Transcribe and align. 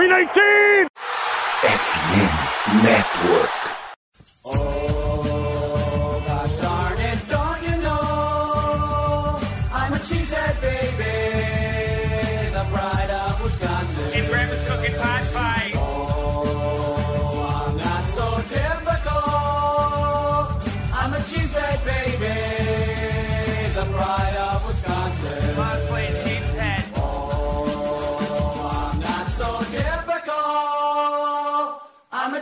319! 0.00 0.88
FM 1.62 2.82
Network. 2.82 3.29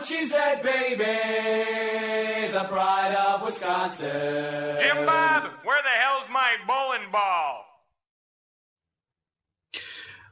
A 0.09 0.11
cheesehead 0.11 0.63
baby, 0.63 1.05
the 2.51 2.65
pride 2.65 3.15
of 3.15 3.43
Wisconsin. 3.43 4.79
Jim 4.79 5.05
Bob, 5.05 5.53
where 5.65 5.83
the 5.83 5.91
hell's 6.01 6.27
my 6.31 6.57
bowling 6.67 7.11
ball? 7.11 7.67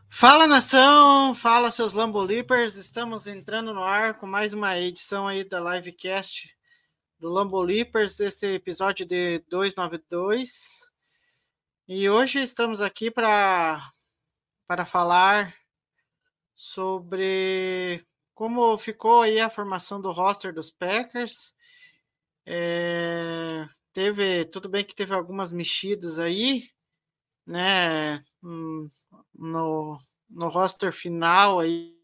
Fala 0.08 0.46
nação, 0.46 1.34
fala 1.34 1.70
seus 1.70 1.92
Lambolipers, 1.92 2.76
estamos 2.76 3.26
entrando 3.26 3.74
no 3.74 3.82
ar 3.82 4.18
com 4.18 4.26
mais 4.26 4.54
uma 4.54 4.78
edição 4.78 5.28
aí 5.28 5.44
da 5.44 5.60
livecast 5.60 6.56
do 7.20 7.28
Lambolipers, 7.28 8.18
este 8.18 8.54
episódio 8.54 9.04
de 9.04 9.44
292. 9.50 10.90
E 11.86 12.08
hoje 12.08 12.40
estamos 12.40 12.80
aqui 12.80 13.10
para 13.10 13.78
para 14.66 14.86
falar 14.86 15.54
sobre 16.54 18.02
como 18.36 18.76
ficou 18.76 19.22
aí 19.22 19.40
a 19.40 19.48
formação 19.48 19.98
do 19.98 20.12
roster 20.12 20.52
dos 20.52 20.70
Packers. 20.70 21.56
É, 22.44 23.66
teve, 23.94 24.44
tudo 24.44 24.68
bem 24.68 24.84
que 24.84 24.94
teve 24.94 25.14
algumas 25.14 25.50
mexidas 25.50 26.20
aí, 26.20 26.68
né? 27.46 28.22
hum, 28.42 28.90
no, 29.34 29.98
no 30.28 30.48
roster 30.48 30.92
final 30.92 31.60
aí 31.60 31.96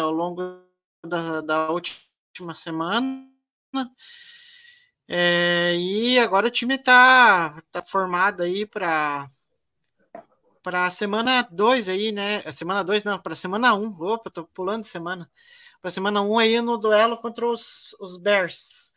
ao 0.00 0.10
longo 0.10 0.58
da, 1.04 1.42
da 1.42 1.70
última 1.70 2.54
semana. 2.54 3.28
É, 5.06 5.76
e 5.76 6.18
agora 6.18 6.46
o 6.46 6.50
time 6.50 6.76
está 6.76 7.62
tá 7.70 7.82
formado 7.82 8.42
aí 8.42 8.64
para 8.64 9.28
para 10.62 10.90
semana 10.90 11.42
2 11.42 11.90
aí, 11.90 12.10
né? 12.10 12.40
Semana 12.50 12.82
2 12.82 13.04
não, 13.04 13.18
para 13.20 13.36
semana 13.36 13.74
1. 13.74 13.84
Um. 13.84 14.02
Opa, 14.02 14.30
tô 14.30 14.44
pulando 14.46 14.84
semana. 14.86 15.30
Para 15.84 15.90
semana 15.90 16.22
1 16.22 16.30
um 16.30 16.38
aí 16.38 16.62
no 16.62 16.78
duelo 16.78 17.18
contra 17.18 17.46
os, 17.46 17.94
os 18.00 18.16
Bears. 18.16 18.94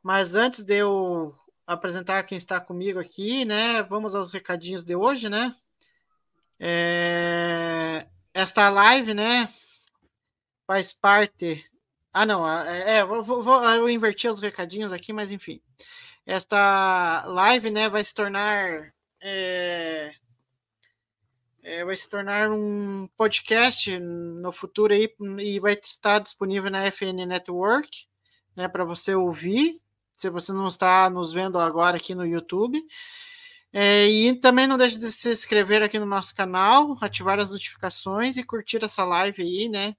Mas 0.00 0.36
antes 0.36 0.62
de 0.62 0.76
eu 0.76 1.34
apresentar 1.66 2.22
quem 2.22 2.38
está 2.38 2.60
comigo 2.60 3.00
aqui, 3.00 3.44
né? 3.44 3.82
Vamos 3.82 4.14
aos 4.14 4.30
recadinhos 4.30 4.84
de 4.84 4.94
hoje, 4.94 5.28
né? 5.28 5.52
É, 6.56 8.06
esta 8.32 8.68
live, 8.68 9.12
né, 9.12 9.52
faz 10.68 10.92
parte. 10.92 11.64
Ah, 12.12 12.24
não, 12.24 12.48
é, 12.48 12.98
é 12.98 13.04
vou, 13.04 13.42
vou, 13.42 13.64
eu 13.64 13.90
inverti 13.90 14.28
os 14.28 14.38
recadinhos 14.38 14.92
aqui, 14.92 15.12
mas 15.12 15.32
enfim. 15.32 15.60
Esta 16.24 17.24
live, 17.26 17.72
né, 17.72 17.88
vai 17.88 18.04
se 18.04 18.14
tornar. 18.14 18.94
É, 19.20 20.14
é, 21.62 21.84
vai 21.84 21.96
se 21.96 22.08
tornar 22.08 22.50
um 22.50 23.08
podcast 23.16 23.98
no 23.98 24.50
futuro 24.50 24.92
aí 24.92 25.14
e 25.38 25.60
vai 25.60 25.74
estar 25.74 26.18
disponível 26.18 26.70
na 26.70 26.90
FN 26.90 27.26
Network, 27.26 28.06
né, 28.56 28.68
para 28.68 28.84
você 28.84 29.14
ouvir. 29.14 29.80
Se 30.16 30.28
você 30.28 30.52
não 30.52 30.68
está 30.68 31.08
nos 31.08 31.32
vendo 31.32 31.58
agora 31.58 31.96
aqui 31.96 32.14
no 32.14 32.26
YouTube. 32.26 32.78
É, 33.72 34.06
e 34.08 34.34
também 34.34 34.66
não 34.66 34.76
deixe 34.76 34.98
de 34.98 35.10
se 35.12 35.30
inscrever 35.30 35.82
aqui 35.82 35.98
no 35.98 36.06
nosso 36.06 36.34
canal, 36.34 36.98
ativar 37.00 37.38
as 37.38 37.50
notificações 37.50 38.36
e 38.36 38.42
curtir 38.42 38.84
essa 38.84 39.04
live 39.04 39.42
aí, 39.42 39.68
né? 39.68 39.94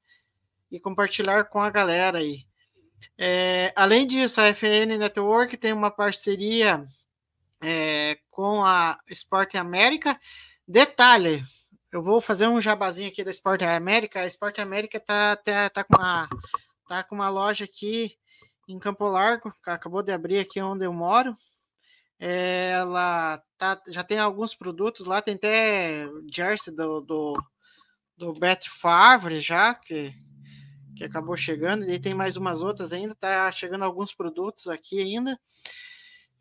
E 0.70 0.80
compartilhar 0.80 1.46
com 1.46 1.60
a 1.60 1.70
galera 1.70 2.18
aí. 2.18 2.46
É, 3.18 3.74
além 3.76 4.06
disso, 4.06 4.42
a 4.42 4.54
FN 4.54 4.98
Network 4.98 5.56
tem 5.58 5.74
uma 5.74 5.90
parceria 5.90 6.84
é, 7.64 8.18
com 8.30 8.64
a 8.64 8.98
Sport 9.10 9.56
América. 9.56 10.20
Detalhe, 10.72 11.44
eu 11.92 12.02
vou 12.02 12.22
fazer 12.22 12.48
um 12.48 12.62
jabazinho 12.62 13.10
aqui 13.10 13.24
da 13.24 13.32
Sport 13.32 13.62
América. 13.64 14.22
A 14.22 14.26
Sport 14.26 14.58
América 14.60 15.00
tá, 15.00 15.36
tá, 15.36 15.70
tá, 15.70 15.84
com, 15.84 16.02
uma, 16.02 16.30
tá 16.88 17.04
com 17.04 17.16
uma 17.16 17.30
loja 17.30 17.66
aqui 17.66 18.16
em 18.70 18.80
Campo 18.80 19.06
Largo, 19.06 19.54
acabou 19.66 20.02
de 20.02 20.14
abrir 20.14 20.40
aqui 20.40 20.62
onde 20.62 20.86
eu 20.86 20.94
moro 20.94 21.36
ela 22.24 23.42
tá, 23.58 23.82
já 23.88 24.04
tem 24.04 24.20
alguns 24.20 24.54
produtos 24.54 25.08
lá, 25.08 25.24
tem 25.24 25.34
até 25.34 26.08
jersey 26.32 26.74
do, 26.74 27.02
do, 27.02 27.34
do 28.16 28.34
Favre 28.70 29.40
já, 29.40 29.74
que, 29.74 30.14
que 30.96 31.04
acabou 31.04 31.36
chegando, 31.36 31.90
e 31.90 32.00
tem 32.00 32.14
mais 32.14 32.38
umas 32.38 32.62
outras 32.62 32.94
ainda, 32.94 33.16
tá 33.16 33.52
chegando 33.52 33.84
alguns 33.84 34.14
produtos 34.14 34.68
aqui 34.68 35.02
ainda. 35.02 35.36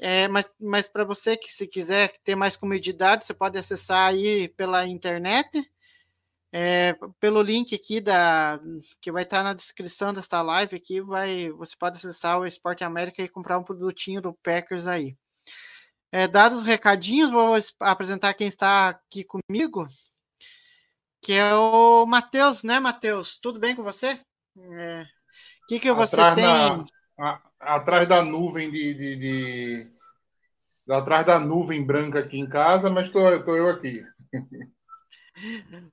É, 0.02 0.26
mas 0.28 0.52
mas 0.58 0.88
para 0.88 1.04
você 1.04 1.36
que 1.36 1.52
se 1.52 1.66
quiser 1.66 2.14
ter 2.24 2.34
mais 2.34 2.56
comodidade, 2.56 3.24
você 3.24 3.34
pode 3.34 3.58
acessar 3.58 4.08
aí 4.08 4.48
pela 4.48 4.86
internet, 4.86 5.70
é, 6.50 6.94
pelo 7.20 7.42
link 7.42 7.74
aqui 7.74 8.00
da 8.00 8.58
que 9.00 9.12
vai 9.12 9.24
estar 9.24 9.42
na 9.42 9.52
descrição 9.52 10.10
desta 10.10 10.40
live 10.40 10.74
aqui, 10.74 11.02
vai 11.02 11.50
você 11.50 11.76
pode 11.78 11.98
acessar 11.98 12.38
o 12.38 12.46
Esporte 12.46 12.82
América 12.82 13.22
e 13.22 13.28
comprar 13.28 13.58
um 13.58 13.62
produtinho 13.62 14.22
do 14.22 14.32
Packers 14.42 14.86
aí. 14.86 15.14
É, 16.10 16.26
dados 16.26 16.60
os 16.60 16.64
recadinhos, 16.64 17.30
vou 17.30 17.54
apresentar 17.80 18.32
quem 18.34 18.48
está 18.48 18.88
aqui 18.88 19.22
comigo, 19.22 19.86
que 21.22 21.34
é 21.34 21.54
o 21.54 22.06
Matheus, 22.06 22.64
né, 22.64 22.80
Matheus? 22.80 23.36
Tudo 23.36 23.60
bem 23.60 23.76
com 23.76 23.82
você? 23.82 24.18
O 24.56 24.74
é, 24.74 25.06
que, 25.68 25.78
que 25.78 25.92
você 25.92 26.16
atrás 26.16 26.34
tem? 26.36 26.44
Na, 26.44 26.84
a, 27.20 27.40
atrás 27.60 28.08
da 28.08 28.22
nuvem 28.22 28.70
de, 28.70 28.94
de, 28.94 29.16
de, 29.16 29.92
Atrás 30.88 31.24
da 31.26 31.38
nuvem 31.38 31.84
branca 31.84 32.18
aqui 32.18 32.38
em 32.38 32.48
casa, 32.48 32.90
mas 32.90 33.06
estou 33.06 33.28
eu 33.28 33.68
aqui. 33.68 34.02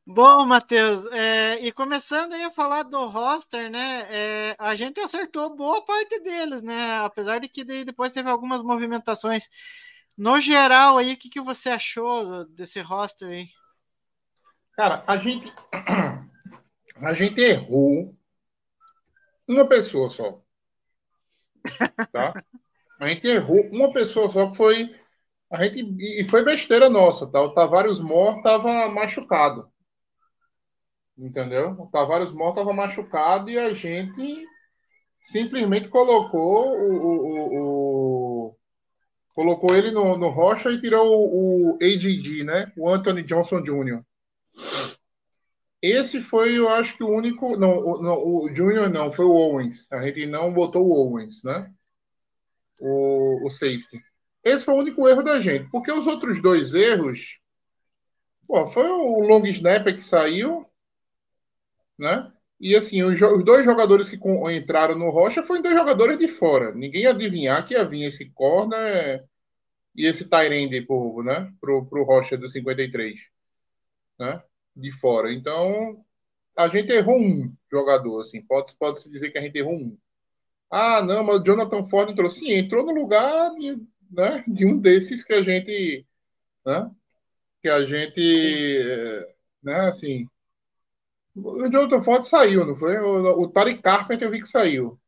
Bom, 0.05 0.45
Matheus, 0.45 1.05
é, 1.11 1.63
e 1.65 1.71
começando 1.71 2.33
aí 2.33 2.43
a 2.43 2.51
falar 2.51 2.83
do 2.83 3.05
roster, 3.05 3.69
né? 3.69 4.01
É, 4.09 4.55
a 4.57 4.75
gente 4.75 4.99
acertou 4.99 5.55
boa 5.55 5.85
parte 5.85 6.19
deles, 6.19 6.61
né? 6.61 6.99
Apesar 6.99 7.39
de 7.39 7.47
que 7.47 7.63
depois 7.63 8.11
teve 8.11 8.29
algumas 8.29 8.63
movimentações. 8.63 9.47
No 10.17 10.41
geral, 10.41 10.97
aí, 10.97 11.13
o 11.13 11.17
que, 11.17 11.29
que 11.29 11.39
você 11.39 11.69
achou 11.69 12.45
desse 12.45 12.81
roster 12.81 13.29
aí? 13.29 13.47
Cara, 14.73 15.03
a 15.07 15.17
gente, 15.17 15.53
a 17.01 17.13
gente 17.13 17.39
errou 17.39 18.17
uma 19.47 19.67
pessoa 19.67 20.09
só. 20.09 20.41
Tá? 22.11 22.33
A 22.99 23.07
gente 23.07 23.27
errou 23.27 23.61
uma 23.71 23.91
pessoa 23.91 24.29
só, 24.29 24.49
que 24.49 24.57
foi. 24.57 24.95
A 25.51 25.63
gente, 25.63 25.95
e 26.01 26.27
foi 26.27 26.43
besteira 26.43 26.89
nossa, 26.89 27.27
tá? 27.27 27.41
O 27.41 27.53
Tavares 27.53 27.99
Mor 27.99 28.37
estava 28.37 28.89
machucado. 28.89 29.69
Entendeu? 31.17 31.71
O 31.79 31.87
Tavares 31.87 32.31
Mor 32.31 32.49
estava 32.49 32.73
machucado 32.73 33.49
e 33.49 33.57
a 33.57 33.73
gente 33.73 34.45
simplesmente 35.21 35.87
colocou 35.89 36.71
o, 36.71 36.93
o, 37.05 38.49
o 38.49 38.55
colocou 39.33 39.75
ele 39.75 39.91
no, 39.91 40.17
no 40.17 40.29
Rocha 40.29 40.69
e 40.69 40.81
tirou 40.81 41.07
o, 41.07 41.71
o 41.71 41.77
AJG, 41.81 42.43
né? 42.43 42.71
O 42.75 42.89
Anthony 42.89 43.23
Johnson 43.23 43.61
Jr. 43.61 44.03
Esse 45.87 46.19
foi, 46.19 46.57
eu 46.57 46.67
acho 46.67 46.97
que 46.97 47.03
o 47.03 47.09
único. 47.09 47.55
Não, 47.55 47.77
o, 47.79 48.01
não, 48.01 48.17
o 48.17 48.53
Júnior 48.53 48.89
não, 48.89 49.09
foi 49.09 49.25
o 49.25 49.31
Owens. 49.31 49.87
A 49.89 50.01
gente 50.01 50.25
não 50.25 50.53
botou 50.53 50.85
o 50.85 50.91
Owens, 50.91 51.41
né? 51.43 51.71
O, 52.79 53.45
o 53.47 53.49
safety. 53.49 54.03
Esse 54.43 54.65
foi 54.65 54.73
o 54.73 54.79
único 54.79 55.07
erro 55.07 55.23
da 55.23 55.39
gente. 55.39 55.69
Porque 55.69 55.91
os 55.91 56.05
outros 56.05 56.41
dois 56.41 56.73
erros. 56.73 57.39
Pô, 58.45 58.67
foi 58.67 58.87
o 58.87 59.21
long 59.21 59.45
snapper 59.45 59.95
que 59.95 60.03
saiu, 60.03 60.65
né? 61.97 62.31
E 62.59 62.75
assim, 62.75 63.03
os, 63.03 63.19
dois 63.45 63.63
jogadores 63.63 64.09
que 64.09 64.19
entraram 64.51 64.97
no 64.97 65.09
Rocha 65.09 65.43
foram 65.43 65.61
dois 65.61 65.75
jogadores 65.75 66.17
de 66.17 66.27
fora. 66.27 66.73
Ninguém 66.73 67.03
ia 67.03 67.11
adivinhar 67.11 67.65
que 67.67 67.75
ia 67.75 67.85
vir 67.85 68.03
esse 68.03 68.29
corner 68.31 69.25
e 69.95 70.05
esse 70.05 70.29
Tyrande 70.29 70.81
pro, 70.81 71.23
né? 71.23 71.51
pro, 71.61 71.85
pro 71.85 72.03
Rocha 72.03 72.37
do 72.37 72.49
53. 72.49 73.19
Né? 74.19 74.41
De 74.77 74.91
fora. 74.91 75.33
Então, 75.33 76.05
a 76.55 76.67
gente 76.67 76.91
errou 76.91 77.17
um 77.19 77.51
jogador, 77.71 78.21
assim. 78.21 78.41
Pode-se 78.41 78.75
pode 78.77 79.09
dizer 79.09 79.31
que 79.31 79.37
a 79.37 79.41
gente 79.41 79.57
errou 79.57 79.73
um. 79.73 79.97
Ah, 80.71 81.01
não, 81.01 81.23
mas 81.23 81.41
o 81.41 81.43
Jonathan 81.43 81.87
Ford 81.87 82.09
entrou. 82.09 82.29
Sim, 82.29 82.51
entrou 82.51 82.85
no 82.85 82.93
lugar 82.93 83.55
de, 83.55 83.77
né, 84.11 84.43
de 84.47 84.65
um 84.65 84.77
desses 84.77 85.23
que 85.23 85.33
a 85.33 85.41
gente. 85.41 86.05
Né, 86.65 86.91
que 87.61 87.69
a 87.69 87.85
gente. 87.85 89.25
Né, 89.63 89.75
assim 89.87 90.27
O 91.35 91.69
Jonathan 91.71 92.03
Ford 92.03 92.23
saiu, 92.23 92.65
não 92.65 92.75
foi? 92.75 92.97
O, 92.99 93.43
o 93.43 93.49
Tarek 93.49 93.81
Carpenter 93.81 94.27
eu 94.27 94.31
vi 94.31 94.39
que 94.39 94.47
saiu. 94.47 94.99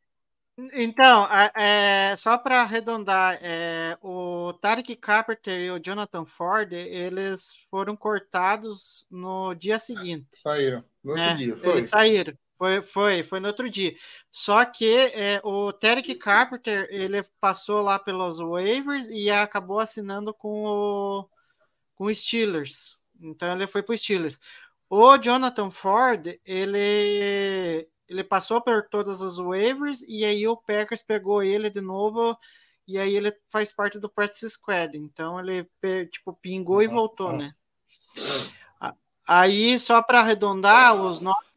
Então, 0.74 1.28
é, 1.56 2.16
só 2.18 2.38
para 2.38 2.62
arredondar, 2.62 3.38
é, 3.42 3.98
o 4.02 4.52
Tarek 4.54 4.96
Carpenter 4.96 5.60
e 5.60 5.72
o 5.72 5.80
Jonathan 5.80 6.26
Ford, 6.26 6.74
eles 6.74 7.54
foram 7.70 7.96
cortados 7.96 9.08
no 9.10 9.54
dia 9.54 9.80
seguinte. 9.80 10.28
Saíram. 10.42 10.84
No 11.04 11.12
outro 11.12 11.26
né? 11.26 11.36
dia, 11.36 11.58
foi. 11.58 11.72
Eles 11.72 11.90
saíram. 11.90 12.34
Foi, 12.58 12.82
foi, 12.82 13.24
foi 13.24 13.40
no 13.40 13.48
outro 13.48 13.70
dia. 13.70 13.96
Só 14.30 14.66
que 14.66 14.94
é, 15.14 15.40
o 15.46 15.72
Tarek 15.72 16.14
Carpenter, 16.16 16.88
ele 16.92 17.24
passou 17.40 17.82
lá 17.82 17.98
pelos 17.98 18.40
waivers 18.40 19.08
e 19.08 19.30
acabou 19.30 19.80
assinando 19.80 20.34
com 20.34 20.66
o, 20.66 21.30
com 21.96 22.06
o 22.06 22.14
Steelers. 22.14 23.00
Então 23.22 23.54
ele 23.56 23.66
foi 23.66 23.82
para 23.82 23.94
o 23.94 23.98
Steelers. 23.98 24.40
O 24.90 25.18
Jonathan 25.18 25.72
Ford, 25.72 26.38
ele 26.44 27.88
ele 28.10 28.24
passou 28.24 28.60
por 28.60 28.90
todas 28.90 29.22
as 29.22 29.38
waivers 29.38 30.02
e 30.02 30.26
aí 30.26 30.48
o 30.48 30.58
Packers 30.58 31.04
pegou 31.04 31.44
ele 31.44 31.70
de 31.70 31.80
novo 31.80 32.36
e 32.88 32.98
aí 32.98 33.16
ele 33.16 33.32
faz 33.50 33.72
parte 33.72 34.00
do 34.00 34.10
practice 34.10 34.50
squad. 34.50 34.98
Então 34.98 35.40
ele 35.40 35.70
tipo 36.08 36.34
pingou 36.34 36.82
e 36.82 36.88
voltou, 36.88 37.32
né? 37.32 37.54
Aí 39.28 39.78
só 39.78 40.02
para 40.02 40.22
arredondar 40.22 40.96
os 41.00 41.22
nomes 41.22 41.48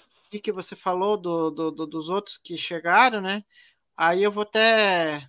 que 0.43 0.53
você 0.53 0.77
falou 0.77 1.17
do, 1.17 1.51
do, 1.51 1.71
do, 1.71 1.87
dos 1.87 2.11
outros 2.11 2.37
que 2.37 2.55
chegaram, 2.57 3.23
né? 3.23 3.43
Aí 3.97 4.23
eu 4.23 4.31
vou 4.31 4.43
até 4.43 5.27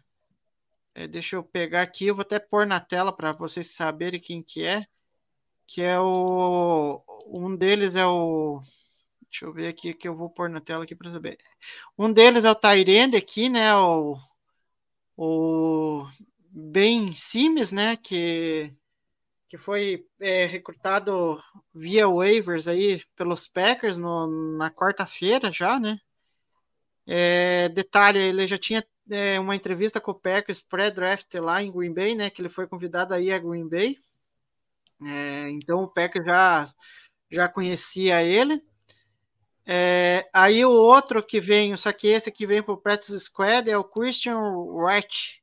é, 0.94 1.08
deixa 1.08 1.38
eu 1.38 1.44
pegar 1.44 1.82
aqui, 1.82 2.08
eu 2.08 2.16
vou 2.16 2.24
até 2.24 2.38
pôr 2.38 2.68
na 2.68 2.82
tela 2.82 3.14
para 3.14 3.32
vocês 3.32 3.68
saberem 3.68 4.20
quem 4.20 4.44
que 4.44 4.64
é, 4.66 4.86
que 5.66 5.82
é 5.82 5.98
o 6.00 7.02
um 7.26 7.56
deles 7.56 7.96
é 7.96 8.06
o 8.06 8.62
Deixa 9.34 9.46
eu 9.46 9.52
ver 9.52 9.68
aqui 9.68 9.96
que 9.96 10.08
eu 10.08 10.16
vou 10.16 10.30
pôr 10.30 10.48
na 10.48 10.62
tela 10.62 10.84
aqui 10.84 10.94
para 10.94 11.10
saber. 11.10 11.40
Um 11.98 12.14
deles 12.14 12.46
é 12.46 12.52
o 12.52 12.56
Tyrande 12.56 13.18
aqui, 13.18 13.50
né? 13.50 13.76
O, 13.76 14.16
o 15.18 16.06
Ben 16.52 17.16
Sims, 17.16 17.72
né? 17.72 17.96
Que, 17.98 18.72
que 19.50 19.58
foi 19.58 20.06
é, 20.20 20.46
recrutado 20.46 21.42
via 21.74 22.08
waivers 22.08 22.68
aí 22.68 23.02
pelos 23.16 23.48
Packers 23.48 23.98
no, 23.98 24.28
na 24.56 24.70
quarta-feira 24.70 25.50
já, 25.50 25.80
né? 25.80 25.98
É, 27.08 27.70
detalhe, 27.70 28.20
ele 28.20 28.46
já 28.46 28.60
tinha 28.60 28.86
é, 29.10 29.40
uma 29.40 29.56
entrevista 29.56 30.00
com 30.00 30.12
o 30.12 30.20
Packers 30.20 30.62
pré-draft 30.62 31.34
lá 31.40 31.60
em 31.64 31.72
Green 31.72 31.92
Bay, 31.92 32.14
né? 32.14 32.30
Que 32.30 32.40
ele 32.40 32.50
foi 32.50 32.68
convidado 32.68 33.16
aí 33.16 33.32
a 33.32 33.40
Green 33.40 33.68
Bay. 33.68 33.98
É, 35.04 35.50
então 35.50 35.80
o 35.80 35.88
Packers 35.88 36.24
já, 36.24 36.72
já 37.32 37.50
conhecia 37.50 38.22
ele. 38.22 38.64
É, 39.66 40.30
aí 40.34 40.66
o 40.66 40.72
outro 40.72 41.24
que 41.24 41.40
vem, 41.40 41.76
só 41.78 41.92
que 41.94 42.08
esse 42.08 42.32
que 42.32 42.46
vem 42.46 42.62
para 42.62 42.74
o 42.74 42.78
Practice 42.78 43.18
Squad 43.20 43.70
é 43.70 43.78
o 43.78 43.84
Christian 43.84 44.38
Wright, 44.40 45.42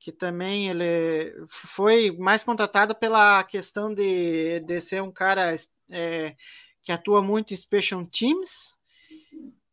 que 0.00 0.10
também 0.10 0.68
ele 0.68 1.46
foi 1.48 2.10
mais 2.12 2.42
contratado 2.42 2.94
pela 2.94 3.44
questão 3.44 3.94
de, 3.94 4.60
de 4.60 4.80
ser 4.80 5.02
um 5.02 5.12
cara 5.12 5.54
é, 5.90 6.36
que 6.82 6.92
atua 6.92 7.22
muito 7.22 7.52
em 7.52 7.56
Special 7.56 8.04
Teams. 8.06 8.76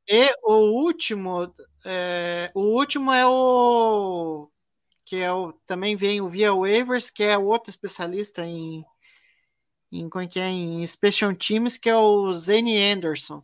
E 0.07 0.35
o 0.43 0.83
último, 0.83 1.51
é, 1.83 2.51
o 2.53 2.61
último 2.61 3.11
é 3.11 3.25
o 3.25 4.49
que 5.03 5.17
é 5.17 5.31
o 5.31 5.53
também 5.67 5.95
vem 5.95 6.21
o 6.21 6.29
Via 6.29 6.53
Waivers, 6.53 7.09
que 7.09 7.23
é 7.23 7.37
o 7.37 7.45
outro 7.45 7.69
especialista 7.69 8.45
em 8.45 8.83
em, 9.91 10.09
é 10.35 10.39
é, 10.39 10.49
em 10.49 10.85
Special 10.85 11.35
Teams, 11.35 11.77
que 11.77 11.89
é 11.89 11.95
o 11.95 12.31
Zane 12.33 12.77
Anderson. 12.77 13.41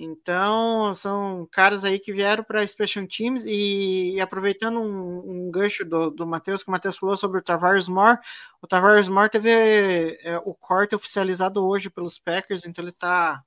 Então, 0.00 0.94
são 0.94 1.44
caras 1.50 1.84
aí 1.84 1.98
que 1.98 2.12
vieram 2.12 2.44
para 2.44 2.64
Special 2.64 3.04
Teams 3.08 3.44
e, 3.44 4.14
e 4.14 4.20
aproveitando 4.20 4.78
um, 4.80 5.46
um, 5.48 5.50
gancho 5.50 5.84
do, 5.84 6.08
do 6.08 6.24
Matheus, 6.24 6.62
que 6.62 6.68
o 6.68 6.70
Matheus 6.70 6.96
falou 6.96 7.16
sobre 7.16 7.40
o 7.40 7.42
Tavares 7.42 7.88
Moore, 7.88 8.16
o 8.62 8.66
Tavares 8.68 9.08
Moore 9.08 9.28
teve 9.28 9.50
é, 9.50 10.38
o 10.44 10.54
corte 10.54 10.94
oficializado 10.94 11.66
hoje 11.66 11.90
pelos 11.90 12.16
Packers, 12.16 12.64
então 12.64 12.80
ele 12.84 12.92
está 12.92 13.42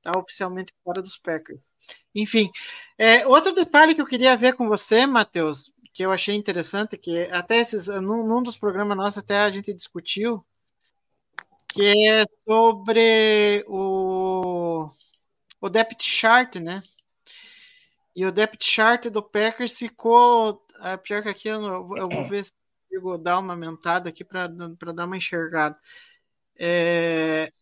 tá 0.00 0.18
oficialmente 0.18 0.72
fora 0.82 1.02
dos 1.02 1.18
Packers. 1.18 1.70
Enfim, 2.14 2.50
é, 2.96 3.26
outro 3.26 3.52
detalhe 3.52 3.94
que 3.94 4.00
eu 4.00 4.06
queria 4.06 4.34
ver 4.38 4.54
com 4.54 4.68
você, 4.68 5.04
Matheus, 5.04 5.70
que 5.92 6.02
eu 6.02 6.10
achei 6.10 6.34
interessante, 6.34 6.96
que 6.96 7.24
até 7.24 7.58
esses, 7.58 7.88
num, 7.88 8.26
num 8.26 8.42
dos 8.42 8.56
programas 8.56 8.96
nossos 8.96 9.18
até 9.18 9.40
a 9.40 9.50
gente 9.50 9.74
discutiu, 9.74 10.42
que 11.68 11.86
é 11.86 12.24
sobre 12.46 13.64
o 13.68 14.19
o 15.60 15.68
depth 15.68 16.02
chart, 16.02 16.56
né? 16.56 16.82
E 18.14 18.24
o 18.24 18.32
depth 18.32 18.62
chart 18.62 19.06
do 19.06 19.22
Packers 19.22 19.76
ficou. 19.76 20.64
É, 20.82 20.96
pior 20.96 21.22
que 21.22 21.28
aqui 21.28 21.48
eu, 21.48 21.62
eu 21.96 22.08
vou 22.08 22.26
ver 22.28 22.44
se 22.44 22.52
consigo 22.88 23.18
dar 23.18 23.38
uma 23.38 23.52
aumentada 23.52 24.08
aqui 24.08 24.24
para 24.24 24.46
dar 24.48 25.04
uma 25.04 25.16
enxergada. 25.16 25.78
É, 26.58 27.52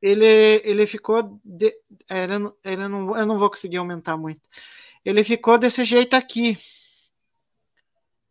ele, 0.00 0.62
ele 0.64 0.86
ficou. 0.86 1.40
De, 1.44 1.74
ele, 2.08 2.52
ele 2.64 2.88
não, 2.88 3.16
eu 3.16 3.26
não 3.26 3.38
vou 3.38 3.50
conseguir 3.50 3.76
aumentar 3.76 4.16
muito. 4.16 4.40
Ele 5.04 5.22
ficou 5.24 5.58
desse 5.58 5.84
jeito 5.84 6.14
aqui. 6.14 6.58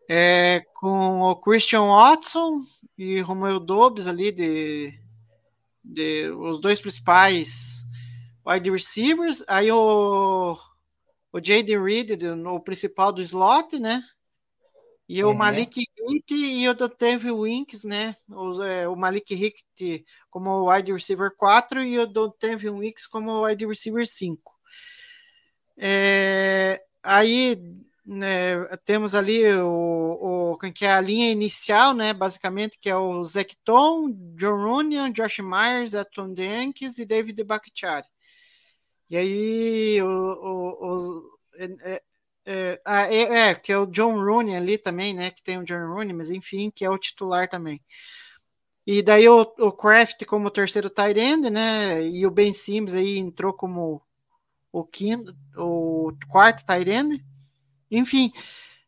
É, 0.09 0.61
com 0.75 1.19
o 1.19 1.35
Christian 1.35 1.83
Watson 1.83 2.61
e 2.97 3.19
Romeo 3.19 3.59
Dobbs 3.59 4.07
ali 4.07 4.31
de, 4.31 4.97
de 5.83 6.29
os 6.31 6.61
dois 6.61 6.79
principais 6.79 7.86
wide 8.47 8.71
receivers, 8.71 9.43
aí 9.47 9.71
o, 9.71 10.57
o 11.33 11.39
Jaden 11.43 11.83
Reed, 11.83 12.11
o 12.23 12.59
principal 12.61 13.11
do 13.11 13.21
slot, 13.21 13.77
né? 13.79 14.01
E 15.09 15.23
uhum. 15.23 15.31
o 15.31 15.37
Malik 15.37 15.83
Hick 16.09 16.33
e 16.33 16.67
o 16.67 16.73
Donteville 16.73 17.41
Winks, 17.41 17.83
né? 17.83 18.15
O, 18.29 18.61
é, 18.63 18.87
o 18.87 18.95
Malik 18.95 19.33
Hick 19.33 20.05
como 20.29 20.69
wide 20.69 20.91
receiver 20.91 21.33
4 21.35 21.83
e 21.83 21.99
o 21.99 22.05
Donteville 22.05 22.79
Winks 22.79 23.07
como 23.07 23.45
wide 23.45 23.65
receiver 23.65 24.05
5. 24.05 24.53
É, 25.77 26.83
aí 27.01 27.57
né, 28.05 28.65
temos 28.83 29.15
ali 29.15 29.45
o, 29.53 30.53
o 30.53 30.57
que 30.57 30.85
é 30.85 30.91
a 30.91 31.01
linha 31.01 31.31
inicial, 31.31 31.93
né? 31.93 32.13
Basicamente, 32.13 32.77
que 32.79 32.89
é 32.89 32.95
o 32.95 33.23
Zecton, 33.23 34.11
John 34.35 34.55
Runyan, 34.55 35.11
Josh 35.11 35.39
Myers, 35.39 35.95
Aton 35.95 36.33
Denkes 36.33 36.97
e 36.97 37.05
David 37.05 37.41
Bakhtiari. 37.43 38.07
E 39.09 39.17
aí, 39.17 40.01
o, 40.01 40.07
o, 40.07 40.93
os, 40.93 41.03
é, 41.57 42.01
é, 42.45 42.81
é, 42.85 43.49
é, 43.49 43.55
que 43.55 43.71
é 43.71 43.77
o 43.77 43.85
John 43.85 44.15
Rooney 44.23 44.55
ali 44.55 44.77
também, 44.77 45.13
né? 45.13 45.31
Que 45.31 45.43
tem 45.43 45.57
o 45.57 45.63
John 45.63 45.93
Rooney, 45.93 46.13
mas 46.13 46.31
enfim, 46.31 46.71
que 46.71 46.85
é 46.85 46.89
o 46.89 46.97
titular 46.97 47.49
também. 47.49 47.81
E 48.85 49.01
daí 49.01 49.27
o, 49.27 49.41
o 49.41 49.71
Kraft 49.71 50.23
como 50.25 50.49
terceiro 50.49 50.89
tight 50.89 51.19
end, 51.19 51.49
né? 51.49 52.01
E 52.07 52.25
o 52.25 52.31
Ben 52.31 52.53
Sims 52.53 52.95
aí 52.95 53.17
entrou 53.17 53.51
como 53.51 54.01
o 54.71 54.83
quinto, 54.83 55.35
o 55.57 56.13
quarto 56.29 56.65
tight 56.65 56.89
end. 56.89 57.21
Enfim, 57.91 58.31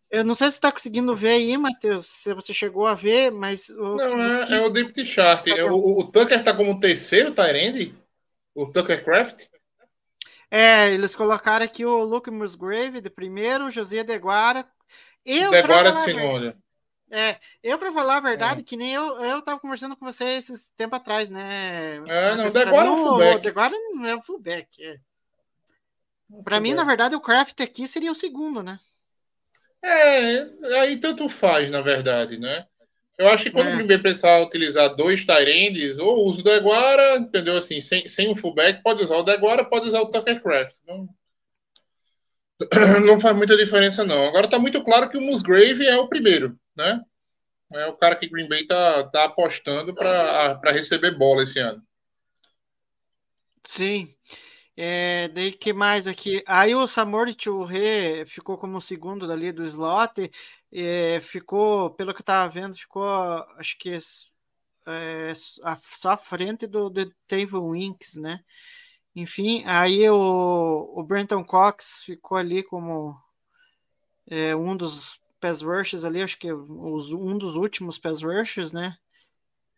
eu 0.10 0.24
não 0.24 0.36
sei 0.36 0.50
se 0.50 0.56
está 0.56 0.72
conseguindo 0.72 1.14
ver 1.16 1.32
aí, 1.32 1.58
Matheus, 1.58 2.08
se 2.08 2.34
você 2.34 2.54
chegou 2.54 2.88
a 2.88 2.96
ver, 2.96 3.30
mas. 3.30 3.70
O, 3.70 3.96
não, 3.96 4.42
é, 4.42 4.46
que... 4.46 4.54
é 4.54 4.62
o 4.62 4.70
Depth 4.70 5.04
Chart. 5.04 5.44
Tá 5.46 5.66
o, 5.66 6.00
o, 6.00 6.04
Tucker 6.06 6.40
está 6.40 6.56
como 6.56 6.80
terceiro 6.80 7.34
tight 7.34 7.58
end? 7.58 7.96
O 8.56 8.66
Tucker 8.68 9.04
Craft? 9.04 9.48
É, 10.52 10.92
eles 10.92 11.16
colocaram 11.16 11.64
aqui 11.64 11.86
o 11.86 12.04
Luke 12.04 12.32
Musgrave 12.32 13.02
de 13.02 13.10
primeiro, 13.10 13.68
o 13.68 13.72
José 13.72 14.04
Deguara. 14.04 14.68
Eu, 15.26 15.52
Deguara 15.52 15.92
de 15.92 16.02
Sinônia. 16.02 16.58
É, 17.12 17.40
eu 17.64 17.78
para 17.80 17.92
falar 17.92 18.18
a 18.18 18.22
verdade, 18.22 18.62
é. 18.62 18.64
que 18.64 18.78
nem 18.78 18.94
eu, 18.94 19.20
eu 19.20 19.42
tava 19.42 19.60
conversando 19.60 19.96
com 19.96 20.06
você 20.06 20.26
esses 20.26 20.70
tempo 20.78 20.96
atrás, 20.96 21.30
né? 21.30 21.98
É, 22.08 22.36
não, 22.36 22.50
Deguara 22.50 22.88
é 22.88 22.92
um 22.92 22.98
fullback. 22.98 23.42
Deguara 23.42 23.76
não 23.94 24.06
é 24.06 24.16
um 24.16 24.22
fullback, 24.22 24.84
é. 24.84 24.98
Para 26.44 26.60
mim, 26.60 26.74
na 26.74 26.84
verdade, 26.84 27.16
o 27.16 27.22
Craft 27.22 27.60
aqui 27.62 27.88
seria 27.88 28.12
o 28.12 28.16
segundo, 28.16 28.62
né? 28.62 28.80
É, 29.82 30.42
aí 30.82 30.98
tanto 30.98 31.28
faz, 31.28 31.70
na 31.72 31.82
verdade, 31.82 32.38
né? 32.38 32.68
Eu 33.20 33.28
acho 33.28 33.44
que 33.44 33.52
quando 33.52 33.68
é. 33.68 33.74
o 33.74 33.76
primeiro 33.76 34.02
precisar 34.02 34.40
utilizar 34.40 34.96
dois 34.96 35.26
Tyrands, 35.26 35.98
ou 36.00 36.26
usa 36.26 36.40
o 36.40 36.44
Deguara, 36.44 37.18
entendeu? 37.18 37.58
Assim, 37.58 37.82
sem, 37.82 38.08
sem 38.08 38.32
um 38.32 38.36
fullback, 38.36 38.82
pode 38.82 39.04
usar 39.04 39.18
o 39.18 39.24
Deguara, 39.24 39.66
pode 39.66 39.90
usar 39.90 40.00
o 40.00 40.10
Tuckercraft. 40.10 40.78
Não, 40.88 41.10
não 43.06 43.20
faz 43.20 43.36
muita 43.36 43.58
diferença, 43.58 44.06
não. 44.06 44.26
Agora 44.26 44.48
tá 44.48 44.58
muito 44.58 44.82
claro 44.86 45.10
que 45.10 45.18
o 45.18 45.22
Musgrave 45.22 45.86
é 45.86 45.98
o 45.98 46.08
primeiro, 46.08 46.58
né? 46.78 47.02
É 47.74 47.88
o 47.88 47.98
cara 47.98 48.16
que 48.16 48.30
Green 48.30 48.48
Bay 48.48 48.66
tá, 48.66 49.04
tá 49.10 49.26
apostando 49.26 49.94
para 49.94 50.72
receber 50.72 51.18
bola 51.18 51.44
esse 51.44 51.60
ano. 51.60 51.84
Sim. 53.66 54.16
É, 54.78 55.28
daí 55.28 55.52
que 55.52 55.74
mais 55.74 56.08
aqui? 56.08 56.42
Aí 56.48 56.74
o 56.74 56.88
Samori 56.88 57.36
Churre 57.38 58.26
ficou 58.26 58.58
como 58.58 58.80
segundo 58.80 59.28
dali 59.28 59.52
do 59.52 59.66
slot. 59.66 60.32
É, 60.72 61.20
ficou, 61.22 61.90
pelo 61.92 62.14
que 62.14 62.22
eu 62.22 62.26
tava 62.26 62.50
vendo, 62.50 62.76
ficou 62.76 63.04
acho 63.58 63.78
que 63.78 63.92
é, 63.92 65.34
só 65.34 66.12
à 66.12 66.18
frente 66.18 66.68
do, 66.68 66.90
do 66.90 67.12
Winks, 67.72 68.16
né? 68.16 68.44
Enfim, 69.16 69.64
aí 69.66 70.08
o, 70.10 70.94
o 70.96 71.04
Brenton 71.04 71.44
Cox 71.44 72.04
ficou 72.06 72.38
ali 72.38 72.64
como 72.64 73.16
é, 74.28 74.56
um 74.56 74.76
dos 74.78 75.20
pass 75.40 75.62
rushers 75.62 76.04
ali, 76.04 76.22
acho 76.22 76.38
que 76.38 76.52
os, 76.52 77.12
um 77.12 77.38
dos 77.38 77.56
últimos 77.56 77.98
pass 77.98 78.22
rushers, 78.22 78.72
né? 78.72 78.96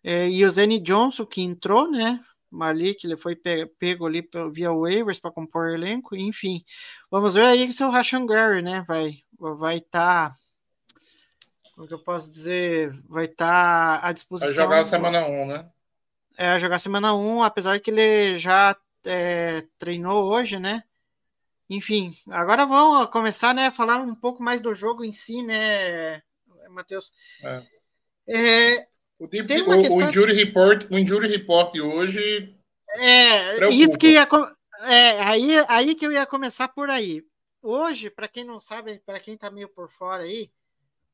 É, 0.03 0.29
e 0.29 0.43
o 0.45 0.49
Zane 0.49 0.79
Johnson, 0.79 1.25
que 1.25 1.41
entrou, 1.41 1.89
né? 1.89 2.19
Ali, 2.59 2.93
que 2.95 3.07
ele 3.07 3.15
foi 3.15 3.35
pego, 3.35 3.71
pego 3.79 4.05
ali 4.05 4.27
via 4.51 4.73
waivers 4.73 5.19
para 5.19 5.31
compor 5.31 5.67
o 5.67 5.73
elenco, 5.73 6.15
enfim. 6.15 6.61
Vamos 7.09 7.35
ver 7.35 7.45
aí 7.45 7.71
se 7.71 7.83
o 7.83 7.89
Rashan 7.89 8.25
Gary, 8.25 8.61
né? 8.61 8.83
Vai 8.87 9.23
vai 9.39 9.77
estar. 9.77 10.31
Tá, 10.31 10.40
como 11.81 11.87
que 11.87 11.93
eu 11.95 11.99
posso 11.99 12.29
dizer? 12.29 12.93
Vai 13.09 13.25
estar 13.25 14.01
tá 14.01 14.07
à 14.07 14.11
disposição. 14.11 14.53
Vai 14.55 14.65
jogar 14.65 14.83
semana 14.83 15.25
1, 15.25 15.47
né? 15.47 15.69
É, 16.37 16.59
jogar 16.59 16.77
semana 16.77 17.15
1, 17.15 17.41
apesar 17.41 17.79
que 17.79 17.89
ele 17.89 18.37
já 18.37 18.77
é, 19.03 19.63
treinou 19.79 20.31
hoje, 20.31 20.59
né? 20.59 20.83
Enfim, 21.67 22.15
agora 22.29 22.67
vamos 22.67 23.09
começar, 23.09 23.55
né, 23.55 23.67
a 23.67 23.71
falar 23.71 23.97
um 23.97 24.13
pouco 24.13 24.43
mais 24.43 24.61
do 24.61 24.75
jogo 24.75 25.03
em 25.03 25.11
si, 25.11 25.41
né, 25.41 26.21
Matheus? 26.69 27.13
É. 27.43 27.63
É, 28.27 28.87
o, 29.17 29.27
tipo, 29.27 29.43
o, 29.43 29.81
questão... 29.81 29.97
o, 29.97 30.01
injury 30.03 30.33
report, 30.33 30.85
o 30.91 30.99
injury 30.99 31.29
report 31.29 31.73
de 31.73 31.81
hoje. 31.81 32.55
É, 32.89 33.55
preocupa. 33.55 33.83
isso 33.83 33.97
que 33.97 34.11
ia, 34.11 34.27
é, 34.83 35.19
aí, 35.21 35.65
aí 35.67 35.95
que 35.95 36.05
eu 36.05 36.11
ia 36.11 36.27
começar 36.27 36.67
por 36.67 36.91
aí. 36.91 37.23
Hoje, 37.59 38.11
para 38.11 38.27
quem 38.27 38.43
não 38.43 38.59
sabe, 38.59 38.99
para 38.99 39.19
quem 39.19 39.35
tá 39.35 39.49
meio 39.49 39.69
por 39.69 39.89
fora 39.89 40.23
aí, 40.23 40.51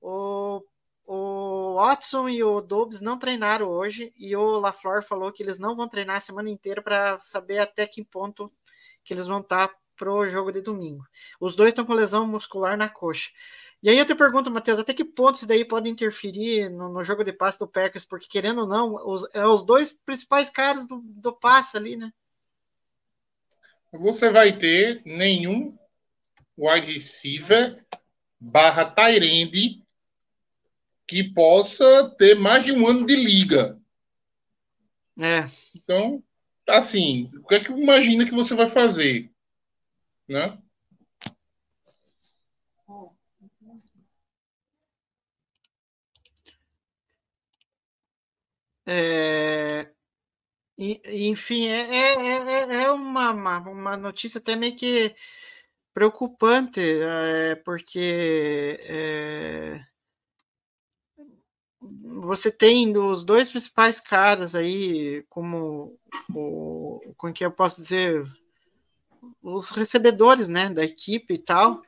o, 0.01 0.63
o 1.05 1.75
Watson 1.75 2.27
e 2.29 2.43
o 2.43 2.61
Dobbs 2.61 3.01
não 3.01 3.17
treinaram 3.17 3.69
hoje 3.69 4.13
e 4.17 4.35
o 4.35 4.59
LaFleur 4.59 5.03
falou 5.03 5.31
que 5.31 5.41
eles 5.43 5.57
não 5.57 5.75
vão 5.75 5.87
treinar 5.87 6.17
a 6.17 6.21
semana 6.21 6.49
inteira 6.49 6.81
para 6.81 7.19
saber 7.19 7.59
até 7.59 7.87
que 7.87 8.03
ponto 8.03 8.51
que 9.03 9.13
eles 9.13 9.27
vão 9.27 9.39
estar 9.39 9.69
tá 9.69 9.75
pro 9.95 10.27
jogo 10.27 10.51
de 10.51 10.61
domingo. 10.61 11.03
Os 11.39 11.55
dois 11.55 11.69
estão 11.69 11.85
com 11.85 11.93
lesão 11.93 12.27
muscular 12.27 12.77
na 12.77 12.87
coxa. 12.87 13.31
E 13.81 13.89
aí 13.89 13.97
eu 13.97 14.05
te 14.05 14.15
pergunto, 14.15 14.49
Matheus, 14.49 14.79
até 14.79 14.93
que 14.93 15.05
ponto 15.05 15.35
isso 15.35 15.45
daí 15.45 15.63
pode 15.63 15.89
interferir 15.89 16.69
no, 16.69 16.89
no 16.89 17.03
jogo 17.03 17.23
de 17.23 17.31
passe 17.31 17.59
do 17.59 17.67
Packers? 17.67 18.05
Porque, 18.05 18.27
querendo 18.27 18.61
ou 18.61 18.67
não, 18.67 18.95
os, 19.07 19.27
é 19.35 19.45
os 19.45 19.63
dois 19.63 19.93
principais 19.93 20.49
caras 20.49 20.87
do, 20.87 21.01
do 21.03 21.31
passe 21.31 21.77
ali, 21.77 21.95
né? 21.95 22.11
Você 23.93 24.29
vai 24.29 24.57
ter 24.57 25.01
nenhum 25.05 25.77
wide 26.57 26.91
receiver 26.91 27.85
barra 28.39 28.83
Tyrande 28.85 29.83
que 31.07 31.23
possa 31.23 32.09
ter 32.17 32.35
mais 32.35 32.63
de 32.63 32.71
um 32.73 32.87
ano 32.87 33.05
de 33.05 33.15
liga. 33.15 33.79
É. 35.19 35.49
Então, 35.75 36.23
assim, 36.67 37.31
o 37.37 37.47
que 37.47 37.55
é 37.55 37.59
que 37.63 37.71
imagina 37.71 38.25
que 38.25 38.31
você 38.31 38.53
vai 38.53 38.67
fazer? 38.67 39.31
Né? 40.27 40.57
É, 48.89 49.91
enfim, 50.77 51.67
é, 51.67 51.81
é, 51.81 52.13
é, 52.15 52.83
é 52.83 52.91
uma, 52.91 53.31
uma, 53.31 53.59
uma, 53.59 53.97
notícia 53.97 54.39
até 54.39 54.55
meio 54.55 54.75
que 54.77 55.13
preocupante, 55.93 56.79
é, 56.81 57.55
porque 57.55 58.77
é, 58.83 59.83
você 62.01 62.51
tem 62.51 62.97
os 62.97 63.23
dois 63.23 63.49
principais 63.49 63.99
caras 63.99 64.55
aí, 64.55 65.23
como 65.29 65.97
o, 66.33 66.99
com 67.17 67.31
que 67.31 67.45
eu 67.45 67.51
posso 67.51 67.81
dizer, 67.81 68.23
os 69.41 69.71
recebedores 69.71 70.49
né, 70.49 70.69
da 70.69 70.83
equipe 70.83 71.35
e 71.35 71.37
tal, 71.37 71.81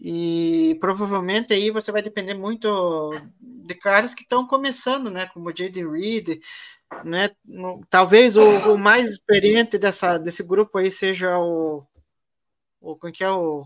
e 0.00 0.76
provavelmente 0.80 1.52
aí 1.52 1.70
você 1.70 1.92
vai 1.92 2.02
depender 2.02 2.34
muito 2.34 3.10
de 3.40 3.74
caras 3.74 4.12
que 4.12 4.22
estão 4.22 4.46
começando, 4.46 5.10
né? 5.10 5.26
Como 5.26 5.48
o 5.48 5.56
Jaden 5.56 5.90
Reed, 5.90 6.40
né? 7.04 7.30
Talvez 7.88 8.36
o, 8.36 8.72
o, 8.72 8.78
mais 8.78 9.10
experiente 9.10 9.78
dessa, 9.78 10.18
desse 10.18 10.42
grupo 10.42 10.78
aí 10.78 10.90
seja 10.90 11.38
o. 11.38 11.84
o 12.80 12.96
como 12.96 13.08
é 13.08 13.12
que 13.12 13.24
é 13.24 13.30
o. 13.30 13.64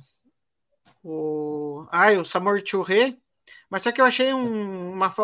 O, 1.02 1.86
ah, 1.90 2.12
o 2.12 2.24
Samor 2.24 2.62
Churré, 2.64 3.16
mas 3.70 3.82
só 3.82 3.92
que 3.92 4.00
eu 4.00 4.04
achei 4.04 4.32
um, 4.32 4.92
uma, 4.92 5.14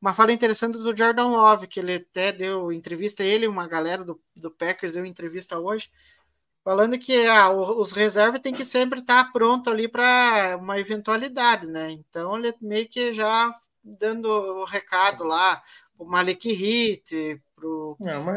uma 0.00 0.14
fala 0.14 0.32
interessante 0.32 0.78
do 0.78 0.96
Jordan 0.96 1.28
Love, 1.28 1.66
que 1.66 1.80
ele 1.80 1.96
até 1.96 2.32
deu 2.32 2.72
entrevista, 2.72 3.22
ele 3.22 3.46
uma 3.46 3.66
galera 3.66 4.04
do, 4.04 4.20
do 4.34 4.50
Packers 4.50 4.94
deu 4.94 5.04
entrevista 5.04 5.58
hoje, 5.58 5.90
falando 6.64 6.98
que 6.98 7.26
ah, 7.26 7.50
os 7.50 7.92
reservas 7.92 8.40
tem 8.40 8.54
que 8.54 8.64
sempre 8.64 9.00
estar 9.00 9.24
tá 9.24 9.30
pronto 9.32 9.70
ali 9.70 9.88
para 9.88 10.58
uma 10.60 10.78
eventualidade, 10.78 11.66
né? 11.66 11.90
Então 11.90 12.38
ele 12.38 12.54
meio 12.60 12.88
que 12.88 13.12
já 13.12 13.54
dando 13.84 14.26
o 14.26 14.64
recado 14.64 15.24
lá 15.24 15.62
o 15.98 16.04
Malik 16.04 16.52
Hit, 16.52 17.40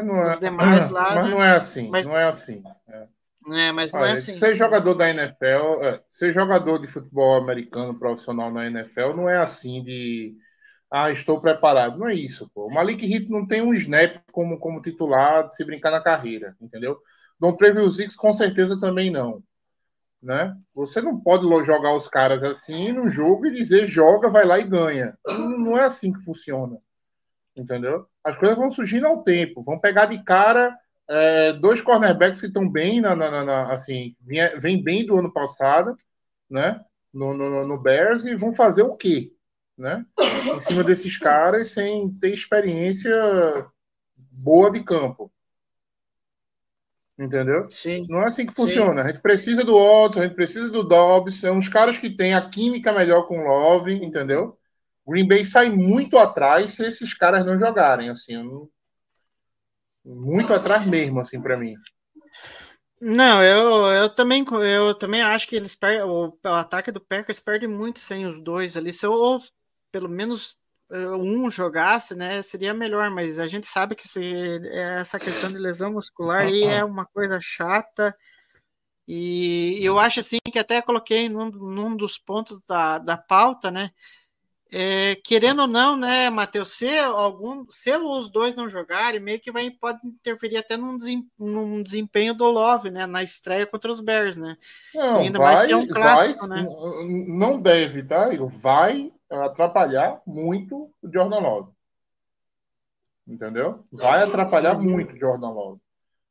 não 0.04 0.22
é, 0.24 0.38
demais 0.38 0.90
lá. 0.90 1.16
Mas 1.16 1.26
né? 1.26 1.34
não 1.34 1.42
é 1.42 1.56
assim, 1.56 1.88
mas, 1.88 2.06
não 2.06 2.16
é 2.16 2.24
assim. 2.24 2.62
É. 2.88 3.06
É, 3.52 3.70
mas 3.70 3.92
não 3.92 4.04
é 4.04 4.12
assim. 4.12 4.34
Ser 4.34 4.54
jogador 4.56 4.94
da 4.94 5.08
NFL, 5.08 5.82
é, 5.82 6.02
ser 6.10 6.32
jogador 6.32 6.78
de 6.78 6.88
futebol 6.88 7.36
americano 7.36 7.98
profissional 7.98 8.50
na 8.50 8.66
NFL 8.66 9.14
não 9.14 9.28
é 9.28 9.38
assim 9.38 9.82
de 9.82 10.36
ah, 10.90 11.10
estou 11.10 11.40
preparado. 11.40 11.98
Não 11.98 12.08
é 12.08 12.14
isso, 12.14 12.50
pô. 12.54 12.66
O 12.66 12.72
Malik 12.72 13.04
Hit 13.06 13.30
não 13.30 13.46
tem 13.46 13.62
um 13.62 13.74
snap 13.74 14.18
como, 14.32 14.58
como 14.58 14.82
titular 14.82 15.52
se 15.52 15.64
brincar 15.64 15.90
na 15.90 16.00
carreira, 16.00 16.56
entendeu? 16.60 16.98
Don 17.38 17.54
Trevor 17.56 17.88
Zix 17.90 18.16
com 18.16 18.32
certeza 18.32 18.80
também 18.80 19.10
não. 19.10 19.42
Né? 20.22 20.56
Você 20.74 21.00
não 21.00 21.20
pode 21.20 21.46
jogar 21.64 21.94
os 21.94 22.08
caras 22.08 22.42
assim 22.42 22.92
no 22.92 23.08
jogo 23.08 23.46
e 23.46 23.52
dizer 23.52 23.86
joga, 23.86 24.28
vai 24.28 24.44
lá 24.44 24.58
e 24.58 24.64
ganha. 24.64 25.16
Não, 25.26 25.58
não 25.58 25.78
é 25.78 25.84
assim 25.84 26.12
que 26.12 26.24
funciona. 26.24 26.78
Entendeu? 27.56 28.06
As 28.24 28.36
coisas 28.36 28.56
vão 28.56 28.70
surgindo 28.70 29.06
ao 29.06 29.22
tempo, 29.22 29.62
vão 29.62 29.78
pegar 29.78 30.06
de 30.06 30.22
cara 30.22 30.76
é, 31.08 31.52
dois 31.54 31.80
cornerbacks 31.80 32.40
que 32.40 32.46
estão 32.46 32.68
bem 32.68 33.00
na, 33.00 33.14
na, 33.14 33.44
na, 33.44 33.72
assim, 33.72 34.16
vem, 34.20 34.58
vem 34.58 34.82
bem 34.82 35.06
do 35.06 35.16
ano 35.16 35.32
passado, 35.32 35.96
né? 36.50 36.80
No, 37.12 37.32
no, 37.32 37.66
no, 37.66 37.80
Bears 37.80 38.24
e 38.24 38.34
vão 38.36 38.52
fazer 38.52 38.82
o 38.82 38.96
quê, 38.96 39.32
né? 39.76 40.04
Em 40.54 40.60
cima 40.60 40.84
desses 40.84 41.16
caras 41.16 41.70
sem 41.70 42.12
ter 42.14 42.32
experiência 42.32 43.66
boa 44.16 44.70
de 44.70 44.82
campo. 44.82 45.32
Entendeu? 47.18 47.66
Sim. 47.70 48.06
Não 48.10 48.22
é 48.22 48.26
assim 48.26 48.44
que 48.44 48.54
funciona. 48.54 49.02
Sim. 49.02 49.08
A 49.08 49.12
gente 49.12 49.22
precisa 49.22 49.64
do 49.64 49.74
Otto, 49.74 50.20
a 50.20 50.24
gente 50.24 50.34
precisa 50.34 50.68
do 50.70 50.82
Dobbs, 50.82 51.36
são 51.36 51.56
uns 51.56 51.68
caras 51.68 51.96
que 51.96 52.10
têm 52.10 52.34
a 52.34 52.46
química 52.50 52.92
melhor 52.92 53.26
com 53.26 53.38
o 53.38 53.44
Love, 53.44 53.94
entendeu? 53.94 54.58
Green 55.06 55.26
Bay 55.26 55.44
sai 55.44 55.70
muito 55.70 56.18
atrás 56.18 56.72
se 56.72 56.84
esses 56.84 57.14
caras 57.14 57.44
não 57.44 57.56
jogarem, 57.56 58.10
assim, 58.10 58.36
não... 58.42 58.68
muito 60.06 60.54
atrás 60.54 60.86
mesmo, 60.86 61.20
assim, 61.20 61.40
para 61.40 61.56
mim. 61.56 61.74
Não, 63.00 63.42
eu, 63.42 63.86
eu 63.92 64.08
também 64.08 64.44
eu 64.62 64.94
também 64.94 65.20
acho 65.20 65.46
que 65.46 65.56
eles 65.56 65.76
perdem, 65.76 66.02
o, 66.02 66.28
o 66.42 66.48
ataque 66.48 66.90
do 66.90 67.00
Packers 67.00 67.40
perde 67.40 67.66
muito 67.66 67.98
sem 68.00 68.26
os 68.26 68.40
dois 68.40 68.76
ali. 68.76 68.92
Se 68.92 69.06
ou 69.06 69.42
pelo 69.92 70.08
menos 70.08 70.56
eh, 70.90 71.08
um 71.10 71.50
jogasse, 71.50 72.14
né, 72.14 72.40
seria 72.42 72.72
melhor, 72.72 73.10
mas 73.10 73.38
a 73.38 73.46
gente 73.46 73.66
sabe 73.66 73.94
que 73.94 74.08
se, 74.08 74.22
essa 74.72 75.18
questão 75.18 75.52
de 75.52 75.58
lesão 75.58 75.92
muscular 75.92 76.46
aí 76.46 76.62
é 76.64 76.84
uma 76.84 77.04
coisa 77.04 77.38
chata. 77.40 78.16
E 79.06 79.78
eu 79.82 79.98
acho 79.98 80.20
assim 80.20 80.38
que 80.50 80.58
até 80.58 80.82
coloquei 80.82 81.28
num, 81.28 81.50
num 81.50 81.96
dos 81.96 82.18
pontos 82.18 82.60
da, 82.66 82.98
da 82.98 83.16
pauta, 83.16 83.70
né? 83.70 83.90
É, 84.72 85.14
querendo 85.24 85.62
ou 85.62 85.68
não, 85.68 85.96
né, 85.96 86.28
Matheus, 86.28 86.70
se 86.70 86.98
algum, 86.98 87.64
se 87.70 87.96
os 87.96 88.28
dois 88.28 88.54
não 88.54 88.68
jogarem, 88.68 89.20
meio 89.20 89.40
que 89.40 89.52
vai 89.52 89.70
pode 89.70 90.00
interferir 90.04 90.56
até 90.56 90.76
num, 90.76 90.96
num 91.38 91.82
desempenho 91.82 92.34
do 92.34 92.44
Love, 92.44 92.90
né, 92.90 93.06
na 93.06 93.22
estreia 93.22 93.66
contra 93.66 93.90
os 93.92 94.00
Bears, 94.00 94.36
né? 94.36 94.56
Não, 94.92 95.20
Ainda 95.20 95.38
vai, 95.38 95.54
mais 95.54 95.66
que 95.68 95.72
é 95.72 95.76
um 95.76 95.86
clássico, 95.86 96.48
vai, 96.48 96.62
né? 96.62 96.68
Não 97.28 97.60
deve, 97.60 98.02
tá? 98.02 98.28
Vai 98.60 99.12
atrapalhar 99.30 100.20
muito 100.26 100.90
o 101.00 101.12
Jordan 101.12 101.38
Love. 101.38 101.70
Entendeu? 103.26 103.84
Vai 103.92 104.22
atrapalhar 104.22 104.74
muito 104.74 105.14
o 105.14 105.18
Jordan 105.18 105.50
Love. 105.50 105.80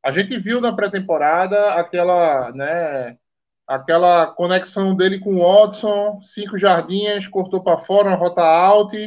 A 0.04 0.12
gente 0.12 0.38
viu 0.38 0.60
na 0.60 0.74
pré-temporada 0.74 1.74
aquela, 1.74 2.52
né, 2.52 3.18
aquela 3.68 4.28
conexão 4.28 4.96
dele 4.96 5.20
com 5.20 5.36
o 5.36 5.40
Watson, 5.40 6.20
cinco 6.22 6.58
jardinhas, 6.58 7.28
cortou 7.28 7.62
para 7.62 7.78
fora, 7.78 8.10
uma 8.10 8.18
rota 8.18 8.42
alta, 8.42 8.98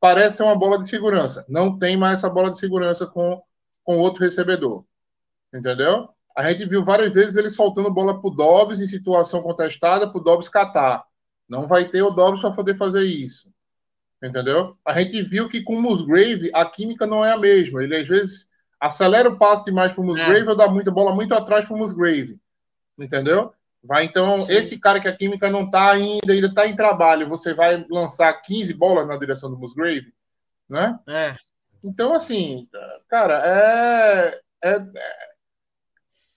parece 0.00 0.42
uma 0.42 0.56
bola 0.56 0.78
de 0.78 0.88
segurança. 0.88 1.44
Não 1.48 1.78
tem 1.78 1.96
mais 1.96 2.18
essa 2.18 2.30
bola 2.30 2.50
de 2.50 2.58
segurança 2.58 3.06
com 3.06 3.42
com 3.84 3.96
outro 3.96 4.22
recebedor. 4.22 4.84
Entendeu? 5.52 6.10
A 6.36 6.50
gente 6.50 6.66
viu 6.66 6.84
várias 6.84 7.10
vezes 7.10 7.36
ele 7.36 7.48
soltando 7.48 7.90
bola 7.90 8.20
para 8.20 8.28
o 8.28 8.34
Dobbs 8.34 8.82
em 8.82 8.86
situação 8.86 9.40
contestada, 9.40 10.06
para 10.06 10.20
o 10.20 10.22
Dobbs 10.22 10.46
catar. 10.46 11.04
Não 11.48 11.66
vai 11.66 11.86
ter 11.86 12.02
o 12.02 12.10
Dobbs 12.10 12.42
para 12.42 12.52
poder 12.52 12.76
fazer 12.76 13.04
isso. 13.04 13.50
Entendeu? 14.22 14.76
A 14.84 14.92
gente 14.92 15.22
viu 15.22 15.48
que 15.48 15.62
com 15.62 15.74
o 15.74 15.80
Musgrave 15.80 16.50
a 16.52 16.66
química 16.66 17.06
não 17.06 17.24
é 17.24 17.32
a 17.32 17.38
mesma. 17.38 17.82
Ele 17.82 17.96
às 17.96 18.06
vezes 18.06 18.48
Acelera 18.80 19.28
o 19.28 19.36
passe 19.36 19.72
mais 19.72 19.92
pro 19.92 20.04
Musgrave 20.04 20.48
ou 20.48 20.56
dá 20.56 20.68
muita 20.68 20.90
bola 20.90 21.12
muito 21.12 21.34
atrás 21.34 21.64
pro 21.64 21.76
Musgrave. 21.76 22.38
Entendeu? 22.96 23.52
Vai 23.82 24.04
então, 24.04 24.36
Sim. 24.36 24.52
esse 24.52 24.78
cara 24.78 25.00
que 25.00 25.08
a 25.08 25.16
química 25.16 25.48
não 25.50 25.70
tá 25.70 25.92
ainda, 25.92 26.32
ainda 26.32 26.52
tá 26.52 26.66
em 26.66 26.74
trabalho, 26.74 27.28
você 27.28 27.54
vai 27.54 27.86
lançar 27.88 28.32
15 28.42 28.74
bolas 28.74 29.06
na 29.06 29.16
direção 29.16 29.50
do 29.50 29.58
Musgrave, 29.58 30.12
né? 30.68 30.98
É. 31.08 31.36
Então, 31.82 32.12
assim, 32.12 32.68
cara, 33.08 33.40
é. 33.44 34.40
é- 34.64 34.70
é- 34.70 35.28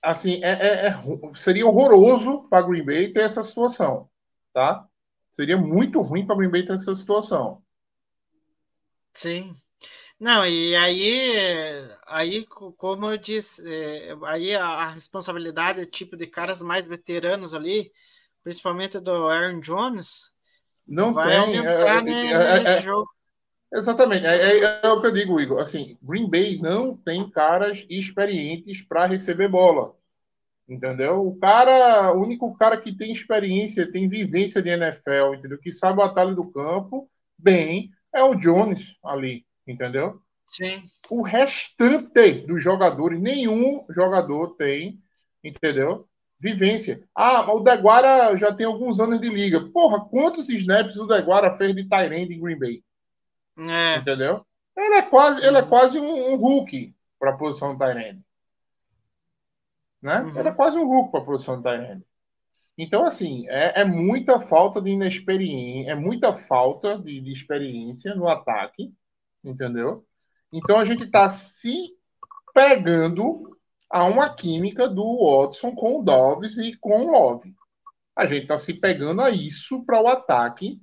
assim, 0.03 0.43
é, 0.43 0.51
é- 0.51 0.87
é 0.87 0.93
seria 1.33 1.65
horroroso 1.65 2.47
para 2.49 2.65
Green 2.65 2.85
Bay 2.85 3.11
ter 3.11 3.21
essa 3.23 3.43
situação, 3.43 4.09
tá? 4.53 4.87
Seria 5.31 5.57
muito 5.57 6.01
ruim 6.01 6.25
para 6.25 6.35
Green 6.35 6.49
Bay 6.49 6.63
ter 6.63 6.73
essa 6.73 6.93
situação. 6.93 7.61
Sim. 9.13 9.55
Não, 10.19 10.45
e 10.45 10.75
aí, 10.75 11.90
aí 12.11 12.45
co- 12.45 12.71
como 12.73 13.11
eu 13.11 13.17
disse, 13.17 13.61
é, 13.67 14.15
aí 14.25 14.53
a, 14.55 14.65
a 14.65 14.89
responsabilidade 14.89 15.85
tipo 15.85 16.15
de 16.15 16.27
caras 16.27 16.61
mais 16.61 16.87
veteranos 16.87 17.53
ali, 17.53 17.91
principalmente 18.43 18.99
do 18.99 19.11
Aaron 19.29 19.59
Jones, 19.59 20.31
Não 20.87 21.13
vai 21.13 21.45
tem. 21.45 21.57
é- 21.57 21.61
né, 21.61 22.31
é- 22.31 22.31
é- 22.31 22.53
nesse 22.53 22.67
é- 22.67 22.81
jogo. 22.81 23.09
exatamente. 23.73 24.25
É, 24.25 24.59
é- 24.59 24.81
é 24.83 24.89
o 24.89 25.01
que 25.01 25.07
eu 25.07 25.11
digo, 25.13 25.39
Igor. 25.39 25.61
Assim, 25.61 25.97
Green 26.01 26.29
Bay 26.29 26.57
não 26.59 26.95
tem 26.95 27.29
caras 27.29 27.85
experientes 27.89 28.81
para 28.81 29.05
receber 29.05 29.47
bola. 29.47 29.95
Entendeu? 30.69 31.27
O 31.27 31.37
cara, 31.37 32.13
o 32.13 32.21
único 32.21 32.55
cara 32.57 32.77
que 32.77 32.95
tem 32.95 33.11
experiência, 33.11 33.91
tem 33.91 34.07
vivência 34.07 34.61
de 34.61 34.69
NFL, 34.69 35.33
entendeu? 35.35 35.57
Que 35.57 35.69
sabe 35.71 35.99
o 35.99 36.03
atalho 36.03 36.33
do 36.33 36.49
campo 36.49 37.09
bem, 37.37 37.91
é 38.13 38.23
o 38.23 38.35
Jones 38.35 38.95
ali, 39.03 39.45
entendeu? 39.67 40.21
Sim, 40.51 40.83
O 41.09 41.21
restante 41.21 42.45
dos 42.45 42.61
jogadores, 42.61 43.21
nenhum 43.21 43.85
jogador 43.89 44.55
tem, 44.57 45.01
entendeu? 45.41 46.07
Vivência. 46.37 47.01
Ah, 47.15 47.43
mas 47.43 47.55
o 47.55 47.61
Deguara 47.61 48.35
já 48.35 48.53
tem 48.53 48.65
alguns 48.65 48.99
anos 48.99 49.21
de 49.21 49.29
liga. 49.29 49.69
Porra, 49.71 50.03
quantos 50.03 50.49
snaps 50.49 50.97
o 50.97 51.07
Deguara 51.07 51.55
fez 51.57 51.73
de 51.73 51.87
Tyrande 51.87 52.33
em 52.33 52.41
Green 52.41 52.59
Bay? 52.59 52.83
é, 53.57 53.97
Entendeu? 53.97 54.45
Ele 54.75 54.95
é 54.95 55.01
quase, 55.03 55.45
ele 55.45 55.57
é 55.57 55.61
quase 55.61 55.99
um, 55.99 56.33
um 56.33 56.35
Hulk 56.35 56.93
para 57.17 57.31
a 57.31 57.37
posição 57.37 57.73
do 57.73 57.79
Tyrande. 57.79 58.21
Né? 60.01 60.21
Uhum. 60.21 60.39
Ele 60.39 60.49
é 60.49 60.51
quase 60.51 60.77
um 60.77 60.87
Hulk 60.87 61.11
para 61.11 61.21
a 61.21 61.25
posição 61.25 61.57
do 61.57 61.63
Tyrande. 61.63 62.03
Então, 62.77 63.05
assim, 63.05 63.47
é, 63.47 63.81
é 63.81 63.85
muita 63.85 64.39
falta 64.39 64.81
de 64.81 64.89
inexperiência, 64.89 65.91
é 65.91 65.95
muita 65.95 66.33
falta 66.33 66.97
de, 66.97 67.21
de 67.21 67.31
experiência 67.31 68.15
no 68.15 68.27
ataque, 68.27 68.91
entendeu? 69.43 70.05
Então 70.51 70.79
a 70.79 70.85
gente 70.85 71.03
está 71.03 71.27
se 71.27 71.95
pegando 72.53 73.57
a 73.89 74.03
uma 74.05 74.33
química 74.33 74.87
do 74.87 75.03
Watson 75.25 75.73
com 75.73 75.99
o 75.99 76.03
Dobbs 76.03 76.57
e 76.57 76.75
com 76.77 77.05
o 77.05 77.11
Love. 77.11 77.53
A 78.15 78.25
gente 78.25 78.43
está 78.43 78.57
se 78.57 78.73
pegando 78.73 79.21
a 79.21 79.29
isso 79.29 79.83
para 79.85 80.01
o 80.01 80.07
ataque, 80.07 80.81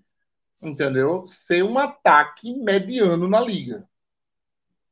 entendeu? 0.63 1.25
Ser 1.27 1.63
um 1.63 1.79
ataque 1.79 2.55
mediano 2.55 3.29
na 3.29 3.41
liga, 3.41 3.87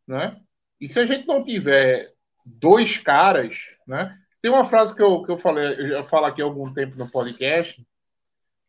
né? 0.07 0.41
E 0.81 0.89
se 0.89 0.99
a 1.01 1.07
gente 1.07 1.27
não 1.27 1.43
tiver 1.43 2.13
dois 2.45 2.99
caras, 2.99 3.59
né? 3.87 4.17
Tem 4.43 4.51
uma 4.51 4.65
frase 4.67 4.95
que 4.95 5.03
eu, 5.03 5.23
que 5.25 5.33
eu 5.33 5.39
falei, 5.39 5.95
eu 5.95 6.05
falo 6.05 6.27
aqui 6.27 6.41
há 6.41 6.45
algum 6.45 6.73
tempo 6.73 6.97
no 6.97 7.11
podcast, 7.11 7.85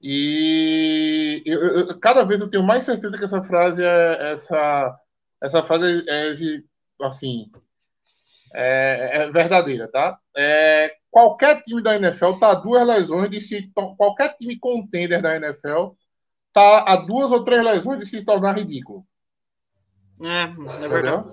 e 0.01 1.43
eu, 1.45 1.59
eu- 1.61 1.99
cada 1.99 2.23
vez 2.23 2.39
eu 2.41 2.49
tenho 2.49 2.63
mais 2.63 2.83
certeza 2.83 3.17
que 3.17 3.23
essa 3.23 3.43
frase 3.43 3.83
é 3.83 4.31
essa 4.31 4.97
essa 5.41 5.63
frase 5.63 6.07
é 6.09 6.33
de, 6.33 6.65
assim 7.01 7.51
é, 8.53 9.23
é 9.23 9.31
verdadeira, 9.31 9.87
tá? 9.87 10.17
É, 10.35 10.95
qualquer 11.11 11.61
time 11.63 11.81
da 11.81 11.95
NFL 11.95 12.33
tá 12.39 12.51
a 12.51 12.55
duas 12.55 12.85
lesões 12.85 13.29
de 13.29 13.41
se 13.41 13.71
qualquer 13.97 14.35
time 14.35 14.57
contender 14.57 15.21
da 15.21 15.35
NFL 15.35 15.89
tá 16.53 16.83
a 16.87 16.95
duas 16.95 17.31
ou 17.31 17.43
três 17.43 17.63
lesões 17.63 17.99
de 17.99 18.05
se 18.05 18.23
tornar 18.23 18.57
ridículo. 18.57 19.05
é, 20.21 20.85
é 20.85 20.87
verdade. 20.87 21.27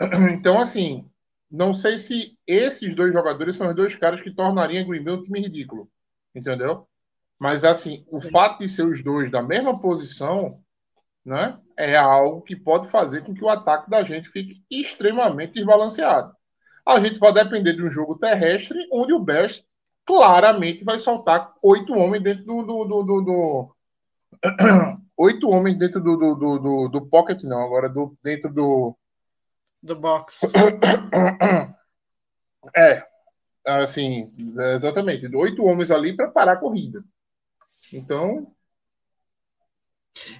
Então, 0.32 0.58
assim, 0.58 1.10
não 1.50 1.74
sei 1.74 1.98
se 1.98 2.38
esses 2.46 2.96
dois 2.96 3.12
jogadores 3.12 3.54
são 3.56 3.68
os 3.68 3.76
dois 3.76 3.94
caras 3.94 4.22
que 4.22 4.30
tornariam 4.30 4.86
Green 4.86 5.04
Bay 5.04 5.14
um 5.14 5.22
time 5.22 5.42
ridículo. 5.42 5.90
Entendeu? 6.34 6.86
Mas, 7.38 7.64
assim, 7.64 8.06
o 8.10 8.22
fato 8.22 8.60
de 8.60 8.68
ser 8.68 8.86
os 8.86 9.02
dois 9.02 9.30
da 9.30 9.42
mesma 9.42 9.78
posição, 9.78 10.62
né, 11.22 11.58
é 11.80 11.96
algo 11.96 12.42
que 12.42 12.54
pode 12.54 12.88
fazer 12.88 13.24
com 13.24 13.34
que 13.34 13.42
o 13.44 13.48
ataque 13.48 13.88
da 13.90 14.02
gente 14.02 14.28
fique 14.30 14.62
extremamente 14.70 15.54
desbalanceado. 15.54 16.34
A 16.86 16.98
gente 17.00 17.18
vai 17.18 17.32
depender 17.32 17.72
de 17.74 17.82
um 17.82 17.90
jogo 17.90 18.18
terrestre 18.18 18.78
onde 18.92 19.12
o 19.12 19.18
Bears 19.20 19.64
claramente 20.04 20.84
vai 20.84 20.98
soltar 20.98 21.54
oito 21.62 21.92
homens 21.94 22.22
dentro 22.22 22.44
do. 22.44 22.62
do, 22.62 22.84
do, 22.84 23.02
do- 23.02 23.22
do- 23.22 23.76
Oito 25.16 25.50
homens 25.50 25.76
dentro 25.76 26.00
do, 26.00 26.16
do, 26.16 26.34
do, 26.34 26.58
do, 26.58 26.88
do 26.88 27.06
pocket, 27.06 27.42
não, 27.42 27.62
agora 27.62 27.90
do, 27.90 28.16
dentro 28.22 28.50
do, 28.50 28.96
Do 29.82 29.96
box. 29.96 30.40
É, 32.76 33.02
assim, 33.66 34.32
exatamente. 34.74 35.26
Oito 35.34 35.64
homens 35.64 35.90
ali 35.90 36.14
para 36.14 36.30
parar 36.30 36.52
a 36.52 36.56
corrida. 36.56 37.02
Então. 37.92 38.54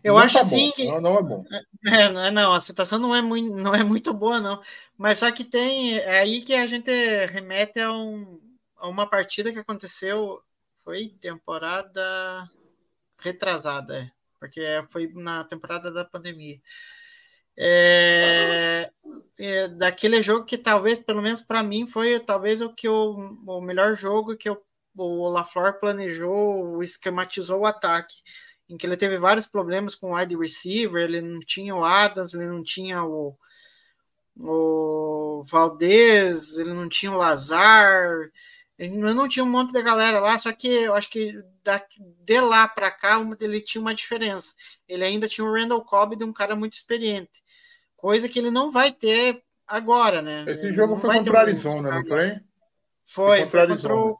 Eu 0.02 0.14
não 0.14 0.20
acho 0.20 0.34
tá 0.34 0.40
assim 0.40 0.68
bom, 0.68 0.72
que- 0.72 0.86
Não, 0.86 1.00
não 1.00 1.18
é 1.18 1.22
bom. 1.22 1.44
É, 1.86 2.12
não, 2.12 2.20
é, 2.20 2.30
não, 2.30 2.52
a 2.52 2.60
situação 2.60 2.98
não 2.98 3.14
é, 3.14 3.22
muito, 3.22 3.54
não 3.54 3.74
é 3.74 3.82
muito 3.82 4.12
boa, 4.12 4.38
não. 4.40 4.62
Mas 4.96 5.18
só 5.18 5.30
que 5.32 5.44
tem. 5.44 5.96
É 5.98 6.20
aí 6.20 6.42
que 6.42 6.54
a 6.54 6.66
gente 6.66 6.90
remete 7.26 7.80
a, 7.80 7.92
um, 7.92 8.40
a 8.76 8.88
uma 8.88 9.08
partida 9.08 9.52
que 9.52 9.58
aconteceu. 9.58 10.42
Foi 10.84 11.08
temporada 11.20 12.48
retrasada, 13.18 13.98
é, 13.98 14.10
porque 14.38 14.62
foi 14.90 15.08
na 15.14 15.44
temporada 15.44 15.92
da 15.92 16.04
pandemia. 16.04 16.60
É, 17.56 18.90
é, 19.38 19.68
daquele 19.68 20.22
jogo 20.22 20.46
que 20.46 20.56
talvez, 20.56 20.98
pelo 21.00 21.20
menos 21.20 21.42
para 21.42 21.62
mim, 21.62 21.86
foi 21.86 22.18
talvez 22.20 22.60
o 22.62 22.72
que 22.72 22.88
o, 22.88 23.12
o 23.46 23.60
melhor 23.60 23.94
jogo 23.94 24.36
que 24.36 24.48
o, 24.48 24.62
o 24.96 25.28
LaFleur 25.28 25.78
planejou, 25.78 26.82
esquematizou 26.82 27.60
o 27.60 27.66
ataque 27.66 28.14
em 28.70 28.76
que 28.76 28.86
ele 28.86 28.96
teve 28.96 29.18
vários 29.18 29.46
problemas 29.46 29.96
com 29.96 30.12
o 30.12 30.16
wide 30.16 30.36
receiver, 30.36 31.02
ele 31.02 31.20
não 31.20 31.40
tinha 31.40 31.74
o 31.74 31.84
Adams, 31.84 32.32
ele 32.32 32.46
não 32.46 32.62
tinha 32.62 33.02
o, 33.04 33.36
o 34.36 35.42
Valdez, 35.44 36.56
ele 36.56 36.72
não 36.72 36.88
tinha 36.88 37.10
o 37.10 37.16
Lazar, 37.16 38.30
ele 38.78 38.96
não 38.96 39.28
tinha 39.28 39.44
um 39.44 39.50
monte 39.50 39.72
de 39.72 39.82
galera 39.82 40.20
lá, 40.20 40.38
só 40.38 40.52
que 40.52 40.68
eu 40.68 40.94
acho 40.94 41.10
que 41.10 41.34
da, 41.64 41.84
de 41.98 42.40
lá 42.40 42.68
para 42.68 42.92
cá 42.92 43.20
ele 43.40 43.60
tinha 43.60 43.82
uma 43.82 43.94
diferença. 43.94 44.54
Ele 44.88 45.04
ainda 45.04 45.26
tinha 45.26 45.44
o 45.44 45.52
Randall 45.52 45.84
Cobb 45.84 46.14
de 46.14 46.24
um 46.24 46.32
cara 46.32 46.54
muito 46.54 46.74
experiente, 46.74 47.42
coisa 47.96 48.28
que 48.28 48.38
ele 48.38 48.52
não 48.52 48.70
vai 48.70 48.92
ter 48.92 49.42
agora, 49.66 50.22
né? 50.22 50.44
Esse 50.46 50.60
Ele 50.60 50.72
jogo 50.72 50.96
foi 50.96 51.16
contra 51.16 51.32
o 51.32 51.36
Arizona, 51.36 51.90
não 51.90 52.06
foi? 52.06 52.40
Foi, 53.04 53.46
foi 53.46 53.66
contra 53.66 53.96
o. 53.96 54.18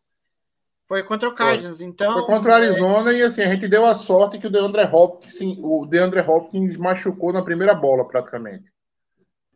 foi 0.90 1.04
contra 1.04 1.28
o 1.28 1.34
Cardinals, 1.36 1.80
então... 1.80 2.12
Foi 2.14 2.26
contra 2.26 2.50
o 2.50 2.54
Arizona 2.54 3.12
e 3.12 3.22
assim, 3.22 3.42
a 3.42 3.46
gente 3.48 3.68
deu 3.68 3.86
a 3.86 3.94
sorte 3.94 4.40
que 4.40 4.48
o 4.48 4.50
DeAndre 4.50 4.82
Hopkins, 4.82 5.40
o 5.60 5.86
DeAndre 5.86 6.18
Hopkins 6.18 6.76
machucou 6.76 7.32
na 7.32 7.42
primeira 7.42 7.72
bola, 7.72 8.08
praticamente. 8.08 8.72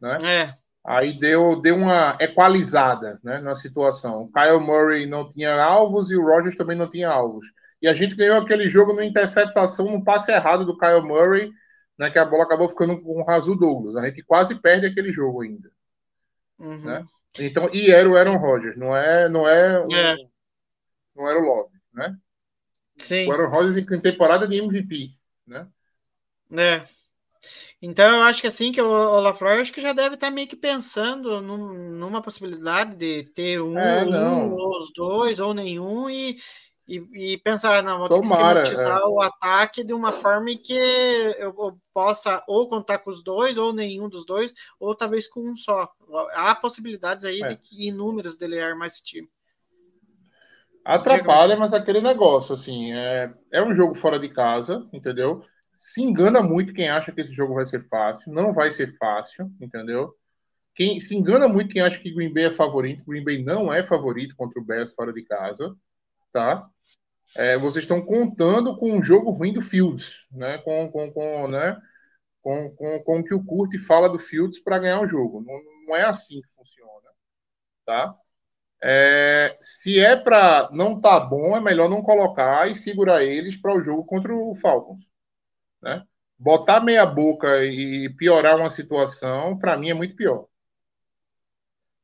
Né? 0.00 0.16
É, 0.22 0.50
Aí 0.86 1.18
deu, 1.18 1.60
deu 1.60 1.74
uma 1.74 2.16
equalizada 2.20 3.18
né, 3.24 3.40
na 3.40 3.56
situação. 3.56 4.22
O 4.22 4.32
Kyle 4.32 4.60
Murray 4.60 5.06
não 5.06 5.28
tinha 5.28 5.60
alvos 5.60 6.12
e 6.12 6.16
o 6.16 6.24
Rogers 6.24 6.54
também 6.54 6.78
não 6.78 6.88
tinha 6.88 7.08
alvos. 7.08 7.46
E 7.82 7.88
a 7.88 7.94
gente 7.94 8.14
ganhou 8.14 8.38
aquele 8.38 8.68
jogo 8.68 8.92
numa 8.92 9.04
interceptação, 9.04 9.86
num 9.86 10.04
passe 10.04 10.30
errado 10.30 10.64
do 10.64 10.78
Kyle 10.78 11.02
Murray, 11.02 11.50
né, 11.98 12.10
que 12.10 12.18
a 12.20 12.24
bola 12.24 12.44
acabou 12.44 12.68
ficando 12.68 13.00
com 13.02 13.20
o 13.20 13.24
Rasul 13.24 13.58
Douglas. 13.58 13.96
A 13.96 14.06
gente 14.06 14.22
quase 14.22 14.54
perde 14.54 14.86
aquele 14.86 15.12
jogo 15.12 15.42
ainda. 15.42 15.68
uhum. 16.60 16.78
Né? 16.78 17.04
Então, 17.40 17.68
e 17.72 17.90
era 17.90 18.08
o 18.08 18.16
Aaron 18.16 18.36
Rodgers, 18.36 18.76
não 18.76 18.96
é, 18.96 19.28
não 19.28 19.48
é, 19.48 19.80
o- 19.80 19.92
É. 19.92 20.16
não 21.14 21.28
era 21.28 21.38
o 21.40 21.42
Love, 21.44 21.72
né? 21.92 22.18
sim. 22.98 23.26
O 23.26 23.32
Aaron 23.32 23.50
Rodgers 23.50 23.76
em 23.76 24.00
temporada 24.00 24.46
de 24.48 24.56
MVP, 24.58 25.18
né? 25.46 25.68
É. 26.50 26.86
Então 27.82 28.16
eu 28.16 28.22
acho 28.22 28.40
que 28.40 28.46
assim 28.46 28.72
que 28.72 28.80
o, 28.80 28.86
o 28.88 29.20
LaFleur 29.20 29.60
acho 29.60 29.72
que 29.72 29.80
já 29.80 29.92
deve 29.92 30.14
estar 30.14 30.30
meio 30.30 30.48
que 30.48 30.56
pensando 30.56 31.40
num- 31.40 31.92
numa 31.98 32.22
possibilidade 32.22 32.96
de 32.96 33.24
ter 33.34 33.60
um, 33.60 33.76
É, 33.76 34.04
um, 34.04 34.52
ou 34.54 34.76
os 34.78 34.92
dois, 34.94 35.40
ou 35.40 35.52
nenhum, 35.54 36.08
e, 36.10 36.36
e, 36.88 37.34
e 37.34 37.38
pensar, 37.38 37.82
não, 37.82 37.98
vou 37.98 38.08
ter 38.10 38.20
Tomara, 38.20 38.62
que 38.62 38.74
esquematizar 38.74 38.98
é. 39.02 39.02
o 39.06 39.20
ataque 39.20 39.84
de 39.84 39.92
uma 39.94 40.12
forma 40.12 40.50
em 40.50 40.58
que 40.58 40.72
eu, 40.74 41.54
eu 41.58 41.78
possa 41.92 42.42
ou 42.48 42.68
contar 42.68 42.98
com 43.00 43.10
os 43.10 43.22
dois, 43.22 43.58
ou 43.58 43.72
nenhum 43.72 44.08
dos 44.08 44.24
dois, 44.26 44.52
ou 44.80 44.94
talvez 44.96 45.28
com 45.28 45.40
um 45.50 45.56
só. 45.56 45.90
Há 46.34 46.54
possibilidades 46.54 47.24
aí 47.24 47.42
É. 47.42 47.46
de 47.46 47.56
que, 47.56 47.88
inúmeras 47.88 48.36
dele 48.36 48.60
armar 48.60 48.86
esse 48.88 49.02
time. 49.04 49.28
Atrapalha, 50.84 51.56
mas 51.56 51.72
aquele 51.72 52.00
negócio, 52.00 52.52
assim, 52.52 52.92
é, 52.92 53.32
é 53.52 53.62
um 53.62 53.74
jogo 53.74 53.94
fora 53.94 54.18
de 54.18 54.28
casa, 54.28 54.86
entendeu? 54.92 55.42
Se 55.72 56.02
engana 56.02 56.42
muito 56.42 56.74
quem 56.74 56.88
acha 56.88 57.10
que 57.10 57.20
esse 57.20 57.32
jogo 57.32 57.54
vai 57.54 57.64
ser 57.64 57.88
fácil. 57.88 58.32
Não 58.32 58.52
vai 58.52 58.70
ser 58.70 58.96
fácil, 58.96 59.50
entendeu? 59.60 60.14
quem 60.74 61.00
se 61.00 61.16
engana 61.16 61.46
muito 61.46 61.72
quem 61.72 61.82
acha 61.82 61.98
que 61.98 62.12
Green 62.12 62.32
Bay 62.32 62.46
é 62.46 62.50
favorito. 62.50 63.04
Green 63.04 63.24
Bay 63.24 63.42
não 63.42 63.72
é 63.72 63.82
favorito 63.82 64.34
contra 64.36 64.60
o 64.60 64.64
Bears 64.64 64.92
fora 64.92 65.12
de 65.12 65.22
casa, 65.22 65.74
tá? 66.32 66.68
É, 67.36 67.56
vocês 67.56 67.84
estão 67.84 68.04
contando 68.04 68.76
com 68.76 68.92
um 68.92 69.02
jogo 69.02 69.30
ruim 69.30 69.52
do 69.52 69.62
Fields, 69.62 70.26
né? 70.32 70.58
Com, 70.58 70.90
com, 70.90 71.10
com, 71.12 71.48
né? 71.48 71.80
com, 72.42 72.70
com, 72.70 73.02
com 73.02 73.20
o 73.20 73.24
que 73.24 73.34
o 73.34 73.44
Curti 73.44 73.78
fala 73.78 74.08
do 74.08 74.18
Fields 74.18 74.58
para 74.58 74.78
ganhar 74.78 75.00
o 75.00 75.06
jogo. 75.06 75.40
Não, 75.40 75.54
não 75.86 75.96
é 75.96 76.02
assim 76.02 76.42
que 76.42 76.48
funciona, 76.56 77.08
tá? 77.86 78.14
É, 78.86 79.56
se 79.62 79.98
é 79.98 80.14
para 80.14 80.68
não 80.70 81.00
tá 81.00 81.18
bom, 81.18 81.56
é 81.56 81.60
melhor 81.60 81.88
não 81.88 82.02
colocar 82.02 82.68
e 82.68 82.74
segurar 82.74 83.24
eles 83.24 83.56
para 83.56 83.74
o 83.74 83.80
jogo 83.80 84.04
contra 84.04 84.36
o 84.36 84.54
Falcons, 84.56 85.02
né? 85.80 86.06
Botar 86.38 86.80
meia 86.80 87.06
boca 87.06 87.64
e 87.64 88.10
piorar 88.10 88.58
uma 88.58 88.68
situação, 88.68 89.56
para 89.56 89.78
mim 89.78 89.88
é 89.88 89.94
muito 89.94 90.14
pior. 90.14 90.48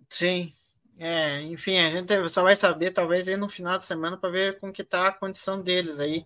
Sim. 0.09 0.51
É, 0.99 1.43
enfim, 1.43 1.79
a 1.79 1.91
gente 1.91 2.29
só 2.31 2.43
vai 2.43 2.57
saber 2.57 2.93
talvez 2.93 3.29
aí 3.29 3.37
no 3.37 3.51
final 3.51 3.77
de 3.77 3.85
semana 3.85 4.17
para 4.17 4.31
ver 4.31 4.59
como 4.59 4.73
que 4.73 4.83
tá 4.83 5.09
a 5.09 5.13
condição 5.13 5.61
deles 5.61 6.01
aí. 6.01 6.25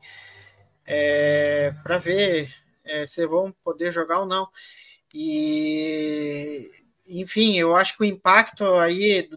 É, 0.86 1.72
para 1.82 1.98
ver 1.98 2.54
é, 2.84 3.04
se 3.04 3.26
vão 3.26 3.50
poder 3.64 3.90
jogar 3.90 4.20
ou 4.20 4.26
não. 4.26 4.48
E 5.12 6.70
enfim, 7.06 7.58
eu 7.58 7.74
acho 7.74 7.96
que 7.96 8.02
o 8.04 8.06
impacto 8.06 8.64
aí 8.76 9.28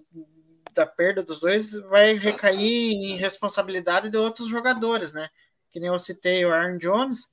da 0.77 0.85
perda 0.85 1.23
dos 1.23 1.39
dois 1.39 1.73
vai 1.89 2.13
recair 2.13 2.91
em 2.91 3.17
responsabilidade 3.17 4.09
de 4.09 4.17
outros 4.17 4.47
jogadores, 4.47 5.11
né? 5.11 5.29
Que 5.69 5.79
nem 5.79 5.89
eu 5.89 5.99
citei 5.99 6.45
o 6.45 6.53
Aaron 6.53 6.77
Jones, 6.77 7.29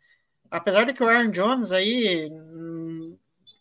apesar 0.51 0.85
de 0.85 0.93
que 0.93 1.03
o 1.03 1.09
Aaron 1.09 1.31
Jones 1.31 1.73
aí 1.73 2.31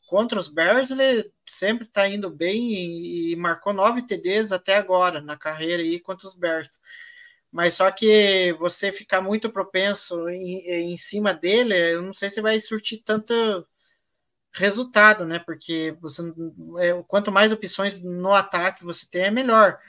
contra 0.07 0.39
os 0.39 0.47
Bears, 0.47 0.91
ele 0.91 1.31
sempre 1.45 1.85
está 1.85 2.07
indo 2.07 2.29
bem 2.29 2.73
e, 2.73 3.31
e, 3.31 3.35
marcou 3.35 3.73
nove 3.73 4.03
TDs 4.03 4.51
até 4.51 4.75
agora 4.75 5.19
na 5.21 5.35
carreira 5.35 5.81
aí 5.81 5.99
contra 5.99 6.27
os 6.27 6.35
Bears. 6.35 6.79
Mas 7.51 7.73
só 7.73 7.91
que 7.91 8.53
você 8.59 8.91
ficar 8.91 9.21
muito 9.21 9.51
propenso 9.51 10.29
em, 10.29 10.91
em 10.91 10.97
cima 10.97 11.33
dele, 11.33 11.75
eu 11.93 12.01
não 12.01 12.13
sei 12.13 12.29
se 12.29 12.41
vai 12.41 12.59
surtir 12.59 13.01
tanto 13.03 13.33
resultado, 14.53 15.25
né? 15.25 15.39
Porque 15.39 15.95
você, 15.99 16.21
é, 16.79 17.03
quanto 17.07 17.31
mais 17.31 17.51
opções 17.51 18.01
no 18.01 18.31
ataque 18.33 18.83
você 18.83 19.05
tem, 19.09 19.23
é 19.23 19.31
melhor. 19.31 19.79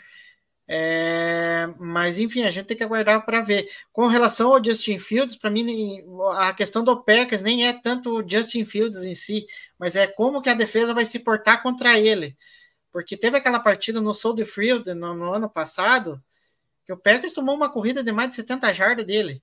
É, 0.66 1.68
mas 1.78 2.18
enfim, 2.18 2.42
a 2.42 2.50
gente 2.50 2.66
tem 2.66 2.76
que 2.76 2.82
aguardar 2.82 3.24
para 3.24 3.42
ver. 3.42 3.68
Com 3.92 4.06
relação 4.06 4.52
ao 4.52 4.64
Justin 4.64 4.98
Fields, 4.98 5.36
para 5.36 5.50
mim 5.50 6.02
a 6.32 6.54
questão 6.54 6.82
do 6.82 7.02
Packers 7.02 7.42
nem 7.42 7.66
é 7.66 7.72
tanto 7.72 8.18
o 8.18 8.28
Justin 8.28 8.64
Fields 8.64 9.04
em 9.04 9.14
si, 9.14 9.46
mas 9.78 9.94
é 9.94 10.06
como 10.06 10.40
que 10.40 10.48
a 10.48 10.54
defesa 10.54 10.94
vai 10.94 11.04
se 11.04 11.18
portar 11.18 11.62
contra 11.62 11.98
ele. 11.98 12.36
Porque 12.90 13.16
teve 13.16 13.36
aquela 13.36 13.60
partida 13.60 14.00
no 14.00 14.14
Soldier 14.14 14.46
Field 14.46 14.94
no, 14.94 15.14
no 15.14 15.32
ano 15.34 15.50
passado, 15.50 16.22
que 16.86 16.92
o 16.92 16.96
Packers 16.96 17.34
tomou 17.34 17.54
uma 17.54 17.70
corrida 17.70 18.02
de 18.02 18.12
mais 18.12 18.30
de 18.30 18.36
70 18.36 18.72
jardas 18.72 19.06
dele. 19.06 19.42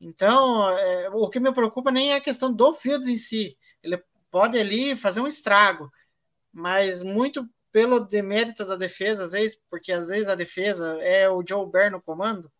Então, 0.00 0.68
é, 0.70 1.10
o 1.10 1.28
que 1.28 1.38
me 1.38 1.52
preocupa 1.52 1.90
nem 1.90 2.12
é 2.12 2.16
a 2.16 2.20
questão 2.20 2.52
do 2.52 2.72
Fields 2.72 3.06
em 3.06 3.16
si. 3.16 3.56
Ele 3.82 4.02
pode 4.30 4.58
ali 4.58 4.96
fazer 4.96 5.20
um 5.20 5.26
estrago, 5.26 5.90
mas 6.52 7.02
muito 7.02 7.48
pelo 7.72 8.00
demérito 8.00 8.64
da 8.64 8.76
defesa, 8.76 9.26
às 9.26 9.32
vezes, 9.32 9.60
porque 9.70 9.92
às 9.92 10.08
vezes 10.08 10.28
a 10.28 10.34
defesa 10.34 10.98
é 11.00 11.28
o 11.28 11.44
Joe 11.46 11.70
Bear 11.70 11.90
no 11.90 12.00
comando, 12.00 12.50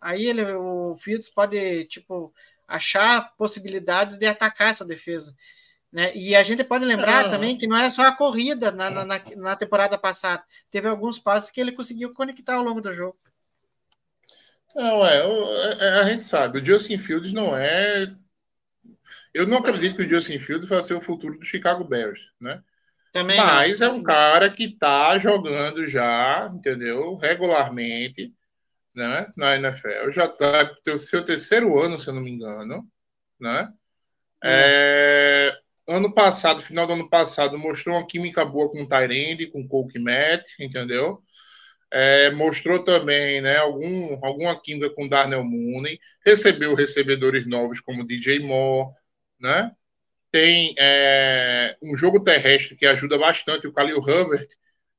aí 0.00 0.26
ele, 0.26 0.44
o 0.52 0.94
Fields 0.96 1.28
pode, 1.28 1.86
tipo, 1.86 2.34
achar 2.66 3.34
possibilidades 3.36 4.18
de 4.18 4.26
atacar 4.26 4.70
essa 4.70 4.84
defesa. 4.84 5.34
Né? 5.92 6.14
E 6.16 6.34
a 6.34 6.42
gente 6.42 6.64
pode 6.64 6.86
lembrar 6.86 7.30
também 7.30 7.56
que 7.58 7.66
não 7.66 7.76
era 7.76 7.90
só 7.90 8.02
a 8.06 8.16
corrida 8.16 8.72
na, 8.72 8.88
na, 8.88 9.04
na, 9.36 9.56
temporada 9.56 9.98
passada. 9.98 10.42
Teve 10.70 10.88
alguns 10.88 11.18
passos 11.18 11.50
que 11.50 11.60
ele 11.60 11.72
conseguiu 11.72 12.14
conectar 12.14 12.54
ao 12.54 12.62
longo 12.62 12.80
do 12.80 12.94
jogo. 12.94 13.18
Não, 14.74 15.04
é, 15.04 15.18
é, 15.18 15.88
a 16.00 16.02
gente 16.04 16.22
sabe, 16.22 16.58
o 16.58 16.64
Justin 16.64 16.98
Fields 16.98 17.30
não 17.30 17.54
é. 17.54 18.10
Eu 19.32 19.46
não 19.46 19.58
acredito 19.58 19.96
que 19.96 20.02
o 20.02 20.08
Justin 20.08 20.38
Fields 20.38 20.68
vai 20.68 20.82
ser 20.82 20.94
o 20.94 21.00
futuro 21.00 21.38
do 21.38 21.44
Chicago 21.44 21.84
Bears, 21.84 22.30
né? 22.40 22.62
Também 23.12 23.36
Mas 23.36 23.80
não. 23.80 23.88
é 23.88 23.90
um 23.90 24.02
cara 24.02 24.50
que 24.50 24.64
está 24.64 25.18
jogando 25.18 25.86
já, 25.86 26.50
entendeu? 26.54 27.14
Regularmente, 27.16 28.32
né? 28.94 29.30
Na 29.36 29.56
NFL. 29.56 30.10
Já 30.10 30.24
está 30.24 30.74
no 30.86 30.98
seu 30.98 31.24
terceiro 31.24 31.78
ano, 31.78 31.98
se 31.98 32.08
eu 32.08 32.14
não 32.14 32.22
me 32.22 32.30
engano, 32.30 32.86
né? 33.38 33.70
É. 34.42 35.52
É, 35.88 35.92
ano 35.94 36.12
passado, 36.12 36.62
final 36.62 36.86
do 36.86 36.94
ano 36.94 37.08
passado, 37.08 37.58
mostrou 37.58 37.96
uma 37.96 38.06
química 38.06 38.44
boa 38.44 38.70
com 38.70 38.82
o 38.82 38.88
Tyrande, 38.88 39.46
com 39.46 39.60
o 39.60 39.68
Coke 39.68 39.98
Matt, 39.98 40.44
entendeu? 40.58 41.22
É, 41.90 42.30
mostrou 42.30 42.82
também 42.82 43.42
né, 43.42 43.58
algum, 43.58 44.18
alguma 44.24 44.58
química 44.60 44.88
com 44.90 45.06
Darnell 45.06 45.44
Mooney, 45.44 46.00
recebeu 46.24 46.74
recebedores 46.74 47.46
novos 47.46 47.80
como 47.80 48.06
DJ 48.06 48.40
Moore, 48.40 48.94
né? 49.42 49.72
tem 50.32 50.74
é, 50.78 51.76
um 51.82 51.94
jogo 51.94 52.18
terrestre 52.24 52.74
que 52.74 52.86
ajuda 52.86 53.18
bastante. 53.18 53.66
O 53.66 53.72
Khalil 53.72 53.98
Herbert 53.98 54.48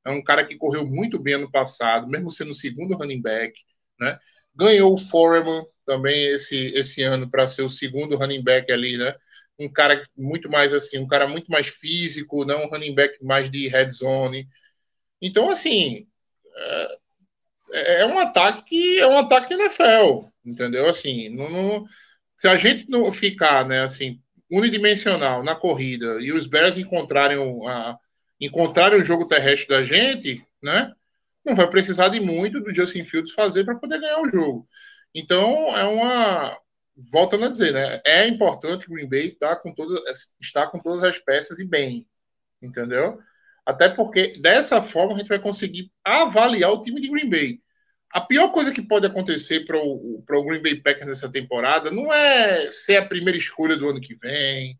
é 0.06 0.10
um 0.10 0.22
cara 0.22 0.46
que 0.46 0.56
correu 0.56 0.86
muito 0.86 1.18
bem 1.18 1.34
ano 1.34 1.50
passado, 1.50 2.08
mesmo 2.08 2.30
sendo 2.30 2.52
o 2.52 2.54
segundo 2.54 2.96
running 2.96 3.20
back. 3.20 3.52
Né? 3.98 4.16
Ganhou 4.54 4.94
o 4.94 4.98
Foreman 4.98 5.66
também 5.84 6.26
esse, 6.26 6.68
esse 6.76 7.02
ano 7.02 7.28
para 7.28 7.48
ser 7.48 7.62
o 7.62 7.68
segundo 7.68 8.16
running 8.16 8.42
back 8.42 8.72
ali, 8.72 8.96
né? 8.96 9.14
Um 9.58 9.70
cara 9.70 10.04
muito 10.16 10.48
mais 10.48 10.72
assim, 10.72 10.98
um 10.98 11.06
cara 11.06 11.28
muito 11.28 11.50
mais 11.50 11.68
físico, 11.68 12.44
não 12.44 12.64
um 12.64 12.68
running 12.68 12.94
back 12.94 13.22
mais 13.22 13.50
de 13.50 13.68
red 13.68 13.90
zone. 13.90 14.48
Então, 15.20 15.50
assim, 15.50 16.06
é, 17.72 18.02
é 18.02 18.06
um 18.06 18.18
ataque 18.18 18.64
que 18.64 19.00
é 19.00 19.06
um 19.06 19.18
ataque 19.18 19.48
de 19.48 19.54
NFL, 19.54 20.28
entendeu? 20.44 20.88
Assim, 20.88 21.28
não, 21.28 21.50
não, 21.50 21.84
se 22.36 22.48
a 22.48 22.56
gente 22.56 22.88
não 22.88 23.12
ficar, 23.12 23.66
né, 23.66 23.82
assim, 23.82 24.20
unidimensional 24.56 25.42
na 25.42 25.54
corrida 25.54 26.20
e 26.20 26.32
os 26.32 26.46
Bears 26.46 26.78
encontrarem 26.78 27.38
o, 27.38 27.66
a, 27.66 27.98
encontrarem 28.40 29.00
o 29.00 29.04
jogo 29.04 29.26
terrestre 29.26 29.68
da 29.68 29.82
gente, 29.82 30.46
né? 30.62 30.92
Não 31.44 31.54
vai 31.54 31.68
precisar 31.68 32.08
de 32.08 32.20
muito 32.20 32.60
do 32.60 32.74
Justin 32.74 33.04
Fields 33.04 33.32
fazer 33.32 33.64
para 33.64 33.74
poder 33.74 34.00
ganhar 34.00 34.20
o 34.20 34.28
jogo. 34.28 34.68
Então, 35.14 35.76
é 35.76 35.84
uma. 35.84 36.58
Voltando 37.12 37.46
a 37.46 37.48
dizer, 37.48 37.72
né? 37.72 38.00
É 38.06 38.26
importante 38.26 38.86
o 38.86 38.94
Green 38.94 39.08
Bay 39.08 39.24
estar 39.24 39.56
com, 39.56 39.74
todas, 39.74 40.00
estar 40.40 40.68
com 40.68 40.78
todas 40.78 41.02
as 41.02 41.18
peças 41.18 41.58
e 41.58 41.64
bem. 41.64 42.06
Entendeu? 42.62 43.18
Até 43.66 43.88
porque 43.88 44.32
dessa 44.38 44.80
forma 44.80 45.14
a 45.14 45.18
gente 45.18 45.28
vai 45.28 45.38
conseguir 45.38 45.90
avaliar 46.04 46.70
o 46.70 46.80
time 46.80 47.00
de 47.00 47.08
Green 47.08 47.28
Bay. 47.28 47.60
A 48.14 48.20
pior 48.20 48.52
coisa 48.52 48.72
que 48.72 48.80
pode 48.80 49.04
acontecer 49.04 49.66
para 49.66 49.76
o, 49.76 50.24
o 50.24 50.44
Green 50.44 50.62
Bay 50.62 50.76
Packers 50.76 51.08
nessa 51.08 51.28
temporada 51.28 51.90
não 51.90 52.14
é 52.14 52.70
ser 52.70 52.98
a 52.98 53.04
primeira 53.04 53.36
escolha 53.36 53.76
do 53.76 53.88
ano 53.88 54.00
que 54.00 54.14
vem, 54.14 54.78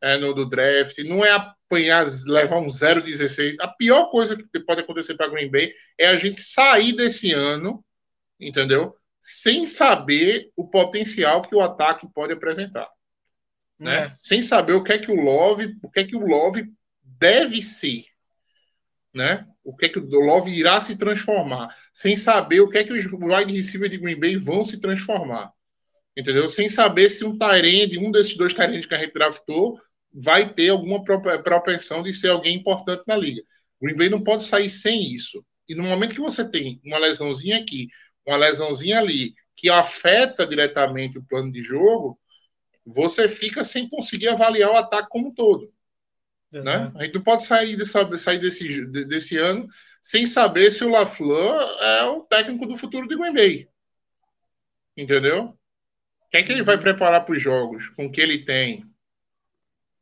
é, 0.00 0.16
no 0.16 0.32
do 0.32 0.48
draft, 0.48 0.96
não 1.00 1.22
é 1.22 1.32
apanhar, 1.32 2.06
levar 2.24 2.56
um 2.56 2.68
0-16. 2.68 3.56
A 3.60 3.68
pior 3.68 4.06
coisa 4.10 4.34
que 4.34 4.60
pode 4.60 4.80
acontecer 4.80 5.14
para 5.16 5.28
Green 5.28 5.50
Bay 5.50 5.74
é 5.98 6.06
a 6.06 6.16
gente 6.16 6.40
sair 6.40 6.94
desse 6.94 7.30
ano, 7.32 7.84
entendeu? 8.40 8.96
Sem 9.20 9.66
saber 9.66 10.50
o 10.56 10.66
potencial 10.66 11.42
que 11.42 11.54
o 11.54 11.60
ataque 11.60 12.08
pode 12.14 12.32
apresentar. 12.32 12.88
Né? 13.78 14.06
É. 14.06 14.16
Sem 14.22 14.40
saber 14.40 14.72
o 14.72 14.82
que 14.82 14.94
é 14.94 14.98
que 14.98 15.12
o 15.12 15.20
Love, 15.22 15.76
o 15.82 15.90
que 15.90 16.00
é 16.00 16.04
que 16.04 16.16
o 16.16 16.26
Love 16.26 16.72
deve 17.02 17.60
ser 17.60 18.06
né? 19.14 19.46
O 19.64 19.76
que 19.76 19.86
é 19.86 19.88
que 19.88 19.98
o 19.98 20.20
Love 20.20 20.50
irá 20.50 20.80
se 20.80 20.96
transformar, 20.96 21.74
sem 21.92 22.16
saber 22.16 22.60
o 22.60 22.68
que 22.68 22.78
é 22.78 22.84
que 22.84 22.92
os 22.92 23.04
wide 23.06 23.54
receivers 23.54 23.90
de 23.90 23.98
Green 23.98 24.18
Bay 24.18 24.36
vão 24.36 24.64
se 24.64 24.80
transformar. 24.80 25.52
Entendeu? 26.16 26.48
Sem 26.48 26.68
saber 26.68 27.08
se 27.08 27.24
um 27.24 27.38
Tyrande, 27.38 27.98
um 27.98 28.10
desses 28.10 28.36
dois 28.36 28.52
Tyrands 28.52 28.86
que 28.86 28.94
a 28.94 28.98
gente 28.98 29.12
draftou, 29.12 29.78
vai 30.12 30.52
ter 30.52 30.68
alguma 30.68 31.02
propensão 31.04 32.02
de 32.02 32.12
ser 32.12 32.28
alguém 32.28 32.56
importante 32.56 33.02
na 33.06 33.16
liga. 33.16 33.42
Green 33.80 33.96
Bay 33.96 34.08
não 34.08 34.22
pode 34.22 34.44
sair 34.44 34.68
sem 34.68 35.02
isso. 35.10 35.44
E 35.68 35.74
no 35.74 35.84
momento 35.84 36.14
que 36.14 36.20
você 36.20 36.48
tem 36.48 36.80
uma 36.84 36.98
lesãozinha 36.98 37.58
aqui, 37.58 37.88
uma 38.26 38.36
lesãozinha 38.36 38.98
ali, 38.98 39.34
que 39.56 39.70
afeta 39.70 40.46
diretamente 40.46 41.18
o 41.18 41.24
plano 41.24 41.50
de 41.50 41.62
jogo, 41.62 42.18
você 42.84 43.28
fica 43.28 43.64
sem 43.64 43.88
conseguir 43.88 44.28
avaliar 44.28 44.70
o 44.70 44.76
ataque 44.76 45.08
como 45.08 45.28
um 45.28 45.34
todo. 45.34 45.72
Né? 46.52 46.92
A 46.96 47.04
gente 47.04 47.14
não 47.14 47.22
pode 47.22 47.44
sair, 47.44 47.76
desse, 47.76 47.92
sair 48.18 48.38
desse, 48.38 48.84
desse 49.06 49.38
ano 49.38 49.66
sem 50.02 50.26
saber 50.26 50.70
se 50.70 50.84
o 50.84 50.90
LaFleur 50.90 51.58
é 51.80 52.04
o 52.04 52.20
técnico 52.22 52.66
do 52.66 52.76
futuro 52.76 53.08
de 53.08 53.16
Green 53.16 53.32
Bay. 53.32 53.68
Entendeu? 54.94 55.58
Quem 56.30 56.40
é 56.40 56.42
que 56.42 56.52
ele 56.52 56.62
vai 56.62 56.76
uhum. 56.76 56.82
preparar 56.82 57.24
para 57.24 57.34
os 57.34 57.42
jogos? 57.42 57.88
Com 57.90 58.06
o 58.06 58.12
que 58.12 58.20
ele 58.20 58.44
tem? 58.44 58.84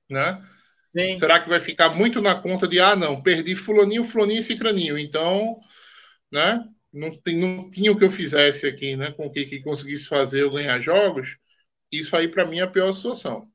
Né? 0.08 0.42
Sim. 0.90 1.18
Será 1.18 1.38
que 1.38 1.48
vai 1.48 1.60
ficar 1.60 1.90
muito 1.90 2.20
na 2.20 2.34
conta 2.34 2.66
de, 2.66 2.80
ah, 2.80 2.96
não, 2.96 3.22
perdi 3.22 3.54
fulaninho, 3.54 4.02
fulaninho 4.02 4.40
e 4.40 4.42
cicraninho. 4.42 4.98
Então, 4.98 5.60
né? 6.32 6.64
Não, 6.92 7.16
tem, 7.22 7.36
não 7.38 7.70
tinha 7.70 7.92
o 7.92 7.96
que 7.96 8.04
eu 8.04 8.10
fizesse 8.10 8.66
aqui, 8.66 8.96
né? 8.96 9.12
Com 9.12 9.26
o 9.26 9.30
que, 9.30 9.44
que 9.44 9.62
conseguisse 9.62 10.08
fazer 10.08 10.42
eu 10.42 10.50
ganhar 10.50 10.80
jogos. 10.80 11.36
Isso 11.92 12.16
aí, 12.16 12.26
para 12.26 12.44
mim, 12.44 12.58
é 12.58 12.62
a 12.62 12.66
pior 12.66 12.90
situação. 12.90 13.48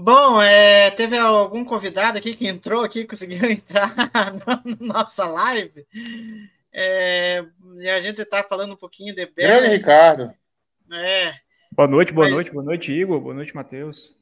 Bom, 0.00 0.40
é, 0.40 0.92
teve 0.92 1.18
algum 1.18 1.64
convidado 1.64 2.18
aqui 2.18 2.32
que 2.36 2.46
entrou 2.46 2.84
aqui, 2.84 3.02
conseguiu 3.08 3.50
entrar 3.50 3.94
na 3.96 4.62
nossa 4.78 5.26
live. 5.26 5.84
É, 6.72 7.44
e 7.80 7.88
a 7.88 8.00
gente 8.00 8.22
está 8.22 8.44
falando 8.44 8.74
um 8.74 8.76
pouquinho 8.76 9.12
de 9.12 9.26
Grande 9.26 9.34
Bears. 9.34 9.72
Ricardo. 9.72 10.32
É, 10.92 11.34
Boa 11.72 11.88
noite, 11.88 12.12
boa 12.12 12.26
Mas- 12.26 12.34
noite, 12.34 12.52
boa 12.52 12.64
noite, 12.64 12.92
Igor. 12.92 13.20
Boa 13.20 13.34
noite, 13.34 13.54
Matheus. 13.54 14.16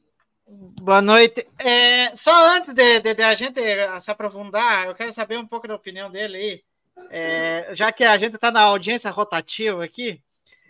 boa 0.47 0.99
noite. 1.01 1.47
É, 1.59 2.15
só 2.15 2.55
antes 2.55 2.73
de, 2.73 2.99
de- 2.99 3.13
de 3.13 3.21
a 3.23 3.35
gente 3.35 3.61
se 4.01 4.09
aprofundar, 4.11 4.87
eu 4.87 4.95
quero 4.95 5.11
saber 5.11 5.37
um 5.37 5.45
pouco 5.47 5.67
da 5.67 5.75
opinião 5.75 6.09
dele 6.09 6.37
aí. 6.37 6.63
É, 7.11 7.69
já 7.75 7.91
que 7.91 8.03
a 8.03 8.17
gente 8.17 8.33
está 8.35 8.49
na 8.51 8.61
audiência 8.61 9.11
rotativa 9.11 9.83
aqui, 9.83 10.19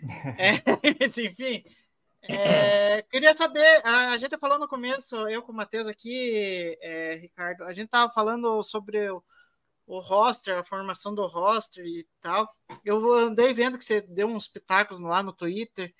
é, 0.38 0.52
enfim, 1.24 1.64
é, 2.22 3.02
queria 3.02 3.34
saber, 3.34 3.80
a, 3.84 4.16
gente 4.18 4.36
falou 4.38 4.58
no 4.58 4.68
começo, 4.68 5.16
eu 5.28 5.42
com 5.42 5.52
o 5.52 5.54
Matheus 5.54 5.86
aqui, 5.86 6.76
é, 6.80 7.14
Ricardo, 7.16 7.64
a 7.64 7.72
gente 7.72 7.86
estava 7.86 8.12
falando 8.12 8.62
sobre 8.62 9.10
o, 9.10 9.22
o 9.86 10.00
roster, 10.00 10.58
a 10.58 10.64
formação 10.64 11.14
do 11.14 11.26
roster 11.26 11.84
e 11.86 12.06
tal. 12.20 12.48
Eu 12.84 13.12
andei 13.14 13.54
vendo 13.54 13.78
que 13.78 13.84
você 13.84 14.00
deu 14.00 14.28
uns 14.28 14.48
pitacos 14.48 15.00
lá 15.00 15.22
no 15.22 15.32
Twitter. 15.32 15.94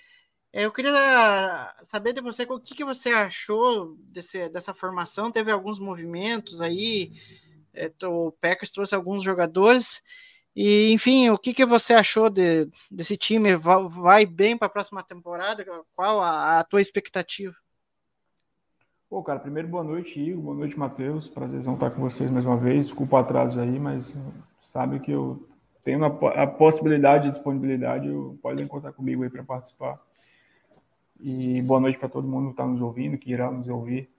É, 0.52 0.64
Eu 0.64 0.72
queria 0.72 1.74
saber 1.84 2.12
de 2.12 2.20
você 2.20 2.44
o 2.44 2.60
que, 2.60 2.74
que 2.74 2.84
você 2.84 3.10
achou 3.10 3.96
desse, 4.00 4.48
dessa 4.48 4.74
formação. 4.74 5.32
Teve 5.32 5.50
alguns 5.50 5.78
movimentos 5.78 6.60
aí, 6.60 7.12
é, 7.72 7.92
o 8.06 8.32
Packers 8.32 8.72
trouxe 8.72 8.94
alguns 8.94 9.22
jogadores. 9.22 10.02
E, 10.60 10.92
enfim, 10.92 11.30
o 11.30 11.38
que, 11.38 11.54
que 11.54 11.64
você 11.64 11.94
achou 11.94 12.28
de, 12.28 12.68
desse 12.90 13.16
time? 13.16 13.54
Vai, 13.54 14.26
bem 14.26 14.58
para 14.58 14.66
a 14.66 14.70
próxima 14.70 15.04
temporada? 15.04 15.64
Qual 15.94 16.20
a, 16.20 16.58
a 16.58 16.64
tua 16.64 16.80
expectativa? 16.80 17.54
Pô, 19.08 19.22
cara, 19.22 19.38
primeiro 19.38 19.68
boa 19.68 19.84
noite, 19.84 20.18
Igor. 20.18 20.42
Boa 20.42 20.56
noite, 20.56 20.76
Matheus. 20.76 21.28
Prazerzão 21.28 21.74
estar 21.74 21.92
com 21.92 22.00
vocês 22.00 22.28
mais 22.28 22.44
uma 22.44 22.56
vez. 22.56 22.86
Desculpa 22.86 23.14
o 23.14 23.18
atraso 23.20 23.60
aí, 23.60 23.78
mas 23.78 24.12
sabe 24.60 24.98
que 24.98 25.12
eu 25.12 25.48
tenho 25.84 26.04
a, 26.04 26.42
a 26.42 26.46
possibilidade 26.48 27.28
e 27.28 27.30
disponibilidade. 27.30 28.08
Podem 28.42 28.66
contar 28.66 28.90
comigo 28.90 29.22
aí 29.22 29.30
para 29.30 29.44
participar. 29.44 29.96
E 31.20 31.62
boa 31.62 31.78
noite 31.78 31.98
para 31.98 32.08
todo 32.08 32.26
mundo 32.26 32.46
que 32.46 32.54
está 32.54 32.66
nos 32.66 32.82
ouvindo, 32.82 33.16
que 33.16 33.30
irá 33.30 33.48
nos 33.48 33.68
ouvir. 33.68 34.10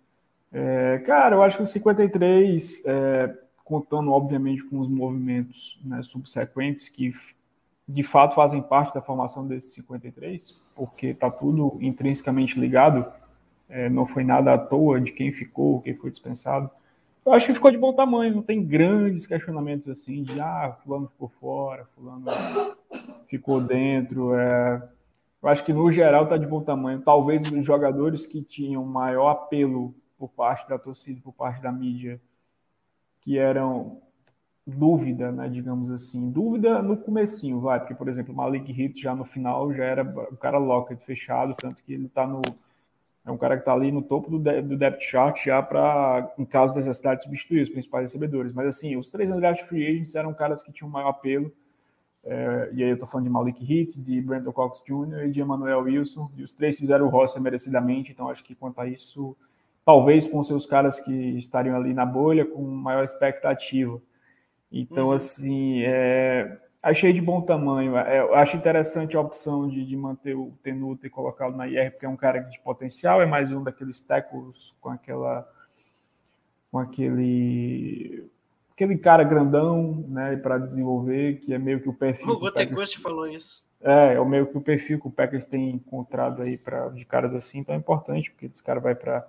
É, 0.54 1.00
cara, 1.00 1.36
eu 1.36 1.44
acho 1.44 1.58
que 1.58 1.64
o 1.64 1.68
53, 1.68 2.86
é, 2.86 3.38
contando 3.70 4.12
obviamente 4.12 4.64
com 4.64 4.80
os 4.80 4.90
movimentos 4.90 5.80
né, 5.86 6.02
subsequentes 6.02 6.90
que 6.90 7.14
de 7.88 8.02
fato 8.02 8.34
fazem 8.34 8.64
parte 8.64 8.96
da 8.96 9.02
formação 9.02 9.48
desse 9.48 9.76
53, 9.76 10.60
porque 10.76 11.08
está 11.08 11.30
tudo 11.30 11.78
intrinsecamente 11.80 12.60
ligado, 12.60 13.06
é, 13.70 13.88
não 13.88 14.08
foi 14.08 14.24
nada 14.24 14.56
à 14.56 14.58
toa 14.58 15.00
de 15.00 15.12
quem 15.12 15.32
ficou, 15.32 15.82
quem 15.82 15.94
foi 15.94 16.10
dispensado. 16.10 16.70
Eu 17.24 17.32
acho 17.32 17.46
que 17.46 17.54
ficou 17.54 17.70
de 17.70 17.78
bom 17.78 17.94
tamanho, 17.94 18.34
não 18.34 18.42
tem 18.42 18.66
grandes 18.66 19.28
questionamentos 19.28 19.88
assim 19.88 20.24
de 20.24 20.42
ah, 20.42 20.76
fulano 20.84 21.08
ficou 21.08 21.32
fora, 21.40 21.86
fulano 21.96 22.26
ficou 23.28 23.62
dentro. 23.62 24.34
É... 24.34 24.82
Eu 25.44 25.50
acho 25.50 25.64
que 25.64 25.72
no 25.72 25.92
geral 25.92 26.24
está 26.24 26.38
de 26.38 26.48
bom 26.48 26.62
tamanho. 26.62 27.02
Talvez 27.02 27.52
os 27.52 27.64
jogadores 27.64 28.26
que 28.26 28.42
tinham 28.42 28.84
maior 28.84 29.30
apelo 29.30 29.94
por 30.18 30.30
parte 30.30 30.68
da 30.68 30.80
torcida, 30.80 31.22
por 31.24 31.34
parte 31.34 31.62
da 31.62 31.72
mídia, 31.72 32.20
que 33.30 33.38
eram 33.38 34.02
dúvida, 34.66 35.32
né, 35.32 35.48
digamos 35.48 35.92
assim, 35.92 36.32
dúvida 36.32 36.82
no 36.82 36.98
comecinho, 36.98 37.60
vai, 37.60 37.80
porque 37.80 37.94
por 37.94 38.10
exemplo, 38.10 38.34
Malik 38.36 38.72
Hit 38.72 39.00
já 39.00 39.16
no 39.16 39.24
final 39.24 39.72
já 39.72 39.84
era 39.86 40.04
o 40.04 40.36
cara 40.36 40.58
locked 40.58 41.06
fechado, 41.06 41.54
tanto 41.56 41.84
que 41.84 41.94
ele 41.94 42.10
tá 42.10 42.26
no 42.26 42.42
é 43.24 43.32
um 43.32 43.38
cara 43.38 43.58
que 43.60 43.66
tá 43.66 43.74
ali 43.74 43.92
no 43.92 44.02
topo 44.02 44.32
do, 44.32 44.40
de- 44.40 44.64
do 44.64 44.78
depth 44.78 45.02
chart 45.02 45.46
já 45.46 45.62
para 45.62 46.34
em 46.40 46.46
caso 46.46 46.74
de 46.74 46.80
necessidade 46.80 47.24
substituir 47.24 47.62
os 47.62 47.70
principais 47.70 48.06
recebedores, 48.06 48.52
mas 48.52 48.68
assim, 48.68 48.98
os 48.98 49.12
três 49.12 49.30
undrafted 49.30 49.70
free 49.70 49.86
agents 49.86 50.16
eram 50.16 50.34
caras 50.34 50.64
que 50.64 50.72
tinham 50.72 50.90
maior 50.90 51.10
apelo, 51.10 51.54
é, 52.24 52.72
e 52.74 52.84
aí 52.84 52.90
eu 52.90 53.00
tô 53.00 53.08
falando 53.08 53.28
de 53.28 53.32
Malik 53.32 53.64
Hit, 53.64 54.02
de 54.02 54.22
Brandon 54.22 54.52
Cox 54.52 54.82
Jr. 54.86 55.26
e 55.26 55.32
de 55.32 55.42
Emmanuel 55.42 55.82
Wilson, 55.82 56.32
e 56.36 56.44
os 56.44 56.54
três 56.54 56.78
fizeram 56.78 57.06
o 57.08 57.10
roster 57.10 57.42
merecidamente, 57.42 58.12
então 58.12 58.30
acho 58.30 58.44
que 58.44 58.56
quanto 58.56 58.82
a 58.82 58.88
isso, 58.88 59.38
talvez 59.90 60.24
ser 60.44 60.54
os 60.54 60.68
caras 60.68 61.00
que 61.00 61.12
estariam 61.40 61.76
ali 61.76 61.96
na 61.96 62.06
bolha 62.06 62.46
com 62.46 62.62
maior 62.62 63.04
expectativa. 63.04 64.00
Então, 64.72 65.08
Uhum. 65.08 65.14
assim, 65.14 65.82
é, 65.82 66.60
achei 66.84 67.12
de 67.12 67.20
bom 67.20 67.42
tamanho. 67.42 67.98
É, 67.98 68.20
acho 68.36 68.56
interessante 68.56 69.18
a 69.18 69.20
opção 69.20 69.68
de, 69.68 69.84
de 69.84 69.98
manter 69.98 70.36
o 70.36 70.54
Tenuto 70.62 71.08
e 71.08 71.10
colocá-lo 71.10 71.58
na 71.58 71.68
IR, 71.68 71.90
porque 71.90 72.06
é 72.06 72.10
um 72.10 72.16
cara 72.16 72.38
de 72.38 72.60
potencial, 72.60 73.20
é 73.20 73.26
mais 73.26 73.52
um 73.52 73.64
daqueles 73.64 74.00
tackles 74.00 74.76
com 74.80 74.90
aquela. 74.90 75.52
com 76.72 76.78
aquele. 76.78 78.30
aquele 78.74 78.96
cara 78.96 79.24
grandão, 79.24 80.06
né, 80.08 80.36
para 80.38 80.60
desenvolver, 80.60 81.40
que 81.40 81.52
é 81.52 81.58
meio 81.58 81.82
que 81.82 81.90
o 81.90 81.94
perfil. 81.94 82.28
O 82.30 82.46
o 82.46 82.54
Packers- 82.54 82.94
falou 82.94 83.26
isso. 83.26 83.66
é, 83.82 84.14
é 84.14 84.20
o 84.20 84.26
meio 84.26 84.46
que 84.46 84.56
o 84.56 84.62
perfil 84.62 85.00
que 85.02 85.08
o 85.08 85.12
Packers 85.12 85.48
tem 85.48 85.72
encontrado 85.72 86.44
aí 86.44 86.60
pra, 86.60 86.90
de 86.90 87.06
caras 87.06 87.34
assim, 87.34 87.58
então 87.58 87.74
é 87.74 87.78
importante, 87.80 88.30
porque 88.30 88.46
esse 88.46 88.62
cara 88.64 88.80
vai 88.80 88.94
para 88.94 89.26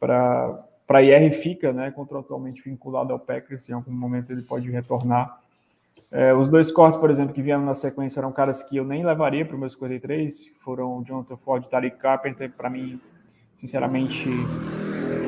para 0.00 1.02
IR 1.02 1.30
fica, 1.32 1.72
né, 1.72 1.90
contratualmente 1.90 2.62
vinculado 2.62 3.12
ao 3.12 3.18
Packers, 3.18 3.68
em 3.68 3.72
algum 3.72 3.92
momento 3.92 4.32
ele 4.32 4.42
pode 4.42 4.68
retornar. 4.70 5.38
É, 6.10 6.34
os 6.34 6.48
dois 6.48 6.72
cortes, 6.72 6.98
por 6.98 7.10
exemplo, 7.10 7.32
que 7.32 7.42
vieram 7.42 7.64
na 7.64 7.74
sequência 7.74 8.18
eram 8.18 8.32
caras 8.32 8.62
que 8.62 8.76
eu 8.76 8.84
nem 8.84 9.04
levaria 9.04 9.44
para 9.44 9.54
o 9.54 9.58
meu 9.58 9.68
53, 9.68 10.50
foram 10.64 11.04
Jonathan 11.04 11.36
Ford 11.36 11.64
e 11.64 11.68
Tariq 11.68 11.98
Carpenter, 11.98 12.50
para 12.50 12.68
mim, 12.68 13.00
sinceramente, 13.54 14.28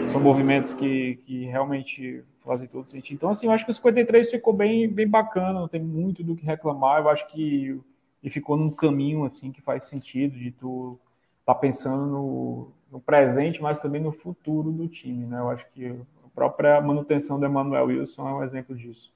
são 0.08 0.20
movimentos 0.20 0.74
que, 0.74 1.20
que 1.24 1.44
realmente 1.44 2.24
fazem 2.44 2.66
todo 2.66 2.88
sentido. 2.88 3.18
Então, 3.18 3.28
assim, 3.28 3.46
eu 3.46 3.52
acho 3.52 3.64
que 3.64 3.70
o 3.70 3.74
53 3.74 4.30
ficou 4.30 4.52
bem, 4.52 4.88
bem 4.88 5.06
bacana, 5.06 5.60
não 5.60 5.68
tem 5.68 5.80
muito 5.80 6.24
do 6.24 6.34
que 6.34 6.44
reclamar, 6.44 7.00
eu 7.00 7.08
acho 7.08 7.28
que 7.28 7.80
e 8.22 8.30
ficou 8.30 8.56
num 8.56 8.70
caminho 8.70 9.24
assim 9.24 9.50
que 9.50 9.60
faz 9.60 9.84
sentido 9.84 10.38
de 10.38 10.52
tu 10.52 10.98
tá 11.44 11.54
pensando 11.54 12.06
no, 12.06 12.72
no 12.90 13.00
presente, 13.00 13.60
mas 13.60 13.80
também 13.80 14.00
no 14.00 14.12
futuro 14.12 14.70
do 14.70 14.88
time, 14.88 15.26
né? 15.26 15.38
Eu 15.38 15.50
acho 15.50 15.66
que 15.72 15.86
a 15.86 16.28
própria 16.34 16.80
manutenção 16.80 17.38
do 17.38 17.46
Emmanuel 17.46 17.86
Wilson 17.86 18.28
é 18.28 18.34
um 18.34 18.44
exemplo 18.44 18.76
disso. 18.76 19.12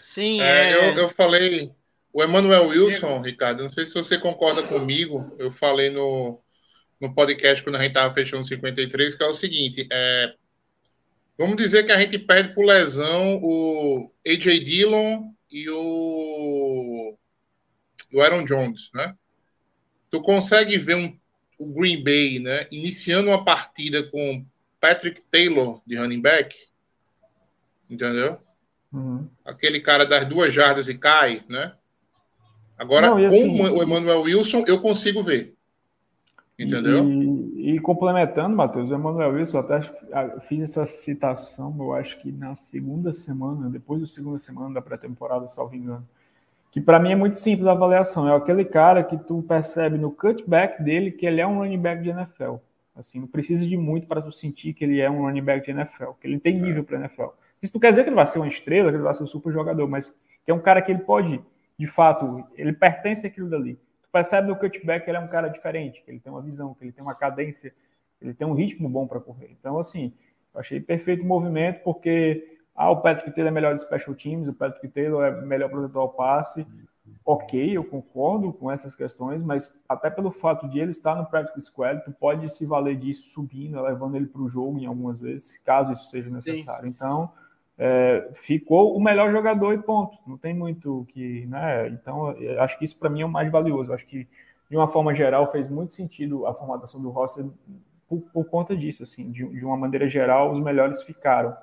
Sim, 0.00 0.40
É, 0.40 0.72
é, 0.72 0.74
eu, 0.74 0.98
eu 0.98 1.08
falei, 1.08 1.72
o 2.12 2.22
Emmanuel 2.22 2.68
Wilson, 2.68 3.20
Ricardo, 3.20 3.62
não 3.62 3.70
sei 3.70 3.84
se 3.84 3.94
você 3.94 4.18
concorda 4.18 4.62
comigo, 4.62 5.34
eu 5.38 5.50
falei 5.50 5.90
no, 5.90 6.40
no 7.00 7.14
podcast 7.14 7.62
quando 7.62 7.76
a 7.76 7.78
gente 7.78 7.88
estava 7.88 8.12
fechando 8.12 8.44
53, 8.44 9.14
que 9.14 9.22
é 9.22 9.26
o 9.26 9.32
seguinte, 9.32 9.88
é, 9.90 10.34
vamos 11.38 11.56
dizer 11.56 11.84
que 11.84 11.92
a 11.92 11.98
gente 11.98 12.18
perde 12.18 12.54
por 12.54 12.64
lesão 12.64 13.38
o 13.42 14.12
AJ 14.26 14.60
Dillon 14.60 15.30
e 15.50 15.68
o, 15.70 17.16
o 18.12 18.20
Aaron 18.20 18.44
Jones, 18.44 18.90
né? 18.94 19.14
Tu 20.14 20.22
consegue 20.22 20.78
ver 20.78 20.94
um, 20.94 21.12
o 21.58 21.66
Green 21.66 22.04
Bay, 22.04 22.38
né, 22.38 22.60
iniciando 22.70 23.30
uma 23.30 23.44
partida 23.44 24.00
com 24.00 24.46
Patrick 24.80 25.20
Taylor 25.22 25.80
de 25.84 25.96
running 25.96 26.20
back, 26.20 26.56
entendeu? 27.90 28.38
Uhum. 28.92 29.26
aquele 29.44 29.80
cara 29.80 30.06
das 30.06 30.24
duas 30.24 30.54
jardas 30.54 30.86
e 30.86 30.96
cai, 30.96 31.42
né? 31.48 31.72
Agora, 32.78 33.10
Não, 33.10 33.18
e 33.18 33.28
com 33.28 33.34
assim- 33.34 33.60
o 33.60 33.82
Emmanuel 33.82 34.20
Wilson, 34.20 34.62
eu 34.68 34.80
consigo 34.80 35.20
ver. 35.20 35.56
Entendeu? 36.56 37.04
E, 37.10 37.74
e 37.74 37.80
complementando, 37.80 38.54
Matheus, 38.54 38.88
o 38.88 38.94
Emmanuel 38.94 39.32
Wilson, 39.32 39.58
eu 39.58 39.60
até 39.64 40.40
fiz 40.42 40.62
essa 40.62 40.86
citação, 40.86 41.74
eu 41.76 41.92
acho 41.92 42.22
que 42.22 42.30
na 42.30 42.54
segunda 42.54 43.12
semana, 43.12 43.68
depois 43.68 44.00
da 44.00 44.06
segunda 44.06 44.38
semana 44.38 44.74
da 44.74 44.80
pré-temporada, 44.80 45.48
salvo 45.48 45.74
engano, 45.74 46.08
que 46.74 46.80
para 46.80 46.98
mim 46.98 47.12
é 47.12 47.14
muito 47.14 47.38
simples 47.38 47.68
a 47.68 47.70
avaliação. 47.70 48.28
É 48.28 48.34
aquele 48.34 48.64
cara 48.64 49.04
que 49.04 49.16
tu 49.16 49.40
percebe 49.44 49.96
no 49.96 50.10
cutback 50.10 50.82
dele 50.82 51.12
que 51.12 51.24
ele 51.24 51.40
é 51.40 51.46
um 51.46 51.58
running 51.58 51.78
back 51.78 52.02
de 52.02 52.10
NFL. 52.10 52.56
Assim, 52.96 53.20
não 53.20 53.28
precisa 53.28 53.64
de 53.64 53.76
muito 53.76 54.08
para 54.08 54.20
tu 54.20 54.32
sentir 54.32 54.74
que 54.74 54.82
ele 54.82 55.00
é 55.00 55.08
um 55.08 55.20
running 55.20 55.40
back 55.40 55.64
de 55.64 55.70
NFL, 55.70 56.10
que 56.20 56.26
ele 56.26 56.40
tem 56.40 56.58
nível 56.58 56.82
para 56.82 56.98
NFL. 56.98 57.26
Isso 57.62 57.72
não 57.72 57.80
quer 57.80 57.90
dizer 57.90 58.02
que 58.02 58.08
ele 58.08 58.16
vai 58.16 58.26
ser 58.26 58.40
uma 58.40 58.48
estrela, 58.48 58.90
que 58.90 58.96
ele 58.96 59.04
vai 59.04 59.14
ser 59.14 59.22
um 59.22 59.26
super 59.28 59.52
jogador, 59.52 59.88
mas 59.88 60.20
que 60.44 60.50
é 60.50 60.54
um 60.54 60.58
cara 60.58 60.82
que 60.82 60.90
ele 60.90 60.98
pode, 60.98 61.40
de 61.78 61.86
fato, 61.86 62.44
ele 62.56 62.72
pertence 62.72 63.24
àquilo 63.24 63.48
dali. 63.48 63.76
Tu 64.02 64.08
percebe 64.10 64.48
no 64.48 64.56
cutback 64.56 65.04
que 65.04 65.10
ele 65.12 65.18
é 65.18 65.20
um 65.20 65.28
cara 65.28 65.46
diferente, 65.46 66.02
que 66.04 66.10
ele 66.10 66.18
tem 66.18 66.32
uma 66.32 66.42
visão, 66.42 66.74
que 66.74 66.82
ele 66.82 66.90
tem 66.90 67.04
uma 67.04 67.14
cadência, 67.14 67.72
ele 68.20 68.34
tem 68.34 68.48
um 68.48 68.52
ritmo 68.52 68.88
bom 68.88 69.06
para 69.06 69.20
correr. 69.20 69.56
Então, 69.60 69.78
assim, 69.78 70.12
eu 70.52 70.58
achei 70.58 70.80
perfeito 70.80 71.22
o 71.22 71.24
movimento, 71.24 71.84
porque 71.84 72.53
ah, 72.74 72.90
o 72.90 73.00
Patrick 73.00 73.30
Taylor 73.32 73.50
é 73.50 73.54
melhor 73.54 73.74
de 73.74 73.82
special 73.82 74.14
teams, 74.14 74.48
o 74.48 74.52
Patrick 74.52 74.88
Taylor 74.88 75.24
é 75.24 75.40
melhor 75.42 75.70
protetor 75.70 76.02
ao 76.02 76.08
passe. 76.08 76.66
Ok, 77.24 77.76
eu 77.76 77.84
concordo 77.84 78.52
com 78.52 78.70
essas 78.70 78.94
questões, 78.94 79.42
mas 79.42 79.74
até 79.88 80.10
pelo 80.10 80.30
fato 80.30 80.68
de 80.68 80.78
ele 80.78 80.90
estar 80.90 81.14
no 81.14 81.24
practice 81.24 81.66
squad, 81.66 82.04
tu 82.04 82.12
pode 82.12 82.48
se 82.50 82.66
valer 82.66 82.96
disso 82.96 83.30
subindo, 83.32 83.80
levando 83.80 84.16
ele 84.16 84.26
para 84.26 84.42
o 84.42 84.48
jogo 84.48 84.78
em 84.78 84.86
algumas 84.86 85.18
vezes, 85.18 85.56
caso 85.58 85.92
isso 85.92 86.10
seja 86.10 86.28
Sim. 86.28 86.36
necessário. 86.36 86.86
Então, 86.86 87.30
é, 87.78 88.30
ficou 88.34 88.96
o 88.96 89.00
melhor 89.00 89.30
jogador 89.30 89.72
e 89.72 89.78
ponto. 89.78 90.18
Não 90.26 90.36
tem 90.36 90.54
muito 90.54 91.06
que, 91.08 91.46
né? 91.46 91.88
Então, 91.88 92.32
eu 92.32 92.60
acho 92.62 92.78
que 92.78 92.84
isso 92.84 92.98
para 92.98 93.10
mim 93.10 93.22
é 93.22 93.26
o 93.26 93.28
mais 93.28 93.50
valioso. 93.50 93.92
Acho 93.92 94.06
que 94.06 94.28
de 94.68 94.76
uma 94.76 94.88
forma 94.88 95.14
geral 95.14 95.46
fez 95.46 95.68
muito 95.68 95.92
sentido 95.92 96.46
a 96.46 96.54
formatação 96.54 97.00
do 97.00 97.10
roster 97.10 97.46
por, 98.08 98.20
por 98.32 98.44
conta 98.46 98.76
disso, 98.76 99.02
assim, 99.02 99.30
de, 99.30 99.46
de 99.46 99.64
uma 99.64 99.76
maneira 99.76 100.08
geral, 100.08 100.52
os 100.52 100.60
melhores 100.60 101.02
ficaram. 101.02 101.56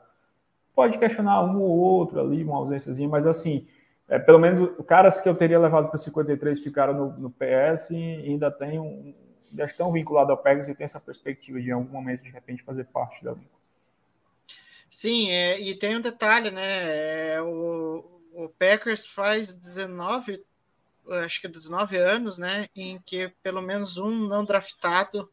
Pode 0.73 0.97
questionar 0.97 1.43
um 1.43 1.61
ou 1.61 1.77
outro 1.77 2.19
ali, 2.19 2.43
uma 2.43 2.57
ausênciazinha, 2.57 3.09
mas 3.09 3.27
assim, 3.27 3.67
é, 4.07 4.17
pelo 4.19 4.39
menos 4.39 4.69
caras 4.85 5.21
que 5.21 5.27
eu 5.27 5.35
teria 5.35 5.59
levado 5.59 5.89
para 5.89 5.97
53 5.97 6.59
ficaram 6.59 6.93
no, 6.93 7.17
no 7.17 7.29
PS 7.29 7.89
e 7.91 7.95
ainda 7.95 8.49
tem 8.51 8.79
um, 8.79 9.13
ainda 9.51 9.65
estão 9.65 9.91
vinculados 9.91 10.31
ao 10.31 10.37
Pegasus 10.37 10.69
e 10.69 10.75
tem 10.75 10.85
essa 10.85 10.99
perspectiva 10.99 11.61
de 11.61 11.69
em 11.69 11.73
algum 11.73 11.91
momento 11.91 12.23
de 12.23 12.29
repente 12.29 12.63
fazer 12.63 12.85
parte 12.85 13.23
da 13.23 13.31
liga. 13.31 13.61
Sim, 14.89 15.31
é, 15.31 15.59
e 15.59 15.73
tem 15.75 15.95
um 15.95 16.01
detalhe, 16.01 16.51
né? 16.51 17.35
É, 17.35 17.41
o, 17.41 18.03
o 18.33 18.49
Packers 18.49 19.05
faz 19.05 19.55
19, 19.55 20.43
acho 21.23 21.39
que 21.39 21.47
19 21.47 21.95
anos, 21.95 22.37
né? 22.37 22.67
Em 22.75 22.99
que 22.99 23.29
pelo 23.41 23.61
menos 23.61 23.97
um 23.97 24.27
não 24.27 24.43
draftado 24.43 25.29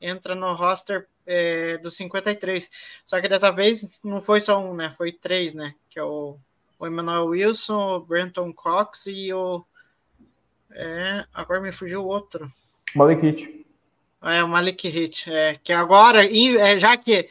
entra 0.00 0.34
no 0.34 0.52
roster 0.54 1.08
é, 1.28 1.76
dos 1.78 1.94
53. 1.94 2.70
Só 3.04 3.20
que 3.20 3.28
dessa 3.28 3.52
vez 3.52 3.88
não 4.02 4.22
foi 4.22 4.40
só 4.40 4.58
um, 4.58 4.74
né? 4.74 4.94
Foi 4.96 5.12
três, 5.12 5.52
né? 5.52 5.74
Que 5.90 5.98
é 5.98 6.02
o, 6.02 6.36
o 6.78 6.86
Emmanuel 6.86 7.26
Wilson, 7.26 7.96
o 7.96 8.00
Brenton 8.00 8.52
Cox 8.52 9.06
e 9.06 9.32
o. 9.32 9.62
É, 10.72 11.24
agora 11.32 11.60
me 11.60 11.70
fugiu 11.70 12.02
o 12.02 12.08
outro. 12.08 12.48
Malik 12.94 13.22
Hit. 13.22 13.66
É, 14.22 14.42
o 14.42 14.48
Malik 14.48 14.88
Hit. 14.88 15.30
É, 15.30 15.54
que 15.62 15.72
agora, 15.72 16.24
é, 16.24 16.78
já 16.78 16.96
que 16.96 17.28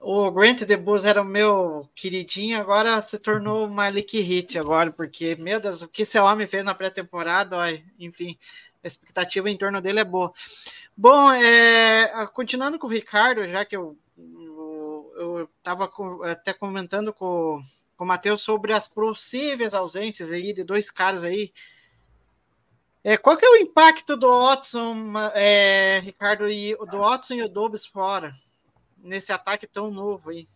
o 0.00 0.30
Grant 0.30 0.62
DeBus 0.64 1.04
era 1.04 1.22
o 1.22 1.24
meu 1.24 1.88
queridinho, 1.94 2.58
agora 2.58 3.00
se 3.00 3.18
tornou 3.18 3.66
o 3.66 3.70
Malik 3.70 4.20
Hit 4.20 4.58
agora, 4.58 4.90
porque, 4.90 5.34
meu 5.36 5.60
Deus, 5.60 5.82
o 5.82 5.88
que 5.88 6.02
esse 6.02 6.18
homem 6.18 6.46
fez 6.46 6.64
na 6.64 6.74
pré-temporada, 6.74 7.56
enfim, 7.98 8.36
a 8.82 8.86
expectativa 8.86 9.48
em 9.48 9.56
torno 9.56 9.80
dele 9.80 10.00
é 10.00 10.04
boa. 10.04 10.32
Bom, 10.96 11.32
é, 11.32 12.26
continuando 12.28 12.78
com 12.78 12.86
o 12.86 12.90
Ricardo, 12.90 13.46
já 13.46 13.64
que 13.64 13.76
eu 13.76 13.98
estava 15.58 15.90
até 16.30 16.52
comentando 16.52 17.12
com, 17.12 17.60
com 17.96 18.04
o 18.04 18.06
Matheus 18.06 18.42
sobre 18.42 18.72
as 18.72 18.86
possíveis 18.86 19.74
ausências 19.74 20.30
aí 20.30 20.52
de 20.52 20.64
dois 20.64 20.90
caras 20.90 21.24
aí. 21.24 21.52
É, 23.02 23.16
qual 23.16 23.36
que 23.36 23.44
é 23.44 23.50
o 23.50 23.56
impacto 23.56 24.16
do 24.16 24.28
Watson, 24.28 25.12
é, 25.34 26.00
Ricardo, 26.00 26.48
e 26.48 26.74
do 26.74 26.98
Watson 26.98 27.34
e 27.34 27.42
o 27.42 27.48
Dobbs 27.48 27.84
fora? 27.84 28.32
nesse 29.04 29.30
ataque 29.30 29.66
tão 29.66 29.90
novo 29.90 30.30
aí. 30.30 30.48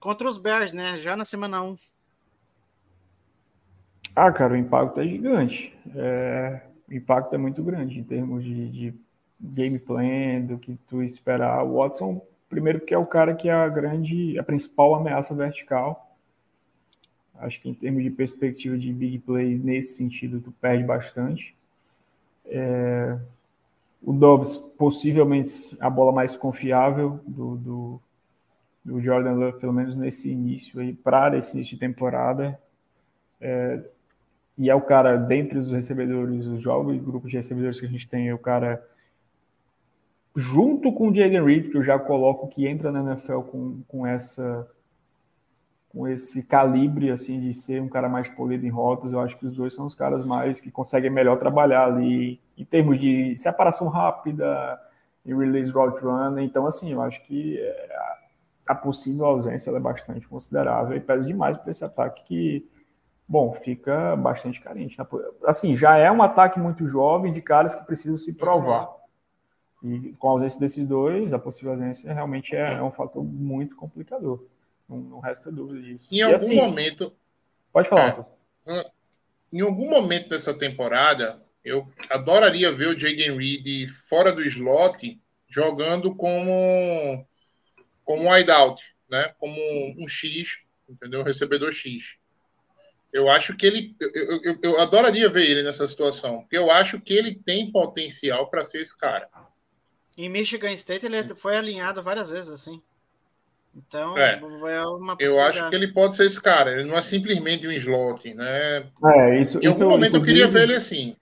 Contra 0.00 0.28
os 0.28 0.36
Bears, 0.36 0.74
né? 0.74 0.98
Já 0.98 1.16
na 1.16 1.24
semana 1.24 1.62
1. 1.62 1.76
Ah, 4.14 4.32
cara, 4.32 4.54
o 4.54 4.56
impacto 4.56 5.00
é 5.00 5.06
gigante. 5.06 5.72
É, 5.94 6.60
o 6.88 6.92
impacto 6.92 7.32
é 7.34 7.38
muito 7.38 7.62
grande 7.62 8.00
em 8.00 8.04
termos 8.04 8.42
de, 8.42 8.68
de 8.68 8.94
game 9.42 9.78
plan, 9.78 10.40
do 10.42 10.58
que 10.58 10.78
tu 10.88 11.02
esperar. 11.02 11.64
O 11.64 11.78
Watson, 11.78 12.24
primeiro, 12.48 12.78
porque 12.78 12.94
é 12.94 12.98
o 12.98 13.06
cara 13.06 13.34
que 13.34 13.48
é 13.48 13.52
a 13.52 13.68
grande, 13.68 14.38
a 14.38 14.42
principal 14.42 14.94
ameaça 14.94 15.34
vertical. 15.34 16.16
Acho 17.38 17.60
que 17.60 17.68
em 17.68 17.74
termos 17.74 18.02
de 18.02 18.10
perspectiva 18.10 18.78
de 18.78 18.92
big 18.92 19.18
play, 19.18 19.58
nesse 19.58 19.94
sentido, 19.96 20.40
tu 20.40 20.52
perde 20.52 20.84
bastante. 20.84 21.54
É, 22.46 23.18
o 24.02 24.12
Dobbs, 24.12 24.56
possivelmente 24.56 25.76
a 25.80 25.90
bola 25.90 26.12
mais 26.12 26.36
confiável 26.36 27.20
do, 27.26 27.56
do, 27.56 28.00
do 28.84 29.00
Jordan 29.00 29.32
Love, 29.32 29.58
pelo 29.58 29.72
menos 29.72 29.96
nesse 29.96 30.30
início 30.30 30.80
aí, 30.80 30.92
para 30.92 31.36
esse 31.36 31.54
início 31.54 31.74
de 31.74 31.80
temporada. 31.80 32.58
É, 33.40 33.80
e 34.58 34.68
é 34.68 34.74
o 34.74 34.80
cara, 34.80 35.16
dentre 35.16 35.58
os 35.58 35.70
recebedores, 35.70 36.46
os 36.46 36.60
jogos 36.60 36.94
e 36.94 36.98
grupos 36.98 37.30
de 37.30 37.36
recebedores 37.36 37.80
que 37.80 37.86
a 37.86 37.88
gente 37.88 38.08
tem, 38.08 38.28
é 38.28 38.34
o 38.34 38.38
cara, 38.38 38.84
junto 40.34 40.92
com 40.92 41.08
o 41.08 41.14
Jaden 41.14 41.44
Reed, 41.44 41.70
que 41.70 41.76
eu 41.76 41.82
já 41.82 41.98
coloco 41.98 42.48
que 42.48 42.66
entra 42.66 42.90
na 42.90 43.00
NFL 43.00 43.40
com, 43.40 43.82
com 43.86 44.06
essa 44.06 44.68
com 45.88 46.08
esse 46.08 46.46
calibre 46.46 47.10
assim 47.10 47.38
de 47.38 47.52
ser 47.52 47.82
um 47.82 47.88
cara 47.88 48.08
mais 48.08 48.26
polido 48.26 48.64
em 48.64 48.70
rotas, 48.70 49.12
eu 49.12 49.20
acho 49.20 49.36
que 49.36 49.44
os 49.44 49.54
dois 49.54 49.74
são 49.74 49.86
os 49.86 49.94
caras 49.94 50.24
mais 50.24 50.58
que 50.58 50.70
conseguem 50.70 51.10
melhor 51.10 51.38
trabalhar 51.38 51.84
ali 51.84 52.40
em 52.56 52.64
termos 52.64 52.98
de 52.98 53.36
separação 53.36 53.88
rápida 53.88 54.80
e 55.24 55.34
release 55.34 55.70
route 55.70 56.02
run. 56.02 56.38
Então, 56.38 56.66
assim, 56.66 56.92
eu 56.92 57.02
acho 57.02 57.22
que 57.24 57.58
é, 57.58 57.88
a 58.66 58.74
possível 58.74 59.26
ausência 59.26 59.70
é 59.70 59.80
bastante 59.80 60.26
considerável 60.26 60.96
e 60.96 61.00
pesa 61.00 61.26
demais 61.26 61.58
para 61.58 61.70
esse 61.70 61.84
ataque 61.84 62.24
que, 62.24 62.70
bom, 63.28 63.52
fica 63.52 64.16
bastante 64.16 64.60
carente. 64.60 64.98
Né? 64.98 65.06
Assim, 65.44 65.76
já 65.76 65.96
é 65.96 66.10
um 66.10 66.22
ataque 66.22 66.58
muito 66.58 66.88
jovem 66.88 67.32
de 67.32 67.42
caras 67.42 67.74
que 67.74 67.84
precisam 67.84 68.16
se 68.16 68.34
provar. 68.36 68.88
E 69.84 70.14
com 70.16 70.28
a 70.28 70.30
ausência 70.32 70.60
desses 70.60 70.86
dois, 70.86 71.32
a 71.32 71.38
possível 71.38 71.72
ausência 71.72 72.12
realmente 72.12 72.54
é, 72.54 72.74
é 72.74 72.82
um 72.82 72.92
fator 72.92 73.24
muito 73.24 73.74
complicador. 73.74 74.44
Não, 74.88 74.96
não 74.98 75.20
resta 75.20 75.50
dúvida 75.50 75.82
disso. 75.82 76.08
Em 76.10 76.18
e 76.18 76.22
algum 76.22 76.36
assim, 76.36 76.56
momento. 76.56 77.12
Pode 77.72 77.88
falar. 77.88 78.26
É, 78.66 78.90
em 79.52 79.60
algum 79.60 79.90
momento 79.90 80.28
dessa 80.28 80.54
temporada, 80.54 81.42
eu 81.64 81.88
adoraria 82.08 82.72
ver 82.72 82.88
o 82.88 82.98
Jaden 82.98 83.36
Reed 83.36 83.90
fora 84.08 84.32
do 84.32 84.42
slot 84.42 85.20
jogando 85.48 86.14
como 86.14 87.26
como 88.04 88.24
um 88.24 88.30
wideout, 88.30 88.82
né? 89.08 89.34
Como 89.38 89.56
um 89.98 90.08
X, 90.08 90.58
entendeu? 90.88 91.22
Recebedor 91.22 91.72
X. 91.72 92.16
Eu 93.12 93.28
acho 93.28 93.56
que 93.56 93.66
ele. 93.66 93.94
Eu, 94.00 94.40
eu, 94.42 94.58
eu, 94.62 94.80
adoraria 94.80 95.28
ver 95.28 95.48
ele 95.48 95.62
nessa 95.62 95.86
situação, 95.86 96.40
porque 96.40 96.56
eu 96.56 96.70
acho 96.70 97.00
que 97.00 97.12
ele 97.12 97.34
tem 97.34 97.70
potencial 97.70 98.48
para 98.48 98.64
ser 98.64 98.80
esse 98.80 98.96
cara. 98.96 99.28
Em 100.16 100.28
Michigan 100.28 100.72
State 100.72 101.06
ele 101.06 101.34
foi 101.34 101.56
alinhado 101.56 102.02
várias 102.02 102.28
vezes 102.28 102.52
assim. 102.52 102.82
Então, 103.74 104.16
é, 104.18 104.38
é 104.38 104.86
uma 104.86 105.16
Eu 105.18 105.40
acho 105.40 105.68
que 105.70 105.74
ele 105.74 105.88
pode 105.88 106.14
ser 106.14 106.26
esse 106.26 106.40
cara. 106.40 106.72
Ele 106.72 106.84
não 106.84 106.96
é 106.96 107.00
simplesmente 107.00 107.66
um 107.66 107.72
slot, 107.72 108.34
né? 108.34 108.86
É, 109.04 109.40
isso, 109.40 109.58
em 109.62 109.66
algum 109.66 109.88
momento 109.88 110.18
eu 110.18 110.22
queria 110.22 110.46
ver 110.46 110.64
ele 110.64 110.74
assim. 110.74 111.16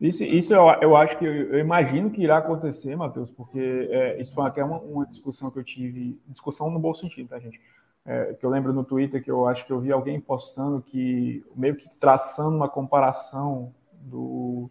Isso, 0.00 0.22
isso 0.22 0.54
eu, 0.54 0.68
eu 0.82 0.96
acho 0.96 1.18
que 1.18 1.24
eu, 1.24 1.32
eu 1.32 1.58
imagino 1.58 2.10
que 2.10 2.22
irá 2.22 2.36
acontecer, 2.36 2.94
Matheus, 2.94 3.30
porque 3.30 3.88
é, 3.90 4.20
isso 4.20 4.34
foi 4.34 4.46
até 4.46 4.62
uma, 4.62 4.78
uma, 4.78 5.06
discussão 5.06 5.50
que 5.50 5.58
eu 5.58 5.64
tive, 5.64 6.20
discussão 6.28 6.70
no 6.70 6.78
bom 6.78 6.94
sentido, 6.94 7.28
tá, 7.28 7.38
gente? 7.38 7.58
É, 8.04 8.34
que 8.34 8.44
eu 8.44 8.50
lembro 8.50 8.72
no 8.72 8.84
Twitter 8.84 9.24
que 9.24 9.30
eu 9.30 9.48
acho 9.48 9.64
que 9.66 9.72
eu 9.72 9.80
vi 9.80 9.90
alguém 9.90 10.20
postando 10.20 10.82
que, 10.82 11.42
meio 11.56 11.74
que 11.74 11.88
traçando 11.98 12.54
uma 12.54 12.68
comparação 12.68 13.74
do, 14.02 14.70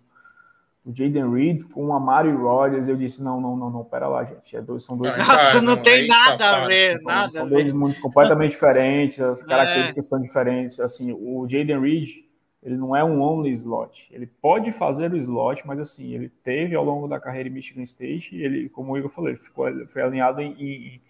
do 0.86 0.96
Jaden 0.96 1.34
Reed 1.34 1.64
com 1.74 1.94
a 1.94 2.00
Mari 2.00 2.32
Rodgers, 2.32 2.88
eu 2.88 2.96
disse, 2.96 3.24
não, 3.24 3.42
não, 3.42 3.58
não, 3.58 3.72
não, 3.72 3.84
pera 3.84 4.08
lá, 4.08 4.24
gente, 4.24 4.56
é 4.56 4.62
dois, 4.62 4.84
são 4.84 4.96
dois... 4.96 5.18
Nossa, 5.18 5.60
não, 5.60 5.76
não 5.76 5.82
tem 5.82 6.08
nada 6.08 6.38
tá, 6.38 6.64
a 6.64 6.68
ver, 6.68 7.00
são, 7.00 7.08
nada 7.08 7.32
São 7.32 7.50
dois 7.50 7.74
mundos 7.74 7.98
completamente 8.00 8.52
diferentes, 8.54 9.20
as 9.20 9.42
é. 9.42 9.46
características 9.46 10.06
é. 10.06 10.10
são 10.10 10.22
diferentes, 10.22 10.80
assim, 10.80 11.12
o 11.12 11.48
Jaden 11.50 11.80
Reed 11.80 12.26
ele 12.66 12.78
não 12.78 12.96
é 12.96 13.04
um 13.04 13.22
only 13.22 13.52
slot. 13.52 14.10
Ele 14.12 14.26
pode 14.26 14.72
fazer 14.72 15.14
o 15.14 15.18
slot, 15.18 15.62
mas 15.68 15.80
assim, 15.80 16.16
ele 16.16 16.30
teve 16.44 16.76
ao 16.76 16.84
longo 16.84 17.08
da 17.08 17.20
carreira 17.20 17.48
em 17.48 17.52
Michigan 17.52 17.84
State, 17.84 18.36
ele, 18.36 18.70
como 18.70 18.92
o 18.92 18.98
Igor 18.98 19.12
falou, 19.12 19.30
ele 19.30 19.38
ficou, 19.38 19.68
foi 19.86 20.02
alinhado 20.02 20.42
em, 20.42 20.52
em, 20.60 21.02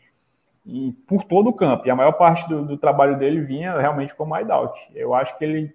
em, 0.65 0.91
por 0.91 1.23
todo 1.23 1.47
o 1.49 1.53
campo. 1.53 1.87
E 1.87 1.89
a 1.89 1.95
maior 1.95 2.11
parte 2.11 2.47
do, 2.49 2.65
do 2.65 2.77
trabalho 2.77 3.17
dele 3.17 3.39
vinha 3.39 3.79
realmente 3.79 4.13
como 4.13 4.35
wideout. 4.35 4.77
Eu 4.93 5.13
acho 5.13 5.37
que 5.37 5.45
ele, 5.45 5.73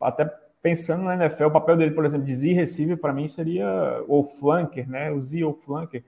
até 0.00 0.24
pensando 0.64 1.02
na 1.02 1.14
NFL, 1.14 1.44
o 1.44 1.50
papel 1.50 1.76
dele, 1.76 1.90
por 1.90 2.06
exemplo, 2.06 2.24
de 2.24 2.34
Z 2.34 2.54
receiver, 2.54 2.96
para 2.96 3.12
mim 3.12 3.28
seria, 3.28 4.02
ou 4.08 4.24
flanker, 4.24 4.88
né? 4.88 5.12
O 5.12 5.20
Z 5.20 5.44
ou 5.44 5.52
flanker, 5.52 6.02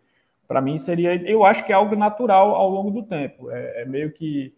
para 0.49 0.63
mim 0.63 0.79
seria, 0.79 1.15
eu 1.31 1.45
acho 1.45 1.63
que 1.63 1.73
é 1.73 1.75
algo 1.75 1.95
natural 1.95 2.55
ao 2.55 2.71
longo 2.71 2.91
do 2.91 3.03
tempo. 3.03 3.51
É, 3.51 3.83
é 3.83 3.85
meio 3.85 4.11
que 4.13 4.55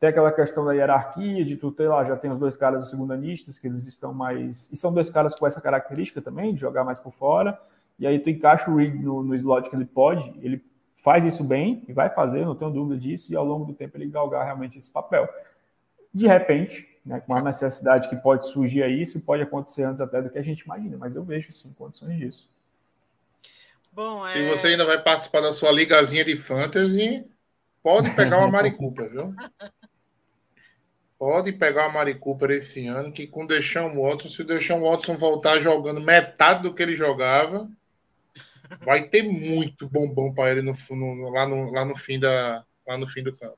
tem 0.00 0.08
aquela 0.08 0.32
questão 0.32 0.64
da 0.64 0.72
hierarquia, 0.72 1.44
de 1.44 1.56
tu 1.56 1.70
ter 1.70 1.86
lá, 1.86 2.04
já 2.04 2.16
tem 2.16 2.28
os 2.28 2.40
dois 2.40 2.56
caras 2.56 2.90
segundanistas, 2.90 3.56
que 3.56 3.68
eles 3.68 3.86
estão 3.86 4.12
mais. 4.12 4.68
E 4.72 4.76
são 4.76 4.92
dois 4.92 5.10
caras 5.10 5.32
com 5.36 5.46
essa 5.46 5.60
característica 5.60 6.20
também, 6.20 6.52
de 6.52 6.60
jogar 6.60 6.82
mais 6.82 6.98
por 6.98 7.12
fora. 7.12 7.56
E 8.00 8.04
aí 8.04 8.18
tu 8.18 8.28
encaixa 8.28 8.68
o 8.68 8.74
Reed 8.74 9.00
no, 9.00 9.22
no 9.22 9.32
slot 9.36 9.70
que 9.70 9.76
ele 9.76 9.86
pode, 9.86 10.28
ele 10.42 10.60
faz 10.96 11.24
isso 11.24 11.44
bem 11.44 11.84
e 11.86 11.92
vai 11.92 12.10
fazer, 12.10 12.44
não 12.44 12.56
tenho 12.56 12.72
dúvida 12.72 13.00
disso, 13.00 13.32
e 13.32 13.36
ao 13.36 13.44
longo 13.44 13.64
do 13.64 13.74
tempo 13.74 13.96
ele 13.96 14.08
galgar 14.08 14.44
realmente 14.44 14.76
esse 14.76 14.90
papel. 14.90 15.28
De 16.12 16.26
repente, 16.26 16.95
né, 17.06 17.20
com 17.20 17.34
a 17.34 17.40
necessidade 17.40 18.08
que 18.08 18.16
pode 18.16 18.48
surgir 18.48 18.82
aí, 18.82 19.02
isso 19.02 19.20
pode 19.20 19.42
acontecer 19.42 19.84
antes 19.84 20.00
até 20.00 20.20
do 20.20 20.28
que 20.28 20.38
a 20.38 20.42
gente 20.42 20.60
imagina, 20.60 20.96
mas 20.98 21.14
eu 21.14 21.24
vejo 21.24 21.52
sim 21.52 21.72
condições 21.72 22.18
disso. 22.18 22.48
Bom, 23.92 24.26
é... 24.26 24.32
Se 24.32 24.48
você 24.48 24.66
ainda 24.68 24.84
vai 24.84 25.00
participar 25.00 25.40
da 25.40 25.52
sua 25.52 25.70
ligazinha 25.70 26.24
de 26.24 26.36
fantasy, 26.36 27.24
pode 27.82 28.10
pegar 28.10 28.38
uma 28.38 28.50
maricupa, 28.50 29.08
viu? 29.08 29.32
Pode 31.18 31.52
pegar 31.52 31.88
o 31.88 31.92
Mari 31.92 32.16
Cooper 32.16 32.50
esse 32.50 32.86
ano, 32.86 33.10
que 33.10 33.26
com 33.26 33.44
o 33.44 33.46
Deixão 33.46 33.98
Watson, 33.98 34.28
se 34.28 34.42
o 34.42 34.44
Deixão 34.44 34.82
Watson 34.82 35.16
voltar 35.16 35.58
jogando 35.60 35.98
metade 35.98 36.62
do 36.62 36.74
que 36.74 36.82
ele 36.82 36.94
jogava, 36.94 37.70
vai 38.80 39.04
ter 39.04 39.22
muito 39.22 39.88
bombom 39.88 40.34
para 40.34 40.50
ele 40.50 40.60
no, 40.60 40.76
no, 40.90 41.30
lá, 41.30 41.48
no, 41.48 41.70
lá, 41.70 41.84
no 41.86 41.96
fim 41.96 42.20
da, 42.20 42.62
lá 42.86 42.98
no 42.98 43.06
fim 43.06 43.22
do 43.22 43.34
campo. 43.34 43.56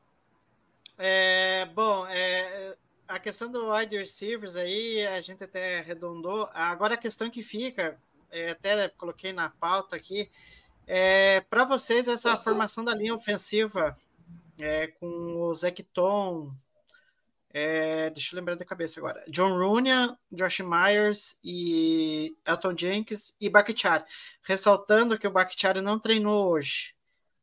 É, 0.96 1.66
bom, 1.74 2.06
é, 2.06 2.76
a 3.08 3.18
questão 3.18 3.50
do 3.50 3.72
wide 3.72 3.96
receivers 3.96 4.54
aí, 4.56 5.06
a 5.06 5.20
gente 5.20 5.42
até 5.42 5.80
arredondou. 5.80 6.48
Agora 6.52 6.94
a 6.94 6.98
questão 6.98 7.30
que 7.30 7.42
fica, 7.42 7.98
é, 8.30 8.50
até 8.50 8.88
coloquei 8.90 9.32
na 9.32 9.50
pauta 9.50 9.96
aqui, 9.96 10.30
É, 10.90 11.42
para 11.50 11.66
vocês, 11.66 12.08
essa 12.08 12.34
formação 12.38 12.82
da 12.82 12.94
linha 12.94 13.14
ofensiva 13.14 13.94
é, 14.58 14.86
com 14.86 15.06
o 15.42 15.54
Zecton, 15.54 16.50
é, 17.52 18.08
deixa 18.10 18.34
eu 18.34 18.38
lembrar 18.38 18.54
da 18.56 18.64
cabeça 18.64 18.98
agora. 18.98 19.22
John 19.28 19.56
Rooney, 19.58 20.14
Josh 20.32 20.60
Myers 20.60 21.38
e 21.44 22.34
Elton 22.46 22.74
Jenkins 22.76 23.34
e 23.40 23.50
Bakhtiari. 23.50 24.04
Ressaltando 24.42 25.18
que 25.18 25.26
o 25.26 25.30
Bakhtiari 25.30 25.80
não 25.82 25.98
treinou 25.98 26.50
hoje. 26.50 26.94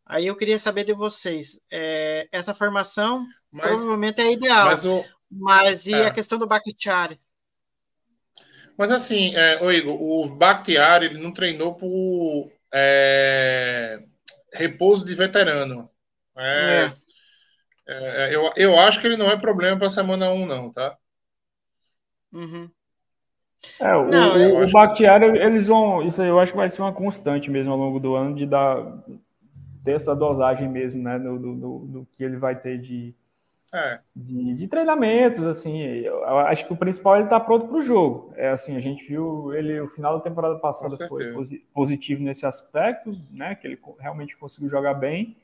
Aí 0.06 0.26
eu 0.28 0.36
queria 0.36 0.58
saber 0.60 0.84
de 0.84 0.94
vocês. 0.94 1.60
é, 1.72 2.28
essa 2.32 2.54
formação 2.54 3.28
Mas, 3.52 3.68
provavelmente 3.68 4.22
é 4.22 4.32
ideal. 4.32 4.66
mas, 4.66 4.86
o, 4.86 5.04
Mas 5.30 5.86
e 5.88 5.94
É. 5.94 6.08
a 6.08 6.12
questão 6.12 6.38
do 6.40 6.48
Bakhtiari? 6.48 7.20
mas 8.78 8.92
assim, 8.92 9.34
é, 9.36 9.62
ô 9.64 9.72
Igor, 9.72 10.02
o 10.02 10.28
Bakhtiari 10.36 11.06
ele 11.08 11.22
não 11.22 11.32
treinou 11.34 11.76
por 11.76 12.52
é, 12.74 14.04
repouso 14.54 15.06
de 15.06 15.16
veterano. 15.16 15.90
É, 16.38 16.92
É. 16.92 16.94
é, 17.88 18.36
eu, 18.36 18.52
eu 18.58 18.80
acho 18.80 19.00
que 19.02 19.08
ele 19.08 19.18
não 19.18 19.30
é 19.30 19.38
problema 19.40 19.78
para 19.78 19.90
semana 19.90 20.30
1, 20.32 20.46
não, 20.46 20.72
tá? 20.72 20.98
Uhum. 22.32 22.72
É, 23.80 23.96
o, 23.96 24.02
Não, 24.10 24.38
o, 24.38 24.38
eu 24.38 24.64
o 24.64 24.68
acho 24.68 24.72
Bakhtiari, 24.72 25.26
eles 25.38 25.66
vão. 25.68 26.02
Isso 26.04 26.22
aí 26.22 26.30
eu 26.30 26.40
acho 26.40 26.52
que 26.54 26.58
vai 26.58 26.70
ser 26.70 26.82
uma 26.82 26.94
constante 26.94 27.50
mesmo 27.50 27.72
ao 27.74 27.78
longo 27.78 28.00
do 28.00 28.16
ano 28.16 28.36
de 28.36 28.46
dar 28.46 29.04
ter 29.84 29.94
essa 29.94 30.16
dosagem 30.16 30.70
mesmo, 30.70 31.02
né? 31.04 31.20
Do, 31.20 31.40
do, 31.40 31.56
do- 31.56 31.80
do 31.88 32.06
que 32.14 32.24
ele 32.24 32.38
vai 32.38 32.56
ter 32.60 32.80
de, 32.82 33.16
É, 33.74 34.00
de, 34.16 34.54
de 34.54 34.68
treinamentos, 34.68 35.46
assim. 35.46 35.82
Eu 35.82 36.26
acho 36.40 36.66
que 36.66 36.74
o 36.74 36.78
principal 36.78 37.16
é 37.16 37.18
ele 37.20 37.26
estar 37.26 37.40
pronto 37.42 37.68
para 37.68 37.78
o 37.78 37.84
jogo. 37.84 38.34
É 38.36 38.50
assim, 38.50 38.78
a 38.78 38.80
gente 38.80 39.06
viu 39.06 39.54
ele, 39.54 39.80
o 39.82 39.90
final 39.90 40.18
da 40.18 40.24
temporada 40.24 40.56
passada 40.56 41.08
foi 41.08 41.34
positivo 41.74 42.24
nesse 42.24 42.46
aspecto, 42.46 43.18
né? 43.32 43.56
Que 43.56 43.68
ele 43.68 43.80
realmente 44.00 44.38
conseguiu 44.38 44.70
jogar 44.70 44.94
bem. 44.94 45.36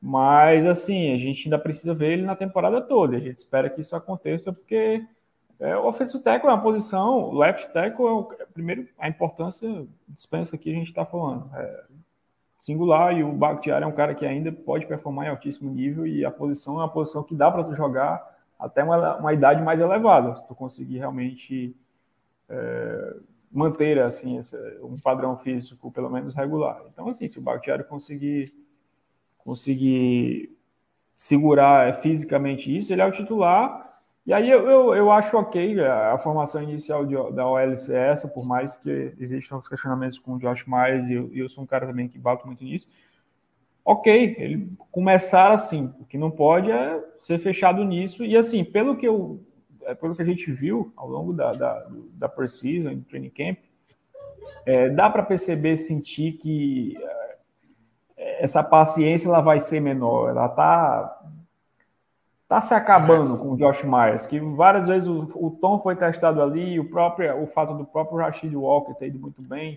Mas 0.00 0.64
assim, 0.64 1.12
a 1.12 1.18
gente 1.18 1.46
ainda 1.46 1.58
precisa 1.58 1.92
ver 1.92 2.12
ele 2.12 2.22
na 2.22 2.36
temporada 2.36 2.80
toda. 2.80 3.16
A 3.16 3.20
gente 3.20 3.36
espera 3.36 3.68
que 3.68 3.80
isso 3.80 3.96
aconteça, 3.96 4.52
porque 4.52 5.04
é, 5.58 5.76
o 5.76 5.86
offensive 5.86 6.22
tackle 6.22 6.48
é 6.48 6.52
uma 6.52 6.62
posição, 6.62 7.18
o 7.18 7.38
left 7.38 7.70
tackle 7.72 8.06
é 8.06 8.10
o 8.10 8.24
primeiro, 8.54 8.88
a 8.98 9.08
importância 9.08 9.86
dispensa 10.08 10.56
aqui 10.56 10.70
a 10.70 10.74
gente 10.74 10.88
está 10.88 11.04
falando. 11.04 11.50
É 11.54 11.84
singular 12.60 13.16
e 13.16 13.24
o 13.24 13.32
Bakhtiari 13.32 13.84
é 13.84 13.86
um 13.86 13.92
cara 13.92 14.14
que 14.14 14.26
ainda 14.26 14.52
pode 14.52 14.86
performar 14.86 15.26
em 15.26 15.30
altíssimo 15.30 15.70
nível 15.70 16.06
e 16.06 16.24
a 16.24 16.30
posição 16.30 16.74
é 16.74 16.78
uma 16.78 16.88
posição 16.88 17.22
que 17.22 17.34
dá 17.34 17.50
para 17.50 17.64
tu 17.64 17.74
jogar 17.74 18.38
até 18.58 18.84
uma, 18.84 19.16
uma 19.16 19.32
idade 19.32 19.62
mais 19.62 19.80
elevada, 19.80 20.36
se 20.36 20.46
tu 20.46 20.54
conseguir 20.54 20.98
realmente 20.98 21.74
é, 22.48 23.16
manter 23.50 23.98
assim 24.00 24.38
um 24.82 24.96
padrão 24.96 25.36
físico 25.38 25.90
pelo 25.90 26.10
menos 26.10 26.34
regular. 26.34 26.82
Então 26.92 27.08
assim, 27.08 27.26
se 27.26 27.38
o 27.38 27.42
Bakhtiari 27.42 27.84
conseguir 27.84 28.54
conseguir 29.38 30.54
segurar 31.16 31.88
é, 31.88 31.92
fisicamente 31.94 32.74
isso, 32.76 32.92
ele 32.92 33.02
é 33.02 33.06
o 33.06 33.12
titular. 33.12 33.89
E 34.26 34.32
aí 34.32 34.48
eu, 34.50 34.68
eu, 34.68 34.94
eu 34.94 35.10
acho 35.10 35.36
ok 35.36 35.80
a, 35.80 36.12
a 36.12 36.18
formação 36.18 36.62
inicial 36.62 37.06
de, 37.06 37.14
da 37.32 37.46
OL 37.46 37.76
ser 37.76 37.96
essa, 37.96 38.28
por 38.28 38.44
mais 38.44 38.76
que 38.76 39.12
existam 39.18 39.56
os 39.56 39.66
questionamentos 39.66 40.18
com 40.18 40.34
o 40.34 40.38
Josh 40.38 40.64
Myers, 40.66 41.08
e 41.08 41.14
eu, 41.14 41.30
eu 41.34 41.48
sou 41.48 41.64
um 41.64 41.66
cara 41.66 41.86
também 41.86 42.08
que 42.08 42.18
bato 42.18 42.46
muito 42.46 42.62
nisso. 42.62 42.86
Ok, 43.84 44.36
ele 44.38 44.70
começar 44.90 45.52
assim, 45.52 45.92
o 45.98 46.04
que 46.04 46.18
não 46.18 46.30
pode 46.30 46.70
é 46.70 47.02
ser 47.18 47.38
fechado 47.38 47.82
nisso. 47.82 48.24
E 48.24 48.36
assim, 48.36 48.62
pelo 48.62 48.96
que 48.96 49.08
eu 49.08 49.40
é, 49.84 49.94
pelo 49.94 50.14
que 50.14 50.22
a 50.22 50.26
gente 50.26 50.52
viu 50.52 50.92
ao 50.96 51.08
longo 51.08 51.32
da, 51.32 51.52
da, 51.52 51.86
da 52.12 52.28
Precision, 52.28 52.94
do 52.94 53.04
training 53.04 53.30
camp, 53.30 53.58
é, 54.66 54.90
dá 54.90 55.08
para 55.08 55.22
perceber, 55.22 55.76
sentir 55.76 56.32
que 56.34 56.96
é, 58.16 58.44
essa 58.44 58.62
paciência 58.62 59.28
ela 59.28 59.40
vai 59.40 59.58
ser 59.60 59.80
menor. 59.80 60.30
Ela 60.30 60.48
tá 60.48 61.20
tá 62.50 62.60
se 62.60 62.74
acabando 62.74 63.38
com 63.38 63.52
o 63.52 63.56
Josh 63.56 63.84
Myers, 63.84 64.26
que 64.26 64.40
várias 64.40 64.88
vezes 64.88 65.08
o, 65.08 65.20
o 65.36 65.52
Tom 65.52 65.78
foi 65.78 65.94
testado 65.94 66.42
ali, 66.42 66.80
o 66.80 66.84
próprio 66.84 67.40
o 67.40 67.46
fato 67.46 67.74
do 67.74 67.84
próprio 67.84 68.18
Rashid 68.18 68.52
Walker 68.56 68.92
ter 68.94 69.06
ido 69.06 69.20
muito 69.20 69.40
bem. 69.40 69.76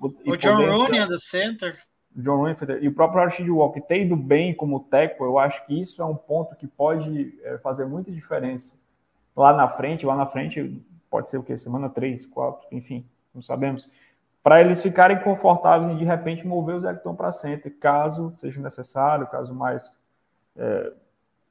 O, 0.00 0.08
e 0.24 0.32
o 0.32 0.36
John 0.38 0.56
Rooney 0.56 1.00
é 1.00 1.06
do 1.06 1.18
center. 1.18 1.76
John 2.16 2.36
Rooney 2.36 2.56
e 2.80 2.88
o 2.88 2.94
próprio 2.94 3.22
Rashid 3.22 3.50
Walker 3.50 3.82
ter 3.82 4.06
ido 4.06 4.16
bem 4.16 4.54
como 4.54 4.80
tackle, 4.80 5.26
eu 5.26 5.38
acho 5.38 5.66
que 5.66 5.78
isso 5.78 6.00
é 6.00 6.04
um 6.06 6.14
ponto 6.14 6.56
que 6.56 6.66
pode 6.66 7.38
é, 7.42 7.58
fazer 7.58 7.84
muita 7.84 8.10
diferença 8.10 8.74
lá 9.36 9.52
na 9.52 9.68
frente. 9.68 10.06
Lá 10.06 10.16
na 10.16 10.24
frente 10.24 10.82
pode 11.10 11.28
ser 11.28 11.36
o 11.36 11.42
quê? 11.42 11.58
Semana 11.58 11.90
3, 11.90 12.24
4, 12.24 12.68
enfim, 12.72 13.06
não 13.34 13.42
sabemos. 13.42 13.86
Para 14.42 14.62
eles 14.62 14.80
ficarem 14.80 15.20
confortáveis 15.20 15.92
em 15.92 15.98
de 15.98 16.04
repente 16.06 16.46
mover 16.46 16.76
o 16.76 16.80
Zecton 16.80 17.14
para 17.14 17.30
center, 17.32 17.70
caso 17.78 18.32
seja 18.36 18.62
necessário, 18.62 19.26
caso 19.26 19.54
mais 19.54 19.92
é, 20.56 20.92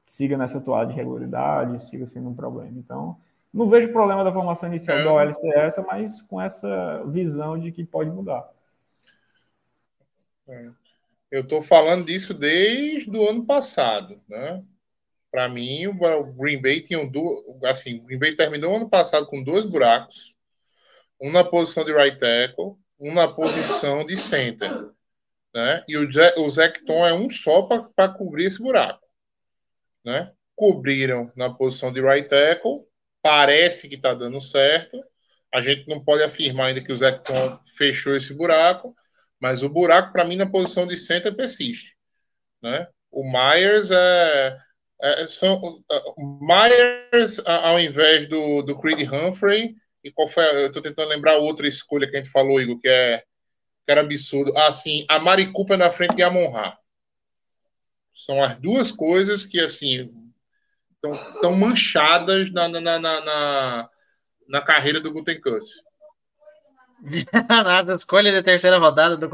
siga 0.05 0.37
nessa 0.37 0.59
toada 0.61 0.91
de 0.91 0.95
regularidade, 0.95 1.83
siga 1.85 2.07
sendo 2.07 2.29
um 2.29 2.35
problema. 2.35 2.77
Então, 2.77 3.17
não 3.53 3.69
vejo 3.69 3.91
problema 3.91 4.23
da 4.23 4.33
formação 4.33 4.69
inicial 4.69 4.97
É. 4.97 5.03
da 5.03 5.13
OL 5.13 5.33
ser 5.33 5.55
essa, 5.57 5.81
mas 5.81 6.21
com 6.23 6.41
essa 6.41 7.03
visão 7.07 7.59
de 7.59 7.71
que 7.71 7.83
pode 7.83 8.09
mudar. 8.09 8.49
Eu 11.31 11.41
estou 11.41 11.61
falando 11.61 12.05
disso 12.05 12.33
desde 12.33 13.09
o 13.09 13.27
ano 13.29 13.45
passado, 13.45 14.21
né? 14.27 14.63
Para 15.31 15.49
mim, 15.49 15.87
o 15.87 16.23
Green 16.33 16.61
Bay 16.61 16.81
tinha 16.81 16.99
um 16.99 17.09
du... 17.09 17.57
assim, 17.63 17.99
o 17.99 18.03
Green 18.03 18.19
Bay 18.19 18.35
terminou 18.35 18.71
o 18.73 18.75
ano 18.75 18.89
passado 18.89 19.25
com 19.25 19.43
dois 19.43 19.65
buracos, 19.65 20.35
um 21.19 21.31
na 21.31 21.43
posição 21.43 21.83
de 21.83 21.93
right 21.93 22.19
tackle, 22.19 22.75
um 22.99 23.13
na 23.13 23.27
posição 23.27 24.03
de 24.03 24.15
center, 24.15 24.69
né? 25.53 25.83
E 25.87 25.97
o, 25.97 26.11
Je- 26.11 26.35
o 26.37 26.49
Zecton 26.49 27.05
é 27.05 27.13
um 27.13 27.29
só 27.29 27.63
para 27.63 28.09
cobrir 28.09 28.45
esse 28.45 28.61
buraco, 28.61 29.02
né? 30.03 30.31
Cobriram 30.55 31.31
na 31.35 31.49
posição 31.49 31.91
de 31.91 32.01
right 32.01 32.27
tackle, 32.27 32.85
parece 33.21 33.87
que 33.87 33.95
está 33.95 34.13
dando 34.13 34.39
certo. 34.39 35.03
A 35.53 35.61
gente 35.61 35.87
não 35.87 36.03
pode 36.03 36.23
afirmar 36.23 36.67
ainda 36.67 36.83
que 36.83 36.91
o 36.91 36.95
Zecton 36.95 37.59
fechou 37.77 38.15
esse 38.15 38.33
buraco, 38.33 38.95
mas 39.39 39.63
o 39.63 39.69
buraco, 39.69 40.11
para 40.11 40.25
mim, 40.25 40.35
na 40.35 40.49
posição 40.49 40.85
de 40.85 40.97
center 40.97 41.35
persiste. 41.35 41.95
Né? 42.61 42.87
O 43.11 43.23
Myers 43.23 43.91
é. 43.91 44.57
é 45.01 45.27
são, 45.27 45.61
o 46.17 46.45
Myers, 46.45 47.39
ao 47.45 47.79
invés 47.79 48.27
do, 48.29 48.61
do 48.63 48.79
Creed 48.79 49.07
Humphrey, 49.11 49.75
e 50.03 50.11
qual 50.11 50.27
foi? 50.27 50.43
Eu 50.63 50.67
estou 50.67 50.81
tentando 50.81 51.09
lembrar 51.09 51.37
outra 51.37 51.67
escolha 51.67 52.09
que 52.09 52.15
a 52.15 52.21
gente 52.21 52.31
falou, 52.31 52.59
Igor, 52.59 52.79
que, 52.79 52.89
é, 52.89 53.19
que 53.85 53.91
era 53.91 54.01
absurdo. 54.01 54.51
Ah, 54.57 54.71
sim, 54.71 55.05
a 55.07 55.19
Mari 55.19 55.51
Cooper 55.51 55.77
na 55.77 55.91
frente 55.91 56.15
de 56.15 56.23
Amon 56.23 56.49
Ra. 56.49 56.77
São 58.13 58.41
as 58.41 58.57
duas 58.59 58.91
coisas 58.91 59.45
que, 59.45 59.59
assim, 59.59 60.09
estão 61.03 61.55
manchadas 61.55 62.51
na, 62.51 62.67
na, 62.69 62.81
na, 62.81 63.89
na, 64.47 64.61
carreira 64.61 64.99
do 64.99 65.11
Gutenkust. 65.11 65.81
Na 67.85 67.95
escolha 67.95 68.31
da 68.31 68.41
terceira 68.41 68.77
rodada 68.77 69.17
do. 69.17 69.27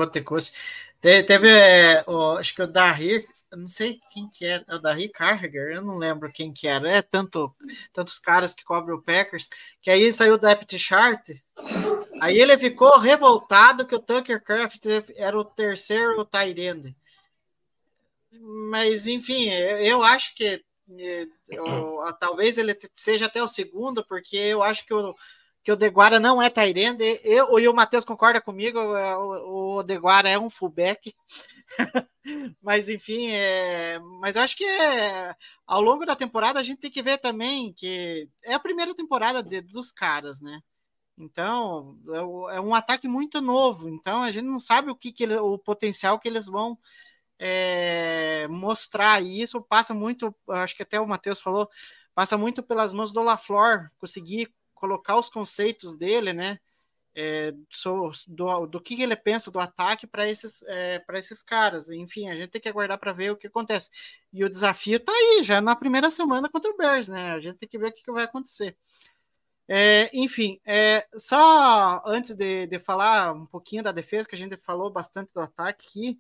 Te- 1.00 1.24
Teve, 1.24 1.50
é, 1.50 2.04
acho 2.40 2.56
que 2.56 2.64
o 2.64 2.68
Dahir, 2.68 3.24
eu 3.52 3.58
não 3.60 3.70
sei 3.70 4.00
quem 4.12 4.28
que 4.28 4.44
era, 4.44 4.66
é 4.68 4.76
o 4.76 4.80
Dahir 4.80 5.12
Carragher, 5.12 5.76
eu 5.76 5.82
não 5.84 5.96
lembro 5.96 6.32
quem 6.32 6.52
que 6.52 6.68
era. 6.68 6.90
É 6.90 7.02
tanto, 7.02 7.56
tantos 7.94 8.18
caras 8.18 8.56
que 8.56 8.64
cobrem 8.64 8.98
o 8.98 9.02
Packers, 9.02 9.50
que 9.82 9.92
aí 9.92 10.12
saiu 10.12 10.34
o 10.34 10.38
depth 10.38 10.78
chart. 10.78 11.30
Aí 12.22 12.38
ele 12.40 12.58
ficou 12.58 13.00
revoltado 13.00 13.86
que 13.86 13.96
o 13.96 14.00
Tucker 14.00 14.44
Craft 14.44 14.86
era 15.16 15.38
o 15.38 15.46
terceiro 15.46 16.28
end. 16.36 16.96
Mas, 18.32 19.08
enfim, 19.08 19.50
eu, 19.50 19.78
eu 19.80 20.04
acho 20.04 20.36
que 20.36 20.64
é, 20.98 21.28
eu- 21.50 21.98
talvez 22.20 22.58
ele 22.58 22.78
seja 22.96 23.26
até 23.26 23.42
o 23.42 23.48
segundo, 23.48 24.06
porque 24.06 24.36
eu 24.38 24.62
acho 24.64 24.86
que 24.86 24.94
o, 24.94 25.16
que 25.64 25.72
o 25.72 25.76
Deguara 25.76 26.20
não 26.20 26.42
é 26.42 26.50
Tyrande. 26.50 27.20
Eu 27.24 27.60
e 27.60 27.68
o 27.68 27.74
Matheus 27.74 28.06
concorda 28.06 28.42
comigo, 28.42 28.80
é, 28.96 29.18
o, 29.18 29.78
o 29.78 29.84
Deguara 29.84 30.30
é 30.30 30.38
um 30.40 30.50
fullback. 30.50 31.14
mas 32.62 32.90
enfim, 32.90 33.30
é, 33.32 34.00
mas 34.22 34.36
eu 34.36 34.42
acho 34.44 34.56
que 34.56 34.66
é, 34.66 35.36
ao 35.68 35.82
longo 35.82 36.06
da 36.06 36.16
temporada 36.16 36.60
a 36.60 36.64
gente 36.64 36.80
tem 36.80 36.92
que 36.92 37.02
ver 37.02 37.18
também 37.20 37.74
que 37.74 38.30
é 38.44 38.54
a 38.54 38.60
primeira 38.60 38.94
temporada 38.96 39.42
de- 39.44 39.62
dos 39.62 39.92
caras, 39.92 40.42
né? 40.42 40.62
Então 41.18 41.98
é, 42.54 42.58
é 42.58 42.62
um 42.62 42.76
ataque 42.76 43.08
muito 43.08 43.42
novo. 43.42 43.90
Então 43.90 44.24
a 44.24 44.32
gente 44.32 44.46
não 44.46 44.60
sabe 44.60 44.92
o 44.92 44.96
que, 44.96 45.12
que 45.12 45.24
ele- 45.24 45.38
o 45.38 45.58
potencial 45.60 46.20
que 46.20 46.28
eles 46.28 46.48
vão 46.48 46.78
é, 47.40 48.48
mostrar. 48.50 49.22
Isso 49.24 49.62
passa 49.62 49.94
muito, 49.94 50.36
acho 50.50 50.76
que 50.76 50.84
até 50.84 51.00
o 51.00 51.08
Matheus 51.08 51.42
falou, 51.42 51.70
passa 52.16 52.38
muito 52.38 52.62
pelas 52.64 52.94
mãos 52.94 53.12
do 53.14 53.22
LaFleur, 53.22 53.90
conseguir 54.00 54.54
colocar 54.76 55.18
os 55.18 55.30
conceitos 55.30 55.98
dele, 55.98 56.34
né? 56.34 56.60
é, 57.16 57.54
so- 57.70 58.12
do, 58.28 58.66
do 58.68 58.82
que 58.82 59.02
ele 59.02 59.16
pensa 59.16 59.52
do 59.52 59.60
ataque 59.60 60.08
para 60.08 60.28
esses, 60.30 60.64
é, 60.68 61.04
esses 61.14 61.42
caras. 61.44 61.90
Enfim, 61.90 62.30
a 62.30 62.36
gente 62.36 62.52
tem 62.52 62.62
que 62.62 62.70
aguardar 62.70 62.98
para 63.00 63.14
ver 63.14 63.32
o 63.32 63.38
que 63.38 63.48
acontece. 63.48 63.90
E 64.32 64.44
o 64.44 64.50
desafio 64.50 65.00
tá 65.00 65.12
aí, 65.12 65.42
já 65.44 65.60
na 65.62 65.76
primeira 65.76 66.10
semana 66.10 66.50
contra 66.50 66.72
o 66.72 66.78
Bears, 66.78 67.08
né? 67.08 67.32
A 67.32 67.40
gente 67.40 67.58
tem 67.58 67.68
que 67.70 67.78
ver 67.78 67.88
o 67.90 67.94
que, 67.94 68.04
que 68.04 68.12
vai 68.12 68.24
acontecer. 68.24 68.78
É, 69.68 70.10
enfim, 70.18 70.60
é, 70.66 71.08
só 71.16 72.02
antes 72.06 72.36
de, 72.36 72.66
de 72.68 72.80
falar 72.80 73.34
um 73.34 73.46
pouquinho 73.46 73.84
da 73.84 73.92
defesa, 73.92 74.28
que 74.28 74.36
a 74.36 74.38
gente 74.38 74.58
falou 74.58 74.92
bastante 74.92 75.32
do 75.34 75.40
ataque 75.42 75.86
aqui, 75.88 76.20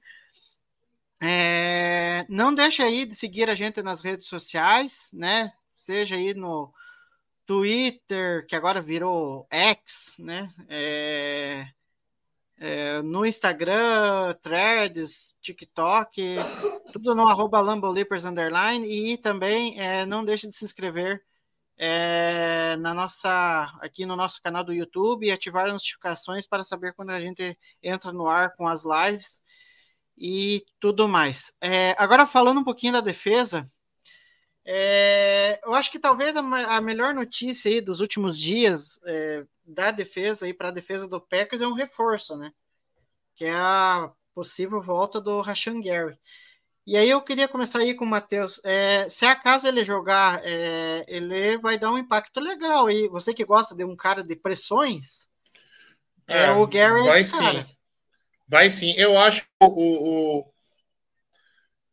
é, 1.21 2.25
não 2.29 2.53
deixe 2.53 2.81
aí 2.81 3.05
de 3.05 3.15
seguir 3.15 3.49
a 3.49 3.55
gente 3.55 3.81
nas 3.81 4.01
redes 4.01 4.27
sociais, 4.27 5.09
né? 5.13 5.51
Seja 5.77 6.15
aí 6.15 6.33
no 6.33 6.73
Twitter, 7.45 8.45
que 8.47 8.55
agora 8.55 8.81
virou 8.81 9.45
X, 9.49 10.15
né? 10.19 10.49
É, 10.69 11.67
é, 12.57 13.01
no 13.01 13.25
Instagram, 13.25 14.33
Threads, 14.41 15.35
TikTok, 15.41 16.37
tudo 16.93 17.15
no 17.15 17.27
arroba 17.27 17.59
Lambolipers 17.61 18.25
Underline 18.25 18.85
e 18.87 19.17
também 19.17 19.79
é, 19.79 20.05
não 20.05 20.23
deixe 20.23 20.47
de 20.47 20.53
se 20.53 20.65
inscrever 20.65 21.23
é, 21.77 22.75
na 22.77 22.93
nossa 22.93 23.73
aqui 23.81 24.05
no 24.05 24.15
nosso 24.15 24.41
canal 24.41 24.63
do 24.63 24.73
YouTube 24.73 25.25
e 25.25 25.31
ativar 25.31 25.67
as 25.67 25.73
notificações 25.73 26.45
para 26.45 26.63
saber 26.63 26.93
quando 26.93 27.11
a 27.11 27.21
gente 27.21 27.57
entra 27.81 28.11
no 28.11 28.27
ar 28.27 28.53
com 28.55 28.67
as 28.67 28.83
lives 28.83 29.41
e 30.19 30.65
tudo 30.79 31.07
mais. 31.07 31.53
É, 31.61 31.95
agora 31.97 32.27
falando 32.27 32.59
um 32.59 32.63
pouquinho 32.63 32.93
da 32.93 33.01
defesa, 33.01 33.69
é, 34.65 35.59
eu 35.63 35.73
acho 35.73 35.89
que 35.89 35.97
talvez 35.97 36.35
a, 36.35 36.41
a, 36.41 36.81
melhor 36.81 37.13
notícia 37.13 37.71
aí 37.71 37.79
dos 37.79 38.01
últimos 38.01 38.37
dias 38.37 38.99
é, 39.05 39.45
da 39.65 39.91
defesa 39.91 40.45
aí 40.45 40.53
para 40.53 40.67
a 40.67 40.73
defesa 40.73 41.07
do 41.07 41.21
Packers 41.21 41.61
é 41.61 41.67
um 41.67 41.73
reforço, 41.73 42.35
né? 42.35 42.51
Que 43.35 43.45
é 43.45 43.55
a 43.55 44.11
possível 44.35 44.81
volta 44.81 45.21
do 45.21 45.39
Rashan 45.41 45.81
Gary. 45.81 46.19
E 46.85 46.97
aí 46.97 47.09
eu 47.09 47.21
queria 47.21 47.47
começar 47.47 47.79
aí 47.79 47.93
com 47.93 48.03
o 48.03 48.07
Matheus. 48.07 48.59
É, 48.65 49.07
se 49.07 49.25
acaso 49.25 49.67
ele 49.67 49.85
jogar, 49.85 50.41
é, 50.43 51.05
ele 51.07 51.57
vai 51.57 51.77
dar 51.77 51.91
um 51.91 51.97
impacto 51.97 52.39
legal. 52.39 52.89
E 52.89 53.07
você 53.07 53.33
que 53.33 53.45
gosta 53.45 53.75
de 53.75 53.85
um 53.85 53.95
cara 53.95 54.23
de 54.23 54.35
pressões, 54.35 55.29
é, 56.27 56.45
é 56.45 56.51
o 56.51 56.65
Gary 56.67 57.05
vai 57.05 57.21
esse 57.21 57.37
cara. 57.37 57.63
sim. 57.63 57.78
Vai 58.49 58.69
sim. 58.69 58.93
Eu 58.97 59.17
acho 59.17 59.45
o, 59.61 60.39
o, 60.39 60.53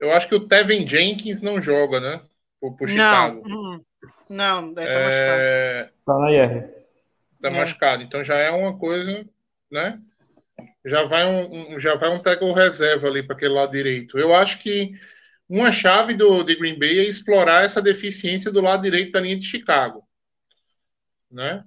eu 0.00 0.12
acho 0.12 0.28
que 0.28 0.34
o 0.34 0.46
Tevin 0.48 0.86
Jenkins 0.86 1.40
não 1.40 1.60
joga, 1.60 2.00
né? 2.00 2.22
Pro, 2.60 2.76
pro 2.76 2.88
Chicago. 2.88 3.42
Não, 3.46 3.80
não, 4.28 4.72
é, 4.76 4.86
tá 4.86 5.00
É, 5.00 5.04
machucado. 5.04 5.92
Tá 6.06 6.18
na 6.18 6.32
IR. 6.32 6.70
tá 7.40 7.48
É. 7.48 7.50
machucado. 7.50 8.02
Então 8.02 8.24
já 8.24 8.36
é 8.36 8.50
uma 8.50 8.78
coisa, 8.78 9.24
né? 9.70 10.00
Já 10.84 11.04
vai 11.04 11.26
um, 11.26 11.74
um- 11.74 11.80
já 11.80 11.94
vai 11.96 12.10
um 12.10 12.20
tackle 12.22 12.52
reserva 12.52 13.08
ali 13.08 13.22
para 13.22 13.36
aquele 13.36 13.54
lado 13.54 13.72
direito. 13.72 14.18
Eu 14.18 14.34
acho 14.34 14.58
que 14.60 14.92
uma 15.48 15.70
chave 15.70 16.14
do 16.14 16.42
de 16.42 16.54
Green 16.56 16.78
Bay 16.78 16.98
é 16.98 17.04
explorar 17.04 17.64
essa 17.64 17.82
deficiência 17.82 18.50
do 18.50 18.60
lado 18.60 18.82
direito 18.82 19.12
da 19.12 19.20
linha 19.20 19.38
de 19.38 19.46
Chicago, 19.46 20.06
né? 21.30 21.64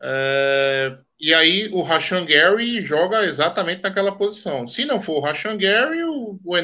É, 0.00 0.98
e 1.20 1.34
aí 1.34 1.68
o 1.72 1.82
Rashan 1.82 2.24
Gary 2.24 2.82
joga 2.84 3.24
exatamente 3.24 3.82
naquela 3.82 4.16
posição. 4.16 4.66
Se 4.66 4.84
não 4.84 5.00
for 5.00 5.16
o 5.18 5.20
Rashan 5.20 5.56
Gary, 5.58 6.02
o, 6.04 6.38
o 6.44 6.56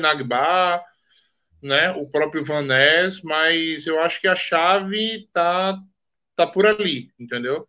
né? 1.62 1.90
O 1.92 2.08
próprio 2.08 2.44
Van 2.44 2.62
Ness, 2.62 3.22
mas 3.22 3.86
eu 3.86 4.00
acho 4.00 4.20
que 4.20 4.28
a 4.28 4.34
chave 4.36 5.28
tá 5.32 5.78
tá 6.36 6.46
por 6.46 6.66
ali, 6.66 7.10
entendeu? 7.18 7.68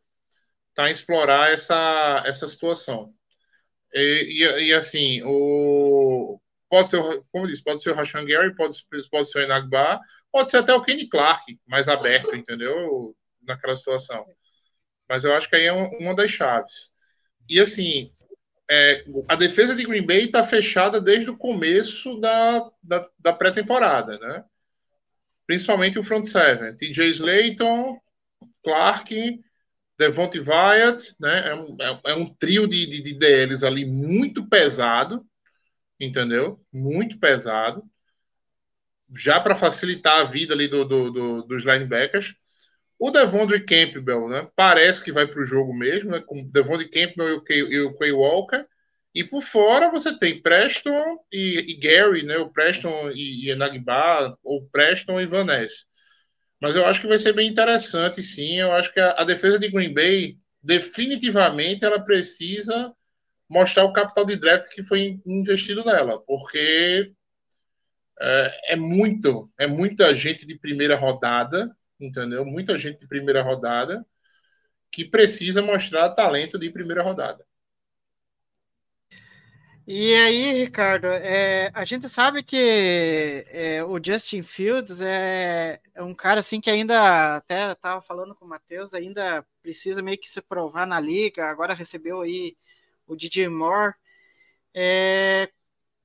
Tá 0.76 0.90
em 0.90 0.92
explorar 0.92 1.52
essa 1.52 2.24
essa 2.26 2.48
situação. 2.48 3.14
E, 3.94 4.44
e, 4.44 4.68
e, 4.70 4.74
assim, 4.74 5.22
o 5.24 6.40
pode 6.70 6.90
ser, 6.90 7.02
como 7.32 7.46
eu 7.46 7.48
disse, 7.48 7.64
pode 7.64 7.82
ser 7.82 7.92
o 7.92 7.96
Rashan 7.96 8.26
Gary, 8.26 8.56
pode, 8.56 8.78
pode 9.10 9.30
ser 9.30 9.40
o 9.40 9.42
Enagba, 9.44 10.00
pode 10.32 10.50
ser 10.52 10.58
até 10.58 10.74
o 10.74 10.82
Kenny 10.82 11.08
Clark, 11.08 11.58
mais 11.68 11.88
aberto, 11.88 12.36
entendeu? 12.36 13.16
Naquela 13.44 13.76
situação. 13.76 14.26
Mas 15.10 15.24
eu 15.24 15.36
acho 15.36 15.50
que 15.50 15.56
aí 15.56 15.66
é 15.66 15.74
um- 15.74 15.90
uma 16.00 16.16
das 16.16 16.32
chaves. 16.32 16.92
E 17.50 17.60
assim, 17.60 18.12
é, 18.72 19.06
a 19.30 19.36
defesa 19.36 19.76
de 19.76 19.86
Green 19.86 20.06
Bay 20.06 20.26
está 20.26 20.44
fechada 20.44 21.02
desde 21.02 21.30
o 21.32 21.38
começo 21.38 22.20
da, 22.20 22.72
da, 22.84 23.10
da 23.20 23.34
pré-temporada, 23.34 24.20
né? 24.20 24.46
Principalmente 25.46 26.00
o 26.00 26.04
front 26.04 26.26
seven. 26.26 26.76
TJ 26.76 27.10
Slayton, 27.12 28.00
Clark, 28.64 29.42
Devontae 30.00 30.40
Wyatt, 30.42 31.16
né? 31.20 31.50
É 31.50 31.56
um, 31.56 31.78
é- 31.82 32.02
é 32.12 32.16
um 32.16 32.34
trio 32.36 32.68
de, 32.68 32.86
de, 32.88 33.02
de 33.02 33.14
DLs 33.16 33.66
ali 33.66 33.86
muito 33.86 34.48
pesado, 34.50 35.26
entendeu? 36.00 36.62
Muito 36.74 37.20
pesado. 37.20 37.84
Já 39.16 39.40
para 39.40 39.56
facilitar 39.56 40.20
a 40.22 40.24
vida 40.26 40.54
ali 40.54 40.68
do, 40.68 40.86
do- 40.86 41.12
do- 41.12 41.42
dos 41.44 41.64
linebackers. 41.64 42.36
O 43.00 43.12
Devondre 43.12 43.66
Campbell, 43.66 44.30
né? 44.30 44.48
Parece 44.56 45.04
que 45.04 45.12
vai 45.12 45.28
para 45.28 45.42
o 45.42 45.46
jogo 45.46 45.74
mesmo, 45.74 46.12
né? 46.12 46.22
Com 46.26 46.44
Devondre 46.50 46.90
Campbell 46.90 47.30
e 47.30 47.34
o, 47.34 47.44
Kay, 47.44 47.94
Quay 47.98 48.12
Walker. 48.12 48.66
E 49.14 49.24
por 49.24 49.42
fora 49.42 49.90
você 49.90 50.18
tem 50.18 50.42
Preston 50.42 51.20
e, 51.32 51.72
e 51.72 51.76
Gary, 51.76 52.24
né? 52.24 52.38
O 52.38 52.50
Preston 52.50 53.12
e, 53.12 53.46
e 53.46 53.50
Enagba, 53.52 54.38
ou 54.44 54.68
Preston 54.70 55.20
e 55.20 55.26
Van 55.26 55.46
Ness. 55.46 55.86
Mas 56.62 56.76
eu 56.76 56.86
acho 56.86 57.02
que 57.02 57.08
vai 57.08 57.20
ser 57.20 57.34
bem 57.34 57.50
interessante, 57.50 58.24
sim. 58.24 58.60
Eu 58.60 58.72
acho 58.72 58.92
que 58.94 59.00
a, 59.00 59.12
a 59.12 59.24
defesa 59.24 59.60
de 59.60 59.70
Green 59.70 59.94
Bay, 59.94 60.38
definitivamente, 60.62 61.86
ela 61.86 62.00
precisa 62.00 62.94
mostrar 63.50 63.84
o 63.86 63.94
capital 63.94 64.26
de 64.26 64.36
draft 64.36 64.74
que 64.74 64.84
foi 64.84 65.20
investido 65.26 65.84
nela, 65.86 66.20
porque 66.26 67.14
é, 68.20 68.74
é 68.74 68.76
muito, 68.76 69.52
é 69.60 69.68
muita 69.68 70.14
gente 70.16 70.46
de 70.46 70.58
primeira 70.58 70.96
rodada, 70.96 71.76
entendeu? 72.00 72.46
Muita 72.46 72.78
gente 72.78 73.00
de 73.00 73.08
primeira 73.08 73.42
rodada 73.42 74.06
que 74.92 75.06
precisa 75.06 75.62
mostrar 75.62 76.10
talento 76.12 76.58
de 76.60 76.70
primeira 76.70 77.04
rodada. 77.04 77.46
E 79.88 80.16
aí, 80.16 80.54
Ricardo, 80.54 81.06
é, 81.08 81.70
a 81.76 81.86
gente 81.86 82.10
sabe 82.10 82.42
que 82.42 83.46
é, 83.50 83.84
o 83.84 84.00
Justin 84.04 84.42
Fields 84.42 85.00
é, 85.00 85.80
é 85.94 86.02
um 86.04 86.14
cara 86.16 86.40
assim 86.40 86.60
que 86.60 86.72
ainda 86.72 87.36
até 87.36 87.72
estava 87.72 88.02
falando 88.02 88.34
com 88.34 88.46
o 88.46 88.48
Matheus, 88.48 88.96
ainda 88.96 89.46
precisa 89.62 90.02
meio 90.02 90.18
que 90.18 90.28
se 90.28 90.42
provar 90.42 90.88
na 90.88 91.00
liga. 91.00 91.46
Agora 91.46 91.76
recebeu 91.76 92.22
aí 92.22 92.58
o 93.06 93.16
DJ 93.16 93.48
Moore. 93.48 93.94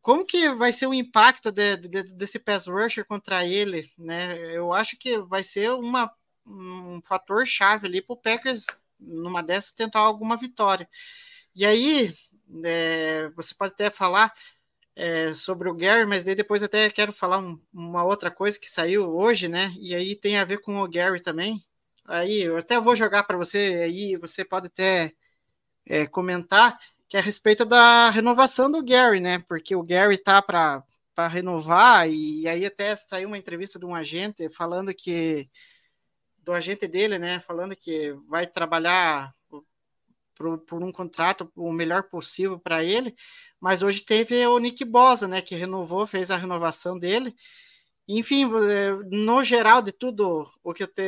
Como 0.02 0.24
que 0.24 0.50
vai 0.54 0.72
ser 0.72 0.86
o 0.86 0.94
impacto 0.94 1.52
de- 1.52 1.76
de- 1.76 2.14
desse 2.14 2.38
pass 2.38 2.66
rusher 2.66 3.04
contra 3.06 3.44
ele, 3.46 3.90
né? 3.98 4.56
Eu 4.56 4.72
acho 4.72 4.96
que 4.98 5.18
vai 5.20 5.44
ser 5.44 5.70
uma, 5.72 6.10
um 6.46 7.00
fator 7.02 7.44
chave 7.46 7.86
ali 7.86 8.00
para 8.02 8.14
o 8.14 8.16
Packers 8.16 8.66
numa 8.98 9.42
dessas 9.42 9.72
tentar 9.72 10.00
alguma 10.00 10.36
vitória. 10.36 10.88
E 11.54 11.66
aí 11.66 12.14
é, 12.64 13.28
você 13.30 13.54
pode 13.54 13.72
até 13.74 13.90
falar 13.90 14.32
é, 14.96 15.34
sobre 15.34 15.68
o 15.68 15.74
Gary, 15.74 16.06
mas 16.06 16.24
depois 16.24 16.62
até 16.62 16.90
quero 16.90 17.12
falar 17.12 17.38
um- 17.38 17.60
uma 17.72 18.04
outra 18.04 18.30
coisa 18.30 18.58
que 18.60 18.68
saiu 18.70 19.08
hoje, 19.16 19.48
né? 19.48 19.72
E 19.80 19.94
aí 19.94 20.16
tem 20.16 20.38
a 20.38 20.44
ver 20.44 20.60
com 20.60 20.80
o 20.82 20.88
Gary 20.88 21.20
também. 21.22 21.62
Aí 22.06 22.42
eu 22.42 22.56
até 22.58 22.78
vou 22.80 22.96
jogar 22.96 23.24
para 23.24 23.36
você 23.38 23.58
aí, 23.84 24.16
você 24.16 24.44
pode 24.44 24.66
até 24.68 25.12
é, 25.86 26.06
comentar 26.06 26.78
que 27.10 27.16
é 27.16 27.20
a 27.20 27.22
respeito 27.22 27.64
da 27.64 28.08
renovação 28.10 28.70
do 28.70 28.84
Gary, 28.84 29.18
né? 29.18 29.40
Porque 29.40 29.74
o 29.74 29.82
Gary 29.82 30.16
tá 30.16 30.40
para 30.40 30.84
renovar 31.28 32.08
e 32.08 32.46
aí 32.46 32.64
até 32.64 32.94
saiu 32.94 33.26
uma 33.26 33.36
entrevista 33.36 33.80
de 33.80 33.84
um 33.84 33.96
agente 33.96 34.48
falando 34.50 34.94
que 34.94 35.50
do 36.38 36.52
agente 36.52 36.86
dele, 36.86 37.18
né? 37.18 37.40
Falando 37.40 37.74
que 37.74 38.12
vai 38.28 38.46
trabalhar 38.46 39.34
por, 40.36 40.58
por 40.58 40.84
um 40.84 40.92
contrato 40.92 41.50
o 41.56 41.72
melhor 41.72 42.04
possível 42.04 42.60
para 42.60 42.84
ele, 42.84 43.14
mas 43.60 43.82
hoje 43.82 44.02
teve 44.04 44.46
o 44.46 44.58
Nick 44.58 44.84
Bosa, 44.84 45.28
né, 45.28 45.42
que 45.42 45.54
renovou, 45.54 46.06
fez 46.06 46.30
a 46.30 46.36
renovação 46.36 46.98
dele. 46.98 47.34
Enfim, 48.08 48.44
eh, 48.44 48.92
no 49.10 49.44
geral 49.44 49.82
de 49.82 49.92
tudo 49.92 50.50
o 50.64 50.72
que 50.72 50.84
eu, 50.84 50.88
te, 50.88 51.02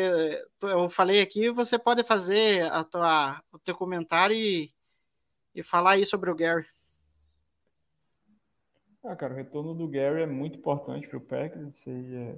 eu 0.62 0.90
falei 0.90 1.22
aqui, 1.22 1.48
você 1.50 1.78
pode 1.78 2.04
fazer 2.04 2.70
a 2.72 2.84
tua, 2.84 3.42
o 3.52 3.58
teu 3.58 3.74
comentário 3.74 4.36
e, 4.36 4.70
e 5.54 5.62
falar 5.62 5.92
aí 5.92 6.06
sobre 6.06 6.30
o 6.30 6.34
Gary. 6.34 6.66
Ah, 9.04 9.16
cara, 9.16 9.34
o 9.34 9.36
retorno 9.36 9.74
do 9.74 9.88
Gary 9.88 10.22
é 10.22 10.26
muito 10.26 10.58
importante 10.58 11.08
para 11.08 11.18
o 11.18 11.20
Packers, 11.20 11.74
isso 11.76 11.90
aí 11.90 12.14
é 12.14 12.36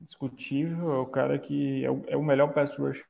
discutível. 0.00 0.92
É 0.92 0.98
o 0.98 1.06
cara 1.06 1.38
que 1.38 1.84
é 1.84 1.90
o, 1.90 2.04
é 2.08 2.16
o 2.16 2.22
melhor 2.22 2.52
pass 2.52 2.76
rush 2.76 3.02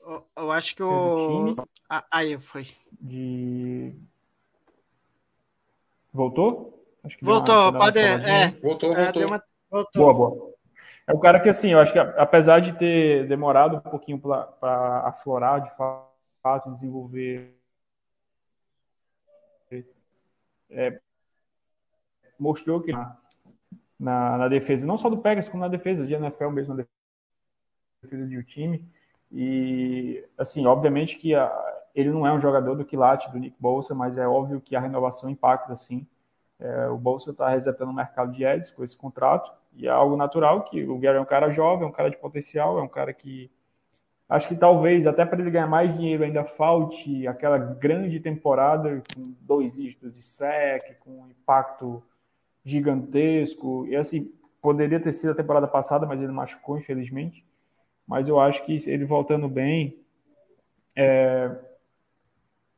Eu, 0.00 0.26
eu 0.36 0.50
acho 0.50 0.74
que 0.74 0.82
o. 0.82 1.54
Ah, 1.88 2.06
aí 2.10 2.38
foi. 2.38 2.66
De. 3.00 3.94
Voltou? 6.12 6.84
Acho 7.04 7.16
que 7.18 7.24
Voltou, 7.24 7.72
pode. 7.74 7.98
É, 7.98 8.50
Voltou, 8.62 8.92
é, 8.92 9.04
voltou. 9.04 9.12
deu 9.20 9.28
uma- 9.28 9.44
voltou. 9.70 10.02
Boa, 10.02 10.14
boa. 10.14 10.49
É 11.06 11.12
o 11.12 11.18
cara 11.18 11.40
que, 11.40 11.48
assim, 11.48 11.70
eu 11.70 11.80
acho 11.80 11.92
que 11.92 11.98
apesar 11.98 12.60
de 12.60 12.72
ter 12.78 13.26
demorado 13.26 13.76
um 13.76 13.80
pouquinho 13.80 14.20
para 14.20 15.02
aflorar, 15.06 15.62
de 15.62 15.70
fato, 15.76 16.72
desenvolver, 16.72 17.56
é, 20.70 21.00
mostrou 22.38 22.80
que 22.80 22.92
na, 24.00 24.38
na 24.38 24.48
defesa, 24.48 24.86
não 24.86 24.96
só 24.96 25.10
do 25.10 25.18
Packers, 25.18 25.48
como 25.48 25.62
na 25.62 25.68
defesa 25.68 26.06
de 26.06 26.14
NFL 26.14 26.48
mesmo, 26.48 26.74
na 26.74 26.86
defesa 28.02 28.26
de 28.26 28.38
um 28.38 28.42
time. 28.42 28.88
E, 29.30 30.24
assim, 30.38 30.66
obviamente 30.66 31.18
que 31.18 31.34
a, 31.34 31.50
ele 31.94 32.10
não 32.10 32.26
é 32.26 32.32
um 32.32 32.40
jogador 32.40 32.74
do 32.74 32.84
quilate 32.84 33.30
do 33.30 33.38
Nick 33.38 33.56
Bolsa, 33.60 33.94
mas 33.94 34.16
é 34.16 34.26
óbvio 34.26 34.60
que 34.60 34.74
a 34.74 34.80
renovação 34.80 35.28
impacta, 35.28 35.76
sim. 35.76 36.06
É, 36.58 36.88
o 36.88 36.96
Bolsa 36.96 37.30
está 37.30 37.48
resetando 37.48 37.90
o 37.90 37.94
mercado 37.94 38.32
de 38.32 38.44
Eds 38.44 38.70
com 38.70 38.82
esse 38.82 38.96
contrato, 38.96 39.52
e 39.80 39.86
é 39.86 39.90
algo 39.90 40.16
natural 40.16 40.62
que 40.64 40.84
o 40.84 40.98
Gary 40.98 41.16
é 41.16 41.20
um 41.20 41.24
cara 41.24 41.50
jovem, 41.50 41.86
é 41.86 41.88
um 41.88 41.92
cara 41.92 42.10
de 42.10 42.18
potencial, 42.18 42.78
é 42.78 42.82
um 42.82 42.88
cara 42.88 43.12
que 43.14 43.50
acho 44.28 44.46
que 44.46 44.54
talvez 44.54 45.06
até 45.06 45.24
para 45.24 45.40
ele 45.40 45.50
ganhar 45.50 45.66
mais 45.66 45.94
dinheiro 45.96 46.22
ainda 46.22 46.44
falte 46.44 47.26
aquela 47.26 47.58
grande 47.58 48.20
temporada 48.20 49.02
com 49.14 49.34
dois 49.40 49.72
dígitos 49.72 50.14
de 50.14 50.22
sec, 50.22 50.98
com 51.00 51.22
um 51.22 51.28
impacto 51.28 52.02
gigantesco. 52.64 53.86
E 53.88 53.96
assim, 53.96 54.32
poderia 54.60 55.00
ter 55.00 55.12
sido 55.12 55.30
a 55.30 55.34
temporada 55.34 55.66
passada, 55.66 56.06
mas 56.06 56.22
ele 56.22 56.30
machucou, 56.30 56.78
infelizmente. 56.78 57.44
Mas 58.06 58.28
eu 58.28 58.38
acho 58.38 58.64
que 58.64 58.76
ele 58.88 59.04
voltando 59.04 59.48
bem, 59.48 59.98
é, 60.94 61.50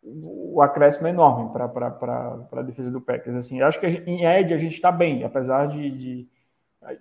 o 0.02 0.60
acréscimo 0.62 1.06
é 1.08 1.10
enorme 1.10 1.52
para 1.52 2.48
a 2.52 2.62
defesa 2.62 2.90
do 2.90 3.00
Packers. 3.00 3.36
Assim, 3.36 3.60
acho 3.60 3.80
que 3.80 3.86
em 3.86 4.24
Ed 4.24 4.54
a 4.54 4.58
gente 4.58 4.74
está 4.74 4.92
bem, 4.92 5.24
apesar 5.24 5.66
de, 5.66 5.90
de 5.90 6.28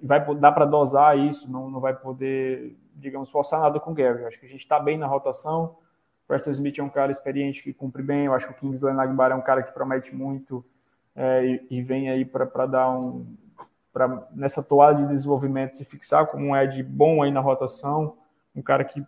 vai 0.01 0.23
dar 0.35 0.51
para 0.51 0.65
dosar 0.65 1.17
isso, 1.17 1.51
não, 1.51 1.69
não 1.69 1.79
vai 1.79 1.95
poder, 1.95 2.77
digamos, 2.95 3.29
forçar 3.29 3.59
nada 3.61 3.79
com 3.79 3.91
o 3.91 3.93
Gary. 3.93 4.25
Acho 4.25 4.39
que 4.39 4.45
a 4.45 4.49
gente 4.49 4.61
está 4.61 4.79
bem 4.79 4.97
na 4.97 5.07
rotação. 5.07 5.75
O 6.23 6.27
Preston 6.27 6.51
Smith 6.51 6.79
é 6.79 6.83
um 6.83 6.89
cara 6.89 7.11
experiente 7.11 7.63
que 7.63 7.73
cumpre 7.73 8.03
bem. 8.03 8.25
Eu 8.25 8.33
acho 8.33 8.47
que 8.47 8.53
o 8.53 8.55
Kingsley 8.55 8.93
Nagbar 8.93 9.31
é 9.31 9.35
um 9.35 9.41
cara 9.41 9.63
que 9.63 9.73
promete 9.73 10.15
muito 10.15 10.63
é, 11.15 11.45
e, 11.45 11.67
e, 11.69 11.81
vem 11.81 12.09
aí 12.09 12.23
para 12.23 12.65
dar 12.65 12.89
um. 12.91 13.25
Pra, 13.91 14.25
nessa 14.31 14.63
toada 14.63 15.03
de 15.03 15.09
desenvolvimento 15.09 15.75
se 15.75 15.83
fixar 15.83 16.25
como 16.27 16.45
um 16.45 16.55
Ed 16.55 16.81
bom 16.81 17.21
aí 17.21 17.29
na 17.29 17.41
rotação, 17.41 18.15
um 18.55 18.61
cara 18.61 18.85
que 18.85 19.05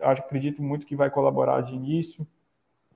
acredito 0.00 0.62
muito 0.62 0.86
que 0.86 0.96
vai 0.96 1.10
colaborar 1.10 1.60
de 1.60 1.74
início. 1.74 2.26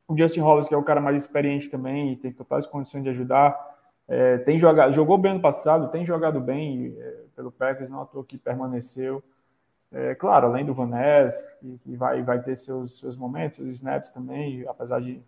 O 0.08 0.16
Justin 0.16 0.40
Hollis, 0.40 0.66
que 0.66 0.74
é 0.74 0.78
o 0.78 0.82
cara 0.82 1.00
mais 1.00 1.22
experiente 1.22 1.68
também 1.68 2.12
e 2.12 2.16
tem 2.16 2.32
totais 2.32 2.66
condições 2.66 3.02
de 3.02 3.10
ajudar. 3.10 3.79
É, 4.12 4.38
tem 4.38 4.58
jogado, 4.58 4.92
jogou 4.92 5.16
bem 5.16 5.30
ano 5.30 5.40
passado, 5.40 5.86
tem 5.86 6.04
jogado 6.04 6.40
bem 6.40 6.96
é, 6.98 7.16
pelo 7.36 7.52
Packers, 7.52 7.88
não 7.88 8.02
à 8.02 8.04
toa 8.04 8.24
que 8.24 8.36
permaneceu. 8.36 9.22
É, 9.92 10.16
claro, 10.16 10.48
além 10.48 10.66
do 10.66 10.74
Van 10.74 10.88
Ness, 10.88 11.56
que, 11.60 11.78
que, 11.78 11.96
vai, 11.96 12.20
vai 12.20 12.42
ter 12.42 12.56
seus, 12.56 12.98
seus 12.98 13.16
momentos, 13.16 13.58
seus 13.58 13.68
snaps 13.76 14.10
também, 14.10 14.66
apesar 14.66 15.00
de 15.00 15.22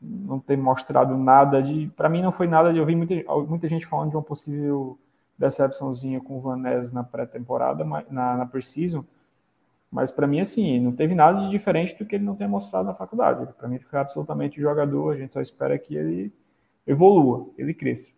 não 0.00 0.38
ter 0.38 0.56
mostrado 0.56 1.16
nada 1.16 1.60
de. 1.60 1.88
Para 1.96 2.08
mim, 2.08 2.22
não 2.22 2.30
foi 2.30 2.46
nada 2.46 2.72
de. 2.72 2.78
Eu 2.78 2.86
vi 2.86 2.94
muita, 2.94 3.14
muita 3.48 3.66
gente 3.66 3.86
falando 3.86 4.10
de 4.10 4.16
uma 4.16 4.22
possível 4.22 4.96
decepçãozinha 5.36 6.20
com 6.20 6.38
o 6.38 6.40
Van 6.40 6.62
na 6.92 7.02
pré-temporada, 7.02 7.84
na, 7.84 8.36
na 8.36 8.46
pre-season, 8.46 9.04
mas 9.90 10.12
para 10.12 10.28
mim, 10.28 10.38
assim, 10.38 10.78
não 10.78 10.92
teve 10.92 11.12
nada 11.12 11.40
de 11.40 11.50
diferente 11.50 11.98
do 11.98 12.06
que 12.06 12.14
ele 12.14 12.24
não 12.24 12.36
tenha 12.36 12.48
mostrado 12.48 12.86
na 12.86 12.94
faculdade. 12.94 13.52
Para 13.58 13.66
mim, 13.66 13.74
ele 13.74 13.84
foi 13.84 13.98
absolutamente 13.98 14.60
jogador, 14.60 15.12
a 15.12 15.16
gente 15.16 15.32
só 15.32 15.40
espera 15.40 15.76
que 15.76 15.96
ele 15.96 16.32
evolua, 16.86 17.48
ele 17.58 17.74
cresça. 17.74 18.12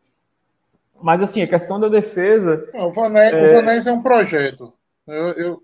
Mas 1.01 1.23
assim, 1.23 1.43
a 1.43 1.47
questão 1.47 1.79
da 1.79 1.89
defesa. 1.89 2.69
o 2.75 2.91
Vanés 2.93 3.87
é... 3.87 3.91
é 3.91 3.93
um 3.93 4.03
projeto. 4.03 4.73
Eu, 5.07 5.33
eu 5.33 5.63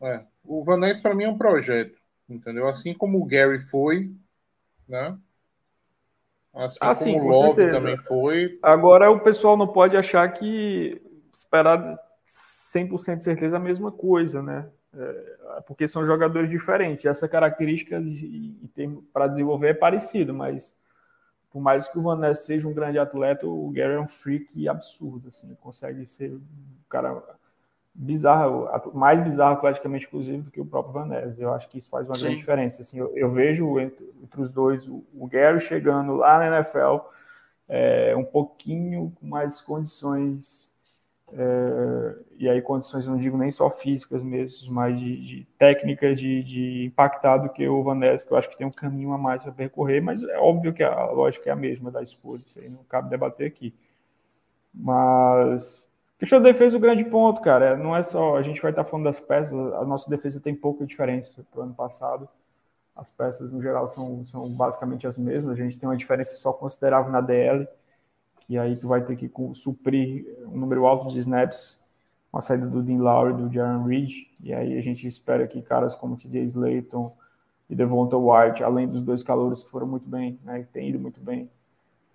é, 0.00 0.22
o 0.44 0.64
Vanés 0.64 1.00
para 1.00 1.14
mim 1.14 1.24
é 1.24 1.28
um 1.28 1.38
projeto, 1.38 1.98
entendeu? 2.28 2.68
Assim 2.68 2.92
como 2.92 3.18
o 3.18 3.24
Gary 3.24 3.58
foi, 3.58 4.10
né? 4.88 5.16
Assim 6.52 6.78
ah, 6.80 6.94
como 6.94 6.94
sim, 6.94 7.20
o 7.20 7.26
Love 7.26 7.56
certeza. 7.56 7.78
também 7.78 7.96
foi. 7.98 8.58
Agora 8.62 9.10
o 9.10 9.20
pessoal 9.20 9.56
não 9.56 9.68
pode 9.68 9.96
achar 9.96 10.26
que 10.32 11.00
esperar 11.32 11.96
100% 12.74 13.18
de 13.18 13.24
certeza 13.24 13.56
a 13.56 13.60
mesma 13.60 13.90
coisa, 13.90 14.42
né? 14.42 14.66
É, 14.96 15.60
porque 15.66 15.88
são 15.88 16.06
jogadores 16.06 16.48
diferentes. 16.48 17.06
Essa 17.06 17.28
característica 17.28 18.00
de, 18.00 18.50
de 18.50 18.88
para 19.12 19.26
desenvolver 19.26 19.68
é 19.68 19.74
parecida, 19.74 20.32
mas 20.32 20.76
por 21.54 21.62
mais 21.62 21.86
que 21.86 21.96
o 21.96 22.02
Van 22.02 22.16
Ness 22.16 22.40
seja 22.40 22.66
um 22.66 22.74
grande 22.74 22.98
atleta, 22.98 23.46
o 23.46 23.70
Gary 23.70 23.94
é 23.94 24.00
um 24.00 24.08
freak 24.08 24.68
absurdo, 24.68 25.28
assim, 25.28 25.46
ele 25.46 25.56
consegue 25.60 26.04
ser 26.04 26.32
um 26.32 26.40
cara 26.90 27.22
bizarro, 27.94 28.68
mais 28.92 29.20
bizarro 29.20 29.54
atleticamente, 29.54 30.04
inclusive, 30.04 30.42
do 30.42 30.50
que 30.50 30.60
o 30.60 30.66
próprio 30.66 30.94
Van 30.94 31.06
Ness. 31.06 31.38
Eu 31.38 31.54
acho 31.54 31.68
que 31.68 31.78
isso 31.78 31.88
faz 31.88 32.08
uma 32.08 32.16
Sim. 32.16 32.22
grande 32.22 32.38
diferença. 32.38 32.82
Assim, 32.82 32.98
eu, 32.98 33.16
eu 33.16 33.30
vejo 33.30 33.78
entre, 33.78 34.04
entre, 34.20 34.40
os 34.40 34.50
dois 34.50 34.88
o, 34.88 35.04
o, 35.14 35.28
Gary 35.28 35.60
chegando 35.60 36.16
lá 36.16 36.38
na 36.40 36.56
NFL 36.56 37.06
é, 37.68 38.16
um 38.16 38.24
pouquinho 38.24 39.12
com 39.14 39.24
mais 39.24 39.60
condições 39.60 40.73
é, 41.32 42.16
e 42.36 42.48
aí 42.48 42.60
condições, 42.60 43.06
não 43.06 43.16
digo 43.16 43.36
nem 43.36 43.50
só 43.50 43.70
físicas 43.70 44.22
mesmo, 44.22 44.72
mas 44.72 44.98
de, 44.98 45.16
de 45.26 45.46
técnicas 45.58 46.18
de, 46.20 46.42
de 46.42 46.84
impactar 46.84 47.38
do 47.38 47.48
que 47.48 47.66
o 47.66 47.82
Van 47.82 47.94
Ness, 47.94 48.24
que 48.24 48.32
eu 48.32 48.36
acho 48.36 48.50
que 48.50 48.56
tem 48.56 48.66
um 48.66 48.70
caminho 48.70 49.12
a 49.12 49.18
mais 49.18 49.42
para 49.42 49.52
percorrer, 49.52 50.00
mas 50.00 50.22
é 50.22 50.38
óbvio 50.38 50.72
que 50.72 50.82
a 50.82 51.06
lógica 51.06 51.48
é 51.48 51.52
a 51.52 51.56
mesma 51.56 51.90
da 51.90 52.02
escolha, 52.02 52.42
isso 52.44 52.60
aí 52.60 52.68
não 52.68 52.84
cabe 52.84 53.10
debater 53.10 53.46
aqui. 53.46 53.74
Mas 54.72 55.88
questão 56.18 56.40
da 56.40 56.50
defesa, 56.50 56.76
o 56.76 56.80
grande 56.80 57.04
ponto, 57.04 57.40
cara, 57.40 57.76
não 57.76 57.96
é 57.96 58.02
só, 58.02 58.36
a 58.36 58.42
gente 58.42 58.60
vai 58.60 58.70
estar 58.70 58.84
falando 58.84 59.04
das 59.04 59.20
peças, 59.20 59.54
a 59.54 59.84
nossa 59.84 60.08
defesa 60.10 60.40
tem 60.40 60.54
pouca 60.54 60.84
diferença 60.86 61.44
para 61.50 61.60
o 61.60 61.62
ano 61.64 61.74
passado, 61.74 62.28
as 62.94 63.10
peças 63.10 63.52
no 63.52 63.60
geral 63.60 63.88
são, 63.88 64.24
são 64.24 64.48
basicamente 64.50 65.06
as 65.06 65.18
mesmas, 65.18 65.58
a 65.58 65.62
gente 65.62 65.78
tem 65.78 65.88
uma 65.88 65.96
diferença 65.96 66.36
só 66.36 66.52
considerável 66.52 67.10
na 67.10 67.20
DL, 67.20 67.66
que 68.46 68.58
aí 68.58 68.76
tu 68.76 68.88
vai 68.88 69.04
ter 69.04 69.16
que 69.16 69.30
suprir 69.54 70.26
um 70.46 70.58
número 70.58 70.86
alto 70.86 71.12
de 71.12 71.18
snaps 71.18 71.82
com 72.30 72.38
a 72.38 72.40
saída 72.40 72.66
do 72.66 72.82
Dean 72.82 72.98
Lowry 72.98 73.34
do 73.34 73.52
Jaron 73.52 73.84
Reed, 73.84 74.10
e 74.42 74.52
aí 74.52 74.76
a 74.76 74.82
gente 74.82 75.06
espera 75.06 75.46
que 75.46 75.62
caras 75.62 75.94
como 75.94 76.16
TJ 76.16 76.42
Slayton 76.42 77.16
e 77.70 77.74
Devonta 77.74 78.16
White, 78.16 78.62
além 78.62 78.88
dos 78.88 79.02
dois 79.02 79.22
calouros 79.22 79.62
que 79.62 79.70
foram 79.70 79.86
muito 79.86 80.08
bem, 80.08 80.38
né, 80.44 80.60
que 80.60 80.72
têm 80.72 80.88
ido 80.88 80.98
muito 80.98 81.20
bem 81.20 81.48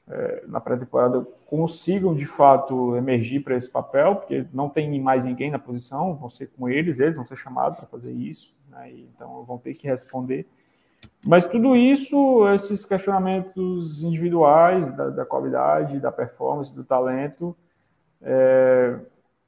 é, 0.08 0.44
na 0.48 0.60
pré-temporada, 0.60 1.26
consigam 1.46 2.14
de 2.14 2.26
fato 2.26 2.96
emergir 2.96 3.44
para 3.44 3.56
esse 3.56 3.70
papel, 3.70 4.18
porque 4.18 4.46
não 4.54 4.70
tem 4.70 5.00
mais 5.02 5.26
ninguém 5.26 5.50
na 5.50 5.58
posição, 5.58 6.16
vão 6.16 6.30
ser 6.30 6.48
com 6.48 6.68
eles, 6.68 7.00
eles 7.00 7.16
vão 7.16 7.26
ser 7.26 7.38
chamados 7.38 7.80
para 7.80 7.88
fazer 7.88 8.12
isso, 8.12 8.54
né, 8.70 8.92
então 8.92 9.44
vão 9.44 9.58
ter 9.58 9.74
que 9.74 9.88
responder. 9.88 10.46
Mas 11.26 11.46
tudo 11.46 11.76
isso, 11.76 12.48
esses 12.50 12.86
questionamentos 12.86 14.04
individuais 14.04 14.92
da, 14.96 15.10
da 15.10 15.26
qualidade, 15.26 16.00
da 16.00 16.12
performance, 16.12 16.74
do 16.74 16.84
talento, 16.84 17.56
é, 18.22 18.98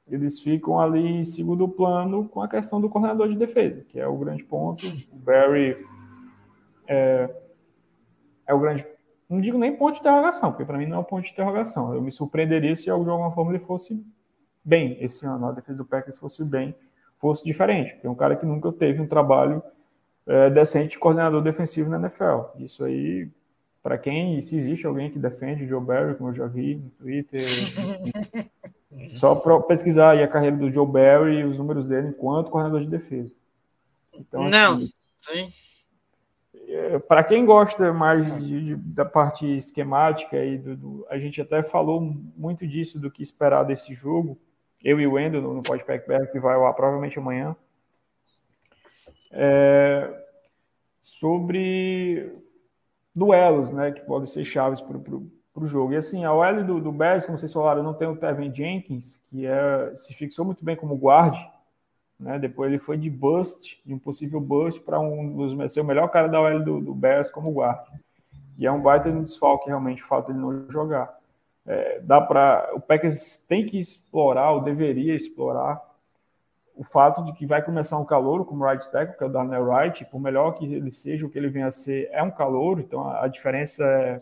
eles 0.06 0.40
ficam 0.40 0.78
ali 0.78 1.06
em 1.06 1.24
segundo 1.24 1.66
plano 1.68 2.28
com 2.28 2.42
a 2.42 2.48
questão 2.48 2.80
do 2.80 2.88
coordenador 2.88 3.28
de 3.28 3.36
defesa, 3.36 3.82
que 3.88 3.98
é 3.98 4.06
o 4.06 4.16
grande 4.16 4.44
ponto. 4.44 4.86
O 4.86 5.24
Barry 5.24 5.76
é, 6.86 7.30
é 8.46 8.54
o 8.54 8.60
grande. 8.60 8.86
Não 9.28 9.40
digo 9.40 9.56
nem 9.56 9.74
ponto 9.74 9.94
de 9.94 10.00
interrogação, 10.00 10.50
porque 10.50 10.66
para 10.66 10.76
mim 10.76 10.86
não 10.86 10.98
é 10.98 11.00
um 11.00 11.04
ponto 11.04 11.24
de 11.24 11.32
interrogação. 11.32 11.94
Eu 11.94 12.02
me 12.02 12.10
surpreenderia 12.10 12.76
se 12.76 12.84
de 12.84 12.90
alguma 12.90 13.30
forma 13.32 13.52
ele 13.52 13.64
fosse 13.64 14.04
bem 14.62 14.98
esse 15.00 15.24
ano, 15.24 15.48
a 15.48 15.52
defesa 15.52 15.78
do 15.78 15.88
Packers 15.88 16.18
fosse 16.18 16.44
bem, 16.44 16.74
fosse 17.18 17.42
diferente. 17.42 17.94
Porque 17.94 18.06
é 18.06 18.10
um 18.10 18.14
cara 18.14 18.36
que 18.36 18.44
nunca 18.44 18.70
teve 18.72 19.00
um 19.00 19.06
trabalho 19.06 19.62
é, 20.26 20.50
decente 20.50 20.98
coordenador 20.98 21.42
defensivo 21.42 21.90
na 21.90 21.98
NFL. 21.98 22.56
Isso 22.58 22.84
aí, 22.84 23.28
para 23.82 23.98
quem, 23.98 24.40
se 24.40 24.56
existe 24.56 24.86
alguém 24.86 25.10
que 25.10 25.18
defende 25.18 25.66
Joe 25.66 25.80
Barry, 25.80 26.14
como 26.14 26.30
eu 26.30 26.34
já 26.34 26.46
vi 26.46 26.76
no 26.76 26.90
Twitter, 26.90 27.42
só 29.14 29.34
para 29.34 29.60
pesquisar 29.60 30.12
aí 30.12 30.22
a 30.22 30.28
carreira 30.28 30.56
do 30.56 30.70
Joe 30.70 30.86
Barry 30.86 31.40
e 31.40 31.44
os 31.44 31.58
números 31.58 31.86
dele 31.86 32.08
enquanto 32.08 32.50
coordenador 32.50 32.82
de 32.82 32.90
defesa. 32.90 33.34
Então, 34.14 34.48
Não, 34.48 34.72
assim, 34.72 34.96
sim. 35.18 35.52
É, 36.68 36.98
para 36.98 37.24
quem 37.24 37.44
gosta 37.44 37.92
mais 37.92 38.24
de, 38.40 38.64
de, 38.64 38.76
da 38.76 39.04
parte 39.04 39.46
esquemática 39.56 40.42
e 40.42 40.56
do, 40.56 40.76
do, 40.76 41.06
a 41.10 41.18
gente 41.18 41.40
até 41.40 41.62
falou 41.62 42.00
muito 42.36 42.66
disso 42.66 42.98
do 42.98 43.10
que 43.10 43.22
esperar 43.22 43.64
desse 43.64 43.94
jogo. 43.94 44.38
Eu 44.82 45.00
e 45.00 45.06
o 45.06 45.12
Wendel 45.12 45.42
no, 45.42 45.54
no 45.54 45.62
Podpack 45.62 46.06
que 46.32 46.40
vai 46.40 46.56
lá 46.56 46.72
provavelmente 46.72 47.18
amanhã 47.18 47.56
é, 49.32 50.08
sobre 51.00 52.32
duelos, 53.14 53.70
né, 53.70 53.90
que 53.90 54.02
podem 54.02 54.26
ser 54.26 54.44
chaves 54.44 54.80
para 54.80 54.96
o 54.96 55.66
jogo. 55.66 55.92
E 55.92 55.96
assim, 55.96 56.24
a 56.24 56.32
OL 56.32 56.64
do, 56.64 56.80
do 56.80 56.92
Bears, 56.92 57.26
como 57.26 57.36
vocês 57.36 57.52
falaram, 57.52 57.82
não 57.82 57.94
tem 57.94 58.08
o 58.08 58.16
Tevin 58.16 58.54
Jenkins, 58.54 59.20
que 59.24 59.46
é, 59.46 59.92
se 59.96 60.14
fixou 60.14 60.44
muito 60.44 60.64
bem 60.64 60.76
como 60.76 60.96
guarde, 60.96 61.44
né, 62.20 62.38
depois 62.38 62.70
ele 62.70 62.78
foi 62.78 62.96
de 62.96 63.10
bust, 63.10 63.80
de 63.84 63.92
um 63.92 63.98
possível 63.98 64.40
bust, 64.40 64.80
para 64.80 65.00
um 65.00 65.34
dos 65.34 65.72
ser 65.72 65.80
o 65.80 65.84
melhor 65.84 66.08
cara 66.08 66.28
da 66.28 66.40
OL 66.40 66.62
do, 66.62 66.80
do 66.80 66.94
Bears 66.94 67.30
como 67.30 67.50
guarde. 67.50 67.90
E 68.58 68.66
é 68.66 68.70
um 68.70 68.80
baita 68.80 69.10
de 69.10 69.16
um 69.16 69.24
desfalque, 69.24 69.66
realmente, 69.66 70.02
o 70.04 70.06
fato 70.06 70.26
de 70.26 70.32
ele 70.32 70.40
não 70.40 70.70
jogar. 70.70 71.18
É, 71.66 72.00
dá 72.00 72.20
para 72.20 72.70
o 72.74 72.80
Packers 72.80 73.38
tem 73.48 73.66
que 73.66 73.78
explorar, 73.78 74.52
ou 74.52 74.60
deveria 74.60 75.14
explorar, 75.14 75.80
o 76.74 76.84
fato 76.84 77.24
de 77.24 77.32
que 77.32 77.46
vai 77.46 77.62
começar 77.62 77.98
um 77.98 78.04
calor 78.04 78.44
como 78.44 78.64
right 78.66 78.90
tackle, 78.90 79.16
que 79.16 79.24
é 79.24 79.26
o 79.26 79.30
Darnell 79.30 79.64
Wright, 79.64 80.04
por 80.06 80.20
melhor 80.20 80.52
que 80.52 80.64
ele 80.64 80.90
seja, 80.90 81.26
o 81.26 81.30
que 81.30 81.38
ele 81.38 81.48
venha 81.48 81.66
a 81.66 81.70
ser, 81.70 82.08
é 82.12 82.22
um 82.22 82.30
calor, 82.30 82.80
então 82.80 83.08
a, 83.08 83.28
diferença 83.28 83.84
é, 83.84 84.18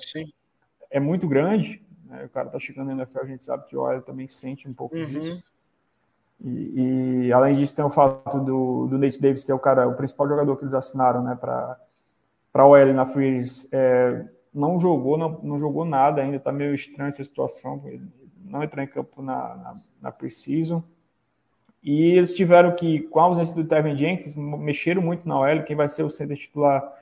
é, 0.90 1.00
muito 1.00 1.28
grande. 1.28 1.82
Né? 2.06 2.24
O 2.24 2.28
cara 2.28 2.48
tá 2.48 2.58
chegando 2.58 2.88
na 2.88 2.94
NFL, 2.94 3.20
a 3.20 3.26
gente 3.26 3.44
sabe 3.44 3.66
que 3.66 3.76
o 3.76 3.82
OL 3.82 4.02
também 4.02 4.28
sente 4.28 4.68
um 4.68 4.74
pouco 4.74 4.96
Uhum. 4.96 5.06
disso. 5.06 5.44
E, 6.42 7.26
e, 7.26 7.32
além 7.32 7.54
disso 7.54 7.76
tem 7.76 7.84
o 7.84 7.90
fato 7.90 8.40
do, 8.40 8.86
do 8.86 8.98
Nate 8.98 9.20
Davis, 9.20 9.44
que 9.44 9.52
é 9.52 9.54
o 9.54 9.58
cara, 9.58 9.86
o 9.86 9.94
principal 9.94 10.26
jogador 10.26 10.56
que 10.56 10.64
eles 10.64 10.74
assinaram, 10.74 11.22
né, 11.22 11.36
para 11.38 11.78
para 12.52 12.66
o 12.66 12.70
OL 12.70 12.92
na 12.92 13.06
Freeze, 13.06 13.68
é, 13.70 14.26
não 14.52 14.80
jogou, 14.80 15.16
não, 15.16 15.40
não 15.42 15.58
jogou 15.58 15.84
nada 15.84 16.20
ainda, 16.20 16.40
tá 16.40 16.50
meio 16.50 16.74
estranha 16.74 17.08
essa 17.08 17.22
situação, 17.22 17.80
ele 17.84 18.02
não 18.44 18.62
entrou 18.62 18.82
em 18.82 18.88
campo 18.88 19.22
na, 19.22 19.54
na, 19.54 19.74
na 20.02 20.12
Precision. 20.12 20.80
E 21.82 22.12
eles 22.12 22.32
tiveram 22.32 22.74
que, 22.76 23.00
com 23.04 23.20
a 23.20 23.24
ausência 23.24 23.54
do 23.54 23.64
Tevin 23.64 23.96
Jenkins, 23.96 24.34
mexeram 24.34 25.00
muito 25.00 25.26
na 25.26 25.40
OL, 25.40 25.62
quem 25.62 25.74
vai 25.74 25.88
ser 25.88 26.02
o 26.02 26.10
center 26.10 26.36
titular 26.36 27.00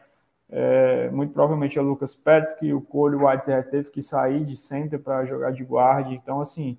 é, 0.50 1.10
muito 1.10 1.34
provavelmente 1.34 1.78
é 1.78 1.82
o 1.82 1.84
Lucas 1.84 2.16
Patrick, 2.16 2.72
o 2.72 2.80
Cole 2.80 3.16
Whitehead 3.16 3.70
teve 3.70 3.90
que 3.90 4.02
sair 4.02 4.44
de 4.44 4.56
center 4.56 4.98
para 4.98 5.26
jogar 5.26 5.52
de 5.52 5.62
guarda, 5.62 6.10
então 6.12 6.40
assim, 6.40 6.78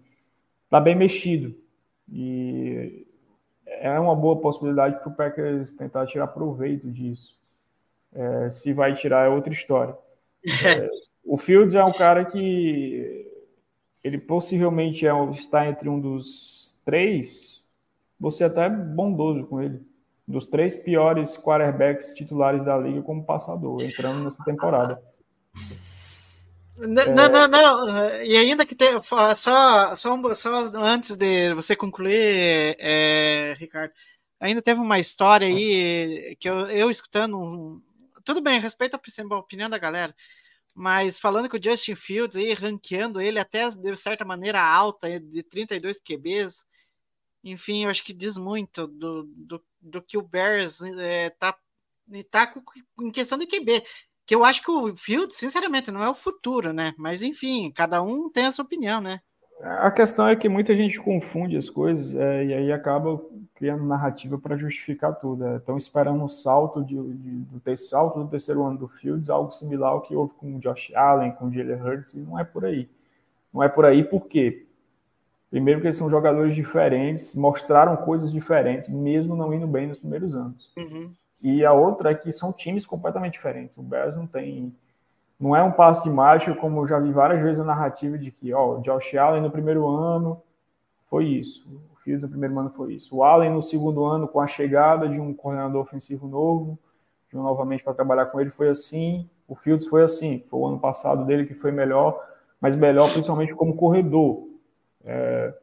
tá 0.70 0.80
bem 0.80 0.96
mexido. 0.96 1.56
E 2.12 3.06
é 3.68 4.00
uma 4.00 4.16
boa 4.16 4.42
possibilidade 4.42 5.00
para 5.00 5.10
o 5.10 5.16
Packers 5.16 5.74
tentar 5.74 6.08
tirar 6.08 6.28
proveito 6.28 6.90
disso. 6.92 7.38
É, 8.12 8.50
se 8.50 8.74
vai 8.74 8.96
tirar 8.96 9.28
é 9.28 9.30
outra 9.30 9.54
história. 9.54 9.96
É, 10.66 10.90
o 11.24 11.38
Fields 11.38 11.76
é 11.76 11.84
um 11.84 11.92
cara 11.92 12.26
que 12.26 13.30
ele 14.04 14.18
possivelmente 14.18 15.06
é, 15.06 15.12
está 15.32 15.68
entre 15.68 15.88
um 15.90 16.00
dos 16.00 16.76
três. 16.84 17.59
Você 18.20 18.44
até 18.44 18.66
é 18.66 18.70
bondoso 18.70 19.46
com 19.48 19.62
ele. 19.62 19.82
Dos 20.28 20.48
três 20.48 20.76
piores 20.76 21.38
quarterbacks 21.38 22.14
titulares 22.14 22.64
da 22.64 22.78
liga 22.78 23.02
como 23.02 23.26
passador, 23.26 23.82
entrando 23.82 24.24
nessa 24.24 24.44
temporada. 24.44 25.02
Não, 26.78 27.30
não, 27.30 27.48
não. 27.48 28.22
E 28.24 28.38
ainda 28.38 28.66
que 28.66 28.76
tem. 28.76 29.02
Só, 29.02 29.36
só, 29.36 29.96
só 29.96 30.16
antes 30.78 31.18
de 31.18 31.54
você 31.54 31.76
concluir, 31.76 32.76
é, 32.80 33.56
Ricardo, 33.58 33.92
ainda 34.40 34.62
teve 34.62 34.80
uma 34.80 35.00
história 35.00 35.48
aí 35.48 36.38
que 36.40 36.50
eu, 36.50 36.62
eu 36.68 36.90
escutando. 36.90 37.38
Um, 37.38 37.82
tudo 38.24 38.42
bem, 38.42 38.60
respeito 38.60 38.96
a 38.96 39.38
opinião 39.38 39.70
da 39.70 39.78
galera, 39.78 40.16
mas 40.76 41.20
falando 41.20 41.50
que 41.50 41.58
o 41.58 41.64
Justin 41.64 41.96
Fields 41.96 42.38
aí, 42.38 42.54
ranqueando 42.54 43.20
ele 43.20 43.40
até 43.40 43.70
de 43.70 43.96
certa 43.96 44.24
maneira 44.24 44.62
alta, 44.62 45.20
de 45.20 45.44
32 45.44 46.00
QBs, 46.00 46.64
enfim, 47.44 47.84
eu 47.84 47.90
acho 47.90 48.04
que 48.04 48.14
diz 48.14 48.38
muito 48.38 48.88
do, 48.88 49.24
do, 49.24 49.64
do 49.82 50.02
que 50.02 50.18
o 50.18 50.22
Bears 50.22 50.82
é, 50.82 51.30
tá, 51.32 51.58
tá 52.30 52.54
em 53.02 53.12
questão 53.12 53.38
de 53.38 53.46
QB 53.46 53.84
que 54.30 54.36
eu 54.36 54.44
acho 54.44 54.62
que 54.62 54.70
o 54.70 54.96
Fields, 54.96 55.38
sinceramente, 55.38 55.90
não 55.90 56.04
é 56.04 56.08
o 56.08 56.14
futuro, 56.14 56.72
né? 56.72 56.94
Mas 57.00 57.24
enfim, 57.24 57.72
cada 57.72 58.00
um 58.04 58.30
tem 58.30 58.46
a 58.46 58.52
sua 58.52 58.64
opinião, 58.64 59.02
né? 59.02 59.20
A 59.60 59.90
questão 59.90 60.28
é 60.28 60.36
que 60.36 60.48
muita 60.48 60.76
gente 60.76 61.00
confunde 61.00 61.58
as 61.58 61.68
coisas 61.68 62.14
é, 62.14 62.46
e 62.46 62.54
aí 62.54 62.72
acaba 62.72 63.20
criando 63.56 63.84
narrativa 63.84 64.38
para 64.38 64.56
justificar 64.56 65.16
tudo. 65.16 65.44
É, 65.44 65.60
esperando 65.76 66.24
um 66.24 66.30
salto 66.30 66.84
de, 66.84 66.94
de, 66.94 67.32
do 67.40 67.60
ter, 67.60 67.76
salto 67.76 68.20
do 68.20 68.30
terceiro 68.30 68.64
ano 68.64 68.78
do 68.78 68.88
Fields, 68.88 69.32
algo 69.32 69.52
similar 69.52 69.94
ao 69.94 70.02
que 70.02 70.16
houve 70.16 70.36
com 70.36 70.56
o 70.56 70.60
Josh 70.60 70.94
Allen, 70.94 71.32
com 71.32 71.48
o 71.48 71.52
Jalen 71.52 71.82
Hurts, 71.82 72.14
e 72.14 72.20
não 72.20 72.38
é 72.38 72.44
por 72.44 72.66
aí. 72.66 72.88
Não 73.52 73.64
é 73.64 73.68
por 73.68 73.84
aí 73.84 74.04
por 74.04 74.28
quê? 74.28 74.68
Primeiro 75.50 75.82
que 75.82 75.88
eles 75.88 75.98
são 75.98 76.10
jogadores 76.10 76.54
diferentes, 76.54 77.36
mostraram 77.36 77.96
coisas 77.98 78.32
diferentes, 78.32 78.88
mesmo 78.88 79.36
não 79.36 79.54
indo 79.54 79.66
bem 79.66 79.88
nos 79.88 79.98
primeiros 79.98 80.36
anos. 80.36 80.72
Uhum. 80.78 81.12
E 81.42 81.66
a 81.66 81.74
outra 81.74 82.12
é 82.12 82.16
que 82.16 82.32
são 82.32 82.54
times 82.54 82.86
completamente 82.86 83.34
diferentes. 83.34 83.78
O 83.78 83.82
Bears 83.82 84.16
não 84.16 84.28
tem. 84.28 84.76
Não 85.40 85.56
é 85.56 85.64
um 85.64 85.72
passo 85.72 86.04
de 86.04 86.10
mágica, 86.10 86.54
como 86.54 86.82
eu 86.82 86.88
já 86.88 87.00
vi 87.00 87.12
várias 87.12 87.42
vezes 87.42 87.62
a 87.62 87.66
narrativa 87.66 88.18
de 88.18 88.30
que, 88.30 88.54
ó, 88.54 88.78
o 88.78 88.82
Josh 88.82 89.16
Allen 89.16 89.42
no 89.42 89.50
primeiro 89.50 89.88
ano 89.88 90.42
foi 91.10 91.26
isso. 91.26 91.66
O 91.94 91.96
Fields 92.04 92.24
no 92.24 92.30
primeiro 92.30 92.60
ano 92.60 92.70
foi 92.70 92.94
isso. 92.94 93.16
O 93.16 93.24
Allen 93.24 93.52
no 93.52 93.62
segundo 93.62 94.04
ano, 94.04 94.28
com 94.28 94.42
a 94.42 94.48
chegada 94.48 95.08
de 95.08 95.20
um 95.20 95.34
coordenador 95.34 95.82
ofensivo 95.82 96.28
novo, 96.28 96.78
de 97.30 97.38
um 97.38 97.42
novamente 97.42 97.84
para 97.84 97.94
trabalhar 97.94 98.26
com 98.26 98.40
ele, 98.40 98.50
foi 98.50 98.68
assim. 98.68 99.30
O 99.48 99.56
Fields 99.56 99.88
foi 99.88 100.04
assim. 100.04 100.44
Foi 100.50 100.60
o 100.60 100.68
ano 100.68 100.80
passado 100.80 101.26
dele 101.26 101.46
que 101.46 101.54
foi 101.54 101.72
melhor, 101.72 102.22
mas 102.60 102.76
melhor 102.76 103.10
principalmente 103.10 103.56
como 103.56 103.76
corredor. 103.76 104.49
É, 105.04 105.54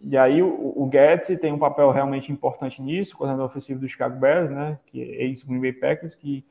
e 0.00 0.16
aí 0.16 0.42
o, 0.42 0.72
o 0.76 0.86
Guedes 0.86 1.38
tem 1.40 1.52
um 1.52 1.58
papel 1.58 1.90
realmente 1.90 2.32
importante 2.32 2.82
nisso, 2.82 3.16
coordenador 3.16 3.46
ofensivo 3.46 3.80
do 3.80 3.88
Chicago 3.88 4.18
Bears, 4.18 4.50
né, 4.50 4.78
que 4.86 5.00
é 5.02 5.24
ex-Green 5.24 5.60
Bay 5.60 5.72
Packers, 5.72 6.14
que 6.14 6.44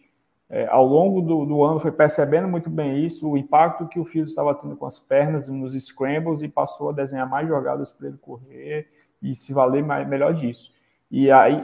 é, 0.49 0.67
ao 0.67 0.85
longo 0.85 1.21
do, 1.21 1.45
do, 1.45 1.63
ano 1.63 1.79
foi 1.79 1.91
percebendo 1.91 2.47
muito 2.47 2.69
bem 2.69 3.03
isso, 3.03 3.29
o 3.29 3.37
impacto 3.37 3.87
que 3.87 3.99
o 3.99 4.05
Fields 4.05 4.31
estava 4.31 4.53
tendo 4.53 4.75
com 4.75 4.85
as 4.85 4.99
pernas 4.99 5.47
nos 5.47 5.73
scrambles 5.73 6.41
e 6.41 6.47
passou 6.47 6.89
a 6.89 6.93
desenhar 6.93 7.27
mais 7.27 7.47
jogadas 7.47 7.89
para 7.89 8.07
ele 8.07 8.17
correr 8.17 8.87
e 9.21 9.33
se 9.33 9.53
valer 9.53 9.83
mais, 9.83 10.07
melhor 10.07 10.33
disso. 10.33 10.71
E 11.09 11.31
aí, 11.31 11.63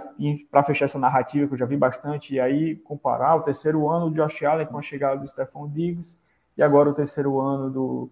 para 0.50 0.64
fechar 0.64 0.86
essa 0.86 0.98
narrativa 0.98 1.48
que 1.48 1.54
eu 1.54 1.58
já 1.58 1.66
vi 1.66 1.78
bastante, 1.78 2.36
e 2.36 2.40
aí 2.40 2.76
comparar 2.76 3.36
o 3.36 3.42
terceiro 3.42 3.88
ano 3.88 4.10
do 4.10 4.16
Josh 4.16 4.44
Allen 4.44 4.66
com 4.66 4.78
a 4.78 4.82
chegada 4.82 5.20
do 5.20 5.28
Stephon 5.28 5.68
Diggs 5.68 6.18
e 6.58 6.64
agora 6.64 6.90
o 6.90 6.94
terceiro 6.94 7.40
ano 7.40 7.70
do, 7.70 8.10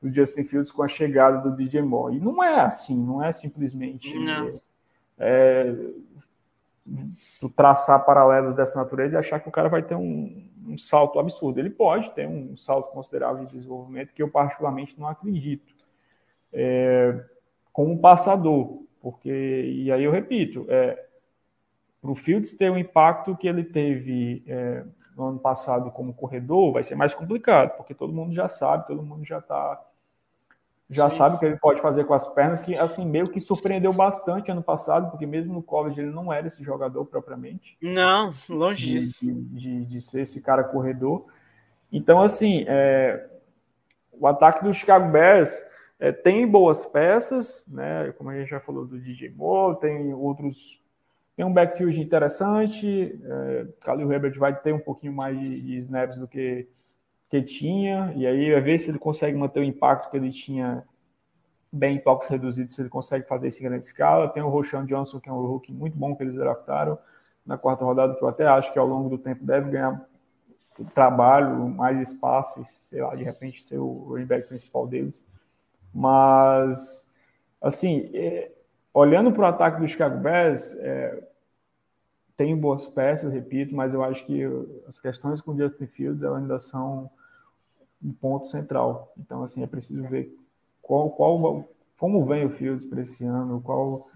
do 0.00 0.12
Justin 0.12 0.44
Fields 0.44 0.72
com 0.72 0.82
a 0.82 0.88
chegada 0.88 1.38
do 1.38 1.54
DJ 1.54 1.82
Moore. 1.82 2.16
E 2.16 2.20
não 2.20 2.42
é 2.42 2.60
assim, 2.60 2.96
não 2.96 3.22
é 3.22 3.30
simplesmente 3.32 4.14
é, 5.18 5.74
traçar 7.54 8.04
paralelos 8.04 8.54
dessa 8.54 8.78
natureza 8.78 9.16
e 9.16 9.18
achar 9.18 9.38
que 9.40 9.48
o 9.48 9.52
cara 9.52 9.68
vai 9.68 9.82
ter 9.82 9.94
um, 9.94 10.48
um, 10.66 10.78
salto 10.78 11.18
absurdo. 11.18 11.60
Ele 11.60 11.70
pode 11.70 12.10
ter 12.12 12.26
um 12.26 12.56
salto 12.56 12.90
considerável 12.92 13.44
de 13.44 13.52
desenvolvimento, 13.52 14.14
que 14.14 14.22
eu 14.22 14.30
particularmente 14.30 14.98
não 14.98 15.06
acredito. 15.06 15.74
É, 16.52 17.22
como 17.72 18.00
passador, 18.00 18.82
porque, 19.00 19.30
e 19.30 19.92
aí 19.92 20.02
eu 20.02 20.10
repito, 20.10 20.66
é, 20.68 21.06
para 22.00 22.10
o 22.10 22.14
Fields 22.14 22.54
ter 22.54 22.70
o 22.70 22.78
impacto 22.78 23.36
que 23.36 23.46
ele 23.46 23.62
teve 23.62 24.42
é, 24.46 24.84
no 25.16 25.26
ano 25.26 25.38
passado 25.38 25.90
como 25.90 26.14
corredor, 26.14 26.72
vai 26.72 26.82
ser 26.82 26.94
mais 26.94 27.14
complicado, 27.14 27.76
porque 27.76 27.94
todo 27.94 28.12
mundo 28.12 28.34
já 28.34 28.48
sabe, 28.48 28.86
todo 28.86 29.02
mundo 29.02 29.24
já 29.24 29.38
está 29.38 29.80
já 30.90 31.08
Sim. 31.08 31.16
sabe 31.18 31.36
o 31.36 31.38
que 31.38 31.46
ele 31.46 31.56
pode 31.56 31.80
fazer 31.80 32.04
com 32.04 32.12
as 32.12 32.26
pernas, 32.34 32.62
que 32.62 32.76
assim 32.76 33.06
meio 33.06 33.28
que 33.28 33.40
surpreendeu 33.40 33.92
bastante 33.92 34.50
ano 34.50 34.62
passado, 34.62 35.08
porque 35.08 35.24
mesmo 35.24 35.54
no 35.54 35.62
college 35.62 36.00
ele 36.00 36.10
não 36.10 36.32
era 36.32 36.48
esse 36.48 36.64
jogador 36.64 37.04
propriamente. 37.06 37.78
Não, 37.80 38.34
longe 38.48 38.86
de, 38.86 38.92
disso. 38.98 39.24
De, 39.24 39.32
de, 39.32 39.84
de, 39.84 40.00
ser 40.00 40.22
esse 40.22 40.42
cara 40.42 40.64
corredor. 40.64 41.26
Então, 41.92 42.20
assim, 42.20 42.64
é, 42.66 43.24
o 44.12 44.26
ataque 44.26 44.64
do 44.64 44.74
Chicago 44.74 45.10
Bears 45.12 45.56
é, 46.00 46.10
tem 46.10 46.46
boas 46.46 46.84
peças, 46.84 47.64
né? 47.68 48.12
Como 48.18 48.30
a 48.30 48.38
gente 48.38 48.50
já 48.50 48.58
falou 48.58 48.84
do 48.84 48.98
DJ 48.98 49.30
Moore, 49.30 49.78
tem 49.78 50.12
outros. 50.12 50.80
Tem 51.36 51.44
um 51.44 51.52
backfield 51.52 52.00
interessante. 52.00 53.18
É, 53.24 53.66
Khalil 53.80 54.12
Herbert 54.12 54.36
vai 54.38 54.54
ter 54.54 54.74
um 54.74 54.78
pouquinho 54.78 55.12
mais 55.12 55.38
de, 55.38 55.60
de 55.60 55.76
snaps 55.76 56.18
do 56.18 56.26
que 56.26 56.68
que 57.30 57.40
tinha, 57.42 58.12
e 58.16 58.26
aí 58.26 58.52
vai 58.52 58.60
ver 58.60 58.78
se 58.78 58.90
ele 58.90 58.98
consegue 58.98 59.36
manter 59.38 59.60
o 59.60 59.64
impacto 59.64 60.10
que 60.10 60.16
ele 60.16 60.30
tinha 60.30 60.84
bem 61.72 61.96
em 61.96 62.00
toques 62.00 62.26
reduzidos, 62.26 62.74
se 62.74 62.82
ele 62.82 62.88
consegue 62.88 63.26
fazer 63.28 63.46
isso 63.46 63.60
em 63.60 63.62
grande 63.62 63.84
escala. 63.84 64.28
Tem 64.28 64.42
o 64.42 64.48
Roshan 64.48 64.84
Johnson, 64.84 65.20
que 65.20 65.28
é 65.28 65.32
um 65.32 65.46
rookie 65.46 65.72
muito 65.72 65.96
bom 65.96 66.16
que 66.16 66.24
eles 66.24 66.34
draftaram 66.34 66.98
na 67.46 67.56
quarta 67.56 67.84
rodada, 67.84 68.16
que 68.16 68.22
eu 68.22 68.28
até 68.28 68.44
acho 68.46 68.72
que 68.72 68.78
ao 68.78 68.86
longo 68.86 69.08
do 69.08 69.16
tempo 69.16 69.44
deve 69.44 69.70
ganhar 69.70 70.04
trabalho, 70.94 71.68
mais 71.68 72.00
espaço, 72.00 72.64
sei 72.82 73.00
lá, 73.00 73.14
de 73.14 73.22
repente 73.22 73.62
ser 73.62 73.78
o 73.78 74.08
running 74.08 74.26
back 74.26 74.48
principal 74.48 74.86
deles. 74.86 75.24
Mas, 75.94 77.06
assim, 77.62 78.10
é, 78.12 78.50
olhando 78.92 79.30
para 79.30 79.42
o 79.42 79.46
ataque 79.46 79.80
do 79.80 79.86
Chicago 79.86 80.18
Bears, 80.18 80.76
é, 80.80 81.22
tem 82.36 82.56
boas 82.56 82.86
peças, 82.86 83.32
repito, 83.32 83.74
mas 83.74 83.94
eu 83.94 84.02
acho 84.02 84.24
que 84.26 84.42
as 84.88 84.98
questões 84.98 85.40
com 85.40 85.52
o 85.52 85.56
Justin 85.56 85.86
Fields 85.86 86.24
ainda 86.24 86.58
são 86.58 87.10
um 88.02 88.12
ponto 88.12 88.48
central. 88.48 89.12
Então, 89.18 89.42
assim, 89.42 89.62
é 89.62 89.66
preciso 89.66 90.02
ver 90.08 90.34
qual, 90.80 91.10
qual 91.10 91.68
como 91.98 92.24
vem 92.24 92.46
o 92.46 92.50
Fields 92.50 92.84
para 92.84 93.02
esse 93.02 93.24
ano, 93.24 93.60
qual 93.60 94.08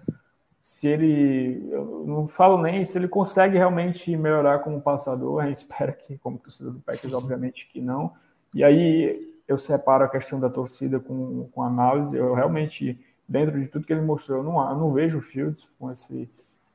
se 0.58 0.88
ele, 0.88 1.68
eu 1.70 2.04
não 2.06 2.26
falo 2.26 2.56
nem 2.56 2.82
se 2.86 2.96
ele 2.96 3.06
consegue 3.06 3.58
realmente 3.58 4.16
melhorar 4.16 4.60
como 4.60 4.80
passador, 4.80 5.42
a 5.42 5.46
gente 5.46 5.58
espera 5.64 5.92
que, 5.92 6.16
como 6.16 6.38
torcedor 6.38 6.72
do 6.72 6.80
Packers, 6.80 7.12
obviamente 7.12 7.68
que 7.70 7.82
não. 7.82 8.12
E 8.54 8.64
aí 8.64 9.34
eu 9.46 9.58
separo 9.58 10.04
a 10.04 10.08
questão 10.08 10.40
da 10.40 10.48
torcida 10.48 10.98
com, 10.98 11.48
com 11.52 11.62
análise. 11.62 12.16
Eu 12.16 12.32
realmente, 12.32 12.98
dentro 13.28 13.60
de 13.60 13.66
tudo 13.66 13.86
que 13.86 13.92
ele 13.92 14.00
mostrou, 14.00 14.38
eu 14.38 14.44
não, 14.44 14.70
eu 14.70 14.76
não 14.76 14.92
vejo 14.92 15.18
o 15.18 15.22
Fields 15.22 15.68
com 15.78 15.90
esse. 15.90 16.30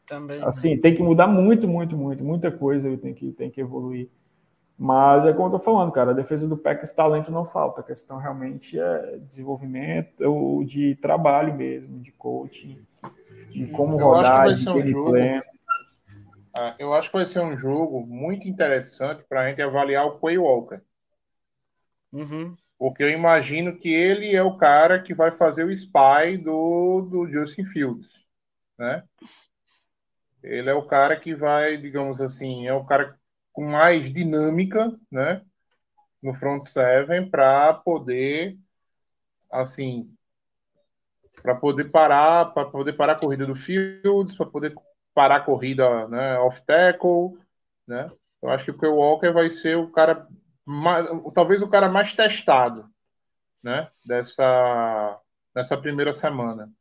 Também. 0.05 0.41
Assim, 0.43 0.77
tem 0.77 0.93
que 0.93 1.01
mudar 1.01 1.27
muito, 1.27 1.67
muito, 1.67 1.97
muito, 1.97 2.23
muita 2.23 2.51
coisa, 2.51 2.95
tem 2.97 3.13
que, 3.13 3.31
tem 3.31 3.49
que 3.49 3.61
evoluir. 3.61 4.07
Mas 4.81 5.25
é 5.25 5.33
como 5.33 5.47
eu 5.47 5.51
tô 5.51 5.59
falando, 5.59 5.91
cara, 5.91 6.11
a 6.11 6.13
defesa 6.13 6.47
do 6.47 6.55
Packers, 6.55 6.93
talento 6.93 7.29
não 7.29 7.45
falta. 7.45 7.81
A 7.81 7.83
questão 7.83 8.15
realmente 8.17 8.79
é 8.79 9.17
desenvolvimento 9.17 10.21
ou 10.21 10.63
de 10.63 10.95
trabalho 10.95 11.53
mesmo, 11.53 11.99
de 11.99 12.13
coaching, 12.13 12.81
de 13.49 13.67
como 13.67 13.99
Eu 13.99 14.05
rodar, 14.05 14.47
acho 14.47 14.61
que 14.61 14.71
vai 14.71 14.83
de 14.83 14.87
ser 14.87 14.87
um 14.87 14.87
jogo. 14.87 15.17
Ah, 16.55 16.75
eu 16.79 16.93
acho 16.93 17.11
que 17.11 17.17
vai 17.17 17.25
ser 17.25 17.41
um 17.41 17.57
jogo 17.57 18.07
muito 18.07 18.47
interessante 18.47 19.25
para 19.27 19.41
a 19.41 19.49
gente 19.49 19.61
avaliar 19.61 20.07
o 20.07 20.17
Quay 20.17 20.37
Walker. 20.37 20.81
Uhum. 22.13 22.55
Porque 22.77 23.03
eu 23.03 23.09
imagino 23.09 23.75
que 23.75 23.89
ele 23.89 24.33
é 24.33 24.41
o 24.41 24.55
cara 24.55 25.01
que 25.01 25.13
vai 25.13 25.29
fazer 25.29 25.65
o 25.65 25.71
spy 25.71 26.37
do, 26.41 27.01
do 27.01 27.29
Justin 27.29 27.65
Fields, 27.65 28.25
né? 28.77 29.03
Ele 30.41 30.69
é 30.69 30.73
o 30.73 30.87
cara 30.87 31.19
que 31.19 31.35
vai, 31.35 31.75
digamos 31.75 32.21
assim, 32.21 32.65
é 32.65 32.73
o 32.73 32.85
cara 32.85 33.18
com 33.51 33.65
mais 33.65 34.11
dinâmica, 34.11 34.91
né? 35.11 35.43
No 36.21 36.33
front 36.33 36.63
seven 36.63 37.29
para 37.29 37.73
poder, 37.73 38.57
assim, 39.51 40.13
para 41.41 41.55
poder 41.55 41.85
parar, 41.85 42.53
para 42.53 42.69
poder 42.69 42.93
parar 42.93 43.13
a 43.13 43.19
corrida 43.19 43.45
do 43.45 43.55
Fields, 43.55 44.35
para 44.35 44.45
poder 44.45 44.75
parar 45.13 45.37
a 45.37 45.43
corrida, 45.43 46.07
né? 46.07 46.37
Off 46.39 46.61
tackle, 46.61 47.37
né? 47.87 48.11
Eu 48.41 48.49
acho 48.49 48.65
que 48.65 48.71
o 48.71 48.77
Quay 48.77 48.91
Walker 48.91 49.31
vai 49.31 49.49
ser 49.49 49.77
o 49.77 49.91
cara 49.91 50.27
mais, 50.65 51.09
talvez 51.33 51.61
o 51.61 51.69
cara 51.69 51.89
mais 51.89 52.13
testado, 52.13 52.89
né? 53.63 53.89
Dessa, 54.05 55.19
dessa 55.53 55.77
primeira 55.77 56.13
semana. 56.13 56.71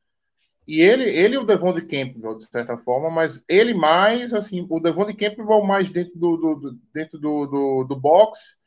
E 0.69 0.83
ele, 0.83 1.05
ele 1.05 1.35
e 1.35 1.39
o 1.39 1.45
Devon 1.45 1.73
de 1.73 1.81
Campbell, 1.81 2.37
de 2.37 2.45
certa 2.45 2.77
forma, 2.77 3.09
mas 3.09 3.43
ele 3.49 3.73
mais, 3.73 4.35
assim, 4.35 4.67
o 4.69 4.79
Devon 4.79 5.07
de 5.07 5.15
Campbell 5.15 5.65
mais 5.65 5.89
dentro 5.89 6.19
do, 6.19 6.37
do, 6.37 6.55
do 6.57 6.79
dentro 6.93 7.19
do, 7.19 7.47
do, 7.47 7.85
do, 7.85 7.97
box 7.97 8.59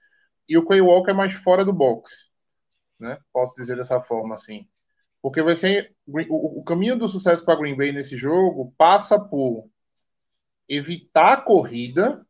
e 0.50 0.58
o 0.58 0.66
Quay 0.66 0.82
Walker 0.82 1.14
mais 1.14 1.34
fora 1.34 1.64
do 1.64 1.72
box, 1.72 2.32
né? 3.00 3.20
Posso 3.32 3.54
dizer 3.56 3.78
dessa 3.78 4.02
forma, 4.02 4.34
assim. 4.34 4.68
Porque 5.22 5.44
vai 5.44 5.56
ser 5.56 5.96
o, 6.08 6.62
o 6.62 6.64
caminho 6.64 6.96
do 6.96 7.08
sucesso 7.08 7.46
para 7.46 7.60
Green 7.60 7.78
Bay 7.78 7.92
nesse 7.92 8.18
jogo 8.18 8.74
passa 8.76 9.20
por 9.20 9.70
evitar 10.68 11.34
a 11.34 11.42
corrida, 11.42 12.26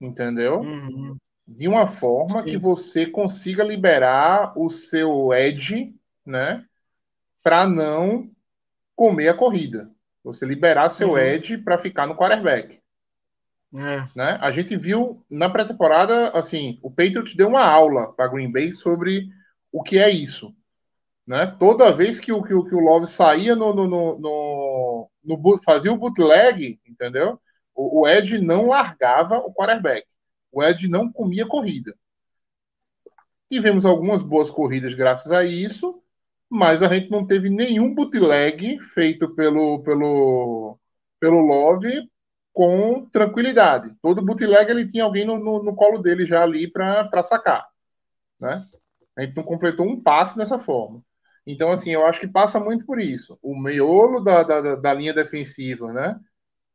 entendeu? 0.00 0.60
Uhum. 0.60 1.18
De 1.46 1.68
uma 1.68 1.86
forma 1.86 2.40
Sim. 2.40 2.46
que 2.46 2.56
você 2.56 3.04
consiga 3.04 3.62
liberar 3.62 4.58
o 4.58 4.70
seu 4.70 5.34
edge, 5.34 5.94
né? 6.24 6.64
Para 7.42 7.66
não 7.66 8.32
comer 8.94 9.28
a 9.28 9.34
corrida. 9.34 9.90
Você 10.24 10.46
liberar 10.46 10.88
seu 10.88 11.10
Uhum. 11.10 11.18
edge 11.18 11.58
para 11.58 11.78
ficar 11.78 12.06
no 12.06 12.16
quarterback. 12.16 12.80
É. 13.74 14.06
Né? 14.14 14.38
A 14.40 14.50
gente 14.50 14.76
viu 14.76 15.24
na 15.30 15.48
pré-temporada, 15.48 16.28
assim, 16.30 16.78
o 16.82 16.90
Patriots 16.90 17.34
deu 17.34 17.48
uma 17.48 17.64
aula 17.64 18.12
para 18.12 18.28
Green 18.28 18.52
Bay 18.52 18.72
sobre 18.72 19.28
o 19.72 19.82
que 19.82 19.98
é 19.98 20.10
isso. 20.10 20.54
Né? 21.26 21.46
Toda 21.58 21.92
vez 21.92 22.20
que 22.20 22.32
o, 22.32 22.42
que, 22.42 22.52
o, 22.52 22.64
que 22.64 22.74
o 22.74 22.80
Love 22.80 23.06
saía 23.06 23.56
no, 23.56 23.74
no, 23.74 23.88
no, 23.88 24.18
no, 24.18 25.10
no 25.24 25.58
fazia 25.58 25.92
o 25.92 25.96
bootleg, 25.96 26.80
entendeu? 26.86 27.40
O, 27.74 28.02
o 28.02 28.08
Ed 28.08 28.38
não 28.38 28.66
largava 28.66 29.38
o 29.38 29.52
quarterback. 29.52 30.06
O 30.50 30.62
Ed 30.62 30.86
não 30.88 31.10
comia 31.10 31.46
corrida. 31.46 31.96
Tivemos 33.50 33.84
algumas 33.84 34.22
boas 34.22 34.50
corridas 34.50 34.94
graças 34.94 35.32
a 35.32 35.44
isso, 35.44 36.01
mas 36.52 36.82
a 36.82 36.94
gente 36.94 37.10
não 37.10 37.26
teve 37.26 37.50
nenhum 37.50 37.94
bootleg 37.94 38.80
feito 38.80 39.34
pelo, 39.34 39.82
pelo, 39.82 40.78
pelo 41.20 41.40
Love 41.40 42.08
com 42.52 43.06
tranquilidade. 43.10 43.94
Todo 44.02 44.22
bootleg 44.24 44.70
ele 44.70 44.86
tinha 44.86 45.04
alguém 45.04 45.24
no, 45.24 45.38
no, 45.38 45.62
no 45.62 45.74
colo 45.74 45.98
dele 45.98 46.26
já 46.26 46.42
ali 46.42 46.70
para 46.70 47.22
sacar. 47.22 47.66
Né? 48.40 48.64
A 49.16 49.22
gente 49.22 49.36
não 49.36 49.44
completou 49.44 49.86
um 49.86 50.00
passe 50.00 50.36
dessa 50.36 50.58
forma. 50.58 51.02
Então, 51.46 51.72
assim, 51.72 51.90
eu 51.90 52.06
acho 52.06 52.20
que 52.20 52.28
passa 52.28 52.60
muito 52.60 52.86
por 52.86 53.00
isso. 53.00 53.38
O 53.42 53.56
meiolo 53.58 54.20
da, 54.22 54.42
da, 54.42 54.76
da- 54.76 54.94
linha 54.94 55.12
defensiva, 55.14 55.92
né? 55.92 56.18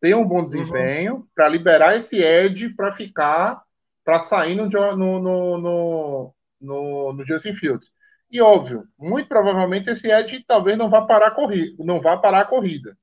Ter 0.02 0.16
um 0.16 0.28
bom 0.28 0.46
desempenho 0.46 1.28
para 1.36 1.50
liberar 1.50 1.96
esse 1.96 2.22
edge 2.22 2.70
para 2.76 2.94
ficar, 2.94 3.64
para 4.06 4.20
sair 4.20 4.56
no, 4.56 4.68
no, 4.70 5.20
no, 5.20 6.34
no, 6.62 7.14
no 7.14 7.26
Justin 7.26 7.54
Fields. 7.54 7.92
E 8.30 8.42
óbvio, 8.42 8.88
muito 8.98 9.30
provavelmente 9.30 9.90
esse 9.90 10.12
edge 10.12 10.44
talvez 10.46 10.78
não 10.78 10.90
vá 10.90 11.02
parar 11.02 11.28
a 11.28 11.32
corrida, 11.32 11.84
não 11.84 12.02
vá 12.02 12.18
parar 12.18 12.42
a 12.42 12.46
corrida, 12.46 12.98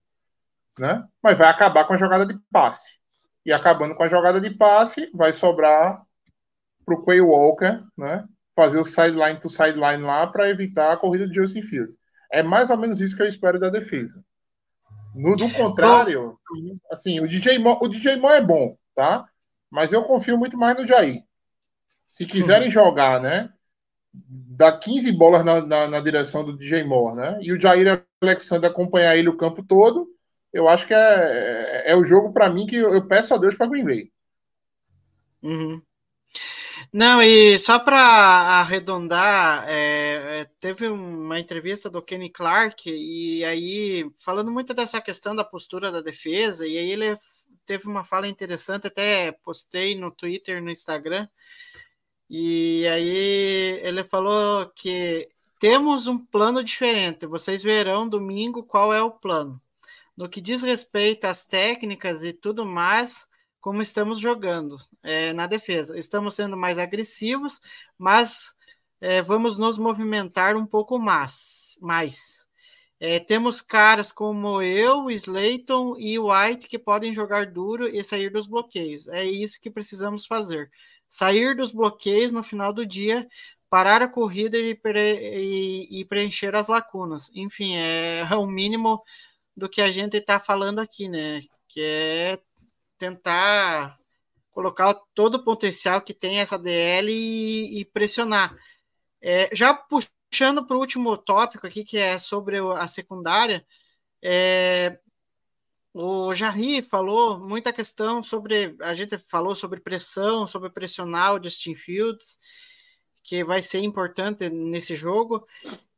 né? 0.79 1.05
Mas 1.23 1.39
vai 1.39 1.49
acabar 1.49 1.85
com 1.87 1.95
a 1.95 1.97
jogada 1.97 2.27
de 2.27 2.39
passe. 2.53 2.93
E 3.45 3.53
acabando 3.53 3.95
com 3.95 4.03
a 4.03 4.09
jogada 4.09 4.41
de 4.41 4.51
passe, 4.51 5.11
vai 5.15 5.33
sobrar 5.33 6.03
para 6.85 6.95
o 6.95 7.03
Quay 7.03 7.21
Walker, 7.21 7.83
né? 7.97 8.27
Fazer 8.55 8.79
o 8.79 8.85
sideline 8.85 9.41
to 9.41 9.49
sideline 9.49 10.03
lá 10.03 10.27
para 10.27 10.49
evitar 10.49 10.93
a 10.93 10.97
corrida 10.97 11.27
de 11.27 11.35
Justin 11.35 11.63
Fields. 11.63 11.97
É 12.31 12.43
mais 12.43 12.71
ou 12.71 12.77
menos 12.77 13.01
isso 13.01 13.17
que 13.17 13.23
eu 13.23 13.27
espero 13.27 13.59
da 13.59 13.71
defesa. 13.71 14.25
No 15.15 15.37
do 15.37 15.49
contrário, 15.53 16.39
assim, 16.91 17.21
o 17.21 17.29
DJ 17.29 17.59
Mo, 17.59 17.79
o 17.81 17.89
DJ 17.89 18.17
Mo 18.17 18.29
é 18.29 18.41
bom, 18.41 18.77
tá? 18.95 19.29
Mas 19.71 19.93
eu 19.93 20.03
confio 20.05 20.37
muito 20.37 20.57
mais 20.57 20.77
no 20.77 20.87
Jair. 20.87 21.23
Se 22.09 22.27
quiserem 22.27 22.69
jogar, 22.71 23.21
né? 23.21 23.54
Dá 24.57 24.71
15 24.71 25.11
bolas 25.13 25.45
na, 25.45 25.61
na, 25.67 25.89
na 25.89 26.01
direção 26.01 26.45
do 26.45 26.57
DJ 26.57 26.85
Moore, 26.85 27.17
né? 27.17 27.39
E 27.41 27.53
o 27.53 27.61
Jair 27.61 28.05
Alexander 28.23 28.71
acompanhar 28.71 29.17
ele 29.17 29.29
o 29.29 29.37
campo 29.37 29.63
todo, 29.63 30.09
eu 30.53 30.69
acho 30.69 30.87
que 30.87 30.95
é, 30.95 30.97
é, 31.87 31.91
é 31.91 31.97
o 31.97 32.05
jogo 32.05 32.33
para 32.33 32.49
mim 32.49 32.67
que 32.67 32.77
eu, 32.77 32.95
eu 32.95 33.07
peço 33.09 33.35
a 33.35 33.37
Deus 33.37 33.57
para 33.57 33.67
Green 33.67 33.85
Bay. 33.85 34.13
Uhum. 35.43 35.83
Não, 36.93 37.21
e 37.21 37.59
só 37.59 37.79
para 37.79 38.01
arredondar, 38.01 39.69
é, 39.69 40.41
é, 40.41 40.51
teve 40.61 40.87
uma 40.87 41.41
entrevista 41.41 41.91
do 41.91 42.01
Kenny 42.01 42.31
Clark, 42.31 42.89
e 42.89 43.45
aí, 43.45 44.09
falando 44.21 44.51
muito 44.51 44.73
dessa 44.73 45.01
questão 45.01 45.35
da 45.35 45.45
postura 45.45 45.91
da 45.91 46.01
defesa, 46.01 46.67
e 46.67 46.79
aí 46.79 46.91
ele 46.91 47.19
teve 47.67 47.89
uma 47.89 48.05
fala 48.05 48.29
interessante, 48.29 48.87
até 48.87 49.33
postei 49.33 49.97
no 49.97 50.11
Twitter, 50.11 50.63
no 50.63 50.71
Instagram, 50.71 51.27
e 52.37 52.89
aí 52.89 53.79
ele 53.81 54.03
falou 54.03 54.69
que 54.75 55.29
temos 55.61 56.09
um 56.09 56.19
plano 56.19 56.65
diferente, 56.65 57.27
vocês 57.27 57.63
verão 57.63 58.09
domingo 58.09 58.65
qual 58.65 58.93
é 58.93 59.01
o 59.01 59.13
plano. 59.13 59.63
No 60.17 60.29
que 60.29 60.41
diz 60.41 60.61
respeito 60.63 61.27
às 61.27 61.45
técnicas 61.47 62.25
e 62.25 62.33
tudo 62.33 62.67
mais, 62.67 63.29
como 63.61 63.81
estamos 63.81 64.19
jogando 64.19 64.77
é, 65.01 65.33
na 65.33 65.47
defesa. 65.47 65.97
Estamos 65.97 66.35
sendo 66.35 66.57
mais 66.57 66.77
agressivos, 66.77 67.61
mas 67.97 68.53
é, 69.01 69.23
vamos 69.23 69.57
nos 69.57 69.79
movimentar 69.79 70.57
um 70.57 70.67
pouco 70.67 70.99
mais. 70.99 71.79
mais. 71.81 72.49
É, 72.99 73.21
temos 73.21 73.63
caras 73.63 74.11
como 74.11 74.61
eu, 74.61 75.09
Slayton 75.09 75.97
e 75.99 76.19
White 76.19 76.67
que 76.67 76.81
podem 76.81 77.15
jogar 77.15 77.47
duro 77.47 77.87
e 77.87 78.03
sair 78.03 78.29
dos 78.29 78.49
bloqueios. 78.49 79.07
É 79.07 79.23
isso 79.23 79.61
que 79.61 79.71
precisamos 79.71 80.27
fazer. 80.27 80.69
Sair 81.15 81.55
dos 81.55 81.71
bloqueios 81.71 82.33
no 82.33 82.43
final 82.43 82.73
do 82.73 82.85
dia, 82.85 83.29
parar 83.71 84.03
a 84.03 84.09
corrida 84.09 84.59
e, 84.59 84.75
pre 84.75 84.99
e, 85.01 86.01
e 86.01 86.05
preencher 86.05 86.57
as 86.57 86.67
lacunas. 86.67 87.31
Enfim, 87.33 87.77
é 87.77 88.25
o 88.35 88.45
mínimo 88.49 89.01
do 89.57 89.69
que 89.69 89.81
a 89.81 89.93
gente 89.93 90.17
está 90.17 90.41
falando 90.41 90.81
aqui, 90.81 91.09
né? 91.09 91.41
Que 91.69 91.81
é 91.81 92.41
tentar 92.99 93.97
colocar 94.51 94.93
todo 95.15 95.37
o 95.37 95.45
potencial 95.45 96.03
que 96.03 96.13
tem 96.13 96.41
essa 96.41 96.59
DL 96.59 97.09
e, 97.13 97.81
e 97.81 97.85
pressionar. 97.85 98.53
É, 99.23 99.55
já 99.55 99.73
puxando 99.73 100.67
para 100.67 100.77
o 100.77 100.81
último 100.81 101.17
tópico 101.17 101.65
aqui, 101.65 101.85
que 101.85 101.97
é 101.97 102.19
sobre 102.19 102.59
a 102.59 102.89
secundária, 102.89 103.65
é, 104.21 104.99
o 105.95 106.35
Jarry 106.35 106.83
falou 106.83 107.39
muita 107.39 107.73
questão 107.73 108.21
sobre. 108.21 108.77
A 108.81 108.95
gente 108.95 109.17
falou 109.17 109.55
sobre 109.55 109.81
pressão, 109.81 110.45
sobre 110.45 110.69
pressionar 110.69 111.35
o 111.35 111.43
Justin 111.43 111.77
Fields, 111.77 112.41
que 113.23 113.45
vai 113.45 113.63
ser 113.63 113.79
importante 113.79 114.51
nesse 114.51 114.97
jogo. 114.97 115.47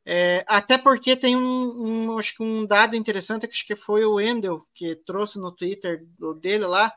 É, 0.05 0.45
até 0.47 0.77
porque 0.77 1.17
tem 1.17 1.35
um, 1.35 2.11
um, 2.11 2.17
acho 2.19 2.35
que 2.35 2.43
um 2.43 2.63
dado 2.63 2.95
interessante, 2.95 3.47
que 3.47 3.53
acho 3.53 3.65
que 3.65 3.75
foi 3.75 4.05
o 4.05 4.13
Wendel 4.13 4.61
que 4.73 4.95
trouxe 4.95 5.39
no 5.39 5.51
Twitter 5.51 6.05
dele 6.39 6.67
lá, 6.67 6.93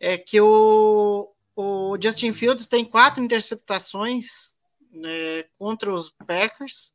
é 0.00 0.16
que 0.16 0.40
o, 0.40 1.30
o 1.54 1.96
Justin 2.02 2.32
Fields 2.32 2.66
tem 2.66 2.86
quatro 2.86 3.22
interceptações 3.22 4.54
né, 4.90 5.44
contra 5.58 5.94
os 5.94 6.08
Packers. 6.08 6.94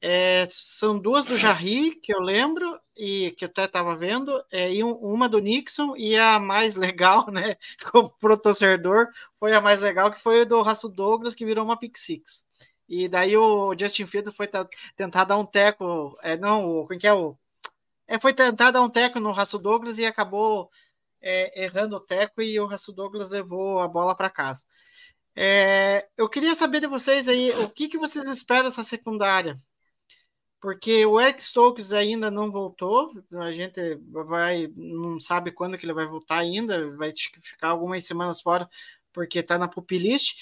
É, 0.00 0.44
são 0.50 0.98
duas 0.98 1.24
do 1.24 1.36
Jarry, 1.36 1.94
que 2.02 2.12
eu 2.12 2.20
lembro, 2.20 2.78
e 2.96 3.32
que 3.32 3.44
até 3.44 3.64
estava 3.64 3.96
vendo, 3.96 4.42
é, 4.50 4.72
e 4.72 4.82
um, 4.82 4.92
uma 4.92 5.28
do 5.28 5.38
Nixon, 5.38 5.96
e 5.96 6.16
a 6.16 6.38
mais 6.38 6.76
legal, 6.76 7.26
né, 7.30 7.56
como 7.90 8.10
pro 8.18 8.38
torcedor, 8.38 9.08
foi 9.38 9.52
a 9.54 9.60
mais 9.60 9.80
legal, 9.80 10.10
que 10.10 10.20
foi 10.20 10.44
do 10.46 10.62
Russell 10.62 10.90
Douglas, 10.90 11.34
que 11.34 11.44
virou 11.44 11.64
uma 11.64 11.78
pick 11.78 11.96
six. 11.98 12.46
E 12.88 13.08
daí 13.08 13.36
o 13.36 13.74
Justin 13.78 14.06
Fields 14.06 14.34
foi 14.34 14.48
tentar 14.96 15.24
dar 15.24 15.36
um 15.38 15.44
teco, 15.46 16.16
é, 16.22 16.36
não, 16.36 16.66
o, 16.66 16.86
como 16.86 16.98
que 16.98 17.06
é 17.06 17.12
o... 17.12 17.36
É, 18.06 18.18
foi 18.20 18.32
tentar 18.32 18.70
dar 18.70 18.82
um 18.82 18.90
teco 18.90 19.18
no 19.20 19.32
Russell 19.32 19.58
Douglas 19.58 19.98
e 19.98 20.06
acabou 20.06 20.70
é, 21.20 21.64
errando 21.64 21.96
o 21.96 22.00
teco 22.00 22.40
e 22.40 22.58
o 22.60 22.66
Russell 22.66 22.94
Douglas 22.94 23.30
levou 23.30 23.80
a 23.80 23.88
bola 23.88 24.14
para 24.14 24.30
casa. 24.30 24.64
É, 25.34 26.08
eu 26.16 26.28
queria 26.28 26.54
saber 26.54 26.80
de 26.80 26.86
vocês 26.86 27.28
aí, 27.28 27.50
o 27.62 27.68
que, 27.68 27.88
que 27.88 27.98
vocês 27.98 28.26
esperam 28.26 28.64
dessa 28.64 28.82
secundária? 28.82 29.56
Porque 30.66 31.06
o 31.06 31.20
Eric 31.20 31.40
Stokes 31.40 31.92
ainda 31.92 32.28
não 32.28 32.50
voltou, 32.50 33.12
a 33.34 33.52
gente 33.52 33.80
vai, 34.10 34.66
não 34.74 35.20
sabe 35.20 35.52
quando 35.52 35.78
que 35.78 35.86
ele 35.86 35.92
vai 35.92 36.08
voltar 36.08 36.38
ainda, 36.38 36.96
vai 36.96 37.12
ficar 37.40 37.68
algumas 37.68 38.02
semanas 38.02 38.40
fora, 38.40 38.68
porque 39.12 39.38
está 39.38 39.56
na 39.56 39.68
pupilist. 39.68 40.34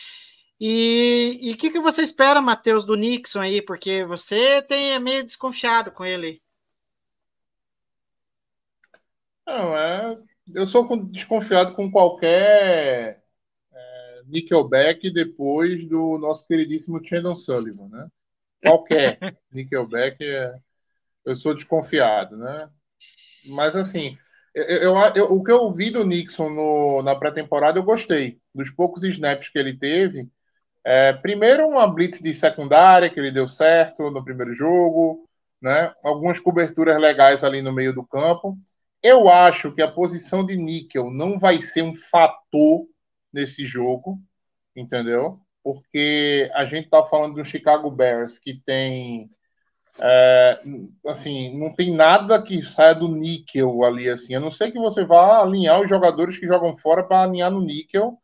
E 0.58 1.52
o 1.52 1.58
que, 1.58 1.70
que 1.70 1.78
você 1.78 2.00
espera, 2.00 2.40
Matheus, 2.40 2.86
do 2.86 2.94
Nixon 2.94 3.40
aí? 3.40 3.60
Porque 3.60 4.02
você 4.06 4.62
tem 4.62 4.94
é 4.94 4.98
meio 4.98 5.22
desconfiado 5.22 5.92
com 5.92 6.06
ele. 6.06 6.42
Não, 9.46 9.76
é. 9.76 10.18
Eu 10.54 10.66
sou 10.66 11.04
desconfiado 11.04 11.74
com 11.74 11.92
qualquer 11.92 13.22
é, 13.70 14.22
Nickelback 14.24 15.10
depois 15.10 15.86
do 15.86 16.16
nosso 16.16 16.46
queridíssimo 16.46 17.04
Chandon 17.04 17.34
Sullivan, 17.34 17.88
né? 17.88 18.08
Qualquer 18.64 19.18
Nickelback, 19.52 20.24
é, 20.24 20.54
eu 21.24 21.36
sou 21.36 21.54
desconfiado, 21.54 22.36
né? 22.36 22.70
Mas 23.46 23.76
assim, 23.76 24.16
eu, 24.54 24.64
eu- 24.64 24.96
eu- 25.16 25.32
o 25.32 25.42
que 25.42 25.52
eu 25.52 25.72
vi 25.72 25.90
do 25.90 26.04
Nixon 26.04 26.50
no- 26.50 27.02
na 27.02 27.14
pré-temporada 27.14 27.78
eu 27.78 27.82
gostei. 27.84 28.38
Dos 28.54 28.70
poucos 28.70 29.04
snaps 29.04 29.48
que 29.48 29.58
ele 29.58 29.76
teve, 29.78 30.28
é, 30.84 31.12
primeiro 31.14 31.66
uma 31.68 31.86
blitz 31.88 32.20
de 32.20 32.34
secundária 32.34 33.10
que 33.10 33.20
ele 33.20 33.32
deu 33.32 33.48
certo 33.48 34.10
no 34.10 34.24
primeiro 34.24 34.54
jogo, 34.54 35.28
né? 35.62 35.94
Algumas 36.04 36.38
coberturas 36.40 36.98
legais 36.98 37.44
ali 37.44 37.62
no 37.62 37.72
meio 37.72 37.94
do 37.94 38.06
campo. 38.06 38.58
Eu 39.02 39.28
acho 39.28 39.72
que 39.74 39.82
a 39.82 39.90
posição 39.90 40.44
de 40.46 40.56
níquel 40.56 41.10
não 41.10 41.38
vai 41.38 41.60
ser 41.62 41.82
um 41.82 41.94
fator 41.94 42.86
nesse 43.32 43.66
jogo, 43.66 44.18
entendeu? 44.76 45.40
Porque 45.64 46.50
a 46.54 46.66
gente 46.66 46.90
tá 46.90 47.02
falando 47.04 47.36
do 47.36 47.44
Chicago 47.44 47.90
Bears 47.90 48.38
que 48.38 48.54
tem 48.54 49.30
é, 49.98 50.60
assim, 51.06 51.56
não 51.58 51.72
tem 51.72 51.94
nada 51.94 52.42
que 52.42 52.62
saia 52.62 52.94
do 52.94 53.08
níquel 53.08 53.82
ali 53.82 54.08
assim. 54.08 54.34
A 54.34 54.40
não 54.40 54.50
ser 54.50 54.70
que 54.70 54.78
você 54.78 55.04
vá 55.04 55.40
alinhar 55.40 55.80
os 55.80 55.88
jogadores 55.88 56.36
que 56.36 56.46
jogam 56.46 56.76
fora 56.76 57.02
para 57.02 57.22
alinhar 57.22 57.50
no 57.50 57.62
níquel 57.62 58.18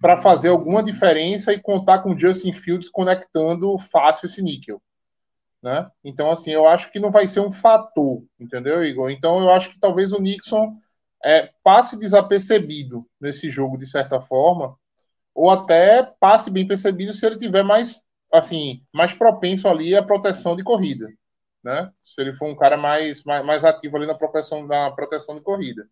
para 0.00 0.16
fazer 0.16 0.48
alguma 0.48 0.82
diferença 0.82 1.52
e 1.52 1.60
contar 1.60 1.98
com 1.98 2.16
Justin 2.16 2.52
Fields 2.52 2.88
conectando 2.88 3.76
fácil 3.78 4.26
esse 4.26 4.40
níquel. 4.40 4.80
Né? 5.62 5.90
Então, 6.04 6.30
assim, 6.30 6.50
eu 6.50 6.68
acho 6.68 6.90
que 6.92 7.00
não 7.00 7.10
vai 7.10 7.26
ser 7.26 7.40
um 7.40 7.50
fator, 7.50 8.22
entendeu, 8.38 8.84
Igor? 8.84 9.10
Então, 9.10 9.40
eu 9.40 9.50
acho 9.50 9.70
que 9.70 9.78
talvez 9.78 10.12
o 10.12 10.20
Nixon 10.20 10.76
é, 11.22 11.50
passe 11.64 11.98
desapercebido 11.98 13.04
nesse 13.20 13.50
jogo, 13.50 13.76
de 13.76 13.86
certa 13.86 14.20
forma, 14.20 14.76
ou 15.38 15.50
até 15.50 16.02
passe 16.20 16.50
bem 16.50 16.66
percebido 16.66 17.12
se 17.12 17.24
ele 17.24 17.38
tiver 17.38 17.62
mais, 17.62 18.02
assim, 18.32 18.82
mais 18.92 19.12
propenso 19.12 19.68
ali 19.68 19.94
à 19.96 20.02
proteção 20.02 20.56
de 20.56 20.64
corrida, 20.64 21.08
né? 21.62 21.92
Se 22.02 22.20
ele 22.20 22.34
for 22.34 22.48
um 22.48 22.56
cara 22.56 22.76
mais, 22.76 23.22
mais, 23.24 23.44
mais 23.46 23.64
ativo 23.64 23.96
ali 23.96 24.06
na 24.06 24.16
proteção, 24.16 24.66
na 24.66 24.90
proteção 24.90 25.36
de 25.36 25.40
corrida. 25.42 25.88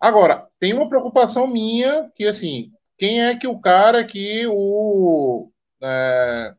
Agora, 0.00 0.48
tem 0.60 0.74
uma 0.74 0.88
preocupação 0.88 1.46
minha 1.46 2.10
que, 2.14 2.26
assim, 2.26 2.72
quem 2.98 3.22
é 3.22 3.36
que 3.36 3.46
o 3.48 3.58
cara 3.60 4.04
que 4.04 4.46
o 4.48 5.50
é, 5.82 6.54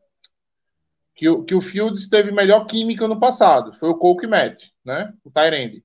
que, 1.14 1.28
o- 1.28 1.44
que 1.44 1.54
o 1.54 1.60
Fields 1.60 2.08
teve 2.08 2.32
melhor 2.32 2.66
química 2.66 3.06
no 3.06 3.20
passado? 3.20 3.72
Foi 3.74 3.88
o 3.90 3.98
Cole 3.98 4.26
Matt, 4.26 4.64
né? 4.84 5.12
O 5.24 5.30
Tyrande. 5.30 5.84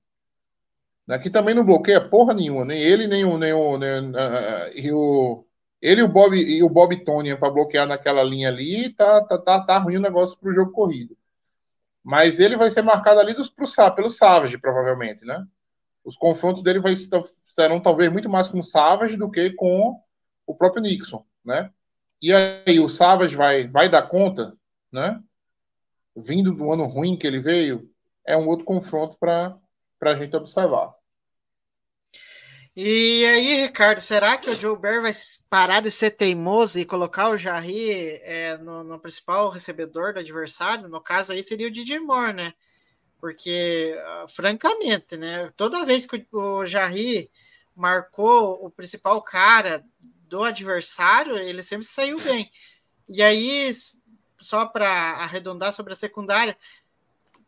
Né, 1.06 1.18
Que 1.20 1.30
também 1.30 1.54
não 1.54 1.64
bloqueia 1.64 2.00
porra 2.00 2.34
nenhuma, 2.34 2.64
nem 2.64 2.80
ele, 2.80 3.06
nem 3.06 3.24
o. 3.24 3.38
Nem 3.38 3.52
o, 3.52 3.78
nem, 3.78 4.12
ah, 4.16 4.70
e 4.74 4.90
o 4.92 5.45
ele 5.86 6.00
e 6.00 6.04
o 6.04 6.08
Bob, 6.08 6.36
e 6.36 6.64
o 6.64 6.68
Bob 6.68 6.96
Tonian 7.04 7.36
para 7.36 7.48
bloquear 7.48 7.86
naquela 7.86 8.24
linha 8.24 8.48
ali, 8.48 8.92
tá, 8.92 9.20
tá, 9.24 9.38
tá, 9.38 9.60
tá 9.60 9.78
ruim 9.78 9.98
o 9.98 10.00
negócio 10.00 10.36
pro 10.36 10.52
jogo 10.52 10.72
corrido. 10.72 11.16
Mas 12.02 12.40
ele 12.40 12.56
vai 12.56 12.68
ser 12.70 12.82
marcado 12.82 13.20
ali 13.20 13.32
dos, 13.32 13.48
pro, 13.48 13.66
pelo 13.94 14.10
Savage, 14.10 14.58
provavelmente, 14.58 15.24
né? 15.24 15.46
Os 16.04 16.16
confrontos 16.16 16.64
dele 16.64 16.80
vai, 16.80 16.96
ser- 16.96 17.22
serão 17.44 17.78
talvez 17.78 18.10
muito 18.10 18.28
mais 18.28 18.48
com 18.48 18.58
o 18.58 18.64
Savage 18.64 19.16
do 19.16 19.30
que 19.30 19.50
com 19.50 20.00
o 20.44 20.54
próprio 20.56 20.82
Nixon, 20.82 21.24
né? 21.44 21.70
E 22.20 22.32
aí, 22.32 22.80
o 22.80 22.88
Savage 22.88 23.36
vai, 23.36 23.68
vai 23.68 23.88
dar 23.88 24.02
conta, 24.02 24.56
né? 24.90 25.22
Vindo 26.16 26.52
do 26.52 26.72
ano 26.72 26.86
ruim 26.86 27.16
que 27.16 27.28
ele 27.28 27.38
veio, 27.38 27.88
é 28.26 28.36
um 28.36 28.48
outro 28.48 28.64
confronto 28.64 29.16
para 29.20 29.56
a 30.02 30.14
gente 30.16 30.34
observar. 30.34 30.92
E 32.78 33.24
aí, 33.24 33.62
Ricardo, 33.62 34.02
será 34.02 34.36
que 34.36 34.50
o 34.50 34.54
Joe 34.54 34.76
Bear 34.76 35.00
vai 35.00 35.10
parar 35.48 35.80
de 35.80 35.90
ser 35.90 36.10
teimoso 36.10 36.78
e 36.78 36.84
colocar 36.84 37.30
o 37.30 37.38
Jarry 37.38 38.20
é, 38.22 38.58
no, 38.58 38.84
no 38.84 38.98
principal 39.00 39.48
recebedor 39.48 40.12
do 40.12 40.20
adversário? 40.20 40.86
No 40.86 41.00
caso 41.00 41.32
aí 41.32 41.42
seria 41.42 41.68
o 41.68 41.70
DJ 41.70 42.00
Moore, 42.00 42.34
né? 42.34 42.52
Porque, 43.18 43.98
ah, 43.98 44.26
francamente, 44.28 45.16
né? 45.16 45.50
Toda 45.56 45.86
vez 45.86 46.04
que 46.04 46.26
o, 46.30 46.66
Jarry 46.66 47.30
marcou 47.74 48.62
o 48.62 48.70
principal 48.70 49.22
cara 49.22 49.82
do 50.28 50.44
adversário, 50.44 51.38
ele 51.38 51.62
sempre 51.62 51.86
saiu 51.86 52.20
bem. 52.20 52.50
E 53.08 53.22
aí, 53.22 53.70
só 54.38 54.66
para 54.66 54.86
arredondar 55.22 55.72
sobre 55.72 55.94
a 55.94 55.96
secundária, 55.96 56.58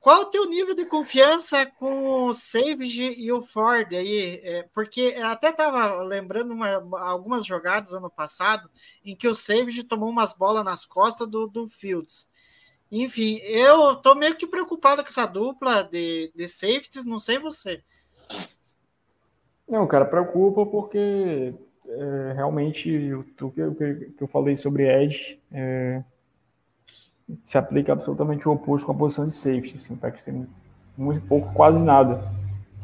qual 0.01 0.23
o 0.23 0.27
teu 0.27 0.49
nível 0.49 0.75
de 0.75 0.85
confiança 0.85 1.67
com 1.67 2.27
o 2.27 2.33
Savage 2.33 3.13
e 3.21 3.33
o 3.33 3.43
Ford 3.43 3.93
aí? 3.93 4.41
É, 4.43 4.63
porque 4.73 5.15
até 5.23 5.51
estava 5.51 6.03
lembrando 6.03 6.53
uma- 6.53 7.01
algumas 7.01 7.45
jogadas 7.45 7.93
ano 7.93 8.09
passado 8.11 8.71
em 9.05 9.17
que 9.17 9.27
o 9.29 9.35
Savage 9.35 9.83
tomou 9.85 10.09
umas 10.09 10.33
bolas 10.33 10.65
nas 10.65 10.85
costas 10.85 11.29
do, 11.29 11.47
do 11.47 11.69
Fields. 11.69 12.31
Enfim, 12.91 13.39
eu 13.43 13.97
tô 13.97 14.15
meio 14.15 14.37
que 14.37 14.47
preocupado 14.47 15.03
com 15.03 15.09
essa 15.09 15.27
dupla 15.27 15.83
de, 15.83 16.33
de 16.35 16.49
safeties, 16.49 17.05
não 17.05 17.19
sei 17.19 17.39
você. 17.39 17.83
Não, 19.69 19.87
cara, 19.87 20.07
preocupa 20.07 20.65
porque 20.65 21.55
é, 21.87 22.33
realmente 22.35 23.13
o 23.13 23.25
que 23.51 24.23
eu 24.23 24.29
falei 24.29 24.57
sobre 24.57 24.89
Edge 24.89 25.39
é, 25.53 26.03
se 27.45 27.59
aplica 27.59 27.93
absolutamente 27.93 28.49
o 28.49 28.53
oposto 28.53 28.87
com 28.87 28.93
a 28.93 28.95
posição 28.95 29.27
de 29.27 29.35
safety. 29.35 29.75
Assim, 29.77 29.95
o 29.95 29.99
Packers 29.99 30.25
tem 30.25 30.47
muito 30.97 31.27
pouco, 31.27 31.53
quase 31.53 31.85
nada. 31.85 32.23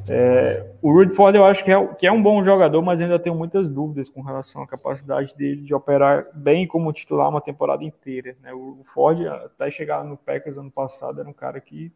É, 0.07 0.71
o 0.83 0.93
Rudford 0.93 1.37
eu 1.37 1.47
acho 1.47 1.65
que 1.65 1.73
é, 1.73 1.87
que 1.95 2.07
é 2.07 2.13
um 2.13 2.23
bom 2.23 2.45
jogador, 2.45 2.83
mas 2.83 3.01
ainda 3.01 3.19
tenho 3.19 3.35
muitas 3.35 3.69
dúvidas 3.69 4.09
com 4.09 4.21
relação 4.21 4.63
à 4.63 4.67
capacidade 4.67 5.35
dele 5.35 5.63
de 5.63 5.75
operar 5.75 6.27
bem 6.35 6.67
como 6.67 6.93
titular 6.93 7.29
uma 7.29 7.41
temporada 7.41 7.83
inteira. 7.83 8.37
Né? 8.43 8.53
O 8.53 8.81
Ford, 8.93 9.27
até 9.27 9.71
chegar 9.71 10.05
no 10.05 10.17
Packers 10.17 10.59
ano 10.59 10.71
passado, 10.71 11.21
era 11.21 11.29
um 11.29 11.33
cara 11.33 11.59
que 11.61 11.91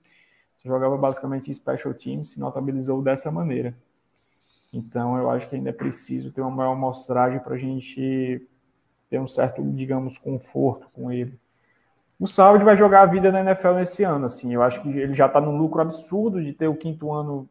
jogava 0.65 0.97
basicamente 0.97 1.51
em 1.51 1.55
special 1.55 1.93
teams, 1.95 2.31
se 2.31 2.41
notabilizou 2.41 3.03
dessa 3.03 3.31
maneira. 3.31 3.75
Então, 4.73 5.17
eu 5.17 5.31
acho 5.31 5.49
que 5.49 5.57
ainda 5.57 5.71
é 5.71 5.73
preciso 5.73 6.31
ter 6.31 6.41
uma 6.41 6.51
maior 6.51 6.73
amostragem 6.73 7.41
para 7.41 7.55
a 7.55 7.59
gente 7.59 8.47
ter 9.09 9.19
um 9.19 9.29
certo, 9.29 9.63
digamos, 9.63 10.19
conforto 10.19 10.89
com 10.93 11.11
ele. 11.11 11.39
O 12.19 12.27
Salve 12.27 12.65
vai 12.65 12.77
jogar 12.77 13.03
a 13.03 13.07
vida 13.07 13.31
na 13.31 13.41
NFL 13.41 13.75
nesse 13.75 14.03
ano, 14.03 14.27
assim. 14.27 14.53
Eu 14.53 14.63
acho 14.63 14.83
que 14.83 14.89
ele 14.89 15.15
já 15.15 15.27
está 15.27 15.41
num 15.41 15.57
lucro 15.57 15.81
absurdo 15.81 16.43
de 16.43 16.53
ter 16.53 16.67
o 16.67 16.75
quinto 16.75 17.13
ano 17.13 17.49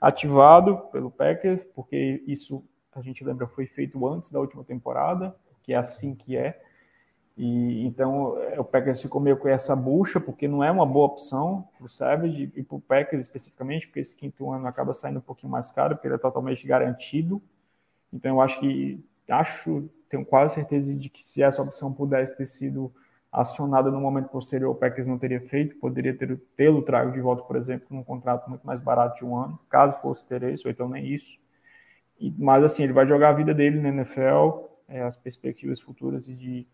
ativado 0.00 0.76
pelo 0.92 1.10
Packers, 1.10 1.64
porque 1.64 2.22
isso 2.26 2.62
a 2.94 3.00
gente 3.00 3.24
lembra 3.24 3.46
foi 3.46 3.66
feito 3.66 4.06
antes 4.06 4.30
da 4.30 4.40
última 4.40 4.62
temporada, 4.62 5.34
que 5.62 5.72
é 5.72 5.76
assim 5.76 6.14
que 6.14 6.36
é. 6.36 6.60
E 7.36 7.86
então 7.86 8.36
é, 8.42 8.60
o 8.60 8.64
Packers 8.64 9.00
ficou 9.00 9.20
meio 9.20 9.36
com 9.36 9.48
essa 9.48 9.74
bucha, 9.74 10.20
porque 10.20 10.48
não 10.48 10.62
é 10.62 10.70
uma 10.70 10.84
boa 10.84 11.06
opção 11.06 11.66
para 11.76 11.86
o 11.86 11.88
Savage 11.88 12.52
e 12.54 12.62
para 12.62 12.76
o 12.76 12.80
Packers 12.80 13.22
especificamente, 13.22 13.86
porque 13.86 14.00
esse 14.00 14.14
quinto 14.14 14.50
ano 14.50 14.66
acaba 14.66 14.92
saindo 14.92 15.18
um 15.18 15.22
pouquinho 15.22 15.50
mais 15.50 15.70
caro, 15.70 15.94
porque 15.94 16.08
ele 16.08 16.16
é 16.16 16.18
totalmente 16.18 16.66
garantido. 16.66 17.40
Então 18.12 18.32
eu 18.32 18.40
acho 18.40 18.58
que 18.60 19.02
acho, 19.28 19.88
tenho 20.08 20.24
quase 20.24 20.54
certeza 20.54 20.94
de 20.94 21.08
que 21.08 21.22
se 21.22 21.42
essa 21.42 21.62
opção 21.62 21.92
pudesse 21.92 22.36
ter 22.36 22.46
sido 22.46 22.92
acionada 23.30 23.90
no 23.90 24.00
momento 24.00 24.28
posterior, 24.28 24.70
o 24.70 24.74
Packers 24.74 25.06
não 25.06 25.18
teria 25.18 25.40
feito, 25.40 25.76
poderia 25.76 26.16
ter 26.16 26.38
tê-lo 26.56 26.82
trago 26.82 27.12
de 27.12 27.20
volta, 27.20 27.42
por 27.42 27.56
exemplo, 27.56 27.86
num 27.90 28.02
contrato 28.02 28.48
muito 28.48 28.66
mais 28.66 28.80
barato 28.80 29.18
de 29.18 29.24
um 29.24 29.36
ano, 29.36 29.58
caso 29.68 30.00
fosse 30.00 30.24
ter 30.24 30.42
isso, 30.44 30.66
ou 30.66 30.72
então 30.72 30.88
nem 30.88 31.06
isso. 31.06 31.38
E, 32.18 32.34
mas 32.38 32.64
assim, 32.64 32.84
ele 32.84 32.92
vai 32.92 33.06
jogar 33.06 33.30
a 33.30 33.34
vida 33.34 33.54
dele 33.54 33.80
na 33.80 33.90
NFL, 33.90 34.64
é, 34.88 35.02
as 35.02 35.16
perspectivas 35.16 35.80
futuras 35.80 36.26
de 36.26 36.66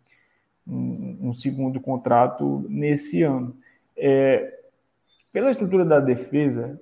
um, 0.66 1.28
um 1.28 1.32
segundo 1.32 1.80
contrato 1.80 2.64
nesse 2.68 3.22
ano. 3.22 3.56
É, 3.96 4.60
pela 5.32 5.50
estrutura 5.50 5.84
da 5.84 5.98
defesa, 5.98 6.80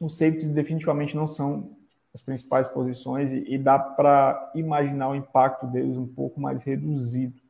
os 0.00 0.16
safeties 0.16 0.50
definitivamente 0.50 1.14
não 1.14 1.28
são 1.28 1.76
as 2.14 2.20
principais 2.20 2.68
posições 2.68 3.32
e, 3.32 3.44
e 3.46 3.58
dá 3.58 3.78
para 3.78 4.52
imaginar 4.54 5.10
o 5.10 5.14
impacto 5.14 5.66
deles 5.66 5.96
um 5.96 6.06
pouco 6.06 6.40
mais 6.40 6.62
reduzido. 6.62 7.41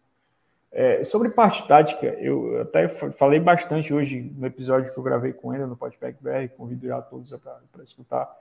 É, 0.74 1.04
sobre 1.04 1.28
parte 1.28 1.68
tática, 1.68 2.06
eu 2.06 2.62
até 2.62 2.88
falei 2.88 3.38
bastante 3.38 3.92
hoje 3.92 4.32
no 4.34 4.46
episódio 4.46 4.90
que 4.90 4.98
eu 4.98 5.02
gravei 5.02 5.34
com 5.34 5.52
ele 5.52 5.66
no 5.66 5.76
Podpack 5.76 6.16
BR, 6.22 6.48
convido 6.56 6.86
já 6.86 7.02
todos 7.02 7.30
para 7.30 7.82
escutar. 7.82 8.34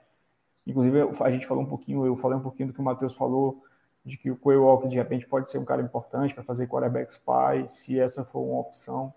Inclusive, 0.66 1.02
a 1.20 1.30
gente 1.30 1.46
falou 1.46 1.64
um 1.64 1.68
pouquinho, 1.68 2.06
eu 2.06 2.16
falei 2.16 2.38
um 2.38 2.42
pouquinho 2.42 2.70
do 2.70 2.74
que 2.74 2.80
o 2.80 2.84
Matheus 2.84 3.16
falou, 3.16 3.62
de 4.06 4.16
que 4.16 4.32
o 4.32 4.38
Quay 4.38 4.56
Walker 4.56 4.88
de 4.88 4.96
repente 4.96 5.28
pode 5.28 5.52
ser 5.52 5.58
um 5.58 5.66
cara 5.66 5.82
importante 5.82 6.34
para 6.34 6.44
fazer 6.44 6.68
quarterback 6.68 7.12
spy, 7.12 7.68
se 7.68 8.00
essa 8.00 8.24
for 8.24 8.40
uma 8.40 8.62
opção 8.62 9.14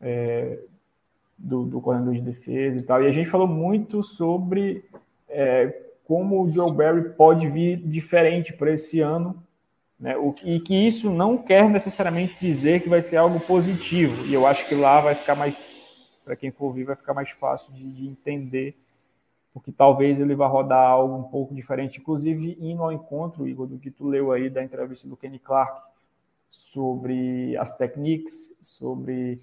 é, 0.00 0.58
do, 1.36 1.66
do 1.66 2.12
de 2.12 2.20
defesa 2.22 2.78
e 2.78 2.82
tal. 2.82 3.02
E 3.02 3.06
a 3.06 3.12
gente 3.12 3.28
falou 3.28 3.46
muito 3.46 4.02
sobre 4.02 4.82
é, 5.28 5.88
como 6.04 6.42
o 6.42 6.50
Joe 6.50 6.72
Barry 6.72 7.10
pode 7.10 7.48
vir 7.48 7.76
diferente 7.76 8.54
para 8.54 8.72
esse 8.72 9.00
ano 9.00 9.42
Né? 10.00 10.16
O, 10.16 10.34
e 10.42 10.58
que 10.58 10.74
isso 10.74 11.10
não 11.10 11.36
quer 11.36 11.68
necessariamente 11.68 12.36
dizer 12.40 12.80
que 12.80 12.88
vai 12.88 13.02
ser 13.02 13.18
algo 13.18 13.38
positivo. 13.38 14.26
E 14.26 14.32
eu 14.32 14.46
acho 14.46 14.66
que 14.66 14.74
lá 14.74 15.00
vai 15.00 15.14
ficar 15.14 15.34
mais, 15.34 15.76
para 16.24 16.34
quem 16.34 16.50
for 16.50 16.66
ouvir, 16.66 16.84
vai 16.84 16.96
ficar 16.96 17.12
mais 17.12 17.30
fácil 17.30 17.72
de, 17.74 17.84
de 17.92 18.08
entender, 18.08 18.74
porque 19.52 19.70
talvez 19.70 20.18
ele 20.18 20.34
vá 20.34 20.46
rodar 20.46 20.88
algo 20.88 21.16
um 21.16 21.24
pouco 21.24 21.54
diferente, 21.54 22.00
inclusive 22.00 22.56
indo 22.58 22.82
ao 22.82 22.92
encontro, 22.92 23.46
Igor, 23.46 23.66
do 23.66 23.78
que 23.78 23.90
tu 23.90 24.08
leu 24.08 24.32
aí 24.32 24.48
da 24.48 24.64
entrevista 24.64 25.06
do 25.06 25.16
Kenny 25.16 25.38
Clark 25.38 25.82
sobre 26.48 27.56
as 27.58 27.76
técnicas, 27.76 28.56
sobre 28.62 29.40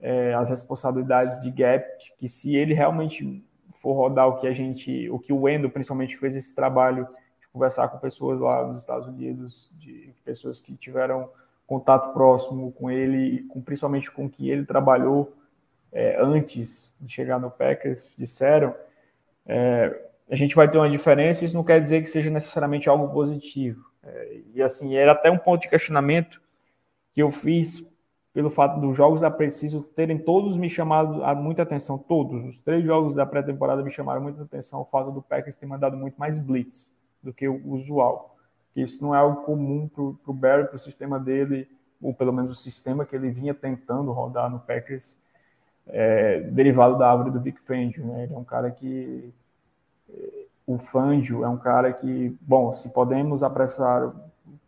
é, 0.00 0.34
as 0.34 0.50
responsabilidades 0.50 1.40
de 1.40 1.50
gap, 1.50 1.86
que 2.18 2.28
se 2.28 2.56
ele 2.56 2.74
realmente 2.74 3.44
for 3.80 3.92
rodar 3.94 4.28
o 4.28 4.40
que 4.40 4.46
a 4.46 4.52
gente, 4.52 5.08
o 5.08 5.18
que 5.18 5.32
o 5.32 5.42
Wendel 5.42 5.70
principalmente 5.70 6.16
fez 6.16 6.36
esse 6.36 6.54
trabalho 6.54 7.06
conversar 7.52 7.88
com 7.88 7.98
pessoas 7.98 8.40
lá 8.40 8.66
nos 8.66 8.80
Estados 8.80 9.06
Unidos, 9.06 9.70
de 9.78 10.14
pessoas 10.24 10.60
que 10.60 10.76
tiveram 10.76 11.28
contato 11.66 12.12
próximo 12.12 12.72
com 12.72 12.90
ele, 12.90 13.44
com, 13.44 13.60
principalmente 13.60 14.10
com 14.10 14.28
que 14.28 14.50
ele 14.50 14.64
trabalhou 14.64 15.32
é, 15.92 16.20
antes 16.20 16.96
de 17.00 17.12
chegar 17.12 17.38
no 17.38 17.50
Packers, 17.50 18.14
disseram, 18.16 18.74
é, 19.46 20.08
a 20.28 20.36
gente 20.36 20.54
vai 20.54 20.70
ter 20.70 20.78
uma 20.78 20.90
diferença, 20.90 21.44
isso 21.44 21.56
não 21.56 21.64
quer 21.64 21.80
dizer 21.80 22.00
que 22.00 22.08
seja 22.08 22.30
necessariamente 22.30 22.88
algo 22.88 23.12
positivo. 23.12 23.84
É, 24.02 24.40
e 24.54 24.62
assim, 24.62 24.96
era 24.96 25.12
até 25.12 25.30
um 25.30 25.38
ponto 25.38 25.62
de 25.62 25.68
questionamento 25.68 26.40
que 27.12 27.22
eu 27.22 27.30
fiz 27.30 27.88
pelo 28.32 28.48
fato 28.48 28.80
dos 28.80 28.96
jogos 28.96 29.20
da 29.20 29.30
Preciso 29.30 29.82
terem 29.82 30.16
todos 30.16 30.56
me 30.56 30.70
chamado 30.70 31.24
a 31.24 31.34
muita 31.34 31.62
atenção, 31.62 31.98
todos. 31.98 32.44
Os 32.44 32.60
três 32.60 32.84
jogos 32.84 33.16
da 33.16 33.26
pré-temporada 33.26 33.82
me 33.82 33.90
chamaram 33.90 34.20
muita 34.20 34.42
atenção, 34.42 34.80
o 34.80 34.84
fato 34.84 35.10
do 35.10 35.20
Packers 35.20 35.56
ter 35.56 35.66
mandado 35.66 35.96
muito 35.96 36.16
mais 36.16 36.38
blitz 36.38 36.99
do 37.22 37.32
que 37.32 37.48
o 37.48 37.68
usual. 37.68 38.36
Isso 38.74 39.02
não 39.02 39.14
é 39.14 39.18
algo 39.18 39.42
comum 39.42 39.88
para 39.88 40.02
o 40.02 40.34
Barry, 40.34 40.66
para 40.66 40.76
o 40.76 40.78
sistema 40.78 41.18
dele, 41.18 41.68
ou 42.00 42.14
pelo 42.14 42.32
menos 42.32 42.50
o 42.52 42.62
sistema 42.62 43.04
que 43.04 43.14
ele 43.14 43.30
vinha 43.30 43.52
tentando 43.52 44.12
rodar 44.12 44.50
no 44.50 44.60
Packers, 44.60 45.18
é, 45.86 46.40
derivado 46.40 46.96
da 46.96 47.10
árvore 47.10 47.30
do 47.30 47.40
Vic 47.40 47.60
Fangio. 47.60 48.04
Né? 48.06 48.24
Ele 48.24 48.34
é 48.34 48.38
um 48.38 48.44
cara 48.44 48.70
que. 48.70 49.32
O 50.66 50.78
Fangio 50.78 51.44
é 51.44 51.48
um 51.48 51.56
cara 51.56 51.92
que, 51.92 52.36
bom, 52.40 52.72
se 52.72 52.90
podemos 52.90 53.42
apressar, 53.42 54.12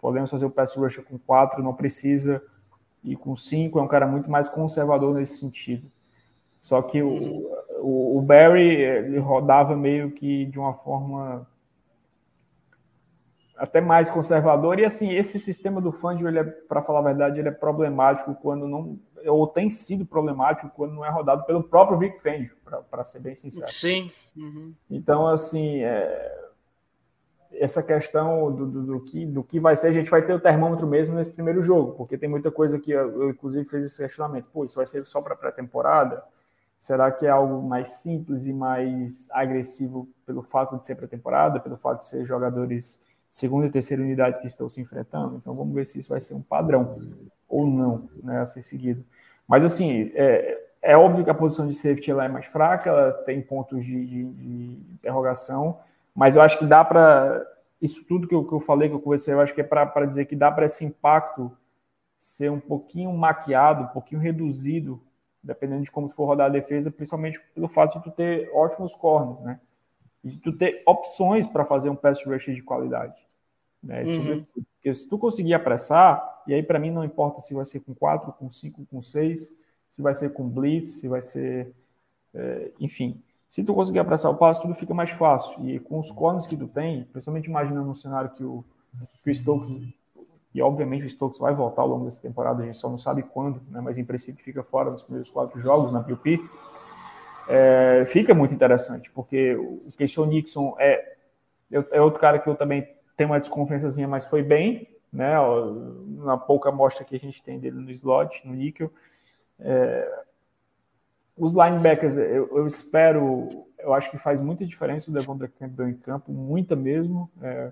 podemos 0.01 0.31
fazer 0.31 0.47
o 0.47 0.51
pass 0.51 0.75
rush 0.75 0.99
com 0.99 1.17
quatro, 1.17 1.63
não 1.63 1.75
precisa 1.75 2.43
e 3.05 3.17
com 3.17 3.35
cinco 3.35 3.79
é 3.79 3.83
um 3.83 3.89
cara 3.89 4.07
muito 4.07 4.31
mais 4.31 4.49
conservador 4.49 5.15
nesse 5.15 5.39
sentido. 5.39 5.91
Só 6.61 6.81
que 6.81 7.03
o, 7.03 7.49
o, 7.81 8.19
o 8.19 8.23
Barry 8.23 8.71
ele 8.71 9.19
rodava 9.19 9.77
meio 9.77 10.13
que 10.13 10.47
de 10.47 10.59
uma 10.59 10.75
forma 10.75 11.47
até 13.63 13.81
mais 13.81 14.11
conservador 14.11 14.81
e 14.81 14.85
assim 14.85 15.13
esse 15.13 15.39
sistema 15.39 15.81
do 15.81 15.93
Fangio 15.93 16.27
ele 16.27 16.41
é 16.41 16.43
para 16.43 16.83
falar 16.83 16.99
a 16.99 17.03
verdade 17.03 17.39
ele 17.39 17.49
é 17.49 17.53
problemático 17.53 18.35
quando 18.35 18.67
não 18.67 18.99
ou 19.25 19.47
tem 19.47 19.71
sido 19.71 20.05
problemático 20.05 20.69
quando 20.75 20.95
não 20.95 21.05
é 21.05 21.09
rodado 21.09 21.45
pelo 21.45 21.63
próprio 21.63 21.97
Vic 21.97 22.21
Fangio 22.21 22.57
para 22.91 23.05
ser 23.05 23.21
bem 23.21 23.37
sincero 23.37 23.71
sim 23.71 24.11
uhum. 24.37 24.75
então 24.91 25.29
assim 25.29 25.79
é, 25.79 26.43
essa 27.53 27.85
questão 27.85 28.51
do, 28.51 28.67
do, 28.67 28.83
do, 28.83 29.01
que, 29.01 29.25
do 29.25 29.45
que 29.45 29.61
vai 29.61 29.77
ser, 29.77 29.87
a 29.87 29.93
gente 29.93 30.11
vai 30.11 30.23
ter 30.23 30.33
o 30.33 30.41
termômetro 30.41 30.85
mesmo 30.85 31.15
nesse 31.15 31.31
primeiro 31.33 31.63
jogo, 31.63 31.93
porque 31.93 32.19
tem 32.19 32.29
muita 32.29 32.51
coisa 32.51 32.79
que 32.79 32.91
eu, 32.91 33.23
eu 33.23 33.31
inclusive, 33.31 33.69
fiz 33.69 33.85
esse 33.85 34.03
questionamento. 34.03 34.47
Pô, 34.51 34.65
isso 34.65 34.77
vai 34.77 34.87
ser 34.87 35.05
só 35.05 35.21
para 35.21 35.37
pré-temporada? 35.37 36.25
Será 36.81 37.13
que 37.13 37.27
é 37.27 37.29
algo 37.29 37.63
mais 37.63 37.91
simples 37.91 38.47
e 38.47 38.53
mais 38.55 39.29
agressivo 39.31 40.09
pelo 40.27 40.43
fato 40.43 40.79
de 40.79 40.87
ser 40.87 40.97
pré-temporada, 40.97 41.61
pelo 41.61 41.77
fato 41.77 42.01
de 42.01 42.07
ser 42.07 42.25
jogadores 42.25 42.99
segunda 43.33 43.67
e 43.67 43.71
terceira 43.71 44.03
unidade 44.03 44.41
que 44.41 44.47
estão 44.47 44.69
se 44.69 44.81
enfrentando? 44.81 45.39
Então 45.39 45.55
vamos 45.55 45.75
ver 45.75 45.87
se 45.87 45.99
isso 45.99 46.11
vai 46.11 46.21
ser 46.21 46.35
um 46.35 46.43
padrão 46.43 47.01
ou 47.49 47.67
não 47.67 48.09
né, 48.23 48.41
a 48.41 48.47
ser 48.47 48.63
seguido. 48.63 49.03
Mas 49.49 49.65
assim, 49.65 50.13
é, 50.15 50.61
é 50.83 50.97
óbvio 50.97 51.25
que 51.25 51.31
a 51.31 51.35
posição 51.35 51.67
de 51.67 51.75
safety 51.75 52.11
ela 52.11 52.27
é 52.27 52.29
mais 52.29 52.47
fraca, 52.47 52.91
ela 52.91 53.13
tem 53.25 53.41
pontos 53.41 53.85
de, 53.85 54.07
de, 54.07 54.25
de 54.25 54.95
interrogação, 54.95 55.81
mas 56.15 56.37
eu 56.37 56.43
acho 56.43 56.59
que 56.59 56.67
dá 56.67 56.85
para. 56.85 57.45
Isso 57.81 58.05
tudo 58.07 58.29
que 58.29 58.35
eu, 58.35 58.45
que 58.45 58.53
eu 58.53 58.61
falei, 58.61 58.89
que 58.89 58.95
eu 58.95 59.01
conversei, 59.01 59.35
eu 59.35 59.41
acho 59.41 59.55
que 59.55 59.61
é 59.61 59.65
para 59.65 60.07
dizer 60.07 60.27
que 60.27 60.37
dá 60.37 60.53
para 60.53 60.67
esse 60.67 60.85
impacto 60.85 61.51
ser 62.17 62.49
um 62.49 62.61
pouquinho 62.61 63.13
maquiado, 63.13 63.85
um 63.85 63.89
pouquinho 63.89 64.21
reduzido, 64.21 65.03
dependendo 65.43 65.83
de 65.83 65.91
como 65.91 66.09
for 66.09 66.27
rodar 66.27 66.47
a 66.47 66.51
defesa, 66.51 66.91
principalmente 66.91 67.41
pelo 67.53 67.67
fato 67.67 67.99
de 67.99 68.05
tu 68.05 68.11
ter 68.13 68.49
ótimos 68.55 68.95
corners, 68.95 69.41
né? 69.41 69.59
De 70.25 70.41
tu 70.41 70.53
ter 70.53 70.83
opções 70.87 71.47
para 71.47 71.65
fazer 71.65 71.91
um 71.91 71.97
pass 71.97 72.25
rush 72.25 72.47
de 72.47 72.63
qualidade. 72.63 73.15
Né? 73.83 74.05
Uhum. 74.05 74.47
Porque 74.53 74.95
se 74.95 75.09
tu 75.09 75.19
conseguir 75.19 75.55
apressar, 75.55 76.43
e 76.47 76.55
aí 76.55 76.63
para 76.63 76.79
mim 76.79 76.91
não 76.91 77.05
importa 77.05 77.41
se 77.41 77.55
vai 77.55 77.67
ser 77.67 77.81
com 77.81 77.95
4, 77.95 78.33
com 78.33 78.51
5, 78.51 78.87
com 78.91 79.03
6, 79.03 79.57
se 79.91 80.01
vai 80.01 80.15
ser 80.15 80.33
com 80.33 80.49
blitz, 80.49 81.01
se 81.01 81.09
vai 81.09 81.21
ser. 81.21 81.73
É, 82.35 82.71
enfim. 82.81 83.21
Se 83.47 83.63
tu 83.63 83.75
conseguir 83.75 83.99
apressar 83.99 84.31
o 84.31 84.37
passo, 84.37 84.63
tudo 84.63 84.75
fica 84.75 84.95
mais 84.95 85.11
fácil. 85.11 85.69
E 85.69 85.79
com 85.79 85.99
os 85.99 86.11
corners 86.11 86.47
que 86.47 86.57
tu 86.57 86.67
tem, 86.67 87.05
principalmente 87.05 87.47
imaginando 87.47 87.91
um 87.91 87.95
cenário 87.95 88.31
que 88.31 88.43
o, 88.43 88.65
que 89.23 89.31
o 89.31 89.35
Stokes, 89.35 89.83
e 90.55 90.63
obviamente 90.63 91.05
o 91.05 91.11
Stokes 91.11 91.39
vai 91.39 91.55
voltar 91.55 91.83
ao 91.83 91.89
longo 91.89 92.07
dessa 92.07 92.23
temporada, 92.23 92.63
a 92.63 92.67
gente 92.67 92.79
só 92.79 92.89
não 92.89 92.97
sabe 92.97 93.23
quando, 93.23 93.61
né, 93.69 93.81
mas 93.83 93.99
em 93.99 94.05
princípio 94.05 94.43
fica 94.43 94.63
fora 94.63 94.91
nos 94.91 95.03
primeiros 95.03 95.31
quatro 95.31 95.61
jogos 95.61 95.93
na 95.93 96.03
PUP, 96.03 96.41
é, 97.53 98.05
fica 98.07 98.33
muito 98.33 98.55
interessante, 98.55 99.11
porque 99.11 99.55
o 99.55 99.91
Keishon 99.97 100.25
Nixon 100.25 100.75
é, 100.79 101.17
é 101.71 102.01
outro 102.01 102.19
cara 102.19 102.39
que 102.39 102.49
eu 102.49 102.55
também 102.55 102.89
tenho 103.15 103.31
uma 103.31 103.39
desconfiançazinha, 103.39 104.09
mas 104.09 104.25
foi 104.25 104.43
bem, 104.43 104.89
né, 105.13 105.35
na 106.25 106.39
pouca 106.39 106.71
amostra 106.71 107.05
que 107.05 107.15
a 107.15 107.19
gente 107.19 107.43
tem 107.43 107.59
dele 107.59 107.77
no 107.77 107.91
slot, 107.91 108.47
no 108.47 108.55
níquel. 108.55 108.91
É, 109.61 110.23
os 111.37 111.53
linebackers, 111.53 112.17
eu, 112.17 112.57
eu, 112.57 112.67
espero, 112.67 113.67
eu 113.79 113.93
acho 113.93 114.11
que 114.11 114.17
faz 114.17 114.41
muita 114.41 114.65
diferença 114.65 115.11
o 115.11 115.15
Devon 115.15 115.39
Campbell 115.59 115.89
em 115.89 115.95
campo, 115.95 116.33
muita 116.33 116.75
mesmo, 116.75 117.31
é, 117.43 117.71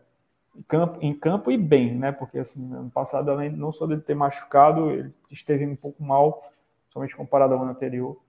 em, 0.57 0.62
campo, 0.62 0.99
em 1.01 1.14
campo 1.14 1.51
e 1.51 1.57
bem, 1.57 1.95
né? 1.95 2.12
Porque 2.12 2.39
assim, 2.39 2.70
ano 2.74 2.91
passado, 2.91 3.31
além 3.31 3.49
não 3.49 3.72
só 3.72 3.87
dele 3.87 4.03
ter 4.03 4.14
machucado, 4.14 4.91
ele 4.91 5.14
esteve 5.31 5.66
um 5.66 5.76
pouco 5.76 6.03
mal, 6.03 6.53
somente 6.91 7.16
comparado 7.16 7.55
ao 7.55 7.62
ano 7.62 7.70
anterior. 7.70 8.20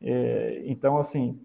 É, 0.00 0.62
então, 0.66 0.98
assim, 0.98 1.40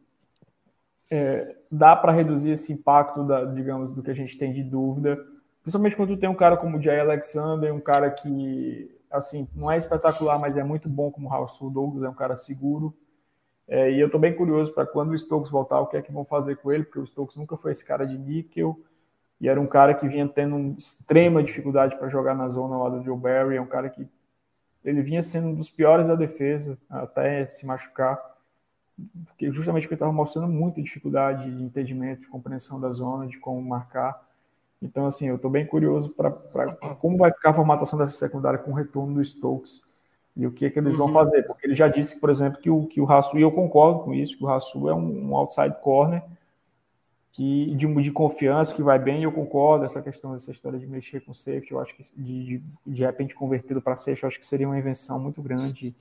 é, 1.09 1.55
dá 1.71 1.95
para 1.95 2.11
reduzir 2.11 2.51
esse 2.51 2.71
impacto, 2.73 3.23
da, 3.23 3.45
digamos, 3.45 3.91
do 3.91 4.01
que 4.03 4.11
a 4.11 4.15
gente 4.15 4.37
tem 4.37 4.53
de 4.53 4.63
dúvida, 4.63 5.17
principalmente 5.61 5.95
quando 5.95 6.17
tem 6.17 6.29
um 6.29 6.35
cara 6.35 6.57
como 6.57 6.77
o 6.77 6.81
Jay 6.81 6.99
Alexander, 6.99 7.73
um 7.73 7.79
cara 7.79 8.09
que 8.09 8.97
assim, 9.11 9.47
não 9.53 9.69
é 9.69 9.77
espetacular, 9.77 10.39
mas 10.39 10.57
é 10.57 10.63
muito 10.63 10.87
bom 10.87 11.11
como 11.11 11.27
o 11.27 11.41
Russell 11.41 11.69
Douglas, 11.69 12.03
é 12.03 12.09
um 12.09 12.13
cara 12.13 12.35
seguro. 12.35 12.95
É, 13.67 13.91
e 13.91 13.99
eu 13.99 14.07
estou 14.07 14.19
bem 14.19 14.33
curioso 14.33 14.73
para 14.73 14.85
quando 14.85 15.11
o 15.11 15.17
Stokes 15.17 15.51
voltar, 15.51 15.79
o 15.81 15.87
que 15.87 15.97
é 15.97 16.01
que 16.01 16.11
vão 16.11 16.23
fazer 16.23 16.57
com 16.57 16.71
ele, 16.71 16.83
porque 16.83 16.99
o 16.99 17.05
Stokes 17.05 17.35
nunca 17.35 17.57
foi 17.57 17.71
esse 17.71 17.85
cara 17.85 18.05
de 18.05 18.17
níquel, 18.17 18.79
e 19.39 19.47
era 19.47 19.59
um 19.59 19.67
cara 19.67 19.93
que 19.93 20.07
vinha 20.07 20.27
tendo 20.27 20.75
extrema 20.77 21.43
dificuldade 21.43 21.97
para 21.97 22.09
jogar 22.09 22.35
na 22.35 22.47
zona 22.47 22.77
lá 22.77 22.89
do 22.89 23.03
Joe 23.03 23.17
Barry, 23.17 23.57
é 23.57 23.61
um 23.61 23.67
cara 23.67 23.89
que 23.89 24.07
ele 24.83 25.01
vinha 25.01 25.21
sendo 25.21 25.47
um 25.47 25.53
dos 25.53 25.69
piores 25.69 26.07
da 26.07 26.15
defesa, 26.15 26.77
até 26.89 27.45
se 27.45 27.65
machucar, 27.65 28.19
porque 29.25 29.51
justamente 29.51 29.83
porque 29.83 29.95
estava 29.95 30.11
mostrando 30.11 30.47
muita 30.47 30.81
dificuldade 30.81 31.49
de 31.49 31.63
entendimento, 31.63 32.21
de 32.21 32.27
compreensão 32.27 32.79
da 32.79 32.89
zona, 32.89 33.27
de 33.27 33.37
como 33.37 33.61
marcar. 33.61 34.21
Então, 34.81 35.05
assim, 35.05 35.27
eu 35.27 35.35
estou 35.35 35.51
bem 35.51 35.65
curioso 35.65 36.09
para 36.09 36.31
como 36.99 37.17
vai 37.17 37.31
ficar 37.31 37.51
a 37.51 37.53
formatação 37.53 37.99
dessa 37.99 38.17
secundária 38.17 38.59
com 38.59 38.71
o 38.71 38.73
retorno 38.73 39.15
do 39.15 39.23
Stokes 39.23 39.83
e 40.35 40.47
o 40.47 40.51
que, 40.51 40.65
é 40.65 40.69
que 40.69 40.79
eles 40.79 40.95
vão 40.95 41.07
uhum. 41.07 41.13
fazer. 41.13 41.43
Porque 41.43 41.67
ele 41.67 41.75
já 41.75 41.87
disse, 41.87 42.19
por 42.19 42.29
exemplo, 42.29 42.59
que 42.59 42.69
o, 42.69 42.87
que 42.87 43.01
o 43.01 43.05
Rassu, 43.05 43.37
e 43.37 43.41
eu 43.41 43.51
concordo 43.51 43.99
com 43.99 44.13
isso, 44.13 44.37
que 44.37 44.43
o 44.43 44.47
Rassu 44.47 44.89
é 44.89 44.93
um, 44.93 45.29
um, 45.29 45.35
outside 45.35 45.75
corner 45.81 46.23
que, 47.31 47.73
de, 47.75 47.87
de 48.01 48.11
confiança, 48.11 48.73
que 48.73 48.83
vai 48.83 48.99
bem, 48.99 49.21
e 49.21 49.23
eu 49.23 49.31
concordo, 49.31 49.85
essa 49.85 50.01
questão 50.01 50.33
dessa 50.33 50.51
história 50.51 50.77
de 50.77 50.87
mexer 50.87 51.21
com 51.21 51.33
safety, 51.33 51.71
eu 51.71 51.79
acho 51.79 51.95
que 51.95 52.03
de, 52.17 52.43
de, 52.43 52.63
de 52.85 53.03
repente 53.03 53.35
convertê-lo 53.35 53.81
para 53.81 53.95
safety, 53.95 54.23
eu 54.23 54.27
acho 54.27 54.39
que 54.39 54.45
seria 54.45 54.67
uma 54.67 54.77
invenção 54.77 55.19
muito 55.19 55.41
grande 55.41 55.95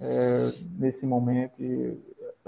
é, 0.00 0.52
nesse 0.78 1.06
momento. 1.06 1.62
E, 1.62 1.96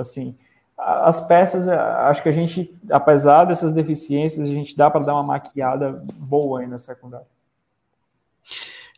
assim, 0.01 0.37
as 0.77 1.21
peças, 1.27 1.69
é, 1.69 1.77
acho 1.77 2.23
que 2.23 2.29
a 2.29 2.33
gente, 2.33 2.75
apesar 2.91 3.45
dessas 3.45 3.73
deficiências, 3.73 4.49
a 4.49 4.53
gente 4.53 4.77
dá 4.77 4.91
para 4.91 5.05
dar 5.05 5.15
uma 5.15 5.23
maquiada 5.23 6.03
boa 6.17 6.61
aí 6.61 6.67
na 6.67 6.79
secundária. 6.79 7.27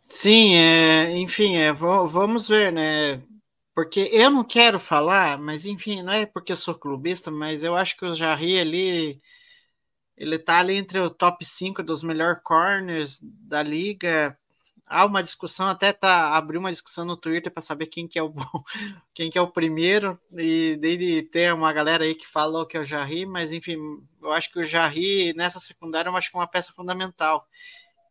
Sim, 0.00 0.54
é, 0.54 1.16
enfim, 1.16 1.56
é, 1.56 1.72
vamos 1.72 2.46
ver, 2.46 2.72
né? 2.72 3.22
Porque 3.74 4.10
eu 4.12 4.30
não 4.30 4.44
quero 4.44 4.78
falar, 4.78 5.38
mas 5.38 5.64
enfim, 5.64 6.02
não 6.02 6.12
é 6.12 6.26
porque 6.26 6.52
eu 6.52 6.56
sou 6.56 6.74
clubista, 6.74 7.30
mas 7.30 7.64
eu 7.64 7.74
acho 7.74 7.96
que 7.96 8.04
o 8.04 8.14
Jarry 8.14 8.60
ali, 8.60 9.20
ele 10.16 10.38
tá 10.38 10.58
ali 10.60 10.76
entre 10.76 11.00
o 11.00 11.10
top 11.10 11.44
5 11.44 11.82
dos 11.82 12.02
melhores 12.02 12.40
corners 12.44 13.20
da 13.22 13.62
liga, 13.62 14.38
há 14.92 15.06
uma 15.06 15.22
discussão, 15.22 15.66
até 15.66 15.92
tá, 15.92 16.36
abriu 16.36 16.60
uma 16.60 16.70
discussão 16.70 17.04
no 17.04 17.16
Twitter 17.16 17.52
para 17.52 17.62
saber 17.62 17.86
quem 17.86 18.06
que 18.06 18.18
é 18.18 18.22
o 18.22 18.32
quem 19.14 19.30
que 19.30 19.38
é 19.38 19.40
o 19.40 19.50
primeiro, 19.50 20.20
e 20.36 20.76
daí 20.80 21.22
tem 21.22 21.52
uma 21.52 21.72
galera 21.72 22.04
aí 22.04 22.14
que 22.14 22.26
falou 22.26 22.66
que 22.66 22.76
é 22.76 22.80
o 22.80 22.84
Jarry, 22.84 23.26
mas 23.26 23.52
enfim, 23.52 23.76
eu 24.22 24.32
acho 24.32 24.50
que 24.52 24.60
o 24.60 24.64
Jarry 24.64 25.32
nessa 25.34 25.58
secundária 25.58 26.08
eu 26.08 26.16
acho 26.16 26.30
que 26.30 26.36
é 26.36 26.40
uma 26.40 26.46
peça 26.46 26.72
fundamental. 26.72 27.48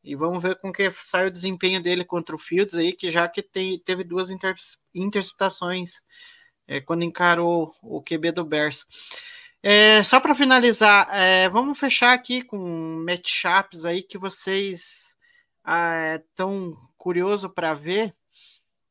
E 0.03 0.15
vamos 0.15 0.41
ver 0.41 0.55
com 0.59 0.71
que 0.73 0.89
sai 0.91 1.27
o 1.27 1.31
desempenho 1.31 1.81
dele 1.81 2.03
contra 2.03 2.35
o 2.35 2.39
Fields 2.39 2.75
aí, 2.75 2.91
que 2.91 3.11
já 3.11 3.27
que 3.27 3.43
tem, 3.43 3.77
teve 3.79 4.03
duas 4.03 4.31
inter, 4.31 4.55
interceptações 4.95 6.01
é, 6.67 6.81
quando 6.81 7.03
encarou 7.03 7.71
o 7.83 8.01
QB 8.01 8.31
do 8.31 8.45
Bears. 8.45 8.85
É, 9.63 10.01
só 10.03 10.19
para 10.19 10.33
finalizar, 10.33 11.07
é, 11.13 11.47
vamos 11.49 11.77
fechar 11.77 12.13
aqui 12.13 12.41
com 12.41 12.57
matchups 13.05 13.85
aí 13.85 14.01
que 14.01 14.17
vocês 14.17 15.15
ah, 15.63 16.19
curioso 16.97 17.49
para 17.49 17.73
ver. 17.73 18.15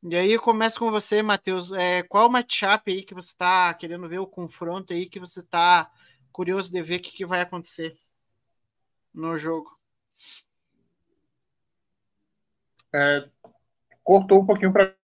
E 0.02 0.16
aí 0.16 0.32
eu 0.32 0.40
começo 0.40 0.78
com 0.78 0.90
você, 0.90 1.22
Matheus. 1.22 1.72
É, 1.72 2.02
qual 2.02 2.30
matchup 2.30 2.90
aí 2.90 3.04
que 3.04 3.14
você 3.14 3.32
está 3.32 3.72
querendo 3.74 4.08
ver 4.08 4.18
o 4.18 4.26
confronto 4.26 4.92
aí 4.92 5.08
que 5.08 5.20
você 5.20 5.40
está 5.40 5.90
curioso 6.32 6.72
de 6.72 6.80
ver 6.82 6.96
o 6.96 7.02
que, 7.02 7.12
que 7.12 7.26
vai 7.26 7.40
acontecer 7.40 7.94
no 9.12 9.36
jogo? 9.36 9.78
É, 12.94 13.28
cortou 14.02 14.40
um 14.40 14.46
pouquinho 14.46 14.72
para. 14.72 14.96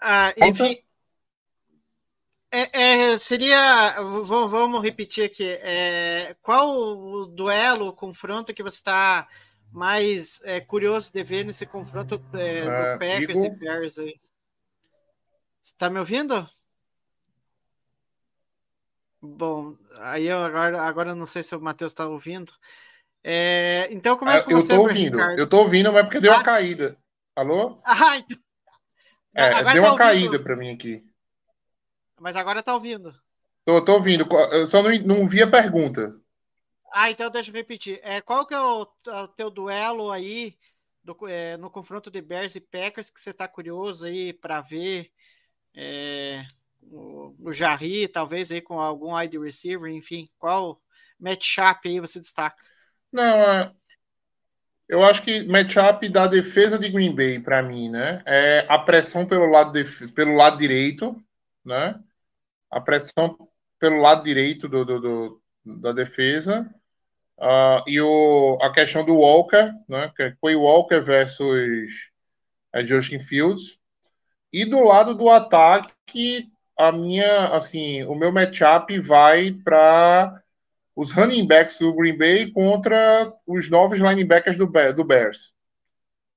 Ah, 0.00 0.32
enfim. 0.38 0.82
É, 2.52 3.12
é, 3.12 3.18
seria. 3.18 3.94
Vamos, 4.02 4.50
vamos 4.50 4.82
repetir 4.82 5.24
aqui. 5.24 5.44
É, 5.62 6.34
qual 6.42 6.68
o 6.76 7.26
duelo, 7.26 7.88
o 7.88 7.92
confronto 7.92 8.52
que 8.52 8.62
você 8.62 8.76
está 8.78 9.28
mais 9.72 10.40
é, 10.42 10.60
curioso 10.60 11.12
de 11.12 11.22
ver 11.22 11.44
nesse 11.44 11.64
confronto 11.64 12.14
é, 12.34 12.62
do 12.64 12.70
É, 12.70 12.98
Packers 12.98 13.44
e 13.44 13.50
Bears 13.50 13.98
aí? 13.98 14.20
Você 15.62 15.74
tá 15.78 15.88
me 15.88 15.98
ouvindo? 16.00 16.48
Bom, 19.22 19.76
aí 19.98 20.26
eu 20.26 20.38
agora, 20.42 20.82
agora 20.82 21.14
não 21.14 21.26
sei 21.26 21.42
se 21.42 21.54
o 21.54 21.60
Matheus 21.60 21.92
está 21.92 22.08
ouvindo. 22.08 22.52
É, 23.22 23.86
então 23.92 24.16
começa 24.16 24.44
com 24.44 24.52
eu 24.52 24.60
você, 24.60 24.74
tô 24.74 24.80
ouvindo, 24.82 25.18
Ricardo. 25.18 25.38
eu 25.38 25.48
tô 25.48 25.58
ouvindo, 25.58 25.92
mas 25.92 26.02
porque 26.04 26.20
deu 26.20 26.32
uma 26.32 26.40
Ah. 26.40 26.44
caída. 26.44 26.96
Alô? 27.36 27.80
Ah, 27.84 28.16
então... 28.16 28.38
É, 29.34 29.50
deu 29.50 29.54
tá 29.54 29.62
uma 29.62 29.74
ouvindo. 29.92 29.96
caída 29.96 30.38
para 30.40 30.56
mim 30.56 30.72
aqui. 30.72 31.09
Mas 32.20 32.36
agora 32.36 32.62
tá 32.62 32.72
ouvindo. 32.74 33.12
Tô, 33.64 33.82
tô 33.82 33.94
ouvindo, 33.94 34.26
eu 34.52 34.66
só 34.68 34.82
não, 34.82 34.90
não 34.98 35.26
vi 35.26 35.42
a 35.42 35.50
pergunta. 35.50 36.14
Ah, 36.92 37.10
então 37.10 37.30
deixa 37.30 37.50
eu 37.50 37.54
repetir. 37.54 38.00
É, 38.02 38.20
qual 38.20 38.46
que 38.46 38.54
é 38.54 38.60
o, 38.60 38.82
o 38.82 39.28
teu 39.28 39.50
duelo 39.50 40.10
aí 40.10 40.56
do- 41.02 41.16
é, 41.28 41.56
no 41.56 41.70
confronto 41.70 42.10
de 42.10 42.20
Bears 42.20 42.54
e 42.56 42.60
Packers 42.60 43.10
que 43.10 43.20
você 43.20 43.32
tá 43.32 43.46
curioso 43.48 44.06
aí 44.06 44.32
para 44.32 44.60
ver? 44.60 45.10
É, 45.74 46.44
o, 46.82 47.36
o 47.40 47.52
Jarry, 47.52 48.08
talvez 48.08 48.52
aí 48.52 48.60
com 48.62 48.80
algum 48.80 49.16
wide 49.16 49.38
receiver, 49.38 49.92
enfim, 49.92 50.28
qual 50.38 50.82
matchup 51.20 51.88
aí 51.88 52.00
você 52.00 52.20
destaca? 52.20 52.56
Não, 53.12 53.22
é, 53.52 53.74
eu 54.88 55.04
acho 55.04 55.22
que 55.22 55.44
matchup 55.46 56.08
da 56.08 56.26
defesa 56.26 56.78
de 56.78 56.88
Green 56.88 57.14
Bay 57.14 57.38
para 57.40 57.62
mim, 57.62 57.88
né? 57.88 58.22
É 58.26 58.66
a 58.68 58.78
pressão 58.78 59.24
pelo 59.26 59.46
lado 59.46 59.70
def- 59.72 60.10
pelo 60.12 60.34
lado 60.34 60.56
direito, 60.58 61.16
né? 61.64 62.00
A 62.70 62.80
pressão 62.80 63.36
pelo 63.78 64.00
lado 64.00 64.22
direito 64.22 64.68
do, 64.68 64.84
do- 64.84 65.00
do- 65.00 65.42
da 65.64 65.92
defesa. 65.92 66.68
Ah, 67.38 67.82
e 67.86 68.00
o, 68.00 68.58
a 68.60 68.70
questão 68.72 69.04
do 69.04 69.14
Walker, 69.16 69.72
né? 69.88 70.12
Que 70.14 70.22
é 70.24 70.36
Quay 70.40 70.56
Walker 70.56 71.00
versus 71.00 72.10
é, 72.72 72.84
Justin 72.86 73.18
Fields. 73.18 73.78
E 74.52 74.64
do 74.64 74.84
lado 74.84 75.14
do 75.14 75.28
ataque, 75.30 76.50
a 76.76 76.92
minha, 76.92 77.46
assim, 77.56 78.02
o 78.04 78.14
meu 78.14 78.30
matchup 78.32 78.98
vai 79.00 79.52
para 79.52 80.42
os 80.94 81.12
running 81.12 81.46
backs 81.46 81.78
do 81.78 81.94
Green 81.94 82.18
Bay 82.18 82.50
contra 82.50 83.32
os 83.46 83.70
novos 83.70 83.98
linebackers 84.00 84.56
do, 84.56 84.66
do 84.94 85.04
Bears, 85.04 85.54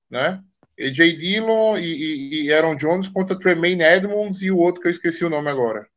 né? 0.09 0.41
AJ 0.79 1.17
Dillon 1.17 1.77
e, 1.77 1.83
e- 1.85 2.43
e 2.45 2.53
Aaron 2.53 2.75
Jones 2.75 3.07
contra 3.07 3.37
Tremaine 3.37 3.83
Edmonds 3.83 4.41
e 4.41 4.49
o 4.51 4.57
outro 4.57 4.81
que 4.81 4.87
eu 4.87 4.91
esqueci 4.91 5.25
o 5.25 5.29
nome 5.29 5.49
agora. 5.49 5.87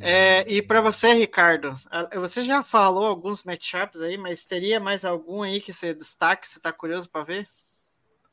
É, 0.00 0.46
e 0.50 0.60
para 0.60 0.82
você, 0.82 1.14
Ricardo, 1.14 1.72
você 2.14 2.42
já 2.42 2.62
falou 2.62 3.06
alguns 3.06 3.42
matchups 3.42 4.02
aí, 4.02 4.18
mas 4.18 4.44
teria 4.44 4.78
mais 4.78 5.04
algum 5.04 5.42
aí 5.42 5.60
que 5.60 5.72
você 5.72 5.94
destaque, 5.94 6.46
você 6.46 6.60
tá 6.60 6.70
curioso 6.70 7.08
para 7.08 7.24
ver? 7.24 7.46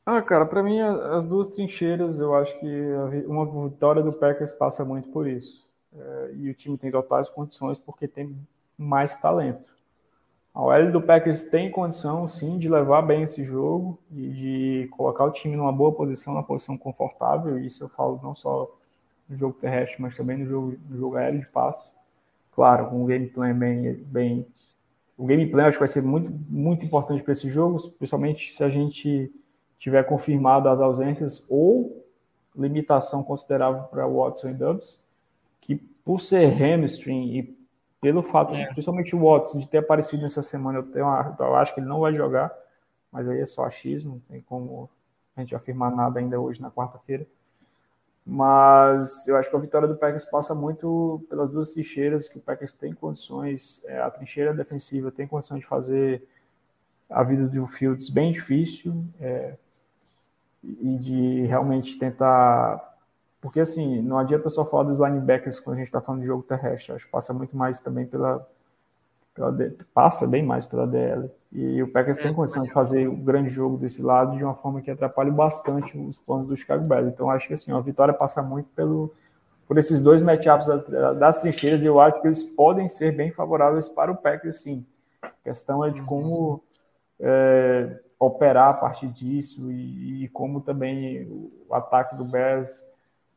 Ah, 0.04 0.20
cara, 0.20 0.44
pra 0.44 0.62
mim 0.62 0.80
as 0.80 1.24
duas 1.24 1.46
trincheiras, 1.46 2.18
eu 2.18 2.34
acho 2.34 2.58
que 2.58 2.66
uma 3.26 3.68
vitória 3.68 4.02
do 4.02 4.12
Packers 4.12 4.52
passa 4.52 4.84
muito 4.84 5.08
por 5.08 5.26
isso. 5.26 5.64
É, 5.96 6.30
e 6.36 6.50
o 6.50 6.54
time 6.54 6.76
tem 6.76 6.90
totais 6.90 7.28
condições 7.28 7.78
porque 7.78 8.08
tem 8.08 8.36
mais 8.76 9.14
talento. 9.16 9.72
A 10.54 10.60
OL 10.60 10.92
do 10.92 11.00
Packers 11.00 11.44
tem 11.44 11.70
condição, 11.70 12.28
sim, 12.28 12.58
de 12.58 12.68
levar 12.68 13.00
bem 13.00 13.22
esse 13.22 13.44
jogo 13.44 13.98
e 14.10 14.28
de 14.28 14.88
colocar 14.90 15.24
o 15.24 15.30
time 15.30 15.56
numa 15.56 15.72
boa 15.72 15.92
posição, 15.92 16.34
numa 16.34 16.42
posição 16.42 16.76
confortável. 16.76 17.58
Isso 17.58 17.84
eu 17.84 17.88
falo 17.88 18.20
não 18.22 18.34
só 18.34 18.70
no 19.28 19.36
jogo 19.36 19.54
terrestre, 19.60 20.00
mas 20.00 20.16
também 20.16 20.38
no 20.38 20.46
jogo, 20.46 20.76
no 20.88 20.96
jogo 20.98 21.16
aéreo 21.16 21.40
de 21.40 21.46
passe. 21.46 21.94
Claro, 22.52 22.88
com 22.88 23.02
um 23.02 23.06
game 23.06 23.26
plan 23.28 23.54
bem, 23.54 23.94
bem. 23.94 24.46
O 25.16 25.26
game 25.26 25.46
plan 25.46 25.66
acho 25.66 25.76
que 25.76 25.80
vai 25.82 25.88
ser 25.88 26.02
muito, 26.02 26.30
muito 26.48 26.84
importante 26.84 27.22
para 27.22 27.32
esse 27.32 27.48
jogo, 27.48 27.80
principalmente 27.92 28.52
se 28.52 28.62
a 28.64 28.68
gente 28.68 29.32
tiver 29.78 30.04
confirmado 30.04 30.68
as 30.68 30.80
ausências 30.80 31.44
ou 31.48 32.04
limitação 32.54 33.22
considerável 33.22 33.84
para 33.84 34.06
Watson 34.06 34.50
e 34.50 34.54
Dubs, 34.54 35.02
que 35.60 35.76
por 36.04 36.20
ser 36.20 36.46
hamstring 36.46 37.36
e 37.38 37.58
pelo 38.00 38.22
fato, 38.22 38.52
principalmente 38.72 39.14
o 39.14 39.20
Watson, 39.20 39.58
de 39.60 39.68
ter 39.68 39.78
aparecido 39.78 40.22
nessa 40.22 40.42
semana, 40.42 40.80
eu, 40.80 40.82
tenho 40.82 41.04
uma- 41.06 41.36
eu 41.38 41.54
acho 41.54 41.72
que 41.72 41.80
ele 41.80 41.86
não 41.86 42.00
vai 42.00 42.14
jogar, 42.14 42.52
mas 43.12 43.28
aí 43.28 43.40
é 43.40 43.46
só 43.46 43.64
achismo, 43.64 44.14
não 44.14 44.20
tem 44.28 44.40
como 44.42 44.90
a 45.36 45.40
gente 45.40 45.54
afirmar 45.54 45.94
nada 45.94 46.18
ainda 46.18 46.40
hoje 46.40 46.60
na 46.60 46.70
quarta-feira. 46.70 47.26
Mas 48.24 49.26
eu 49.26 49.36
acho 49.36 49.50
que 49.50 49.56
a 49.56 49.58
vitória 49.58 49.88
do 49.88 49.96
Packers 49.96 50.24
passa 50.24 50.54
muito 50.54 51.24
pelas 51.28 51.50
duas 51.50 51.70
trincheiras, 51.70 52.28
que 52.28 52.38
o 52.38 52.40
Packers 52.40 52.72
tem 52.72 52.92
condições, 52.92 53.84
é, 53.86 54.00
a 54.00 54.10
trincheira 54.10 54.54
defensiva 54.54 55.10
tem 55.10 55.26
condição 55.26 55.58
de 55.58 55.66
fazer 55.66 56.22
a 57.10 57.22
vida 57.24 57.48
do 57.48 57.66
Fields 57.66 58.08
bem 58.08 58.32
difícil 58.32 59.04
é, 59.20 59.56
e 60.62 60.96
de 60.98 61.46
realmente 61.46 61.98
tentar. 61.98 62.90
Porque 63.40 63.58
assim, 63.58 64.00
não 64.00 64.18
adianta 64.18 64.48
só 64.48 64.64
falar 64.64 64.84
dos 64.84 65.00
linebackers 65.00 65.58
quando 65.58 65.74
a 65.76 65.78
gente 65.80 65.88
está 65.88 66.00
falando 66.00 66.20
de 66.20 66.28
jogo 66.28 66.44
terrestre, 66.44 66.92
acho 66.92 67.06
que 67.06 67.10
passa 67.10 67.34
muito 67.34 67.56
mais 67.56 67.80
também 67.80 68.06
pela. 68.06 68.48
pela 69.34 69.52
passa 69.92 70.28
bem 70.28 70.44
mais 70.44 70.64
pela 70.64 70.86
DL. 70.86 71.28
E 71.52 71.82
o 71.82 71.88
Packers 71.88 72.18
tem 72.18 72.32
condição 72.32 72.64
de 72.64 72.72
fazer 72.72 73.06
o 73.08 73.16
grande 73.16 73.50
jogo 73.50 73.76
desse 73.76 74.02
lado 74.02 74.36
de 74.36 74.44
uma 74.44 74.54
forma 74.54 74.80
que 74.80 74.90
atrapalhe 74.90 75.30
bastante 75.30 75.98
os 75.98 76.18
planos 76.18 76.48
do 76.48 76.56
Chicago 76.56 76.84
Bears. 76.84 77.08
Então 77.08 77.28
acho 77.30 77.46
que 77.48 77.54
assim, 77.54 77.72
a 77.72 77.80
vitória 77.80 78.14
passa 78.14 78.42
muito 78.42 78.68
pelo, 78.74 79.12
por 79.68 79.78
esses 79.78 80.02
dois 80.02 80.22
matchups 80.22 80.66
da- 80.66 81.12
das 81.14 81.40
trincheiras 81.40 81.84
e 81.84 81.86
eu 81.86 82.00
acho 82.00 82.20
que 82.22 82.28
eles 82.28 82.42
podem 82.42 82.88
ser 82.88 83.12
bem 83.16 83.30
favoráveis 83.32 83.88
para 83.88 84.12
o 84.12 84.16
Packers, 84.16 84.62
sim. 84.62 84.84
A 85.22 85.30
questão 85.44 85.84
é 85.84 85.90
de 85.90 86.02
como 86.02 86.62
é, 87.20 88.00
operar 88.18 88.70
a 88.70 88.74
partir 88.74 89.08
disso 89.08 89.70
e, 89.72 90.24
e 90.24 90.28
como 90.28 90.60
também 90.60 91.24
o 91.68 91.74
ataque 91.74 92.16
do 92.16 92.24
Bears 92.24 92.84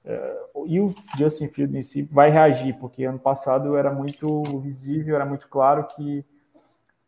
é, 0.06 0.38
e 0.68 0.80
o 0.80 0.94
Justin 1.18 1.48
Fields 1.50 1.76
em 1.76 1.82
si 1.82 2.04
vai 2.04 2.30
reagir, 2.30 2.78
porque 2.80 3.04
ano 3.06 3.20
passado 3.20 3.76
era 3.76 3.92
muito 3.92 4.44
visível, 4.62 5.16
era 5.16 5.26
muito 5.26 5.48
claro 5.50 5.88
que 5.96 6.24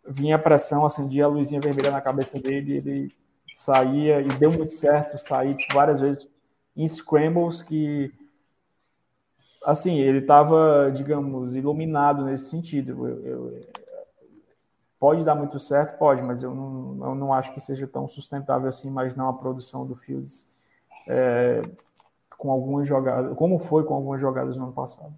vinha 0.08 0.36
a 0.36 0.40
pressão, 0.40 0.86
acendia 0.86 1.26
a 1.26 1.28
luzinha 1.28 1.62
vermelha 1.62 1.92
na 1.92 2.02
cabeça 2.02 2.40
dele, 2.40 2.78
ele 2.78 3.16
saía 3.54 4.22
e 4.22 4.28
deu 4.28 4.52
muito 4.52 4.74
certo 4.74 5.18
sair 5.18 5.58
várias 5.74 6.00
vezes 6.00 6.30
em 6.76 6.88
scrambles 6.88 7.62
que 7.64 8.12
assim, 9.66 9.98
ele 9.98 10.20
estava, 10.20 10.90
digamos, 10.96 11.56
iluminado 11.56 12.24
nesse 12.24 12.50
sentido. 12.50 13.06
Eu, 13.06 13.26
eu, 13.26 13.62
pode 15.00 15.26
dar 15.26 15.36
muito 15.36 15.60
certo, 15.60 15.98
pode, 15.98 16.22
mas 16.22 16.42
eu 16.42 16.56
não, 16.56 17.06
eu 17.06 17.16
não 17.16 17.34
acho 17.34 17.54
que 17.54 17.60
seja 17.60 17.86
tão 17.86 18.08
sustentável 18.08 18.70
assim 18.70 18.88
imaginar 18.88 19.26
uma 19.26 19.38
produção 19.38 19.86
do 19.86 19.96
Fields 19.96 20.48
é, 21.08 21.62
com 22.38 22.50
algumas 22.50 22.88
jogadas, 22.88 23.36
como 23.38 23.60
foi 23.60 23.84
com 23.84 23.94
algumas 23.94 24.22
jogadas 24.22 24.56
no 24.56 24.64
ano 24.66 24.74
passado. 24.74 25.14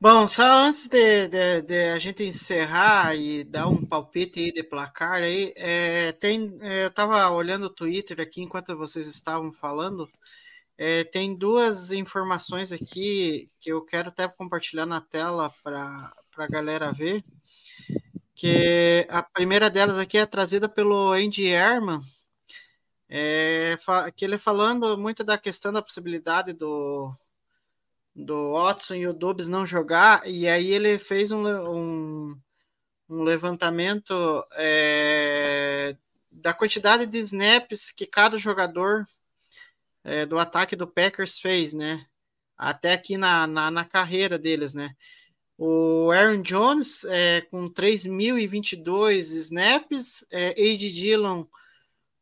Bom, 0.00 0.26
só 0.28 0.42
antes 0.44 0.86
de, 0.88 1.26
de- 1.28 1.62
de 1.62 1.74
a 1.92 1.98
gente 1.98 2.22
encerrar 2.24 3.16
e 3.16 3.42
dar 3.44 3.66
um 3.68 3.84
palpite 3.84 4.38
aí 4.40 4.52
de 4.52 4.62
placar 4.62 5.22
aí, 5.22 5.52
é, 5.56 6.12
tem, 6.12 6.56
é, 6.60 6.84
eu 6.84 6.90
tava 6.90 7.28
olhando 7.30 7.66
o 7.66 7.70
Twitter 7.74 8.20
aqui 8.20 8.40
enquanto 8.42 8.76
vocês 8.76 9.06
estavam 9.08 9.52
falando, 9.52 10.08
é, 10.78 11.04
tem 11.04 11.36
duas 11.36 11.92
informações 11.92 12.72
aqui 12.72 13.50
que 13.60 13.70
eu 13.72 13.84
quero 13.84 14.08
até 14.10 14.28
compartilhar 14.28 14.86
na 14.86 15.00
tela 15.00 15.50
para 15.64 16.12
a 16.38 16.46
galera 16.48 16.92
ver, 16.92 17.24
que 18.34 19.06
a 19.10 19.22
primeira 19.22 19.68
delas 19.70 19.98
aqui 19.98 20.16
é 20.18 20.26
trazida 20.26 20.68
pelo 20.68 21.12
Andy 21.12 21.46
Herman, 21.46 22.00
é, 23.08 23.76
que 24.14 24.24
ele 24.24 24.38
falando 24.38 24.96
muito 24.98 25.24
da 25.24 25.38
questão 25.38 25.72
da 25.72 25.82
possibilidade 25.82 26.52
do 26.52 27.14
do 28.18 28.52
Watson 28.52 28.96
e 28.96 29.06
o 29.06 29.12
Dobbs 29.12 29.46
não 29.46 29.64
jogar, 29.64 30.26
e 30.26 30.48
aí 30.48 30.72
ele 30.72 30.98
fez 30.98 31.30
um, 31.30 31.46
um, 31.46 32.40
um 33.08 33.22
levantamento 33.22 34.44
é, 34.54 35.96
da 36.30 36.52
quantidade 36.52 37.06
de 37.06 37.18
snaps 37.18 37.92
que 37.92 38.06
cada 38.06 38.36
jogador 38.36 39.06
é, 40.02 40.26
do 40.26 40.36
ataque 40.36 40.74
do 40.74 40.86
Packers 40.86 41.38
fez, 41.38 41.72
né? 41.72 42.04
Até 42.56 42.92
aqui 42.92 43.16
na, 43.16 43.46
na, 43.46 43.70
na 43.70 43.84
carreira 43.84 44.36
deles, 44.36 44.74
né? 44.74 44.96
O 45.56 46.10
Aaron 46.10 46.42
Jones 46.42 47.04
é, 47.04 47.42
com 47.42 47.70
3.022 47.70 49.18
snaps, 49.18 50.26
é, 50.32 50.48
A.J. 50.48 50.90
Dillon 50.90 51.44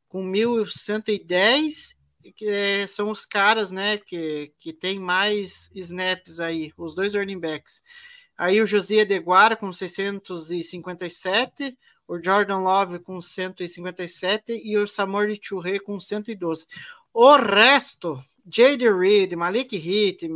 com 0.08 0.22
1.110 0.30 1.95
que 2.32 2.48
é, 2.48 2.86
são 2.86 3.10
os 3.10 3.24
caras, 3.24 3.70
né, 3.70 3.98
que, 3.98 4.52
que 4.58 4.72
tem 4.72 4.98
mais 4.98 5.70
snaps 5.74 6.40
aí, 6.40 6.72
os 6.76 6.94
dois 6.94 7.14
running 7.14 7.38
backs. 7.38 7.82
Aí 8.36 8.60
o 8.60 8.66
José 8.66 9.00
Adeguara 9.00 9.56
com 9.56 9.72
657, 9.72 11.76
o 12.06 12.22
Jordan 12.22 12.58
Love 12.58 12.98
com 13.00 13.20
157 13.20 14.60
e 14.62 14.76
o 14.76 14.86
Samori 14.86 15.40
Churre 15.42 15.80
com 15.80 15.98
112. 15.98 16.66
O 17.12 17.36
resto, 17.36 18.18
J.D. 18.44 18.92
Reed, 18.92 19.32
Malik 19.32 19.76
Heath, 19.76 20.30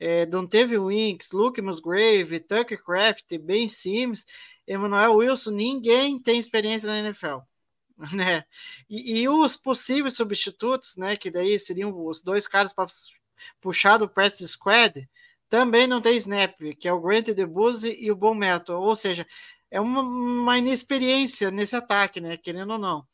é, 0.00 0.26
Winks, 0.26 1.30
Luke 1.32 1.62
Musgrave, 1.62 2.40
Tucker 2.40 2.82
Craft, 2.82 3.38
Ben 3.38 3.68
Sims, 3.68 4.26
Emmanuel 4.66 5.14
Wilson, 5.14 5.52
ninguém 5.52 6.18
tem 6.18 6.38
experiência 6.38 6.88
na 6.88 6.98
NFL. 6.98 7.38
né? 8.12 8.44
E, 8.88 9.20
e, 9.20 9.28
os 9.28 9.56
possíveis 9.56 10.14
substitutos, 10.14 10.96
né? 10.96 11.16
Que 11.16 11.30
daí 11.30 11.58
seriam 11.58 11.92
os 12.06 12.22
dois 12.22 12.46
caras 12.48 12.72
para 12.72 12.86
puxar 13.60 13.98
do 13.98 14.08
practice 14.08 14.48
squad, 14.48 15.08
também 15.48 15.86
não 15.86 16.00
tem 16.00 16.16
snap, 16.16 16.58
que 16.78 16.88
é 16.88 16.92
o 16.92 17.00
Grant 17.00 17.30
DeBuzzi 17.30 17.96
e 18.00 18.10
o 18.10 18.16
Bom 18.16 18.34
Metal, 18.34 18.80
ou 18.80 18.96
seja, 18.96 19.26
é 19.70 19.80
uma, 19.80 20.02
uma, 20.02 20.58
inexperiência 20.58 21.50
nesse 21.50 21.76
ataque, 21.76 22.20
né? 22.20 22.36
Querendo 22.36 22.72
ou 22.72 22.78
não. 22.78 23.06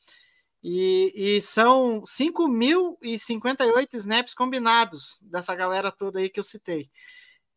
E, 0.62 1.12
e 1.14 1.40
são 1.40 2.02
5.058 2.02 3.94
snaps 3.94 4.34
combinados 4.34 5.18
dessa 5.22 5.54
galera 5.54 5.92
toda 5.92 6.18
aí 6.18 6.28
que 6.28 6.40
eu 6.40 6.44
citei. 6.44 6.90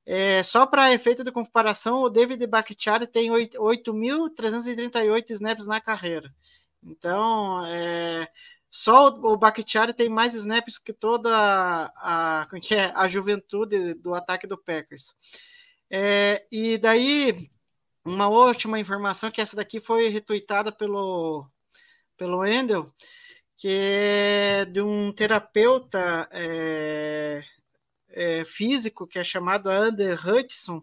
É, 0.05 0.43
só 0.43 0.65
para 0.65 0.93
efeito 0.93 1.23
de 1.23 1.31
comparação, 1.31 2.01
o 2.01 2.09
David 2.09 2.45
Bakhtiari 2.47 3.07
tem 3.07 3.29
8.338 3.29 5.31
snaps 5.31 5.67
na 5.67 5.81
carreira. 5.81 6.33
Então, 6.83 7.65
é, 7.65 8.27
só 8.69 9.07
o 9.07 9.37
Bakhtiari 9.37 9.93
tem 9.93 10.09
mais 10.09 10.33
snaps 10.33 10.77
que 10.77 10.93
toda 10.93 11.29
a, 11.35 12.41
a, 12.41 12.47
que 12.61 12.75
é, 12.75 12.91
a 12.95 13.07
juventude 13.07 13.93
do 13.95 14.13
ataque 14.13 14.47
do 14.47 14.57
Packers. 14.57 15.13
É, 15.89 16.45
e 16.51 16.77
daí, 16.77 17.49
uma 18.05 18.27
última 18.27 18.79
informação, 18.79 19.31
que 19.31 19.41
essa 19.41 19.55
daqui 19.55 19.79
foi 19.79 20.09
retweetada 20.09 20.71
pelo, 20.71 21.49
pelo 22.17 22.45
Endel, 22.45 22.85
que 23.57 23.67
é 23.69 24.65
de 24.65 24.81
um 24.81 25.11
terapeuta 25.11 26.29
é, 26.31 27.41
é, 28.09 28.45
físico 28.45 29.07
que 29.07 29.19
é 29.19 29.23
chamado 29.23 29.69
Ander 29.69 30.19
Hudson, 30.27 30.81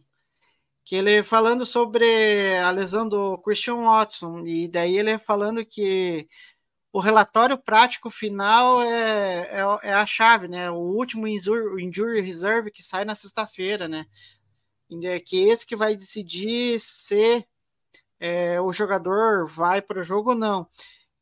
que 0.86 0.94
ele 0.94 1.20
falando 1.24 1.66
sobre 1.66 2.56
a 2.58 2.70
lesão 2.70 3.08
do 3.08 3.36
Christian 3.38 3.82
Watson, 3.82 4.46
e 4.46 4.68
daí 4.68 4.96
ele 4.96 5.18
falando 5.18 5.66
que 5.66 6.28
o 6.92 7.00
relatório 7.00 7.58
prático 7.58 8.08
final 8.08 8.80
é, 8.80 9.48
é, 9.50 9.88
é 9.88 9.92
a 9.92 10.06
chave, 10.06 10.46
né? 10.46 10.70
O 10.70 10.76
último 10.76 11.26
injury, 11.26 12.20
reserve 12.20 12.70
que 12.70 12.84
sai 12.84 13.04
na 13.04 13.16
sexta-feira, 13.16 13.88
né? 13.88 14.06
É 15.02 15.18
que 15.18 15.48
esse 15.48 15.66
que 15.66 15.74
vai 15.74 15.96
decidir 15.96 16.78
se 16.78 17.44
é, 18.20 18.60
o 18.60 18.72
jogador 18.72 19.48
vai 19.48 19.82
para 19.82 19.98
o 19.98 20.04
jogo 20.04 20.30
ou 20.30 20.36
não. 20.36 20.68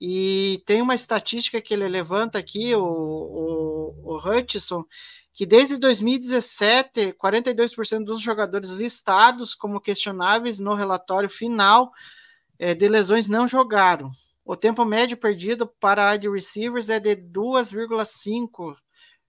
E 0.01 0.63
tem 0.67 0.83
uma 0.83 0.95
estatística 0.95 1.61
que 1.61 1.73
ele 1.73 1.89
levanta 1.89 2.39
aqui, 2.39 2.75
o, 2.75 2.85
o, 2.85 4.15
o 4.15 4.17
Hutchison, 4.17 4.85
que 5.33 5.47
desde 5.47 5.77
2017, 5.77 7.15
42% 7.15 8.05
dos 8.05 8.21
jogadores 8.21 8.71
listados 8.71 9.55
como 9.55 9.81
questionáveis 9.81 10.59
no 10.59 10.75
relatório 10.75 11.29
final 11.29 11.93
é, 12.59 12.75
de 12.75 12.89
lesões 12.89 13.29
não 13.29 13.47
jogaram. 13.47 14.11
O 14.45 14.57
tempo 14.57 14.85
médio 14.85 15.17
perdido 15.17 15.67
para 15.81 16.13
wide 16.13 16.29
receivers 16.29 16.91
é 16.91 17.01
de 17.01 17.17
2,5 17.17 18.77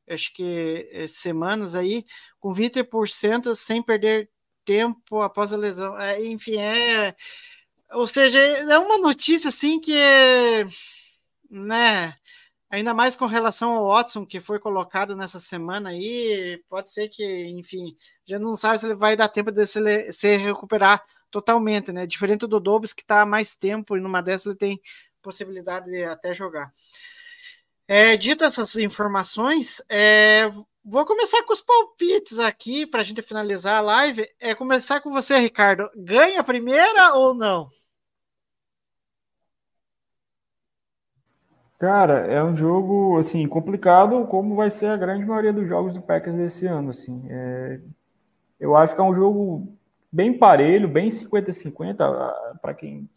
acho 0.07 0.33
que 0.33 0.87
é, 0.91 1.07
semanas 1.07 1.75
aí, 1.75 2.05
com 2.39 2.53
20% 2.53 3.55
sem 3.55 3.81
perder 3.81 4.29
tempo 4.63 5.21
após 5.21 5.53
a 5.53 5.57
lesão. 5.57 5.99
É, 5.99 6.23
enfim, 6.25 6.57
é. 6.57 7.15
Ou 7.91 8.07
seja, 8.07 8.39
é 8.39 8.77
uma 8.79 8.97
notícia 8.97 9.49
assim 9.49 9.79
que. 9.79 9.93
Né, 11.49 12.15
Ainda 12.75 12.93
mais 12.93 13.15
com 13.15 13.25
relação 13.25 13.71
ao 13.71 13.87
Watson, 13.87 14.25
que 14.25 14.41
foi 14.41 14.59
colocado 14.59 15.15
nessa 15.15 15.39
semana 15.39 15.91
aí, 15.91 16.61
pode 16.67 16.91
ser 16.91 17.07
que, 17.07 17.47
enfim, 17.47 17.95
já 18.25 18.37
não 18.37 18.53
sabe 18.55 18.79
se 18.79 18.87
ele 18.87 18.95
vai 18.95 19.15
dar 19.15 19.29
tempo 19.29 19.49
de 19.49 19.65
se, 19.65 20.11
se 20.11 20.35
recuperar 20.35 21.01
totalmente, 21.31 21.93
né? 21.93 22.05
Diferente 22.05 22.47
do 22.47 22.59
Dobbs, 22.59 22.91
que 22.91 23.01
está 23.01 23.21
há 23.21 23.25
mais 23.25 23.55
tempo, 23.55 23.95
e 23.95 24.01
numa 24.01 24.21
dessas 24.21 24.47
ele 24.47 24.55
tem 24.55 24.81
possibilidade 25.21 25.89
de 25.89 26.03
até 26.03 26.33
jogar. 26.33 26.73
É, 27.87 28.17
dito 28.17 28.43
essas 28.43 28.75
informações, 28.75 29.81
é, 29.87 30.51
vou 30.85 31.03
começar 31.03 31.43
com 31.43 31.51
os 31.51 31.61
palpites 31.61 32.39
aqui 32.39 32.85
para 32.85 33.01
a 33.01 33.03
gente 33.03 33.21
finalizar 33.23 33.77
a 33.77 33.81
live. 33.81 34.27
É 34.39 34.53
começar 34.53 35.01
com 35.01 35.11
você, 35.11 35.37
Ricardo. 35.37 35.89
Ganha 35.95 36.39
a 36.39 36.43
primeira 36.43 37.15
ou 37.15 37.33
não? 37.33 37.67
Cara, 41.79 42.19
é 42.27 42.41
um 42.41 42.55
jogo 42.55 43.17
assim 43.17 43.47
complicado, 43.47 44.25
como 44.27 44.55
vai 44.55 44.69
ser 44.69 44.87
a 44.87 44.97
grande 44.97 45.25
maioria 45.25 45.51
dos 45.51 45.67
jogos 45.67 45.93
do 45.93 46.01
Packers 46.01 46.35
desse 46.35 46.67
ano. 46.67 46.91
Assim, 46.91 47.25
é, 47.29 47.81
eu 48.59 48.75
acho 48.75 48.95
que 48.95 49.01
é 49.01 49.03
um 49.03 49.13
jogo 49.13 49.67
bem 50.11 50.37
parelho, 50.37 50.87
bem 50.87 51.09
50-50 51.09 52.59
para 52.61 52.73
quem 52.73 53.09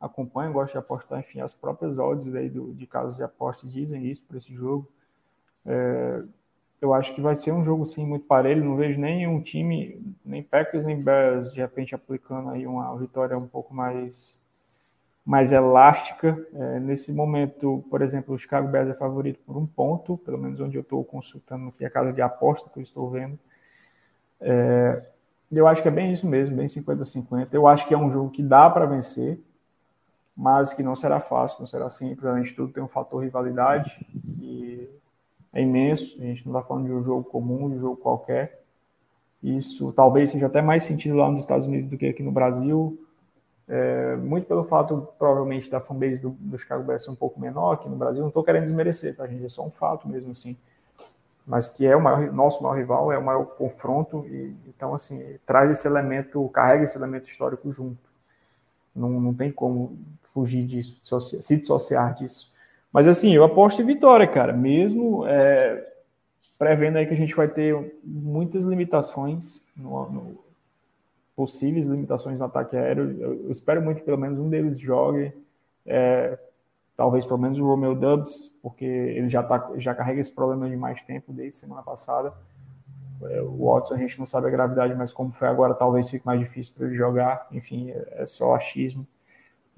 acompanha, 0.00 0.50
gosta 0.50 0.72
de 0.72 0.78
apostar, 0.78 1.20
enfim, 1.20 1.40
as 1.40 1.54
próprias 1.54 1.98
odds 1.98 2.34
aí 2.34 2.48
do, 2.48 2.74
de 2.74 2.86
casas 2.86 3.16
de 3.16 3.22
aposta 3.22 3.66
dizem 3.66 4.06
isso 4.06 4.24
para 4.24 4.38
esse 4.38 4.52
jogo. 4.52 4.90
É, 5.64 6.24
eu 6.80 6.94
acho 6.94 7.14
que 7.14 7.20
vai 7.20 7.34
ser 7.34 7.52
um 7.52 7.62
jogo 7.62 7.84
sim 7.84 8.06
muito 8.06 8.24
parelho. 8.24 8.64
Não 8.64 8.76
vejo 8.76 8.98
nem 8.98 9.26
um 9.26 9.40
time, 9.40 10.00
nem 10.24 10.42
Packers 10.42 10.84
nem 10.86 11.00
Bears, 11.00 11.52
de 11.52 11.60
repente 11.60 11.94
aplicando 11.94 12.50
aí 12.50 12.66
uma 12.66 12.96
vitória 12.96 13.36
um 13.36 13.46
pouco 13.46 13.74
mais 13.74 14.40
mais 15.24 15.52
elástica. 15.52 16.36
É, 16.54 16.80
nesse 16.80 17.12
momento, 17.12 17.84
por 17.90 18.00
exemplo, 18.00 18.34
o 18.34 18.38
Chicago 18.38 18.68
Bears 18.68 18.88
é 18.88 18.94
favorito 18.94 19.38
por 19.46 19.56
um 19.56 19.66
ponto, 19.66 20.16
pelo 20.18 20.38
menos 20.38 20.58
onde 20.60 20.76
eu 20.76 20.82
estou 20.82 21.04
consultando 21.04 21.68
aqui 21.68 21.84
a 21.84 21.90
casa 21.90 22.12
de 22.12 22.22
aposta 22.22 22.70
que 22.70 22.78
eu 22.78 22.82
estou 22.82 23.10
vendo. 23.10 23.38
É, 24.40 25.02
eu 25.52 25.66
acho 25.66 25.82
que 25.82 25.88
é 25.88 25.90
bem 25.90 26.12
isso 26.12 26.26
mesmo, 26.26 26.56
bem 26.56 26.66
50-50. 26.66 27.48
Eu 27.52 27.68
acho 27.68 27.86
que 27.86 27.92
é 27.92 27.98
um 27.98 28.10
jogo 28.10 28.30
que 28.30 28.42
dá 28.42 28.70
para 28.70 28.86
vencer, 28.86 29.38
mas 30.34 30.72
que 30.72 30.82
não 30.82 30.96
será 30.96 31.20
fácil, 31.20 31.60
não 31.60 31.66
será 31.66 31.90
simples. 31.90 32.24
Além 32.24 32.44
de 32.44 32.52
tudo, 32.52 32.72
tem 32.72 32.82
um 32.82 32.88
fator 32.88 33.22
rivalidade 33.22 34.04
é 35.52 35.62
imenso. 35.62 36.16
A 36.20 36.24
gente 36.24 36.46
não 36.46 36.56
está 36.56 36.66
falando 36.66 36.86
de 36.86 36.92
um 36.92 37.02
jogo 37.02 37.24
comum, 37.24 37.68
de 37.70 37.76
um 37.76 37.80
jogo 37.80 37.96
qualquer. 37.96 38.62
Isso 39.42 39.92
talvez 39.92 40.30
seja 40.30 40.46
até 40.46 40.60
mais 40.60 40.82
sentido 40.82 41.16
lá 41.16 41.30
nos 41.30 41.42
Estados 41.42 41.66
Unidos 41.66 41.86
do 41.86 41.96
que 41.96 42.06
aqui 42.06 42.22
no 42.22 42.32
Brasil 42.32 42.98
é, 43.70 44.16
muito 44.16 44.48
pelo 44.48 44.64
fato, 44.64 45.08
provavelmente, 45.16 45.70
da 45.70 45.80
fanbase 45.80 46.20
do, 46.20 46.30
do 46.30 46.58
Chicago 46.58 46.82
Bears 46.82 47.04
ser 47.04 47.10
um 47.12 47.14
pouco 47.14 47.40
menor 47.40 47.74
aqui 47.74 47.88
no 47.88 47.94
Brasil. 47.94 48.20
Não 48.20 48.28
estou 48.28 48.42
querendo 48.42 48.64
desmerecer, 48.64 49.14
tá, 49.16 49.28
gente? 49.28 49.44
É 49.44 49.48
só 49.48 49.64
um 49.64 49.70
fato 49.70 50.08
mesmo, 50.08 50.32
assim. 50.32 50.56
Mas 51.46 51.70
que 51.70 51.86
é 51.86 51.94
o 51.94 52.02
maior, 52.02 52.32
nosso 52.32 52.60
maior 52.64 52.76
rival, 52.76 53.12
é 53.12 53.18
o 53.18 53.24
maior 53.24 53.44
confronto. 53.44 54.26
E, 54.26 54.56
então, 54.66 54.92
assim, 54.92 55.38
traz 55.46 55.70
esse 55.70 55.86
elemento, 55.86 56.48
carrega 56.48 56.82
esse 56.82 56.96
elemento 56.96 57.30
histórico 57.30 57.70
junto. 57.72 58.10
Não, 58.94 59.08
não 59.08 59.32
tem 59.32 59.52
como 59.52 59.96
fugir 60.24 60.66
disso, 60.66 61.00
se 61.22 61.56
dissociar 61.56 62.14
disso. 62.14 62.52
Mas, 62.92 63.06
assim, 63.06 63.34
eu 63.34 63.44
aposto 63.44 63.80
em 63.82 63.86
vitória, 63.86 64.26
cara. 64.26 64.52
Mesmo 64.52 65.26
é, 65.26 65.92
prevendo 66.58 66.98
aí 66.98 67.06
que 67.06 67.14
a 67.14 67.16
gente 67.16 67.34
vai 67.34 67.48
ter 67.48 67.98
muitas 68.04 68.64
limitações 68.64 69.64
no, 69.76 70.10
no 70.10 70.44
possíveis 71.34 71.86
limitações 71.86 72.38
no 72.38 72.44
ataque 72.44 72.76
aéreo. 72.76 73.16
Eu, 73.18 73.44
eu 73.44 73.50
espero 73.50 73.80
muito 73.80 73.98
que 73.98 74.04
pelo 74.04 74.18
menos 74.18 74.38
um 74.38 74.48
deles 74.48 74.78
jogue. 74.78 75.32
É, 75.86 76.38
talvez 76.96 77.24
pelo 77.24 77.38
menos 77.38 77.58
o 77.58 77.64
Romeo 77.64 77.94
Dubs, 77.94 78.54
porque 78.62 78.84
ele 78.84 79.30
já, 79.30 79.42
tá, 79.42 79.72
já 79.76 79.94
carrega 79.94 80.20
esse 80.20 80.30
problema 80.30 80.68
de 80.68 80.76
mais 80.76 81.00
tempo 81.00 81.32
desde 81.32 81.56
semana 81.56 81.82
passada. 81.82 82.30
É, 83.22 83.40
o 83.40 83.64
Watson 83.64 83.94
a 83.94 83.96
gente 83.96 84.18
não 84.18 84.26
sabe 84.26 84.48
a 84.48 84.50
gravidade, 84.50 84.94
mas 84.94 85.10
como 85.10 85.32
foi 85.32 85.48
agora, 85.48 85.72
talvez 85.72 86.10
fique 86.10 86.26
mais 86.26 86.38
difícil 86.38 86.74
para 86.76 86.86
ele 86.86 86.94
jogar. 86.94 87.46
Enfim, 87.52 87.90
é, 87.90 88.22
é 88.22 88.26
só 88.26 88.54
achismo. 88.54 89.06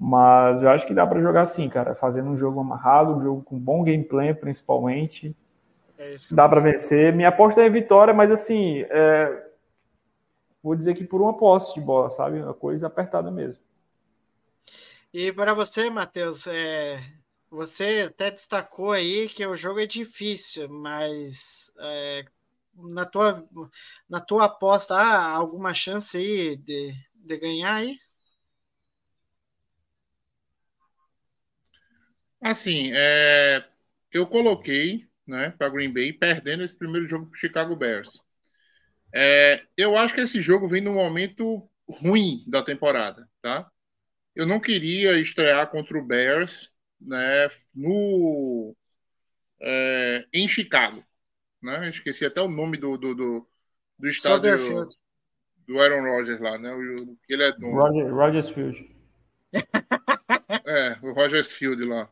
Mas 0.05 0.61
eu 0.61 0.69
acho 0.69 0.85
que 0.85 0.93
dá 0.93 1.07
para 1.07 1.21
jogar 1.21 1.45
sim, 1.45 1.69
cara. 1.69 1.95
Fazendo 1.95 2.29
um 2.29 2.37
jogo 2.37 2.59
amarrado, 2.59 3.15
um 3.15 3.23
jogo 3.23 3.41
com 3.41 3.57
bom 3.57 3.85
gameplay, 3.85 4.33
principalmente. 4.33 5.33
É 5.97 6.13
Dá 6.29 6.49
para 6.49 6.59
vencer. 6.59 7.13
Minha 7.13 7.29
aposta 7.29 7.61
é 7.61 7.69
vitória, 7.69 8.13
mas 8.13 8.29
assim, 8.29 8.81
é, 8.89 9.47
vou 10.61 10.75
dizer 10.75 10.93
que 10.93 11.05
por 11.05 11.21
uma 11.21 11.37
posse 11.37 11.73
de 11.73 11.79
bola, 11.79 12.09
sabe? 12.09 12.41
Uma 12.41 12.53
coisa 12.53 12.87
apertada 12.87 13.31
mesmo. 13.31 13.61
E 15.13 15.31
para 15.31 15.53
você, 15.53 15.89
Matheus, 15.89 16.47
é, 16.47 17.01
você 17.49 18.05
até 18.09 18.29
destacou 18.29 18.91
aí 18.91 19.29
que 19.29 19.47
o 19.47 19.55
jogo 19.55 19.79
é 19.79 19.85
difícil, 19.85 20.67
mas 20.67 21.73
é, 21.79 22.25
na, 22.75 23.05
tua, 23.05 23.47
na 24.09 24.19
tua 24.19 24.45
aposta 24.47 24.95
há 24.95 25.29
alguma 25.29 25.73
chance 25.73 26.17
aí 26.17 26.57
de, 26.57 26.91
de 27.15 27.37
ganhar 27.37 27.75
aí? 27.75 27.97
Assim, 32.43 32.91
é, 32.93 33.63
eu 34.11 34.27
coloquei 34.27 35.07
né, 35.25 35.51
para 35.57 35.69
Green 35.69 35.91
Bay 35.93 36.11
perdendo 36.11 36.63
esse 36.63 36.77
primeiro 36.77 37.07
jogo 37.07 37.27
para 37.27 37.35
o 37.35 37.39
Chicago 37.39 37.75
Bears. 37.75 38.21
É, 39.13 39.63
eu 39.77 39.97
acho 39.97 40.13
que 40.13 40.21
esse 40.21 40.41
jogo 40.41 40.67
vem 40.67 40.81
num 40.81 40.95
momento 40.95 41.69
ruim 41.87 42.43
da 42.47 42.61
temporada, 42.63 43.29
tá? 43.41 43.69
Eu 44.35 44.45
não 44.45 44.59
queria 44.59 45.19
estrear 45.19 45.69
contra 45.69 45.97
o 45.97 46.05
Bears 46.05 46.73
né, 46.99 47.49
no, 47.75 48.75
é, 49.61 50.25
em 50.33 50.47
Chicago. 50.47 51.03
Né? 51.61 51.89
Esqueci 51.89 52.25
até 52.25 52.41
o 52.41 52.49
nome 52.49 52.77
do, 52.77 52.97
do, 52.97 53.15
do, 53.15 53.49
do 53.99 54.07
estádio 54.07 54.57
Sutherfield. 54.57 54.95
do 55.67 55.79
Aaron 55.79 56.03
Rodgers 56.03 56.41
lá, 56.41 56.57
né? 56.57 56.73
O- 56.73 57.17
Ele 57.29 57.43
é 57.43 57.51
dono. 57.53 57.75
Roger, 57.75 58.13
Rogers 58.13 58.49
Field. 58.49 58.93
É, 60.65 60.97
o 61.01 61.13
Rogers 61.13 61.51
Field 61.51 61.83
lá. 61.85 62.09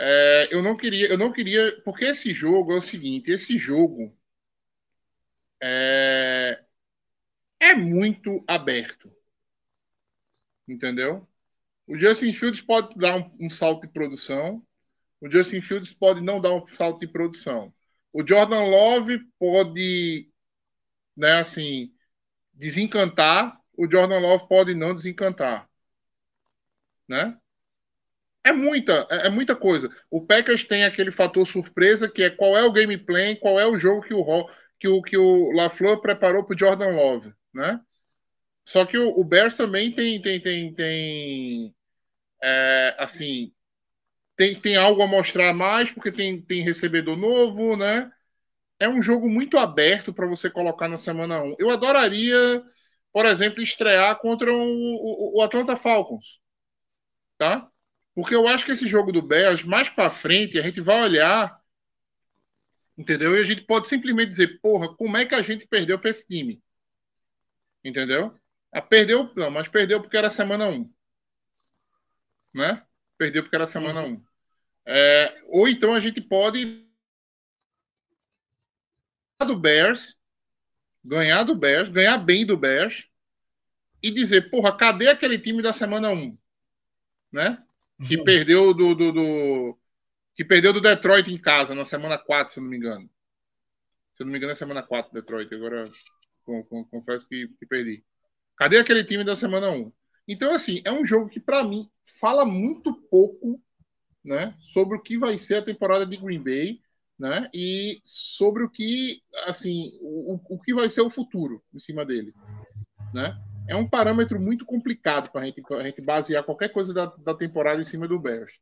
É, 0.00 0.48
eu 0.54 0.62
não 0.62 0.76
queria, 0.76 1.08
eu 1.08 1.18
não 1.18 1.32
queria, 1.32 1.80
porque 1.84 2.04
esse 2.04 2.32
jogo 2.32 2.72
é 2.72 2.76
o 2.76 2.82
seguinte, 2.82 3.32
esse 3.32 3.58
jogo 3.58 4.16
é, 5.60 6.64
é 7.60 7.74
muito 7.74 8.44
aberto, 8.46 9.12
entendeu? 10.68 11.28
O 11.86 11.96
Justin 11.98 12.32
Fields 12.32 12.62
pode 12.62 12.94
dar 12.96 13.16
um, 13.16 13.46
um 13.46 13.50
salto 13.50 13.86
de 13.86 13.92
produção, 13.92 14.64
o 15.20 15.30
Justin 15.30 15.60
Fields 15.60 15.92
pode 15.92 16.20
não 16.20 16.40
dar 16.40 16.52
um 16.54 16.66
salto 16.68 17.00
de 17.00 17.08
produção. 17.08 17.72
O 18.12 18.26
Jordan 18.26 18.64
Love 18.64 19.20
pode, 19.38 20.30
né, 21.16 21.34
assim, 21.40 21.92
desencantar, 22.54 23.60
o 23.76 23.90
Jordan 23.90 24.20
Love 24.20 24.48
pode 24.48 24.74
não 24.74 24.94
desencantar, 24.94 25.68
né? 27.08 27.38
É 28.48 28.52
muita, 28.52 29.06
é 29.10 29.26
é 29.26 29.30
muita 29.30 29.54
coisa. 29.56 29.90
O 30.10 30.24
Packers 30.24 30.64
tem 30.64 30.84
aquele 30.84 31.10
fator 31.10 31.46
surpresa 31.46 32.08
que 32.10 32.22
é 32.22 32.30
qual 32.30 32.56
é 32.56 32.64
o 32.64 32.72
gameplay, 32.72 33.36
qual 33.36 33.58
é 33.60 33.66
o 33.66 33.78
jogo 33.78 34.02
que 34.02 34.14
o 34.14 34.48
que 34.80 34.88
o, 34.88 35.02
que 35.02 35.16
o 35.18 35.52
LaFleur 35.52 36.00
preparou 36.00 36.44
para 36.44 36.54
o 36.54 36.58
Jordan 36.58 36.90
Love, 36.90 37.34
né? 37.52 37.80
Só 38.66 38.86
que 38.86 38.98
o, 38.98 39.10
o 39.18 39.24
Bears 39.24 39.56
também 39.56 39.92
tem 39.94 40.20
tem 40.22 40.40
tem, 40.42 40.74
tem 40.74 41.74
é, 42.42 42.96
assim 42.98 43.52
tem, 44.36 44.60
tem 44.60 44.76
algo 44.76 45.02
a 45.02 45.06
mostrar 45.06 45.52
mais 45.54 45.90
porque 45.90 46.12
tem, 46.12 46.40
tem 46.42 46.62
recebedor 46.62 47.16
novo, 47.16 47.76
né? 47.76 48.10
É 48.80 48.88
um 48.88 49.02
jogo 49.02 49.28
muito 49.30 49.58
aberto 49.58 50.12
para 50.14 50.26
você 50.26 50.50
colocar 50.50 50.88
na 50.88 50.96
semana 50.98 51.42
1. 51.42 51.56
Eu 51.58 51.70
adoraria, 51.70 52.36
por 53.12 53.26
exemplo, 53.26 53.62
estrear 53.62 54.18
contra 54.20 54.52
o, 54.52 54.56
o, 54.58 55.38
o 55.38 55.42
Atlanta 55.42 55.76
Falcons, 55.76 56.40
tá? 57.38 57.70
Porque 58.18 58.34
eu 58.34 58.48
acho 58.48 58.64
que 58.64 58.72
esse 58.72 58.88
jogo 58.88 59.12
do 59.12 59.22
Bears, 59.22 59.62
mais 59.62 59.88
para 59.88 60.10
frente, 60.10 60.58
a 60.58 60.62
gente 60.62 60.80
vai 60.80 61.00
olhar, 61.02 61.62
entendeu? 62.96 63.36
E 63.36 63.40
a 63.40 63.44
gente 63.44 63.62
pode 63.62 63.86
simplesmente 63.86 64.30
dizer, 64.30 64.60
porra, 64.60 64.92
como 64.92 65.16
é 65.16 65.24
que 65.24 65.36
a 65.36 65.40
gente 65.40 65.68
perdeu 65.68 66.00
para 66.00 66.10
esse 66.10 66.26
time? 66.26 66.60
Entendeu? 67.84 68.36
Ah, 68.72 68.82
perdeu, 68.82 69.32
não, 69.36 69.52
mas 69.52 69.68
perdeu 69.68 70.00
porque 70.00 70.16
era 70.16 70.28
semana 70.28 70.66
1. 70.66 70.92
Né? 72.52 72.84
Perdeu 73.16 73.44
porque 73.44 73.54
era 73.54 73.68
semana 73.68 74.02
1. 74.02 74.20
É, 74.84 75.40
ou 75.46 75.68
então 75.68 75.94
a 75.94 76.00
gente 76.00 76.20
pode 76.20 76.84
do 79.46 79.56
Bears, 79.56 80.18
ganhar 81.04 81.44
do 81.44 81.54
Bears, 81.54 81.88
ganhar 81.88 82.18
bem 82.18 82.44
do 82.44 82.56
Bears 82.56 83.06
e 84.02 84.10
dizer, 84.10 84.50
porra, 84.50 84.76
cadê 84.76 85.08
aquele 85.08 85.38
time 85.38 85.62
da 85.62 85.72
semana 85.72 86.10
1? 86.10 86.36
Né? 87.30 87.64
Que 88.06 88.16
perdeu 88.22 88.72
do, 88.74 88.94
do, 88.94 89.12
do- 89.12 89.78
que 90.34 90.44
perdeu 90.44 90.72
do 90.72 90.80
Detroit 90.80 91.28
em 91.32 91.38
casa 91.38 91.74
na 91.74 91.84
semana 91.84 92.16
4, 92.16 92.54
se 92.54 92.60
eu 92.60 92.62
não 92.62 92.70
me 92.70 92.76
engano. 92.76 93.10
Se 94.14 94.22
eu 94.22 94.26
não 94.26 94.32
me 94.32 94.38
engano, 94.38 94.52
é 94.52 94.54
semana 94.54 94.82
4 94.82 95.12
Detroit. 95.12 95.52
Agora 95.54 95.84
com- 96.44 96.62
com- 96.64 96.84
confesso 96.84 97.28
que, 97.28 97.48
que 97.48 97.66
perdi. 97.66 98.04
Cadê 98.56 98.78
aquele 98.78 99.04
time 99.04 99.24
da 99.24 99.34
semana 99.36 99.70
1? 99.70 99.92
Então, 100.26 100.52
assim, 100.52 100.80
é 100.84 100.92
um 100.92 101.04
jogo 101.04 101.28
que, 101.28 101.40
para 101.40 101.64
mim, 101.64 101.90
fala 102.20 102.44
muito 102.44 102.92
pouco 103.08 103.62
né, 104.24 104.54
sobre 104.60 104.96
o 104.96 105.00
que 105.02 105.16
vai 105.16 105.38
ser 105.38 105.56
a 105.56 105.62
temporada 105.64 106.04
de 106.04 106.16
Green 106.16 106.42
Bay 106.42 106.80
né, 107.18 107.48
e 107.54 108.00
sobre 108.04 108.62
o 108.62 108.70
que, 108.70 109.22
assim, 109.46 109.98
o, 110.00 110.38
o- 110.48 110.60
que 110.60 110.74
vai 110.74 110.88
ser 110.90 111.00
o 111.00 111.10
futuro 111.10 111.62
em 111.74 111.78
cima 111.78 112.04
dele. 112.04 112.34
Né? 113.14 113.34
É 113.68 113.76
um 113.76 113.88
parâmetro 113.88 114.40
muito 114.40 114.64
complicado 114.64 115.30
para 115.30 115.44
gente, 115.46 115.62
a 115.74 115.84
gente 115.84 116.02
basear 116.02 116.44
qualquer 116.44 116.70
coisa 116.70 116.94
da, 116.94 117.06
da 117.06 117.34
temporada 117.34 117.80
em 117.80 117.84
cima 117.84 118.08
do 118.08 118.18
Bears. 118.18 118.52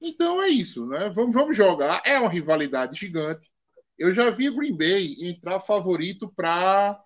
Então 0.00 0.42
é 0.42 0.48
isso, 0.48 0.86
né? 0.86 1.10
Vamos, 1.10 1.34
vamos 1.34 1.56
jogar. 1.56 2.02
É 2.04 2.18
uma 2.18 2.30
rivalidade 2.30 2.98
gigante. 2.98 3.50
Eu 3.98 4.14
já 4.14 4.30
vi 4.30 4.50
Green 4.50 4.76
Bay 4.76 5.16
entrar 5.20 5.60
favorito 5.60 6.32
para, 6.36 7.00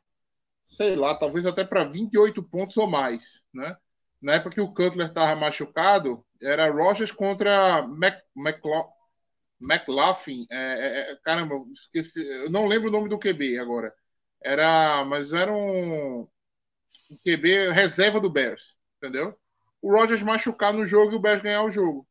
sei 0.66 0.96
lá, 0.96 1.14
talvez 1.14 1.46
até 1.46 1.64
para 1.64 1.84
28 1.84 2.42
pontos 2.42 2.76
ou 2.78 2.88
mais, 2.88 3.42
né? 3.54 3.76
Na 4.22 4.34
época 4.34 4.54
que 4.56 4.60
o 4.60 4.72
Cutler 4.74 5.08
estava 5.08 5.36
machucado, 5.40 6.24
era 6.42 6.70
Rogers 6.70 7.12
contra 7.12 7.82
Mac, 7.88 8.20
Maclo- 8.34 8.90
McLaughlin. 9.60 10.46
É, 10.50 10.56
é, 10.56 11.12
é, 11.12 11.16
caramba, 11.24 11.56
esqueci, 11.72 12.20
eu 12.44 12.50
não 12.50 12.66
lembro 12.66 12.88
o 12.88 12.92
nome 12.92 13.08
do 13.08 13.18
QB 13.18 13.58
agora. 13.58 13.94
Era, 14.42 15.04
mas 15.04 15.32
era 15.32 15.52
um, 15.52 16.26
um 17.10 17.16
QB 17.16 17.70
reserva 17.72 18.20
do 18.20 18.30
Bears, 18.30 18.76
entendeu? 18.96 19.36
O 19.82 19.92
Rogers 19.92 20.22
machucar 20.22 20.72
no 20.72 20.86
jogo 20.86 21.12
e 21.12 21.16
o 21.16 21.20
Bears 21.20 21.40
ganhar 21.40 21.62
o 21.62 21.70
jogo. 21.70 22.06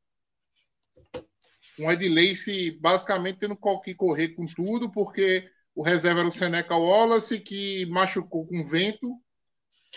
Um 1.78 1.90
Ed 1.90 2.10
Lacy 2.10 2.72
basicamente 2.72 3.40
tendo 3.40 3.58
que 3.82 3.96
correr 3.96 4.30
com 4.30 4.46
tudo, 4.46 4.92
porque 4.92 5.50
o 5.74 5.82
reserva 5.82 6.20
era 6.20 6.28
o 6.28 6.32
Seneca 6.32 6.76
Wallace, 6.76 7.40
que 7.40 7.86
machucou 7.86 8.46
com 8.46 8.66
vento, 8.66 9.16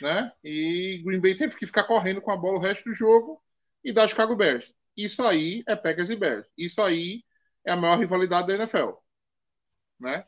né? 0.01 0.31
E 0.45 1.03
Green 1.05 1.21
Bay 1.21 1.35
teve 1.35 1.57
que 1.57 1.67
ficar 1.67 1.85
correndo 1.85 2.23
com 2.23 2.31
a 2.31 2.37
bola 2.37 2.59
o 2.59 2.61
resto 2.61 2.85
do 2.85 2.95
jogo 2.95 3.43
e 3.83 3.93
dar 3.93 4.07
Chicago 4.07 4.37
Bears. 4.37 4.73
Isso 4.97 5.25
aí 5.25 5.65
é 5.67 5.75
Packers 5.75 6.11
e 6.11 6.17
Bears. 6.17 6.47
Isso 6.57 6.81
aí 6.81 7.25
é 7.65 7.73
a 7.73 7.77
maior 7.77 7.99
rivalidade 7.99 8.47
da 8.47 8.55
NFL, 8.55 8.91
né? 9.99 10.25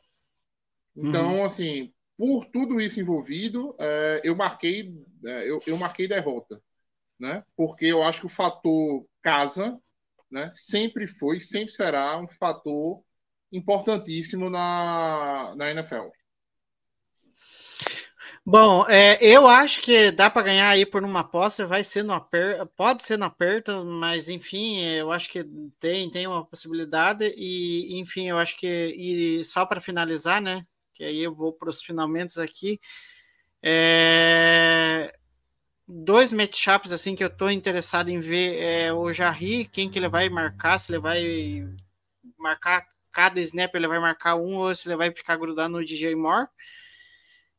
Então, 0.97 1.45
assim, 1.45 1.94
por 2.17 2.47
tudo 2.47 2.81
isso 2.81 3.01
envolvido, 3.01 3.75
é, 3.79 4.21
eu 4.25 4.37
marquei, 4.37 4.95
é, 5.25 5.51
eu, 5.51 5.61
eu 5.67 5.77
marquei 5.77 6.07
derrota, 6.07 6.63
né? 7.19 7.45
Porque 7.57 7.87
eu 7.87 8.03
acho 8.03 8.21
que 8.21 8.27
o 8.27 8.31
fator 8.31 9.07
casa, 9.23 9.79
né? 10.31 10.49
Sempre 10.53 11.07
foi, 11.07 11.41
sempre 11.41 11.73
será 11.73 12.19
um 12.19 12.29
fator 12.29 13.03
importantíssimo 13.53 14.49
na, 14.51 15.55
na 15.57 15.71
NFL. 15.71 16.11
Bom, 18.47 18.87
é, 18.89 19.17
eu 19.25 19.47
acho 19.47 19.81
que 19.81 20.11
dá 20.11 20.29
para 20.29 20.43
ganhar 20.43 20.69
aí 20.69 20.85
por 20.85 21.03
uma 21.03 21.21
aposta, 21.21 21.67
vai 21.67 21.83
ser 21.83 22.03
no 22.03 22.13
aperto, 22.13 22.67
pode 22.77 23.03
ser 23.03 23.19
no 23.19 23.25
aperto, 23.25 23.85
mas 23.85 24.29
enfim, 24.29 24.83
eu 24.83 25.11
acho 25.11 25.31
que 25.31 25.45
tem, 25.79 26.11
tem 26.11 26.27
uma 26.27 26.45
possibilidade 26.45 27.33
e 27.39 27.99
enfim, 27.99 28.29
eu 28.29 28.37
acho 28.37 28.57
que 28.59 28.67
e 28.69 29.45
só 29.45 29.65
para 29.65 29.81
finalizar, 29.81 30.43
né, 30.43 30.63
que 30.95 31.05
aí 31.05 31.23
eu 31.23 31.35
vou 31.35 31.53
para 31.53 31.71
os 31.71 31.83
finalmente 31.83 32.41
aqui, 32.41 32.81
é, 33.63 35.15
dois 35.87 36.33
matchups 36.33 36.93
assim 36.93 37.15
que 37.15 37.25
eu 37.25 37.31
tô 37.31 37.51
interessado 37.51 38.09
em 38.11 38.21
ver 38.21 38.57
é 38.57 38.93
o 38.93 39.13
Jarry, 39.13 39.67
quem 39.67 39.91
que 39.91 39.99
ele 39.99 40.09
vai 40.09 40.29
marcar, 40.29 40.79
se 40.79 40.93
ele 40.93 40.99
vai 41.01 41.23
marcar 42.39 42.87
cada 43.13 43.41
snap, 43.41 43.75
ele 43.75 43.89
vai 43.89 43.99
marcar 43.99 44.37
um 44.37 44.57
ou 44.57 44.75
se 44.75 44.89
ele 44.89 44.97
vai 44.97 45.11
ficar 45.11 45.37
grudado 45.37 45.71
no 45.71 45.85
DJ 45.85 46.15
Moore. 46.15 46.49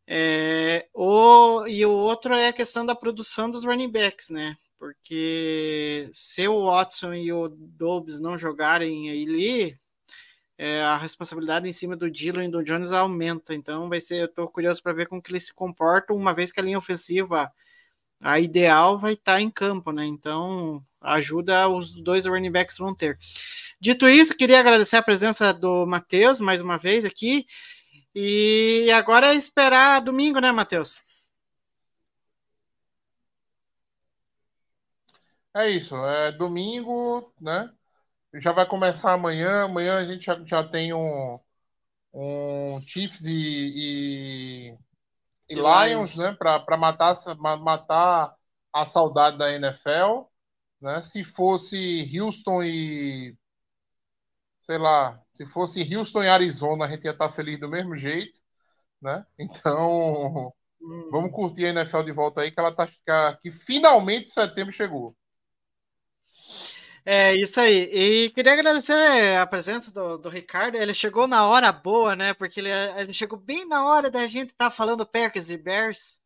É, 0.08 0.88
o, 0.94 1.66
e 1.68 1.86
o 1.86 1.92
outro 1.92 2.36
é 2.36 2.50
a 2.50 2.54
questão 2.54 2.86
da 2.86 2.94
produção 2.94 3.50
dos 3.50 3.64
running 3.66 3.90
backs, 3.90 4.30
né? 4.30 4.56
Porque 4.78 6.08
se 6.12 6.48
o 6.48 6.66
Watson 6.66 7.14
e 7.14 7.32
o 7.32 7.48
Dobbs 7.48 8.20
não 8.20 8.38
jogarem 8.38 9.10
ali, 9.10 9.78
é, 10.58 10.82
a 10.82 10.98
responsabilidade 10.98 11.68
em 11.68 11.74
cima 11.74 11.96
do 11.96 12.10
Dillon 12.10 12.44
e 12.44 12.52
do 12.52 12.64
Jones 12.64 12.92
aumenta. 12.92 13.54
Então 13.54 13.90
vai 13.90 14.00
ser, 14.02 14.24
eu 14.24 14.28
tô 14.28 14.48
curioso 14.48 14.82
para 14.82 14.94
ver 14.94 15.08
como 15.08 15.22
que 15.22 15.32
eles 15.32 15.46
se 15.46 15.54
comportam, 15.54 16.16
uma 16.16 16.34
vez 16.34 16.52
que 16.52 16.60
a 16.60 16.64
linha 16.64 16.78
ofensiva 16.78 17.52
a 18.22 18.40
ideal 18.40 18.98
vai 18.98 19.14
estar 19.14 19.40
em 19.42 19.52
campo, 19.52 19.92
né? 19.92 20.06
Então, 20.06 20.82
ajuda 21.02 21.70
os 21.70 21.94
dois 22.02 22.26
running 22.26 22.52
backs 22.52 22.78
vão 22.78 22.96
ter. 22.96 23.18
Dito 23.80 24.08
isso, 24.10 24.36
queria 24.36 24.60
agradecer 24.60 24.96
a 24.98 25.04
presença 25.04 25.54
do 25.54 25.86
Matheus 25.86 26.40
mais 26.40 26.62
uma 26.62 26.78
vez 26.78 27.06
aqui. 27.06 27.46
E 28.16 28.90
agora 28.92 29.28
é 29.34 29.36
esperar 29.36 30.02
domingo, 30.02 30.40
né, 30.40 30.52
Matheus? 30.52 31.02
É 35.56 35.70
isso, 35.70 35.96
é 36.06 36.32
domingo, 36.32 37.34
né? 37.40 37.72
Já 38.42 38.52
vai 38.52 38.68
começar 38.68 39.14
amanhã. 39.14 39.64
Amanhã 39.66 39.98
a 40.00 40.06
gente 40.06 40.26
já, 40.26 40.44
já 40.46 40.64
tem 40.68 40.94
um, 40.94 41.40
um 42.14 42.82
Chiefs 42.88 43.26
e, 43.26 44.72
e, 44.72 44.78
e 45.50 45.56
E 45.56 45.60
Lions, 45.60 46.16
Lions. 46.16 46.18
né? 46.18 46.34
Para 46.34 46.78
matar, 46.78 47.16
matar 47.60 48.36
a 48.74 48.86
saudade 48.86 49.38
da 49.38 49.52
NFL. 49.54 50.32
Né? 50.82 51.02
Se 51.02 51.24
fosse 51.24 52.10
Houston 52.20 52.64
e. 52.64 53.38
Sei 54.62 54.78
lá, 54.78 55.22
se 55.36 55.46
fosse 55.46 55.96
Houston 55.96 56.24
e 56.24 56.28
Arizona, 56.30 56.86
a 56.86 56.88
gente 56.90 57.06
ia 57.06 57.12
estar 57.12 57.30
feliz 57.32 57.60
do 57.60 57.70
mesmo 57.70 57.96
jeito. 57.98 58.40
Né? 59.02 59.26
Então, 59.40 60.54
vamos 61.12 61.32
curtir 61.34 61.66
a 61.68 61.70
NFL 61.70 62.04
de 62.06 62.12
volta 62.14 62.42
aí, 62.42 62.52
que 62.52 62.60
ela 62.60 62.74
tá 62.76 62.88
que- 62.88 63.38
que 63.44 63.52
finalmente 63.52 64.32
setembro 64.32 64.74
chegou. 64.74 65.16
É 67.08 67.36
isso 67.36 67.60
aí. 67.60 67.84
E 68.26 68.30
queria 68.32 68.54
agradecer 68.54 69.38
a 69.38 69.46
presença 69.46 69.92
do, 69.92 70.18
do 70.18 70.30
Ricardo. 70.30 70.76
Ele 70.76 70.94
chegou 70.94 71.28
na 71.28 71.48
hora 71.48 71.72
boa, 71.72 72.16
né? 72.16 72.34
Porque 72.34 72.60
ele, 72.60 72.70
ele 72.98 73.14
chegou 73.14 73.38
bem 73.40 73.68
na 73.68 73.86
hora 73.86 74.10
da 74.10 74.26
gente 74.26 74.50
estar 74.52 74.72
falando 74.72 75.06
Packers 75.06 75.50
e 75.52 75.58
Bears. 75.58 76.20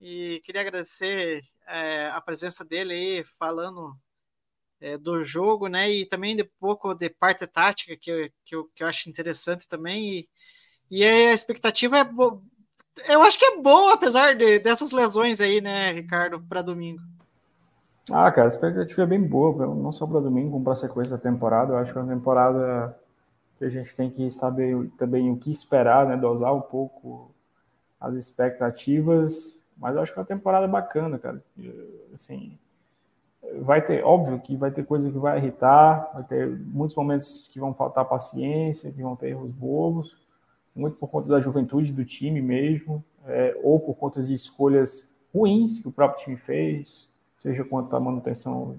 E 0.00 0.40
queria 0.44 0.62
agradecer 0.62 1.42
é, 1.68 2.08
a 2.10 2.20
presença 2.20 2.64
dele 2.64 2.94
aí, 2.94 3.24
falando 3.38 3.96
é, 4.80 4.98
do 4.98 5.24
jogo, 5.24 5.68
né? 5.68 5.90
E 5.90 6.06
também 6.06 6.36
de 6.36 6.44
pouco 6.60 6.94
de 6.94 7.10
parte 7.10 7.46
tática, 7.46 7.96
que, 7.96 8.10
eu- 8.10 8.30
que, 8.44 8.56
eu, 8.56 8.64
que 8.74 8.82
eu 8.84 8.88
acho 8.88 9.10
interessante 9.10 9.68
também. 9.68 10.20
E, 10.20 10.30
e 11.00 11.04
a 11.04 11.32
expectativa 11.34 11.98
é. 11.98 12.04
Eu 13.08 13.22
acho 13.22 13.38
que 13.38 13.44
é 13.44 13.56
boa, 13.60 13.94
apesar 13.94 14.36
de, 14.36 14.58
dessas 14.60 14.92
lesões 14.92 15.40
aí, 15.40 15.60
né, 15.60 15.92
Ricardo, 15.92 16.42
para 16.46 16.62
domingo. 16.62 17.02
Ah, 18.10 18.30
cara, 18.32 18.46
a 18.46 18.48
expectativa 18.48 19.02
é 19.02 19.06
bem 19.06 19.22
boa, 19.22 19.66
não 19.74 19.92
só 19.92 20.06
para 20.06 20.20
domingo, 20.20 20.50
como 20.50 20.64
para 20.64 20.72
a 20.72 20.76
sequência 20.76 21.16
da 21.16 21.22
temporada. 21.22 21.72
Eu 21.72 21.78
acho 21.78 21.92
que 21.92 21.98
é 21.98 22.02
uma 22.02 22.12
temporada 22.12 22.98
que 23.58 23.64
a 23.64 23.68
gente 23.68 23.94
tem 23.94 24.10
que 24.10 24.28
saber 24.30 24.90
também 24.98 25.30
o 25.30 25.36
que 25.36 25.50
esperar, 25.50 26.06
né? 26.06 26.16
Dosar 26.16 26.52
um 26.54 26.60
pouco 26.60 27.30
as 28.00 28.14
expectativas. 28.14 29.64
Mas 29.76 29.94
eu 29.94 30.02
acho 30.02 30.12
que 30.12 30.18
é 30.18 30.22
uma 30.22 30.26
temporada 30.26 30.66
bacana, 30.66 31.18
cara. 31.18 31.42
Assim, 32.12 32.58
vai 33.60 33.84
ter, 33.84 34.04
óbvio 34.04 34.40
que 34.40 34.56
vai 34.56 34.70
ter 34.70 34.84
coisa 34.84 35.10
que 35.10 35.18
vai 35.18 35.38
irritar, 35.38 36.10
vai 36.12 36.24
ter 36.24 36.48
muitos 36.48 36.96
momentos 36.96 37.48
que 37.50 37.60
vão 37.60 37.74
faltar 37.74 38.04
paciência, 38.04 38.92
que 38.92 39.02
vão 39.02 39.16
ter 39.16 39.28
erros 39.30 39.50
bobos, 39.50 40.16
muito 40.74 40.96
por 40.96 41.08
conta 41.08 41.28
da 41.28 41.40
juventude 41.40 41.92
do 41.92 42.04
time 42.04 42.40
mesmo, 42.40 43.04
é, 43.26 43.58
ou 43.62 43.78
por 43.78 43.94
conta 43.94 44.22
de 44.22 44.32
escolhas 44.32 45.12
ruins 45.34 45.80
que 45.80 45.88
o 45.88 45.92
próprio 45.92 46.24
time 46.24 46.36
fez, 46.36 47.08
seja 47.42 47.64
quanto 47.64 47.94
à 47.96 48.00
manutenção 48.00 48.76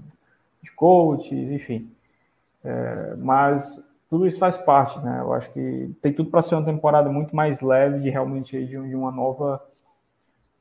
de 0.62 0.72
coaches, 0.72 1.52
enfim. 1.52 1.92
É, 2.64 3.16
mas 3.18 3.84
tudo 4.10 4.26
isso 4.26 4.40
faz 4.40 4.58
parte, 4.58 5.00
né? 5.00 5.20
Eu 5.20 5.34
acho 5.34 5.52
que 5.52 5.94
tem 6.02 6.14
tudo 6.14 6.30
para 6.30 6.42
ser 6.42 6.56
uma 6.56 6.64
temporada 6.64 7.10
muito 7.10 7.36
mais 7.36 7.60
leve, 7.60 8.00
de 8.00 8.10
realmente 8.10 8.66
de, 8.66 8.78
uma 8.78 9.12
nova 9.12 9.62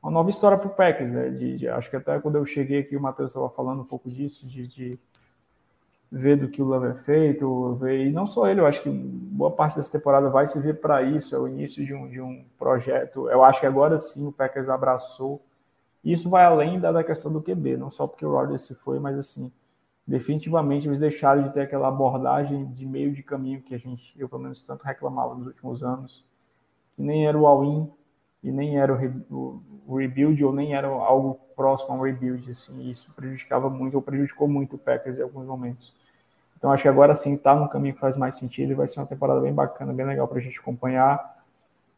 uma 0.01 0.11
nova 0.11 0.29
história 0.29 0.57
para 0.57 0.67
o 0.67 0.71
Packers, 0.71 1.13
né? 1.13 1.29
De, 1.29 1.57
de, 1.59 1.69
acho 1.69 1.89
que 1.89 1.95
até 1.95 2.19
quando 2.19 2.35
eu 2.35 2.45
cheguei 2.45 2.79
aqui, 2.81 2.97
o 2.97 3.01
Matheus 3.01 3.31
estava 3.31 3.49
falando 3.49 3.83
um 3.83 3.85
pouco 3.85 4.09
disso, 4.09 4.45
de, 4.49 4.67
de 4.67 4.99
ver 6.11 6.35
do 6.35 6.49
que 6.49 6.61
o 6.61 6.65
Love 6.65 6.87
é 6.87 6.93
feito, 6.93 7.75
ver, 7.75 8.07
e 8.07 8.11
não 8.11 8.27
só 8.27 8.47
ele, 8.47 8.59
eu 8.59 8.67
acho 8.67 8.83
que 8.83 8.89
boa 8.89 9.49
parte 9.49 9.77
dessa 9.77 9.91
temporada 9.91 10.29
vai 10.29 10.45
servir 10.45 10.79
para 10.81 11.01
isso, 11.01 11.33
é 11.33 11.39
o 11.39 11.47
início 11.47 11.85
de 11.85 11.93
um, 11.93 12.09
de 12.09 12.19
um 12.19 12.43
projeto. 12.59 13.29
Eu 13.29 13.43
acho 13.45 13.61
que 13.61 13.65
agora 13.65 13.97
sim 13.97 14.27
o 14.27 14.31
Packers 14.31 14.67
abraçou. 14.67 15.41
Isso 16.03 16.29
vai 16.29 16.43
além 16.43 16.79
da, 16.79 17.03
questão 17.03 17.31
do 17.31 17.41
QB, 17.41 17.77
não 17.77 17.89
só 17.89 18.05
porque 18.05 18.25
o 18.25 18.31
Rodgers 18.31 18.63
se 18.63 18.75
foi, 18.75 18.99
mas 18.99 19.17
assim, 19.17 19.51
definitivamente 20.05 20.87
eles 20.87 20.99
deixaram 20.99 21.43
de 21.43 21.53
ter 21.53 21.61
aquela 21.61 21.87
abordagem 21.87 22.65
de 22.71 22.85
meio 22.85 23.13
de 23.13 23.23
caminho 23.23 23.61
que 23.61 23.73
a 23.73 23.77
gente, 23.77 24.13
eu 24.19 24.27
pelo 24.27 24.41
menos 24.41 24.65
tanto 24.65 24.83
reclamava 24.83 25.33
nos 25.33 25.47
últimos 25.47 25.81
anos, 25.81 26.25
que 26.95 27.01
nem 27.01 27.25
era 27.25 27.37
o 27.37 27.47
all-in 27.47 27.89
e 28.43 28.51
nem 28.51 28.77
era 28.77 28.91
o, 28.91 28.97
re, 28.97 29.11
o, 29.31 29.95
rebuild 29.95 30.43
ou 30.43 30.51
nem 30.51 30.75
era 30.75 30.87
algo 30.87 31.39
próximo 31.55 31.95
ao 31.95 32.01
rebuild, 32.01 32.51
assim, 32.51 32.89
isso 32.89 33.13
prejudicava 33.15 33.69
muito 33.69 33.95
ou 33.95 34.01
prejudicou 34.01 34.47
muito 34.47 34.75
o 34.75 34.79
Packers 34.79 35.17
em 35.17 35.21
alguns 35.21 35.45
momentos. 35.45 35.93
Então 36.57 36.71
acho 36.71 36.83
que 36.83 36.89
agora 36.89 37.15
sim 37.15 37.35
está 37.35 37.55
num 37.55 37.67
caminho 37.67 37.93
que 37.93 37.99
faz 37.99 38.17
mais 38.17 38.35
sentido 38.35 38.71
e 38.71 38.75
vai 38.75 38.87
ser 38.87 38.99
uma 38.99 39.05
temporada 39.05 39.39
bem 39.39 39.53
bacana, 39.53 39.93
bem 39.93 40.05
legal 40.05 40.27
para 40.27 40.39
a 40.39 40.41
gente 40.41 40.59
acompanhar. 40.59 41.41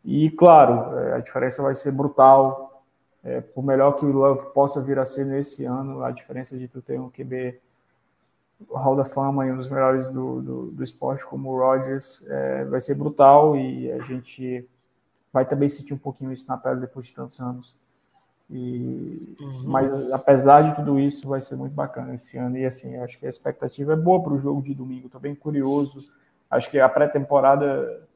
E 0.03 0.29
claro, 0.31 0.95
a 1.15 1.19
diferença 1.19 1.63
vai 1.63 1.73
ser 1.73 1.91
brutal. 1.91 2.74
É, 3.25 3.41
por 3.41 3.63
melhor 3.63 3.93
que 3.93 4.05
o 4.05 4.11
Love 4.11 4.53
possa 4.53 4.81
vir 4.81 4.99
a 4.99 5.05
ser 5.05 5.25
nesse 5.25 5.65
ano, 5.65 6.03
a 6.03 6.11
diferença 6.11 6.55
de 6.57 6.67
tu 6.67 6.81
ter 6.81 6.99
um 6.99 7.09
QB 7.09 7.59
Hall 8.69 8.95
da 8.95 9.03
Fama 9.03 9.45
e 9.45 9.51
um 9.51 9.57
dos 9.57 9.67
melhores 9.67 10.09
do, 10.09 10.41
do, 10.41 10.65
do 10.67 10.83
esporte 10.83 11.25
como 11.25 11.49
o 11.49 11.57
Rodgers 11.57 12.23
é, 12.27 12.63
vai 12.65 12.79
ser 12.79 12.95
brutal 12.95 13.57
e 13.57 13.91
a 13.91 13.99
gente 14.03 14.65
vai 15.33 15.45
também 15.45 15.67
sentir 15.67 15.93
um 15.93 15.97
pouquinho 15.97 16.31
isso 16.31 16.47
na 16.47 16.55
pele 16.55 16.79
depois 16.79 17.07
de 17.07 17.13
tantos 17.13 17.39
anos. 17.39 17.75
E, 18.49 19.35
uhum. 19.41 19.63
Mas 19.65 20.11
apesar 20.11 20.61
de 20.61 20.75
tudo 20.75 20.99
isso, 20.99 21.27
vai 21.27 21.41
ser 21.41 21.55
muito 21.55 21.73
bacana 21.73 22.13
esse 22.13 22.37
ano. 22.37 22.57
E 22.57 22.65
assim, 22.65 22.95
acho 22.97 23.17
que 23.19 23.25
a 23.25 23.29
expectativa 23.29 23.93
é 23.93 23.95
boa 23.95 24.21
para 24.21 24.33
o 24.33 24.39
jogo 24.39 24.61
de 24.61 24.73
domingo. 24.73 25.07
Estou 25.07 25.19
bem 25.19 25.35
curioso. 25.35 26.09
Acho 26.49 26.69
que 26.69 26.79
a 26.79 26.87
pré-temporada 26.87 28.07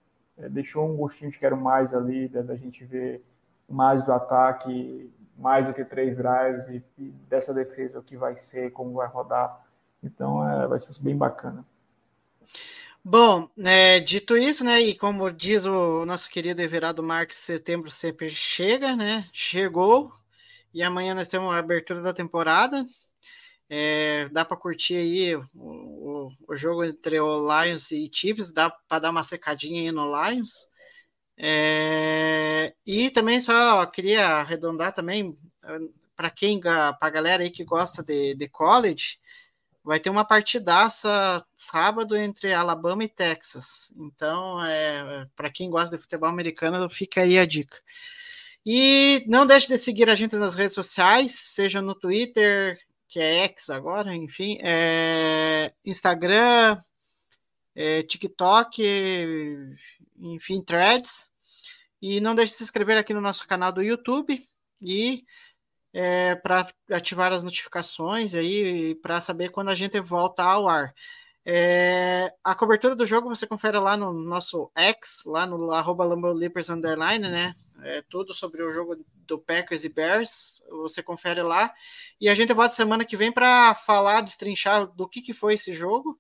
deixou 0.50 0.88
um 0.88 0.96
gostinho 0.96 1.32
de 1.32 1.40
quero 1.40 1.58
mais 1.58 1.94
ali, 1.94 2.28
da, 2.28 2.42
da, 2.42 2.56
gente 2.56 2.86
ver 2.86 3.24
mais 3.70 4.04
do 4.04 4.12
ataque, 4.12 5.12
mais 5.38 5.68
do 5.68 5.74
que 5.74 5.86
três 5.86 6.18
drives 6.18 6.68
e, 6.68 6.84
e 6.98 7.10
dessa 7.30 7.54
defesa 7.54 8.00
o 8.00 8.04
que 8.04 8.18
vai 8.18 8.36
ser, 8.36 8.72
como 8.72 8.94
vai 8.94 9.08
rodar. 9.08 9.66
Então 10.04 10.48
é, 10.48 10.68
vai 10.68 10.80
ser 10.80 11.02
bem 11.02 11.18
bacana. 11.18 11.66
Bom, 13.04 13.50
é, 13.64 14.00
dito 14.02 14.38
isso, 14.38 14.64
né, 14.64 14.82
e 14.82 14.94
como 14.96 15.32
diz 15.32 15.66
o 15.66 16.06
nosso 16.06 16.30
querido 16.30 16.62
Everardo 16.62 17.02
Marques, 17.02 17.38
setembro 17.38 17.90
sempre 17.90 18.30
chega, 18.30 18.94
né, 18.94 19.26
chegou, 19.32 20.12
e 20.74 20.84
amanhã 20.84 21.16
nós 21.16 21.30
temos 21.30 21.52
a 21.52 21.58
abertura 21.58 22.02
da 22.02 22.14
temporada, 22.14 22.86
é, 23.70 24.28
dá 24.30 24.44
para 24.44 24.58
curtir 24.58 24.96
aí 24.96 25.36
o, 25.36 25.46
o, 25.56 26.32
o, 26.50 26.56
jogo 26.56 26.84
entre 26.84 27.20
o 27.22 27.64
Lions 27.64 27.90
e 27.92 28.10
Chiefs, 28.12 28.52
dá 28.52 28.70
para 28.70 29.00
dar 29.00 29.12
uma 29.12 29.24
secadinha 29.24 29.82
aí 29.82 29.92
no 29.92 30.06
Lions, 30.06 30.68
é, 31.40 32.74
e 32.86 33.10
também 33.10 33.40
só 33.40 33.86
queria 33.86 34.26
arredondar 34.26 34.92
também, 34.92 35.38
para 36.16 36.30
quem, 36.30 36.60
para 36.60 36.98
a 37.00 37.10
galera 37.10 37.44
aí 37.44 37.50
que 37.50 37.64
gosta 37.64 38.04
de, 38.04 38.36
de 38.36 38.50
college, 38.50 39.18
vai 39.82 40.02
ter 40.02 40.10
uma 40.10 40.26
partidaça 40.26 41.44
sábado 41.56 42.18
entre 42.18 42.54
Alabama 42.54 43.06
e 43.06 43.08
Texas. 43.08 43.94
Então, 43.98 44.64
é, 44.66 45.26
para 45.34 45.50
quem 45.50 45.70
gosta 45.70 45.96
de 45.96 46.02
futebol 46.02 46.28
americano, 46.28 46.90
fica 46.90 47.22
aí 47.22 47.40
a 47.40 47.46
dica. 47.46 47.78
E 48.66 49.24
não 49.28 49.48
deixe 49.48 49.70
de 49.70 49.78
seguir 49.78 50.10
a 50.10 50.16
gente 50.16 50.36
nas 50.36 50.56
redes 50.56 50.76
sociais, 50.76 51.32
seja 51.32 51.82
no 51.82 51.96
Twitter, 51.96 52.78
que 53.08 53.20
é 53.20 53.46
X 53.46 53.70
agora, 53.70 54.14
enfim, 54.14 54.58
é, 54.62 55.74
Instagram, 55.86 56.78
é, 57.80 58.04
TikTok, 58.04 58.84
enfim, 60.20 60.62
threads. 60.62 61.32
E 62.02 62.20
não 62.20 62.36
deixe 62.36 62.52
de 62.52 62.58
se 62.58 62.64
inscrever 62.66 62.98
aqui 62.98 63.14
no 63.14 63.22
nosso 63.22 63.48
canal 63.48 63.72
do 63.72 63.82
YouTube 63.82 64.46
e 64.82 65.24
é, 65.94 66.36
para 66.36 66.68
ativar 66.92 67.32
as 67.32 67.42
notificações 67.42 68.36
aí 68.36 68.96
para 68.96 69.22
saber 69.22 69.50
quando 69.50 69.70
a 69.70 69.76
gente 69.76 69.98
volta 70.02 70.44
ao 70.44 70.68
ar. 70.68 70.94
É, 71.46 72.34
a 72.44 72.54
cobertura 72.54 72.96
do 72.98 73.06
jogo 73.06 73.30
você 73.30 73.48
confere 73.48 73.80
lá 73.80 73.96
no 73.96 74.12
nosso 74.12 74.70
X, 74.76 75.24
lá 75.26 75.48
no 75.48 75.72
arroba 75.72 76.06
Underline, 76.06 77.30
né? 77.30 77.54
É 77.82 78.04
tudo 78.10 78.34
sobre 78.34 78.62
o 78.62 78.72
jogo 78.72 78.98
do 79.26 79.40
Packers 79.40 79.86
e 79.86 79.90
Bears, 79.90 80.62
você 80.70 81.02
confere 81.02 81.42
lá. 81.42 81.74
E 82.20 82.28
a 82.28 82.36
gente 82.36 82.54
volta 82.54 82.74
semana 82.74 83.06
que 83.06 83.16
vem 83.16 83.32
para 83.32 83.74
falar, 83.74 84.20
destrinchar 84.20 84.86
do 84.88 85.08
que, 85.08 85.22
que 85.22 85.32
foi 85.32 85.54
esse 85.54 85.72
jogo, 85.72 86.20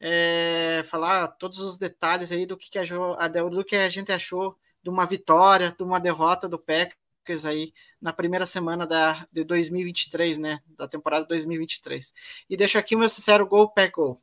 é, 0.00 0.82
falar 0.84 1.28
todos 1.28 1.60
os 1.60 1.78
detalhes 1.78 2.32
aí 2.32 2.46
do 2.46 2.56
que, 2.56 2.70
que, 2.70 2.78
achou, 2.78 3.16
do 3.50 3.64
que 3.64 3.76
a 3.76 3.88
gente 3.88 4.12
achou 4.12 4.56
de 4.82 4.90
uma 4.90 5.06
vitória, 5.06 5.74
de 5.76 5.82
uma 5.82 5.98
derrota 5.98 6.48
do 6.48 6.58
Packers 6.58 7.46
aí 7.46 7.72
na 8.00 8.12
primeira 8.12 8.46
semana 8.46 8.86
da, 8.86 9.26
de 9.32 9.44
2023, 9.44 10.38
né? 10.38 10.60
Da 10.76 10.86
temporada 10.86 11.26
2023. 11.26 12.12
E 12.50 12.56
deixo 12.56 12.78
aqui 12.78 12.94
o 12.94 12.98
meu 12.98 13.08
sincero 13.08 13.46
gol, 13.46 13.70
Pack 13.70 13.92
Gol. 13.92 14.18